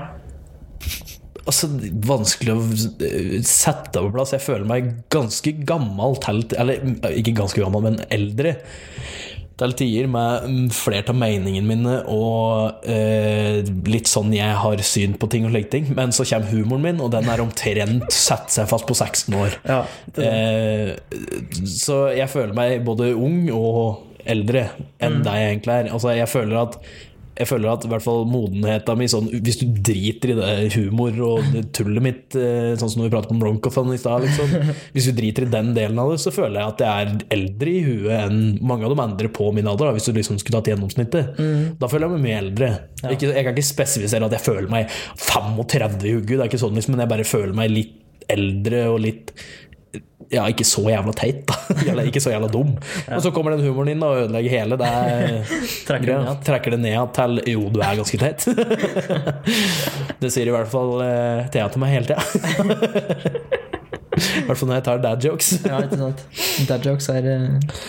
Altså, 1.42 1.72
vanskelig 2.06 2.54
å 2.54 2.62
eh, 3.08 3.40
sette 3.48 3.98
på 4.04 4.12
plass. 4.14 4.36
Jeg 4.36 4.44
føler 4.46 4.68
meg 4.70 4.92
ganske 5.12 5.56
gammel 5.66 6.14
til 6.22 6.44
Eller 6.62 6.84
eh, 7.08 7.16
ikke 7.24 7.34
ganske 7.40 7.64
gammel, 7.64 7.82
men 7.88 7.98
eldre 8.14 8.58
til 9.62 9.76
tider 9.78 10.10
med 10.12 10.72
flert 10.74 11.06
flere 11.06 11.14
av 11.14 11.20
meningene 11.22 11.68
mine 11.68 11.98
og 12.10 12.86
eh, 12.90 13.62
litt 13.88 14.10
sånn 14.10 14.34
jeg 14.34 14.58
har 14.62 14.84
syn 14.86 15.16
på 15.20 15.30
ting 15.32 15.46
og 15.48 15.54
slike 15.54 15.72
ting. 15.74 15.90
Men 15.98 16.14
så 16.16 16.26
kommer 16.28 16.52
humoren 16.52 16.86
min, 16.88 17.02
og 17.04 17.12
den 17.14 17.30
er 17.30 17.44
omtrent 17.44 18.12
satt 18.16 18.52
seg 18.54 18.70
fast 18.72 18.88
på 18.90 18.98
16 18.98 19.38
år. 19.38 19.58
ja. 19.68 19.82
Eh, 20.22 20.96
så 21.68 22.04
jeg 22.16 22.30
føler 22.32 22.56
meg 22.58 22.82
både 22.86 23.14
ung 23.16 23.46
og 23.54 24.08
eldre 24.30 24.68
enn 25.02 25.20
mm. 25.20 25.24
deg 25.26 25.46
egentlig 25.48 25.78
er. 25.78 25.90
Altså, 25.96 26.12
jeg 26.18 26.30
føler 26.30 26.60
at 26.62 26.78
jeg 27.32 27.48
føler 27.48 27.72
at 27.72 27.86
i 27.88 27.90
hvert 27.90 28.04
fall 28.04 28.26
modenheten 28.28 29.00
min 29.00 29.10
sånn, 29.10 29.30
Hvis 29.32 29.62
du 29.62 29.68
driter 29.72 30.34
i 30.34 30.36
det 30.38 30.74
humor 30.76 31.16
og 31.26 31.48
det 31.54 31.64
tullet 31.78 32.04
mitt, 32.04 32.36
eh, 32.36 32.74
sånn 32.80 32.92
som 32.92 33.02
når 33.02 33.08
vi 33.08 33.14
pratet 33.16 33.32
om 33.34 33.40
Broncothon 33.42 33.94
i 33.96 34.00
stad 34.02 34.26
liksom, 34.26 34.52
Hvis 34.96 35.08
du 35.10 35.16
driter 35.18 35.48
i 35.48 35.52
den 35.54 35.72
delen 35.78 36.02
av 36.02 36.12
det, 36.12 36.20
så 36.24 36.34
føler 36.36 36.60
jeg 36.60 36.76
at 36.76 36.84
jeg 36.84 37.08
er 37.08 37.26
eldre 37.38 37.72
i 37.72 37.86
huet 37.88 38.12
enn 38.20 38.44
mange 38.60 38.88
av 38.88 38.94
de 38.94 39.06
andre 39.06 39.32
på 39.32 39.48
min 39.56 39.70
alder. 39.72 39.90
Da, 39.90 39.96
hvis 39.96 40.10
du 40.10 40.14
liksom 40.18 40.38
skulle 40.42 40.60
tatt 40.60 40.70
gjennomsnittet. 40.74 41.40
Da 41.80 41.90
føler 41.90 42.08
jeg 42.08 42.14
meg 42.18 42.26
mye 42.28 42.42
eldre. 42.42 42.70
Ikke, 43.10 43.32
jeg 43.32 43.48
kan 43.48 43.56
ikke 43.56 43.66
spesifisere 43.72 44.28
at 44.28 44.36
jeg 44.38 44.46
føler 44.46 44.70
meg 44.72 44.92
35 45.24 46.06
i 46.06 46.16
hugget, 46.18 46.36
det 46.36 46.44
er 46.44 46.52
ikke 46.52 46.62
sånn 46.62 46.78
liksom, 46.78 46.96
men 46.96 47.06
jeg 47.06 47.14
bare 47.16 47.28
føler 47.28 47.58
meg 47.58 47.74
litt 47.74 47.98
eldre 48.32 48.86
og 48.92 49.02
litt 49.04 49.34
ja, 50.32 50.46
ikke 50.48 50.66
så 50.68 50.84
jævla 50.88 51.14
teit, 51.18 51.42
da. 51.50 51.58
Eller 51.92 52.08
ikke 52.08 52.22
så 52.24 52.32
jævla 52.34 52.48
dum. 52.52 52.74
Og 53.12 53.24
så 53.24 53.32
kommer 53.36 53.56
den 53.56 53.66
humoren 53.66 53.92
inn 53.94 54.06
og 54.06 54.24
ødelegger 54.24 54.54
hele. 54.56 54.78
Det 54.80 54.88
er, 54.88 55.56
Trekker 55.90 56.08
det 56.12 56.20
ned. 56.24 56.44
trekker 56.48 56.76
det 56.76 56.82
ned 56.86 57.14
til 57.18 57.42
jo, 57.52 57.66
du 57.74 57.82
er 57.84 58.00
ganske 58.00 58.22
teit. 58.22 58.46
det 60.22 60.32
sier 60.34 60.52
i 60.52 60.56
hvert 60.56 60.72
fall 60.72 60.96
uh, 61.02 61.50
Thea 61.52 61.68
til 61.72 61.84
meg 61.84 61.96
hele 61.98 62.08
tida. 62.08 62.22
I 64.12 64.46
hvert 64.46 64.60
fall 64.60 64.70
når 64.70 64.78
jeg 64.78 64.86
tar 64.88 65.02
dad 65.04 65.26
jokes. 65.26 65.54
ja, 65.66 65.82
ikke 65.86 66.00
sant. 66.06 66.26
Dad 66.70 66.88
jokes 66.88 67.10
er 67.12 67.28
uh... 67.32 67.82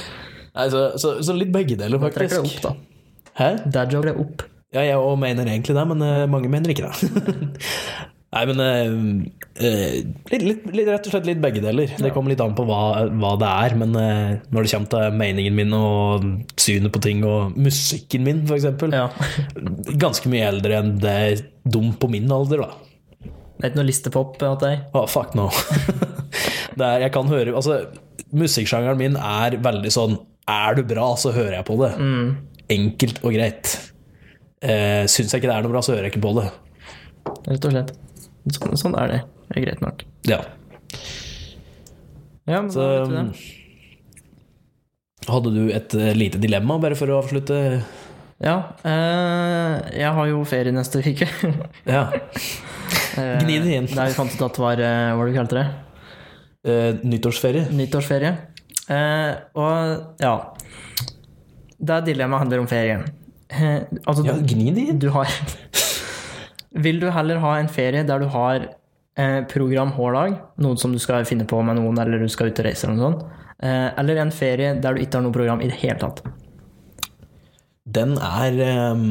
Nei, 0.52 0.66
så, 0.72 0.88
så, 1.00 1.14
så 1.24 1.36
litt 1.36 1.52
begge 1.54 1.78
deler, 1.80 2.00
Da 2.00 2.10
trekker 2.12 2.42
det 2.42 2.42
faktisk. 2.42 2.66
opp, 2.66 2.74
da. 2.74 3.28
Hæ? 3.38 3.52
Dad 3.72 3.94
joke 3.94 4.10
er 4.10 4.18
opp. 4.20 4.42
Ja, 4.72 4.82
jeg 4.84 4.98
òg 5.00 5.16
mener 5.20 5.48
egentlig 5.48 5.76
det, 5.76 5.84
men 5.88 6.02
uh, 6.04 6.26
mange 6.32 6.50
mener 6.52 6.72
ikke 6.72 6.90
det. 6.90 8.11
Nei, 8.32 8.42
men 8.48 8.60
eh, 8.64 8.92
eh, 9.60 9.96
litt, 10.32 10.40
litt, 10.40 10.62
litt, 10.72 10.86
rett 10.88 11.04
og 11.04 11.12
slett 11.12 11.26
litt 11.28 11.40
begge 11.42 11.60
deler. 11.60 11.90
Det 12.00 12.12
kommer 12.14 12.32
litt 12.32 12.40
an 12.40 12.54
på 12.56 12.64
hva, 12.64 13.04
hva 13.12 13.32
det 13.40 13.48
er. 13.50 13.74
Men 13.82 13.96
eh, 14.00 14.38
når 14.48 14.64
det 14.64 14.70
kommer 14.72 14.92
til 14.94 15.18
meningen 15.20 15.58
min 15.58 15.74
og 15.76 16.24
synet 16.56 16.94
på 16.94 17.02
ting, 17.04 17.20
og 17.28 17.58
musikken 17.60 18.24
min, 18.24 18.40
f.eks. 18.48 18.70
Ja. 18.94 19.10
Ganske 20.04 20.32
mye 20.32 20.46
eldre 20.48 20.78
enn 20.80 20.94
det 21.02 21.12
er 21.26 21.42
dum 21.68 21.90
på 22.00 22.08
min 22.12 22.32
alder, 22.32 22.64
da. 22.64 22.70
Det 23.20 23.66
er 23.66 23.74
ikke 23.74 23.80
noe 23.82 23.90
listepop 23.90 24.40
hos 24.40 24.62
deg? 24.64 24.86
Å, 24.96 25.02
fuck 25.12 25.36
no. 25.38 25.50
det 26.78 26.86
er, 26.86 27.04
jeg 27.04 27.12
kan 27.14 27.28
høre 27.30 27.52
Altså, 27.54 27.76
musikksjangeren 28.32 28.98
min 28.98 29.18
er 29.20 29.54
veldig 29.62 29.92
sånn 29.92 30.16
Er 30.50 30.78
du 30.78 30.82
bra, 30.88 31.10
så 31.20 31.34
hører 31.36 31.58
jeg 31.60 31.66
på 31.68 31.76
det. 31.84 31.92
Enkelt 32.72 33.20
og 33.20 33.36
greit. 33.36 33.74
Eh, 34.64 35.04
syns 35.04 35.36
jeg 35.36 35.42
ikke 35.42 35.52
det 35.52 35.58
er 35.58 35.68
noe 35.68 35.74
bra, 35.76 35.84
så 35.84 35.92
hører 35.92 36.08
jeg 36.08 36.16
ikke 36.16 36.24
på 36.24 36.34
det. 36.40 36.48
Rett 37.52 37.68
og 37.68 37.76
slett. 37.76 37.92
Sånn, 38.50 38.76
sånn 38.80 38.96
er 38.98 39.08
det. 39.12 39.20
Det 39.48 39.56
er 39.60 39.64
greit 39.66 39.80
nok. 39.84 40.02
Ja. 40.26 40.40
Ja, 42.48 42.60
men 42.62 42.70
Så, 42.74 42.82
du 43.06 43.14
det. 43.14 43.26
hadde 45.28 45.52
du 45.54 45.60
et 45.70 45.94
eh, 45.94 46.12
lite 46.18 46.40
dilemma, 46.42 46.78
bare 46.82 46.96
for 46.98 47.06
å 47.12 47.20
avslutte? 47.22 47.58
Ja, 48.42 48.56
eh, 48.82 49.76
jeg 50.00 50.10
har 50.16 50.26
jo 50.32 50.40
ferie 50.48 50.72
neste 50.74 51.02
uke. 51.04 51.28
Ja. 51.86 52.08
Eh, 53.12 53.38
Gni 53.44 53.58
det 53.60 53.72
inn. 53.76 53.86
Der 53.92 54.08
vi 54.08 54.14
fant 54.16 54.32
ut 54.32 54.40
at 54.40 54.54
det 54.56 54.60
var 54.62 54.80
eh, 54.80 55.10
Hva 55.16 55.24
du 55.28 55.34
kalte 55.34 55.56
det? 55.58 55.64
Eh, 56.64 56.94
nyttårsferie? 57.04 57.66
Nyttårsferie. 57.76 58.30
Eh, 58.88 59.32
og 59.60 60.22
ja 60.22 60.30
Det 61.76 61.98
dilemmaet 62.06 62.40
handler 62.46 62.62
om 62.62 62.68
ferie. 62.70 63.02
Eh, 63.52 63.82
altså, 64.08 64.24
Ja, 64.24 64.38
gni 64.40 64.72
det 64.72 64.86
inn. 64.94 64.98
du 65.02 65.10
har 65.12 65.28
Vil 66.74 67.00
du 67.02 67.10
heller 67.12 67.40
ha 67.42 67.56
en 67.60 67.68
ferie 67.68 68.04
der 68.08 68.22
du 68.22 68.30
har 68.32 68.64
eh, 69.18 69.40
program 69.50 69.92
hver 69.96 70.16
dag, 70.16 70.38
noe 70.64 70.80
som 70.80 70.94
du 70.94 71.00
skal 71.02 71.26
finne 71.28 71.46
på 71.48 71.60
med 71.64 71.80
noen, 71.80 71.98
eller 72.00 72.22
du 72.22 72.30
skal 72.32 72.52
ut 72.52 72.62
og 72.62 72.68
reise 72.68 72.86
eller 72.86 72.96
noe 72.96 73.10
sånt. 73.10 73.26
Eh, 73.62 73.88
eller 74.00 74.22
en 74.22 74.32
ferie 74.34 74.72
der 74.82 74.96
du 74.96 75.04
ikke 75.04 75.20
har 75.20 75.26
noe 75.26 75.34
program 75.34 75.62
i 75.62 75.68
det 75.70 75.78
hele 75.82 76.00
tatt. 76.02 76.24
Den 77.84 78.16
er 78.18 78.58
um 78.92 79.06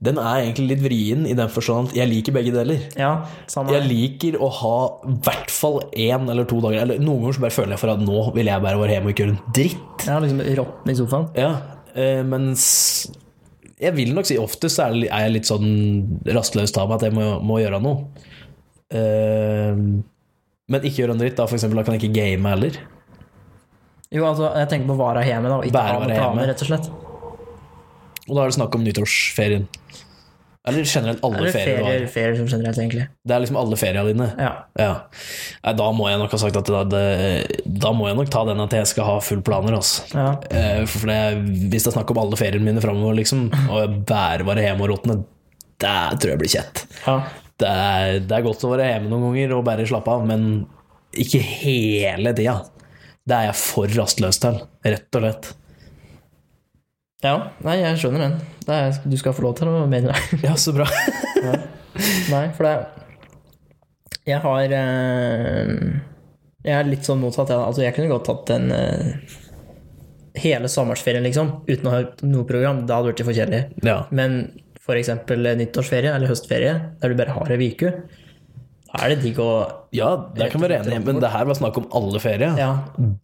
Den 0.00 0.16
er 0.16 0.38
egentlig 0.40 0.70
litt 0.70 0.82
vrien 0.86 1.26
i 1.28 1.34
den 1.36 1.50
forstand 1.52 1.90
at 1.90 1.96
jeg 1.98 2.08
liker 2.08 2.32
begge 2.32 2.52
deler. 2.54 2.78
Ja, 2.96 3.26
samme 3.46 3.74
Jeg 3.74 3.84
liker 3.90 4.38
å 4.40 4.48
ha 4.48 4.76
i 5.04 5.16
hvert 5.26 5.52
fall 5.52 5.82
én 5.92 6.30
eller 6.32 6.48
to 6.48 6.62
dager 6.64 6.86
Eller 6.86 7.02
noen 7.02 7.26
ganger 7.26 7.36
så 7.36 7.44
bare 7.44 7.56
føler 7.58 7.74
jeg 7.74 7.82
for 7.82 7.92
at 7.92 8.00
nå 8.00 8.22
vil 8.38 8.48
jeg 8.48 8.64
bare 8.64 8.80
være 8.80 8.96
hjemme 8.96 9.10
og 9.10 9.12
ikke 9.12 9.26
gjøre 9.26 9.34
en 9.34 9.54
dritt. 9.58 10.06
Ja, 10.08 10.16
liksom 10.24 10.40
råtne 10.62 10.94
i 10.94 10.96
sofaen. 10.96 11.28
Ja, 11.36 11.50
eh, 11.92 12.22
mens 12.24 12.64
jeg 13.80 13.92
vil 13.96 14.12
nok 14.16 14.28
si 14.28 14.38
oftest 14.40 14.80
er 14.80 14.96
jeg 15.04 15.32
litt 15.34 15.48
sånn 15.48 15.68
rastløs 16.32 16.72
av 16.80 16.88
meg 16.88 16.98
at 16.98 17.08
jeg 17.08 17.16
må, 17.16 17.26
må 17.44 17.60
gjøre 17.60 17.80
noe. 17.84 18.06
Uh, 18.92 20.00
men 20.66 20.86
ikke 20.86 21.02
gjøre 21.02 21.16
en 21.16 21.20
dritt, 21.22 21.36
da. 21.38 21.46
For 21.46 21.58
eksempel, 21.58 21.78
da 21.78 21.86
kan 21.86 21.96
jeg 21.96 22.06
ikke 22.06 22.16
game 22.16 22.50
heller. 22.50 22.78
Jo, 24.10 24.24
altså, 24.28 24.48
jeg 24.54 24.70
tenker 24.70 24.90
på 24.90 24.96
være 24.98 25.26
hjemme, 25.26 25.50
da, 25.50 25.58
og 25.60 25.66
ikke 25.66 25.76
Bare 25.76 25.92
ha 25.92 26.00
noen 26.02 26.14
planer, 26.14 26.48
rett 26.50 26.64
og 26.64 26.70
slett. 26.70 26.88
Og 28.26 28.32
da 28.34 28.42
er 28.42 28.50
det 28.50 28.56
snakk 28.56 28.74
om 28.78 28.86
nyttårsferien. 28.86 29.68
Eller 30.66 30.82
generelt 30.82 31.20
alle 31.22 31.38
Eller 31.38 31.52
ferier 31.54 31.76
ferier, 31.84 32.06
ferier 32.10 32.36
som 32.40 32.48
generelt, 32.50 32.78
egentlig. 32.82 33.04
Det 33.22 33.34
er 33.36 33.42
liksom 33.44 33.58
alle 33.60 33.76
feriene 33.78 34.02
dine. 34.08 34.26
Ja. 34.42 34.50
Ja. 34.80 34.88
Nei, 35.62 35.74
da 35.78 35.86
må 35.94 36.08
jeg 36.10 36.18
nok 36.18 36.32
ha 36.34 36.40
sagt 36.42 36.58
at 36.58 36.70
da, 36.74 36.80
det, 36.90 37.62
da 37.84 37.92
må 37.94 38.08
jeg 38.10 38.18
nok 38.18 38.32
ta 38.34 38.42
den 38.48 38.62
at 38.64 38.74
jeg 38.74 38.88
skal 38.90 39.06
ha 39.06 39.16
full 39.22 39.44
planer, 39.46 39.76
altså. 39.78 40.02
ja. 40.10 40.28
Eh, 40.50 40.82
For 40.90 41.06
det, 41.12 41.20
hvis 41.70 41.86
det 41.86 41.92
er 41.92 41.96
snakk 42.00 42.10
om 42.10 42.18
alle 42.24 42.40
feriene 42.40 42.66
mine 42.66 42.82
framover, 42.82 43.14
liksom, 43.20 43.46
og 43.70 44.00
bare 44.10 44.46
være 44.48 44.66
hjemme 44.66 44.88
og 44.88 44.90
råtne, 44.96 45.20
det 45.82 45.94
tror 46.18 46.32
jeg 46.34 46.42
blir 46.42 46.54
kjett. 46.58 46.86
ja. 47.06 47.18
Det 47.56 47.68
er, 47.72 48.18
det 48.20 48.34
er 48.36 48.42
godt 48.44 48.64
å 48.66 48.70
være 48.74 48.84
hjemme 48.90 49.08
noen 49.08 49.30
ganger 49.30 49.54
og 49.56 49.62
bare 49.64 49.86
slappe 49.88 50.12
av, 50.12 50.26
men 50.28 50.42
ikke 51.16 51.38
hele 51.40 52.34
tida. 52.36 52.58
Det 53.24 53.32
er 53.38 53.46
jeg 53.46 53.56
for 53.62 53.94
rastløs 53.96 54.42
til, 54.42 54.58
rett 54.84 55.16
og 55.16 55.24
slett. 55.24 55.48
Ja, 57.24 57.36
nei, 57.64 57.78
jeg 57.80 58.00
skjønner 58.00 58.26
den. 58.26 58.36
Det 58.66 58.76
er, 58.76 58.98
du 59.08 59.16
skal 59.16 59.34
få 59.36 59.46
lov 59.46 59.56
til 59.58 59.70
å 59.70 59.86
mene 59.88 60.12
det. 60.12 60.40
Ja, 60.44 60.56
så 60.60 60.74
bra. 60.76 60.86
Nei, 62.32 62.42
for 62.52 62.66
det 62.66 62.74
Jeg 64.28 64.42
har 64.42 64.72
eh, 64.76 65.70
Jeg 66.60 66.74
er 66.76 66.90
litt 66.90 67.08
sånn 67.08 67.22
motsatt. 67.22 67.54
Jeg, 67.54 67.62
altså, 67.62 67.84
jeg 67.86 67.96
kunne 67.96 68.10
godt 68.12 68.28
tatt 68.28 68.52
en 68.58 68.68
eh, 68.74 69.36
hele 70.36 70.68
sommerferien, 70.68 71.24
liksom, 71.24 71.62
uten 71.64 71.88
å 71.88 71.94
ha 71.94 72.04
noe 72.28 72.44
program. 72.48 72.84
Da 72.84 72.98
hadde 72.98 73.14
blitt 73.14 73.24
for 73.24 73.38
kjedelig. 73.38 73.62
Ja. 73.86 74.02
Men 74.12 74.42
eksempel 74.94 75.48
nyttårsferie 75.58 76.12
eller 76.14 76.30
høstferie, 76.30 76.74
der 77.00 77.10
du 77.10 77.18
bare 77.18 77.34
har 77.34 77.50
ei 77.50 77.72
uke, 77.72 77.94
er 79.02 79.12
det 79.14 79.18
digg 79.24 79.38
å 79.42 79.50
ja, 79.96 80.10
der 80.36 80.50
kan 80.52 80.60
vi 80.60 80.66
være 80.68 80.82
enige, 80.82 80.98
men 81.06 81.20
det 81.22 81.30
her 81.32 81.46
var 81.48 81.56
snakk 81.56 81.78
om 81.80 81.86
alle 81.96 82.20
ferier. 82.20 82.52
Ja. 82.60 82.72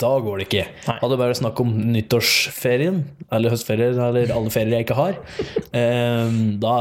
Da 0.01 0.13
går 0.25 0.41
det 0.41 0.47
ikke. 0.47 0.63
Nei. 0.87 0.95
Hadde 1.03 1.11
det 1.13 1.21
bare 1.21 1.37
snakk 1.37 1.61
om 1.61 1.73
nyttårsferien, 1.93 3.03
eller 3.35 3.53
høstferien, 3.53 3.99
eller 4.01 4.33
alle 4.33 4.53
ferier 4.55 4.79
jeg 4.79 4.87
ikke 4.87 4.97
har, 4.97 5.19
eh, 5.77 6.33
da, 6.63 6.77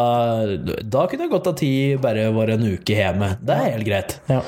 da 0.96 1.06
kunne 1.12 1.28
jeg 1.28 1.34
godt 1.34 1.50
ha 1.52 1.56
tid 1.60 2.00
bare 2.04 2.30
være 2.36 2.56
en 2.60 2.68
uke 2.78 2.96
hjemme. 2.96 3.34
Det 3.44 3.58
er 3.58 3.74
helt 3.76 3.90
greit. 3.90 4.20
ja. 4.32 4.42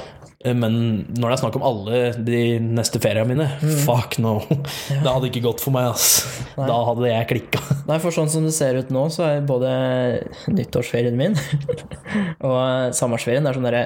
Eh, 0.44 0.52
Men 0.54 0.74
når 1.16 1.24
det 1.30 1.34
er 1.38 1.42
snakk 1.42 1.56
om 1.56 1.64
alle 1.68 2.00
de 2.28 2.40
neste 2.60 3.00
feriene 3.04 3.28
mine, 3.30 3.46
fuck 3.86 4.18
no. 4.20 4.38
Det 4.50 5.08
hadde 5.08 5.30
ikke 5.30 5.44
gått 5.46 5.64
for 5.64 5.72
meg, 5.76 5.92
ass. 5.94 6.24
Da 6.58 6.80
hadde 6.90 7.08
jeg 7.08 7.30
klikka. 7.30 7.62
Nei, 7.88 8.00
for 8.04 8.12
sånn 8.16 8.28
som 8.32 8.44
det 8.48 8.52
ser 8.56 8.76
ut 8.80 8.92
nå, 8.92 9.06
så 9.12 9.24
er 9.28 9.46
både 9.48 9.72
nyttårsferien 10.52 11.16
min 11.20 11.36
og 12.48 12.92
sommerferien 12.96 13.44
det 13.44 13.54
er 13.54 13.60
sånn 13.60 13.70
derre 13.72 13.86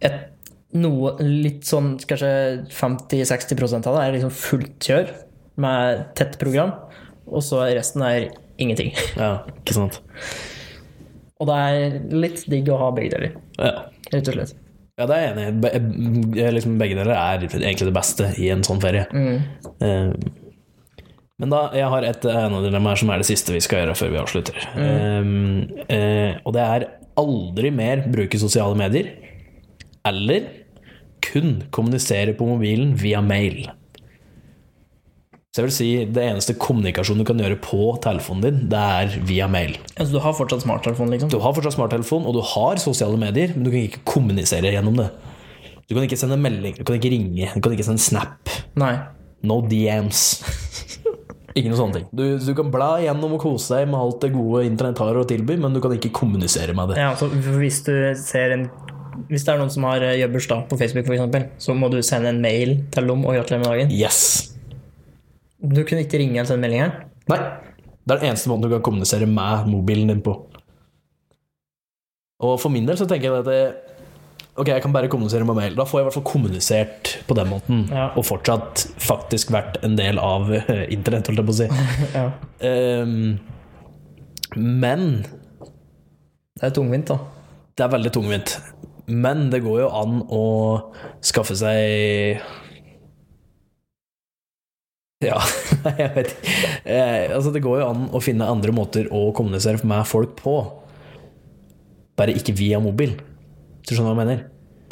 et- 0.00 0.26
noe 0.72 1.16
litt 1.18 1.64
sånn 1.66 1.96
kanskje 1.98 2.28
50-60 2.70 3.86
av 3.88 3.96
det 3.96 4.02
er 4.04 4.12
liksom 4.14 4.30
fullt 4.30 4.76
kjør 4.86 5.08
med 5.60 6.04
tett 6.14 6.36
program, 6.38 6.72
og 7.26 7.42
så 7.42 7.64
resten 7.74 8.02
er 8.06 8.28
ingenting. 8.58 8.92
Ja, 9.18 9.40
ikke 9.64 9.74
sant. 9.74 9.98
Og 11.40 11.48
det 11.48 11.56
er 11.56 11.98
litt 12.14 12.44
digg 12.52 12.68
å 12.70 12.78
ha 12.78 12.90
begge 12.94 13.16
deler, 13.16 13.32
Ja. 13.58 13.72
rett 14.12 14.28
og 14.30 14.34
slett. 14.36 14.54
Ja, 15.00 15.06
det 15.08 15.16
er 15.16 15.22
jeg 15.24 15.32
enig 15.32 15.46
i. 15.48 15.52
Be- 15.64 15.72
eh, 16.44 16.50
Liksom 16.52 16.74
begge 16.78 16.96
deler 16.98 17.14
er 17.16 17.46
egentlig 17.48 17.86
det 17.88 17.94
beste 17.96 18.26
i 18.38 18.50
en 18.52 18.62
sånn 18.62 18.80
ferie. 18.82 19.06
Eh, 19.80 20.12
Men 21.40 21.48
da, 21.54 21.70
jeg 21.72 21.88
har 21.88 22.04
et 22.04 22.24
ene 22.28 22.58
dilemma 22.66 22.90
her 22.92 22.96
som 23.00 23.10
er 23.10 23.22
det 23.22 23.26
siste 23.30 23.54
vi 23.54 23.62
skal 23.64 23.80
gjøre 23.86 23.94
før 23.96 24.10
vi 24.12 24.18
avslutter. 24.20 24.58
Eh, 24.76 25.30
uh, 25.88 26.34
og 26.44 26.52
det 26.52 26.60
er 26.66 26.84
aldri 27.16 27.70
mer 27.72 28.02
bruke 28.12 28.36
sosiale 28.38 28.76
medier, 28.76 29.08
eller 30.06 30.48
kun 31.24 31.60
kommunisere 31.74 32.32
på 32.36 32.46
mobilen 32.48 32.94
via 32.98 33.20
mail. 33.24 33.68
Så 35.50 35.64
jeg 35.64 35.66
vil 35.66 35.74
si 35.74 35.88
det 36.14 36.22
eneste 36.22 36.54
kommunikasjonen 36.62 37.24
du 37.24 37.26
kan 37.26 37.40
gjøre 37.42 37.56
på 37.58 37.88
telefonen 38.04 38.44
din, 38.44 38.58
det 38.70 38.80
er 38.80 39.16
via 39.26 39.48
mail. 39.50 39.74
Altså, 39.96 40.12
du 40.14 40.20
har 40.22 40.36
fortsatt 40.38 40.62
smarttelefon, 40.62 41.10
liksom? 41.10 41.32
Du 41.32 41.40
har 41.42 41.56
fortsatt 41.56 41.74
smarttelefon, 41.74 42.28
og 42.30 42.36
du 42.38 42.42
har 42.52 42.78
sosiale 42.78 43.18
medier, 43.18 43.56
men 43.56 43.66
du 43.66 43.72
kan 43.72 43.82
ikke 43.82 44.04
kommunisere 44.06 44.70
gjennom 44.70 45.00
det. 45.00 45.08
Du 45.90 45.96
kan 45.96 46.06
ikke 46.06 46.20
sende 46.20 46.38
melding, 46.38 46.76
du 46.78 46.84
kan 46.86 47.00
ikke 47.00 47.10
ringe, 47.10 47.50
du 47.50 47.64
kan 47.66 47.74
ikke 47.74 47.88
sende 47.88 48.04
snap. 48.04 48.52
Nei. 48.78 48.94
No 49.42 49.58
DMs. 49.66 50.22
Ikke 51.58 51.66
noe 51.66 51.80
sånne 51.80 51.96
ting. 51.96 52.04
Du, 52.14 52.22
du 52.38 52.52
kan 52.54 52.68
bla 52.70 52.92
gjennom 53.02 53.32
og 53.34 53.40
kose 53.42 53.74
deg 53.74 53.88
med 53.90 53.98
alt 53.98 54.20
det 54.22 54.28
gode 54.30 54.60
internett 54.68 55.00
har 55.02 55.16
å 55.18 55.24
tilby, 55.26 55.56
men 55.58 55.74
du 55.74 55.80
kan 55.82 55.90
ikke 55.96 56.12
kommunisere 56.14 56.76
med 56.78 56.92
det. 56.92 57.00
Ja, 57.02 57.08
altså, 57.10 57.26
hvis 57.58 57.80
du 57.88 57.90
ser 58.22 58.54
en 58.54 58.68
hvis 59.30 59.44
det 59.46 59.52
er 59.54 59.60
noen 59.60 59.72
som 59.72 59.86
har 59.88 60.02
eh, 60.06 60.16
gjør 60.20 60.32
bursdag 60.36 60.66
på 60.70 60.78
Facebook, 60.80 61.06
for 61.08 61.16
eksempel, 61.16 61.48
så 61.62 61.74
må 61.76 61.90
du 61.92 61.98
sende 62.06 62.30
en 62.32 62.40
mail 62.42 62.76
til 62.94 63.10
dem 63.10 63.24
og 63.26 63.34
gratulere 63.36 63.62
med 63.62 63.70
dagen. 63.72 63.92
Yes. 63.94 64.20
Du 65.60 65.82
kunne 65.84 66.04
ikke 66.06 66.20
ringe 66.22 66.38
eller 66.38 66.48
sende 66.48 66.64
melding 66.64 66.84
her. 66.86 66.94
Nei. 67.30 67.40
Det 68.00 68.14
er 68.16 68.22
den 68.22 68.30
eneste 68.32 68.48
måten 68.50 68.64
du 68.64 68.72
kan 68.72 68.82
kommunisere 68.86 69.26
med 69.28 69.68
mobilen 69.70 70.08
din 70.10 70.22
på. 70.24 70.34
Og 72.40 72.56
for 72.62 72.72
min 72.72 72.86
del 72.88 72.96
så 72.96 73.06
tenker 73.08 73.28
jeg 73.28 73.42
at 73.42 73.48
det, 73.50 73.62
Ok, 74.60 74.66
jeg 74.68 74.82
kan 74.82 74.92
bare 74.92 75.08
kommunisere 75.08 75.46
med 75.46 75.56
mail. 75.56 75.76
Da 75.78 75.84
får 75.88 76.00
jeg 76.00 76.02
i 76.02 76.06
hvert 76.08 76.16
fall 76.18 76.24
kommunisert 76.26 77.10
på 77.28 77.36
den 77.38 77.48
måten. 77.48 77.84
Ja. 77.88 78.08
Og 78.18 78.26
fortsatt 78.28 78.82
faktisk 79.00 79.52
vært 79.54 79.78
en 79.86 79.94
del 79.96 80.18
av 80.20 80.50
eh, 80.52 80.82
internett, 80.92 81.30
holdt 81.30 81.40
jeg 81.40 81.48
på 81.48 81.54
å 81.54 81.60
si. 81.60 81.68
Ja. 82.18 82.24
um, 83.04 83.38
men 84.58 85.04
Det 86.58 86.66
er 86.66 86.74
tungvint, 86.76 87.08
da. 87.08 87.16
det 87.78 87.86
er 87.86 87.92
veldig 87.94 88.12
tungvint. 88.12 88.56
Men 89.10 89.48
det 89.52 89.62
går 89.64 89.82
jo 89.82 89.88
an 90.00 90.20
å 90.30 90.44
skaffe 91.24 91.56
seg 91.58 92.40
Ja, 95.20 95.36
jeg 96.00 96.12
vet 96.14 96.30
ikke. 96.30 96.52
Eh, 96.88 97.26
altså, 97.34 97.50
det 97.52 97.60
går 97.64 97.82
jo 97.82 97.88
an 97.90 98.06
å 98.16 98.22
finne 98.24 98.48
andre 98.48 98.72
måter 98.72 99.10
å 99.12 99.26
kommunisere 99.36 99.82
med 99.84 100.06
folk 100.08 100.32
på. 100.38 100.54
Bare 102.16 102.32
ikke 102.36 102.54
via 102.56 102.80
mobil. 102.80 103.18
Du 103.84 103.92
skjønner 103.92 104.14
hva 104.14 104.14
jeg 104.14 104.22
mener? 104.22 104.46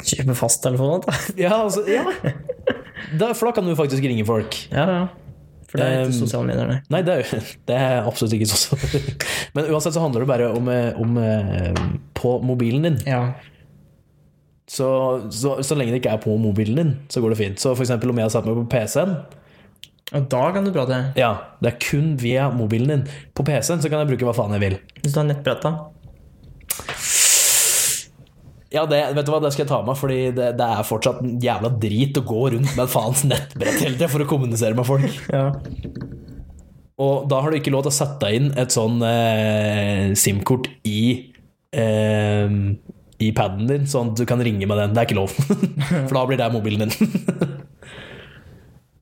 Kjøpe 0.05 0.35
fasttelefon, 0.37 1.01
da. 1.07 1.15
Ja, 1.47 1.55
altså, 1.63 1.81
ja. 1.89 2.05
Da, 3.17 3.31
for 3.33 3.49
da 3.49 3.55
kan 3.57 3.65
du 3.65 3.73
faktisk 3.79 4.05
ringe 4.05 4.27
folk. 4.27 4.53
Ja, 4.69 4.85
ja. 4.85 5.01
For 5.69 5.77
det 5.77 5.85
er 5.85 5.99
ikke 5.99 6.13
Um, 6.13 6.17
sosiale 6.23 6.49
medier, 6.49 6.69
nei. 6.69 6.79
Nei, 6.89 7.01
det 7.05 7.15
er, 7.19 7.43
det 7.69 7.75
er 7.77 8.07
absolutt 8.09 8.33
ikke 8.37 8.49
sånn. 8.49 8.85
Men 9.57 9.69
uansett 9.69 9.93
så 9.97 10.01
handler 10.01 10.25
det 10.25 10.29
bare 10.31 10.47
om, 10.57 10.69
eh, 10.73 10.97
om 10.97 11.17
eh, 11.21 11.81
på 12.17 12.37
mobilen 12.45 12.87
din. 12.87 12.97
Ja. 13.09 13.23
Så, 14.69 14.87
så, 15.33 15.55
så 15.65 15.75
lenge 15.77 15.95
det 15.95 16.03
ikke 16.03 16.13
er 16.13 16.21
på 16.21 16.35
mobilen 16.37 16.77
din, 16.77 16.91
så 17.09 17.23
går 17.23 17.33
det 17.33 17.39
fint. 17.39 17.61
Så 17.61 17.73
eksempel 17.73 18.11
om 18.11 18.19
jeg 18.21 18.27
har 18.27 18.33
satt 18.35 18.45
meg 18.45 18.57
på 18.59 18.67
PC-en 18.69 19.15
Og 20.13 20.27
da 20.29 20.41
kan 20.53 20.67
du 20.67 20.73
prate. 20.75 20.99
Ja, 21.17 21.31
det 21.63 21.71
er 21.71 21.79
kun 21.81 22.11
via 22.21 22.51
mobilen 22.53 22.91
din. 22.93 23.07
På 23.33 23.45
PC-en 23.47 23.81
så 23.81 23.89
kan 23.89 24.03
jeg 24.03 24.11
bruke 24.11 24.29
hva 24.29 24.35
faen 24.37 24.53
jeg 24.57 24.65
vil. 24.67 24.77
Hvis 25.01 25.15
du 25.15 25.23
har 25.23 25.29
nettbrett, 25.31 25.65
da. 25.65 25.73
Ja, 28.69 28.83
det, 28.85 28.99
vet 29.17 29.25
du 29.25 29.31
hva, 29.33 29.39
det 29.41 29.49
skal 29.55 29.63
jeg 29.63 29.71
ta 29.71 29.79
med, 29.81 29.97
fordi 29.97 30.19
det, 30.37 30.51
det 30.59 30.65
er 30.65 30.85
fortsatt 30.85 31.23
en 31.25 31.39
jævla 31.41 31.71
drit 31.81 32.19
å 32.21 32.25
gå 32.29 32.43
rundt 32.53 32.75
med 32.75 32.83
et 32.83 32.93
faens 32.93 33.23
nettbrett 33.25 33.81
hele 33.81 33.95
tida 33.97 34.09
for 34.11 34.21
å 34.21 34.29
kommunisere 34.29 34.77
med 34.77 34.85
folk. 34.89 35.09
Ja. 35.33 35.49
Og 36.99 37.29
da 37.31 37.37
har 37.39 37.49
du 37.49 37.55
ikke 37.55 37.71
lov 37.71 37.85
til 37.85 37.93
å 37.93 37.95
sette 37.95 38.29
inn 38.35 38.49
et 38.59 38.73
sånn 38.75 38.99
eh, 39.07 40.09
SIM-kort 40.19 40.67
i 40.83 41.01
eh, 41.71 42.51
i 43.19 43.31
paden 43.35 43.67
din, 43.67 43.87
sånn 43.89 44.13
at 44.13 44.21
du 44.21 44.25
kan 44.27 44.41
ringe 44.43 44.67
med 44.69 44.79
den. 44.79 44.93
Det 44.95 45.01
er 45.01 45.09
ikke 45.09 45.19
lov. 45.19 45.33
For 46.07 46.15
da 46.15 46.25
blir 46.29 46.39
det 46.39 46.51
mobilen 46.53 46.87
din. 46.87 47.17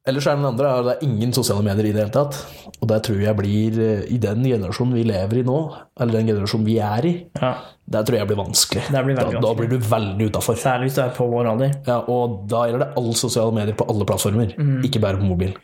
Ellers 0.07 0.23
er 0.29 0.37
den 0.39 0.47
andre 0.47 0.69
er 0.71 0.85
det 0.85 0.91
er 0.93 1.01
ingen 1.03 1.33
sosiale 1.35 1.63
medier 1.65 1.89
i 1.89 1.91
det 1.91 2.05
hele 2.05 2.13
tatt. 2.15 2.37
Og 2.77 2.87
det 2.87 3.01
tror 3.03 3.19
jeg 3.19 3.35
blir 3.35 3.79
eh, 3.83 4.05
i 4.15 4.19
den 4.23 4.45
generasjonen 4.45 4.95
vi 4.95 5.03
lever 5.09 5.41
i 5.41 5.45
nå, 5.47 5.57
eller 5.99 6.19
den 6.19 6.29
generasjonen 6.31 6.67
vi 6.67 6.77
er 6.79 7.07
i, 7.09 7.11
ja. 7.41 7.49
der 7.91 8.05
tror 8.07 8.19
jeg 8.21 8.29
blir 8.29 8.39
vanskelig. 8.39 8.85
Det 8.93 9.01
blir 9.03 9.19
da, 9.19 9.25
da 9.43 9.51
blir 9.57 9.71
du 9.73 9.75
veldig 9.83 10.29
utafor. 10.31 10.59
Særlig 10.61 10.87
hvis 10.87 10.99
du 10.99 11.03
er 11.03 11.11
på 11.17 11.27
vår 11.27 11.51
alder. 11.51 11.75
Ja, 11.89 11.99
og 12.13 12.39
da 12.47 12.63
gjelder 12.69 12.85
det 12.85 13.01
alle 13.01 13.17
sosiale 13.19 13.57
medier 13.57 13.75
på 13.77 13.89
alle 13.91 14.07
plattformer, 14.07 14.55
ikke 14.87 15.03
bare 15.03 15.19
på 15.19 15.27
mobil. 15.27 15.57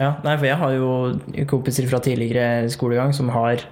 Ja, 0.00 0.14
nei, 0.24 0.36
for 0.38 0.48
jeg 0.48 0.56
har 0.62 0.76
jo 0.78 0.92
kompiser 1.50 1.90
fra 1.90 1.98
tidligere 2.00 2.70
skolegang 2.72 3.10
som 3.16 3.28
har 3.34 3.66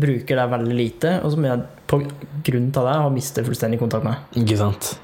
bruker 0.00 0.38
det 0.38 0.46
veldig 0.52 0.78
lite, 0.78 1.12
og 1.24 1.34
som 1.34 1.44
jeg 1.46 1.66
på 1.88 2.00
grunn 2.46 2.70
av 2.78 2.88
det 2.88 2.96
har 3.02 3.12
mistet 3.14 3.46
fullstendig 3.48 3.80
kontakt 3.80 4.06
med. 4.06 4.32
Ikke 4.40 4.58
sant. 4.60 4.94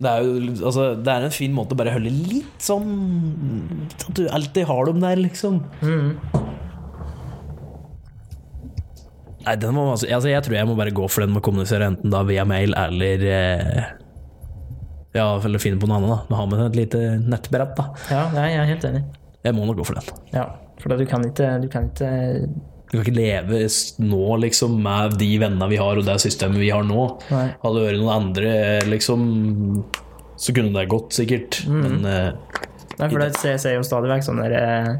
Det 0.00 0.08
er 0.08 0.24
jo 0.24 0.52
altså, 0.64 0.84
det 0.96 1.12
er 1.12 1.26
en 1.26 1.34
fin 1.34 1.52
måte 1.52 1.76
å 1.76 1.78
bare 1.78 1.92
holde 1.92 2.08
litt 2.08 2.62
sånn 2.64 2.86
At 3.92 4.06
du 4.16 4.22
alltid 4.32 4.64
har 4.70 4.88
dem 4.88 5.02
der, 5.02 5.20
liksom. 5.20 5.58
Nei, 9.44 9.56
den 9.60 9.76
må, 9.76 9.90
altså, 9.92 10.08
altså, 10.08 10.30
jeg 10.32 10.44
tror 10.46 10.56
jeg 10.56 10.68
må 10.70 10.76
bare 10.78 10.94
gå 10.96 11.04
for 11.08 11.24
den 11.24 11.34
med 11.34 11.42
å 11.42 11.44
kommunisere 11.44 11.90
enten 11.92 12.12
da 12.12 12.22
via 12.28 12.46
mail 12.48 12.72
eller 12.76 13.26
eh, 13.28 13.92
Ja, 15.16 15.26
eller 15.36 15.60
finne 15.60 15.80
på 15.80 15.88
noe 15.90 16.00
annet, 16.00 16.12
da. 16.30 16.38
Ha 16.38 16.48
med 16.48 16.64
et 16.68 16.80
lite 16.80 17.04
nettbrett, 17.20 17.76
da. 17.76 17.86
Ja, 18.12 18.24
nei, 18.36 18.50
jeg 18.54 18.64
er 18.64 18.72
helt 18.72 18.88
enig. 18.88 19.04
Jeg 19.44 19.56
må 19.56 19.64
nok 19.68 19.80
gå 19.80 19.88
for 19.88 20.00
den. 20.00 20.20
Ja, 20.32 20.44
for 20.80 20.96
du 20.96 21.06
kan 21.08 21.24
ikke, 21.28 21.48
du 21.60 21.68
kan 21.72 21.88
ikke 21.88 22.10
Vi 22.90 22.98
kan 22.98 23.04
ikke 23.04 23.14
leve 23.14 23.60
nå 24.02 24.36
liksom 24.42 24.72
med 24.82 25.14
de 25.20 25.28
vennene 25.38 25.68
vi 25.70 25.78
har 25.78 25.98
og 26.00 26.06
det 26.06 26.16
systemet 26.24 26.58
vi 26.58 26.72
har 26.74 26.82
nå. 26.82 27.04
Nei. 27.30 27.44
Hadde 27.62 27.76
det 27.76 27.84
vært 27.86 28.00
noen 28.02 28.16
andre, 28.16 28.54
liksom, 28.90 29.22
så 30.34 30.54
kunne 30.56 30.74
det 30.74 30.90
gått, 30.90 31.14
sikkert. 31.14 31.60
Men 31.70 32.02
uh, 32.02 32.58
Nei, 32.98 33.06
for 33.06 33.22
det 33.22 33.30
ser 33.38 33.54
jeg 33.54 33.62
ser 33.62 33.76
jo 33.78 33.86
stadig 33.86 34.10
vekk 34.10 34.26
sånne 34.26 34.48
der, 34.50 34.98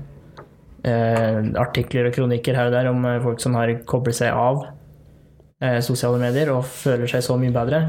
eh, 0.89 1.41
artikler 1.61 2.09
og 2.09 2.15
kronikker 2.15 2.57
her 2.57 2.71
og 2.71 2.77
der 2.79 2.89
om 2.93 3.03
folk 3.27 3.43
som 3.43 3.59
har 3.59 3.75
koblet 3.91 4.17
seg 4.23 4.39
av 4.39 4.63
uh, 4.63 5.81
sosiale 5.85 6.23
medier 6.23 6.55
og 6.55 6.65
føler 6.71 7.11
seg 7.11 7.27
så 7.27 7.37
mye 7.43 7.53
bedre. 7.55 7.83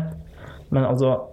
Men 0.74 0.88
altså 0.88 1.30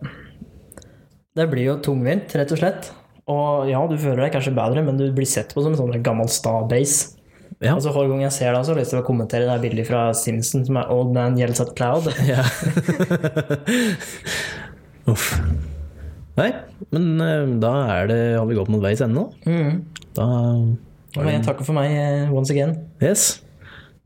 Det 1.39 1.47
blir 1.49 1.71
jo 1.71 1.81
tungvint, 1.83 2.37
rett 2.37 2.53
og 2.53 2.61
slett. 2.61 2.93
Og 3.33 3.69
ja, 3.71 3.81
du 3.89 3.97
føler 4.01 4.27
deg 4.27 4.35
kanskje 4.35 4.57
bedre, 4.57 4.83
men 4.85 4.99
du 5.01 5.07
blir 5.15 5.29
sett 5.29 5.53
på 5.55 5.65
som 5.65 5.75
en 5.75 5.81
sånn 5.81 6.05
gammel 6.05 6.29
Starbase. 6.33 7.18
Ja. 7.59 7.73
Altså, 7.75 7.91
Hver 7.95 8.07
gang 8.13 8.21
jeg 8.23 8.33
ser 8.37 8.53
det, 8.55 8.61
så 8.65 8.71
har 8.71 8.77
jeg 8.79 8.85
lyst 8.87 8.93
til 8.95 9.01
å 9.01 9.07
kommentere 9.07 9.49
det 9.49 9.57
bildet 9.65 9.87
fra 9.89 10.01
Simpson 10.15 10.63
som 10.69 10.77
er 10.79 10.91
Old 10.95 11.11
Man 11.17 11.39
Yells 11.41 11.61
at 11.65 11.73
Cloud. 11.79 12.07
Ja. 12.29 12.43
Uff. 15.09 15.33
Nei, 16.39 16.53
men 16.95 17.05
eh, 17.25 17.49
da 17.63 17.73
er 17.97 18.03
det, 18.11 18.19
har 18.37 18.47
vi 18.47 18.55
gått 18.59 18.69
mot 18.71 18.83
veis 18.85 19.01
ende 19.03 19.17
nå. 19.19 19.25
Mm. 19.49 19.81
Da 20.15 20.25
Da 21.17 21.25
må 21.25 21.29
jeg 21.33 21.43
takke 21.47 21.65
for 21.67 21.75
meg 21.75 21.89
eh, 21.97 22.29
once 22.31 22.53
again. 22.55 22.73
Yes. 23.03 23.41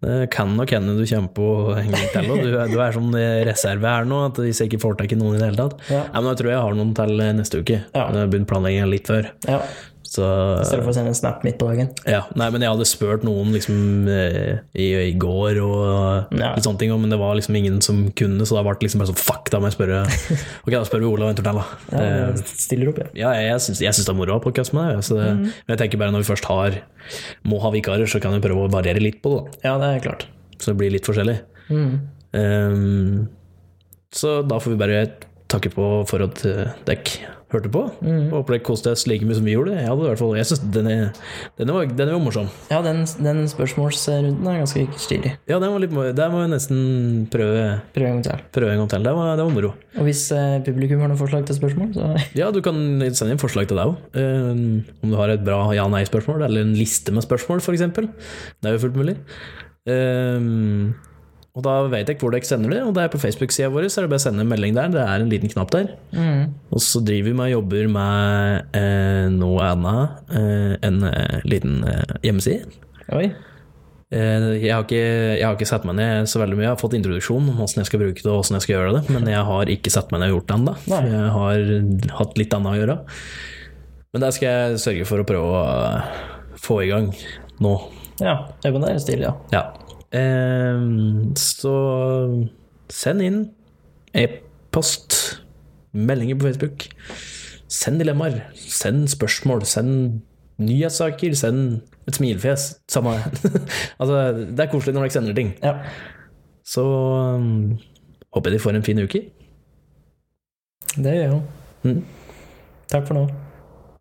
Det 0.02 0.24
kan 0.34 0.50
nok 0.58 0.66
hende 0.74 0.96
du 0.98 1.04
kommer 1.06 1.30
på 1.36 1.48
en 1.78 1.92
gang 1.92 2.06
til. 2.14 2.26
Du, 2.42 2.48
du 2.72 2.78
er 2.82 2.94
sånn 2.96 3.12
eh, 3.18 3.42
reserve 3.46 3.86
her 3.86 4.04
nå, 4.08 4.18
at 4.30 4.36
hvis 4.42 4.58
jeg 4.62 4.66
ikke 4.72 4.80
får 4.86 4.94
tak 5.02 5.12
i 5.14 5.18
noen 5.20 5.36
i 5.36 5.40
det 5.42 5.48
hele 5.52 5.60
tatt. 5.60 5.76
Ja. 5.92 6.00
Men 6.16 6.30
jeg 6.32 6.38
tror 6.40 6.50
jeg 6.54 6.62
har 6.64 6.72
noen 6.78 6.90
til 6.98 7.12
neste 7.38 7.60
uke. 7.60 7.78
Ja. 7.92 8.06
Jeg 8.08 8.16
har 8.22 8.28
begynt 8.32 8.48
planlegginga 8.50 8.88
litt 8.90 9.06
før. 9.12 9.24
Ja, 9.46 9.58
Så 10.12 10.20
I 10.60 10.64
stedet 10.68 10.82
for 10.84 10.92
å 10.92 10.94
sende 10.96 11.08
en 11.14 11.16
snap 11.16 11.44
midt 11.46 11.56
på 11.60 11.70
dagen. 11.70 11.88
ja, 12.04 12.18
nei, 12.36 12.50
men 12.52 12.60
jeg 12.60 12.68
hadde 12.74 12.84
spurt 12.90 13.22
noen 13.24 13.54
liksom 13.54 14.08
eh, 14.12 14.58
i, 14.76 14.88
i 15.08 15.14
går 15.16 15.60
og 15.64 16.34
Ja. 16.36 16.50
litt 16.52 16.66
sånne 16.66 16.82
ting, 16.82 16.92
men 17.00 17.08
det 17.14 17.16
var 17.22 17.38
liksom 17.38 17.56
ingen 17.56 17.78
som 17.84 18.02
kunne, 18.18 18.44
så 18.44 18.58
da 18.58 18.64
ble 18.66 18.74
det 18.76 18.84
liksom 18.88 19.00
bare 19.00 19.12
sånn 19.14 19.22
Fuck, 19.22 19.48
da 19.54 19.60
må 19.62 19.70
jeg 19.70 19.76
spørre 19.78 20.02
Ok, 20.66 20.74
da 20.74 20.82
spør 20.84 21.04
vi 21.06 21.08
Olav 21.14 21.32
Entertell, 21.32 21.62
da. 21.62 21.80
Ja, 21.96 22.28
det, 22.36 22.44
stiller 22.60 22.92
opp, 22.92 23.00
ja. 23.00 23.08
Ja, 23.22 23.32
jeg, 23.40 23.48
jeg 23.54 23.64
syns 23.68 23.80
jeg 23.86 23.96
syns 23.96 24.10
det 24.10 24.12
er 24.12 24.20
moro 24.20 24.34
å 24.34 24.38
ha 24.40 24.44
podkast 24.44 24.76
med 24.76 24.90
deg. 24.92 25.08
Mm. 25.16 25.42
Men 25.48 25.74
jeg 25.76 25.82
tenker 25.86 26.02
bare 26.04 26.12
når 26.12 26.26
vi 26.26 26.30
først 26.34 26.50
har 26.50 26.76
må 27.48 27.62
ha 27.64 27.72
vikarer, 27.72 28.04
så 28.10 28.20
kan 28.22 28.36
vi 28.36 28.42
prøve 28.44 28.66
å 28.66 28.72
variere 28.72 29.00
litt 29.00 29.22
på 29.24 29.32
det. 29.32 29.42
da. 29.62 29.70
Ja, 29.70 29.74
det 29.80 29.90
er 29.96 30.04
klart. 30.10 30.26
Så 30.60 30.72
det 30.74 30.78
blir 30.82 30.92
litt 30.94 31.08
forskjellig. 31.08 31.38
Mm. 31.72 31.92
Um, 32.36 33.28
så 34.12 34.42
da 34.44 34.60
får 34.60 34.74
vi 34.74 34.80
bare 34.84 35.04
takke 35.52 35.72
på 35.72 35.86
for 36.08 36.24
at 36.24 36.44
eh, 36.48 36.70
dere 36.88 37.32
hørte 37.52 37.70
på. 37.72 37.82
Mm. 38.02 38.30
Håper 38.32 38.56
dere 38.56 38.64
koste 38.66 38.92
oss 38.94 39.04
like 39.10 39.26
mye 39.28 39.36
som 39.38 39.46
vi 39.46 39.54
gjorde. 39.54 39.74
Jeg, 39.76 39.88
hadde 39.88 40.04
i 40.04 40.08
hvert 40.10 40.20
fall, 40.22 40.34
jeg 40.38 40.48
synes 40.50 40.62
den, 40.74 40.88
er, 40.90 41.22
den, 41.60 41.72
var, 41.76 41.90
den 42.00 42.12
var 42.14 42.22
morsom. 42.24 42.48
Ja, 42.72 42.80
den, 42.84 43.04
den 43.22 43.44
spørsmålsrunden 43.52 44.48
er 44.50 44.60
ganske 44.62 44.86
stilig. 45.02 45.34
Ja, 45.50 45.60
den 45.62 45.74
var 45.74 45.84
litt, 45.84 45.96
der 46.18 46.32
må 46.32 46.42
vi 46.42 46.50
nesten 46.52 46.82
prøve, 47.32 47.64
prøve 47.96 48.10
en 48.10 48.18
gang 48.18 48.26
til. 48.28 48.44
prøve 48.56 48.74
en 48.74 48.82
gang 48.82 48.92
til. 48.94 49.06
Det 49.08 49.14
var, 49.18 49.32
det 49.38 49.46
var 49.46 49.56
moro. 49.56 49.72
Og 49.98 50.08
hvis 50.08 50.24
eh, 50.36 50.58
publikum 50.66 51.04
har 51.04 51.12
noen 51.12 51.20
forslag 51.20 51.46
til 51.48 51.58
spørsmål, 51.58 51.92
så 51.96 52.12
Ja, 52.40 52.50
du 52.54 52.62
kan 52.64 52.76
sende 53.12 53.36
inn 53.36 53.42
forslag 53.42 53.70
til 53.70 53.80
deg 53.80 53.92
òg. 53.92 54.22
om 55.02 55.12
du 55.12 55.18
har 55.20 55.32
et 55.32 55.44
bra 55.44 55.64
ja-nei-spørsmål, 55.76 56.46
eller 56.48 56.66
en 56.66 56.76
liste 56.78 57.14
med 57.14 57.26
spørsmål, 57.26 57.62
f.eks. 57.62 57.88
Det 57.92 58.70
er 58.70 58.76
jo 58.76 58.84
fullt 58.86 58.98
mulig. 58.98 59.16
Ehm, 59.90 60.94
og 61.52 61.64
da 61.66 61.72
vet 61.92 62.08
jeg 62.08 62.16
hvor 62.22 62.32
dere 62.32 62.46
sender 62.48 62.70
det, 62.72 62.80
og 62.86 62.94
det 62.96 63.02
er 63.04 63.10
på 63.12 63.18
Facebook-sida 63.20 63.68
vår, 63.74 63.84
så 63.92 64.00
er 64.00 64.06
det 64.06 64.12
bare 64.14 64.22
å 64.22 64.24
sende 64.24 64.40
en 64.44 64.48
melding 64.48 64.72
der. 64.78 64.88
Det 64.94 65.02
er 65.04 65.20
en 65.24 65.28
liten 65.32 65.50
knapp 65.52 65.70
der. 65.74 65.90
Og 66.72 66.80
så 66.80 67.02
driver 67.04 67.28
vi 67.28 67.34
med 67.36 67.50
og 67.50 67.56
jobber 67.58 67.88
med 67.92 68.76
eh, 68.78 69.26
noe 69.34 69.66
annet, 69.74 70.22
eh, 70.32 70.74
en 70.88 71.02
eh, 71.10 71.40
liten 71.44 71.82
eh, 71.84 72.14
hjemmeside. 72.24 72.70
Oi. 73.12 73.26
Eh, 74.12 74.46
Jeg 74.62 74.72
har, 74.72 74.86
ikke, 74.86 75.02
jeg 75.02 75.44
har 75.44 75.54
ikke 75.58 75.68
satt 75.68 75.84
meg 75.88 75.96
ned 76.00 76.28
så 76.32 76.40
veldig 76.40 76.56
mye. 76.56 76.66
Jeg 76.70 76.72
har 76.74 76.80
fått 76.80 76.96
introduksjon 76.96 77.46
om 77.52 77.60
hvordan 77.60 77.82
jeg 77.84 77.90
skal 77.90 78.02
bruke 78.06 78.24
det 78.24 78.32
og 78.32 78.40
hvordan 78.40 78.56
jeg 78.58 78.66
skal 78.66 78.76
gjøre 78.78 78.96
det, 78.98 79.04
men 79.12 79.30
jeg 79.36 79.44
har 79.52 79.72
ikke 79.76 79.92
satt 79.92 80.12
meg 80.12 80.20
ned 80.24 80.32
og 80.32 80.38
gjort 80.40 80.48
det 80.50 80.58
ennå. 80.58 80.74
Jeg 80.88 81.30
har 81.36 82.16
hatt 82.22 82.40
litt 82.40 82.56
annet 82.56 82.72
å 82.72 82.80
gjøre. 82.80 82.98
Men 84.12 84.24
det 84.26 84.32
skal 84.36 84.48
jeg 84.52 84.80
sørge 84.88 85.04
for 85.08 85.20
å 85.22 85.28
prøve 85.28 85.60
å 85.60 86.58
få 86.60 86.80
i 86.84 86.90
gang 86.90 87.12
nå. 87.64 87.76
Ja, 88.20 88.34
men 88.64 88.82
det 88.84 88.90
er 88.96 89.00
stilig, 89.04 89.24
ja. 89.28 89.36
Ja. 89.52 89.62
Eh, 90.12 90.82
så 91.40 91.74
send 92.92 93.24
inn 93.24 93.38
e-post, 94.14 95.16
meldinger 95.92 96.36
på 96.38 96.50
Facebook. 96.50 96.88
Send 97.72 98.02
dilemmaer. 98.02 98.42
Send 98.54 99.08
spørsmål. 99.08 99.64
Send 99.64 100.20
nyhetssaker. 100.60 101.34
Send 101.38 101.80
et 102.08 102.18
smilefjes. 102.18 102.66
Samme 102.92 103.14
Altså, 104.00 104.18
det 104.52 104.60
er 104.60 104.70
koselig 104.72 104.94
når 104.94 105.06
dere 105.06 105.16
sender 105.16 105.38
ting. 105.38 105.54
ja. 105.62 105.78
Så 106.64 106.82
um, 106.84 107.78
håper 108.34 108.50
jeg 108.50 108.58
de 108.58 108.62
får 108.62 108.76
en 108.78 108.84
fin 108.86 109.00
uke. 109.02 109.24
Det 110.94 111.14
gjør 111.14 111.22
jeg 111.22 111.30
jo. 111.32 111.40
Mm. 111.82 112.04
Takk 112.92 113.08
for 113.08 113.18
nå. 113.18 113.24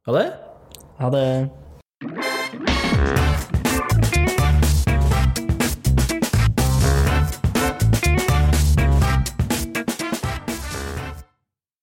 Ha 0.06 0.14
det! 0.14 0.28
Ha 1.00 1.10
det. 1.16 1.26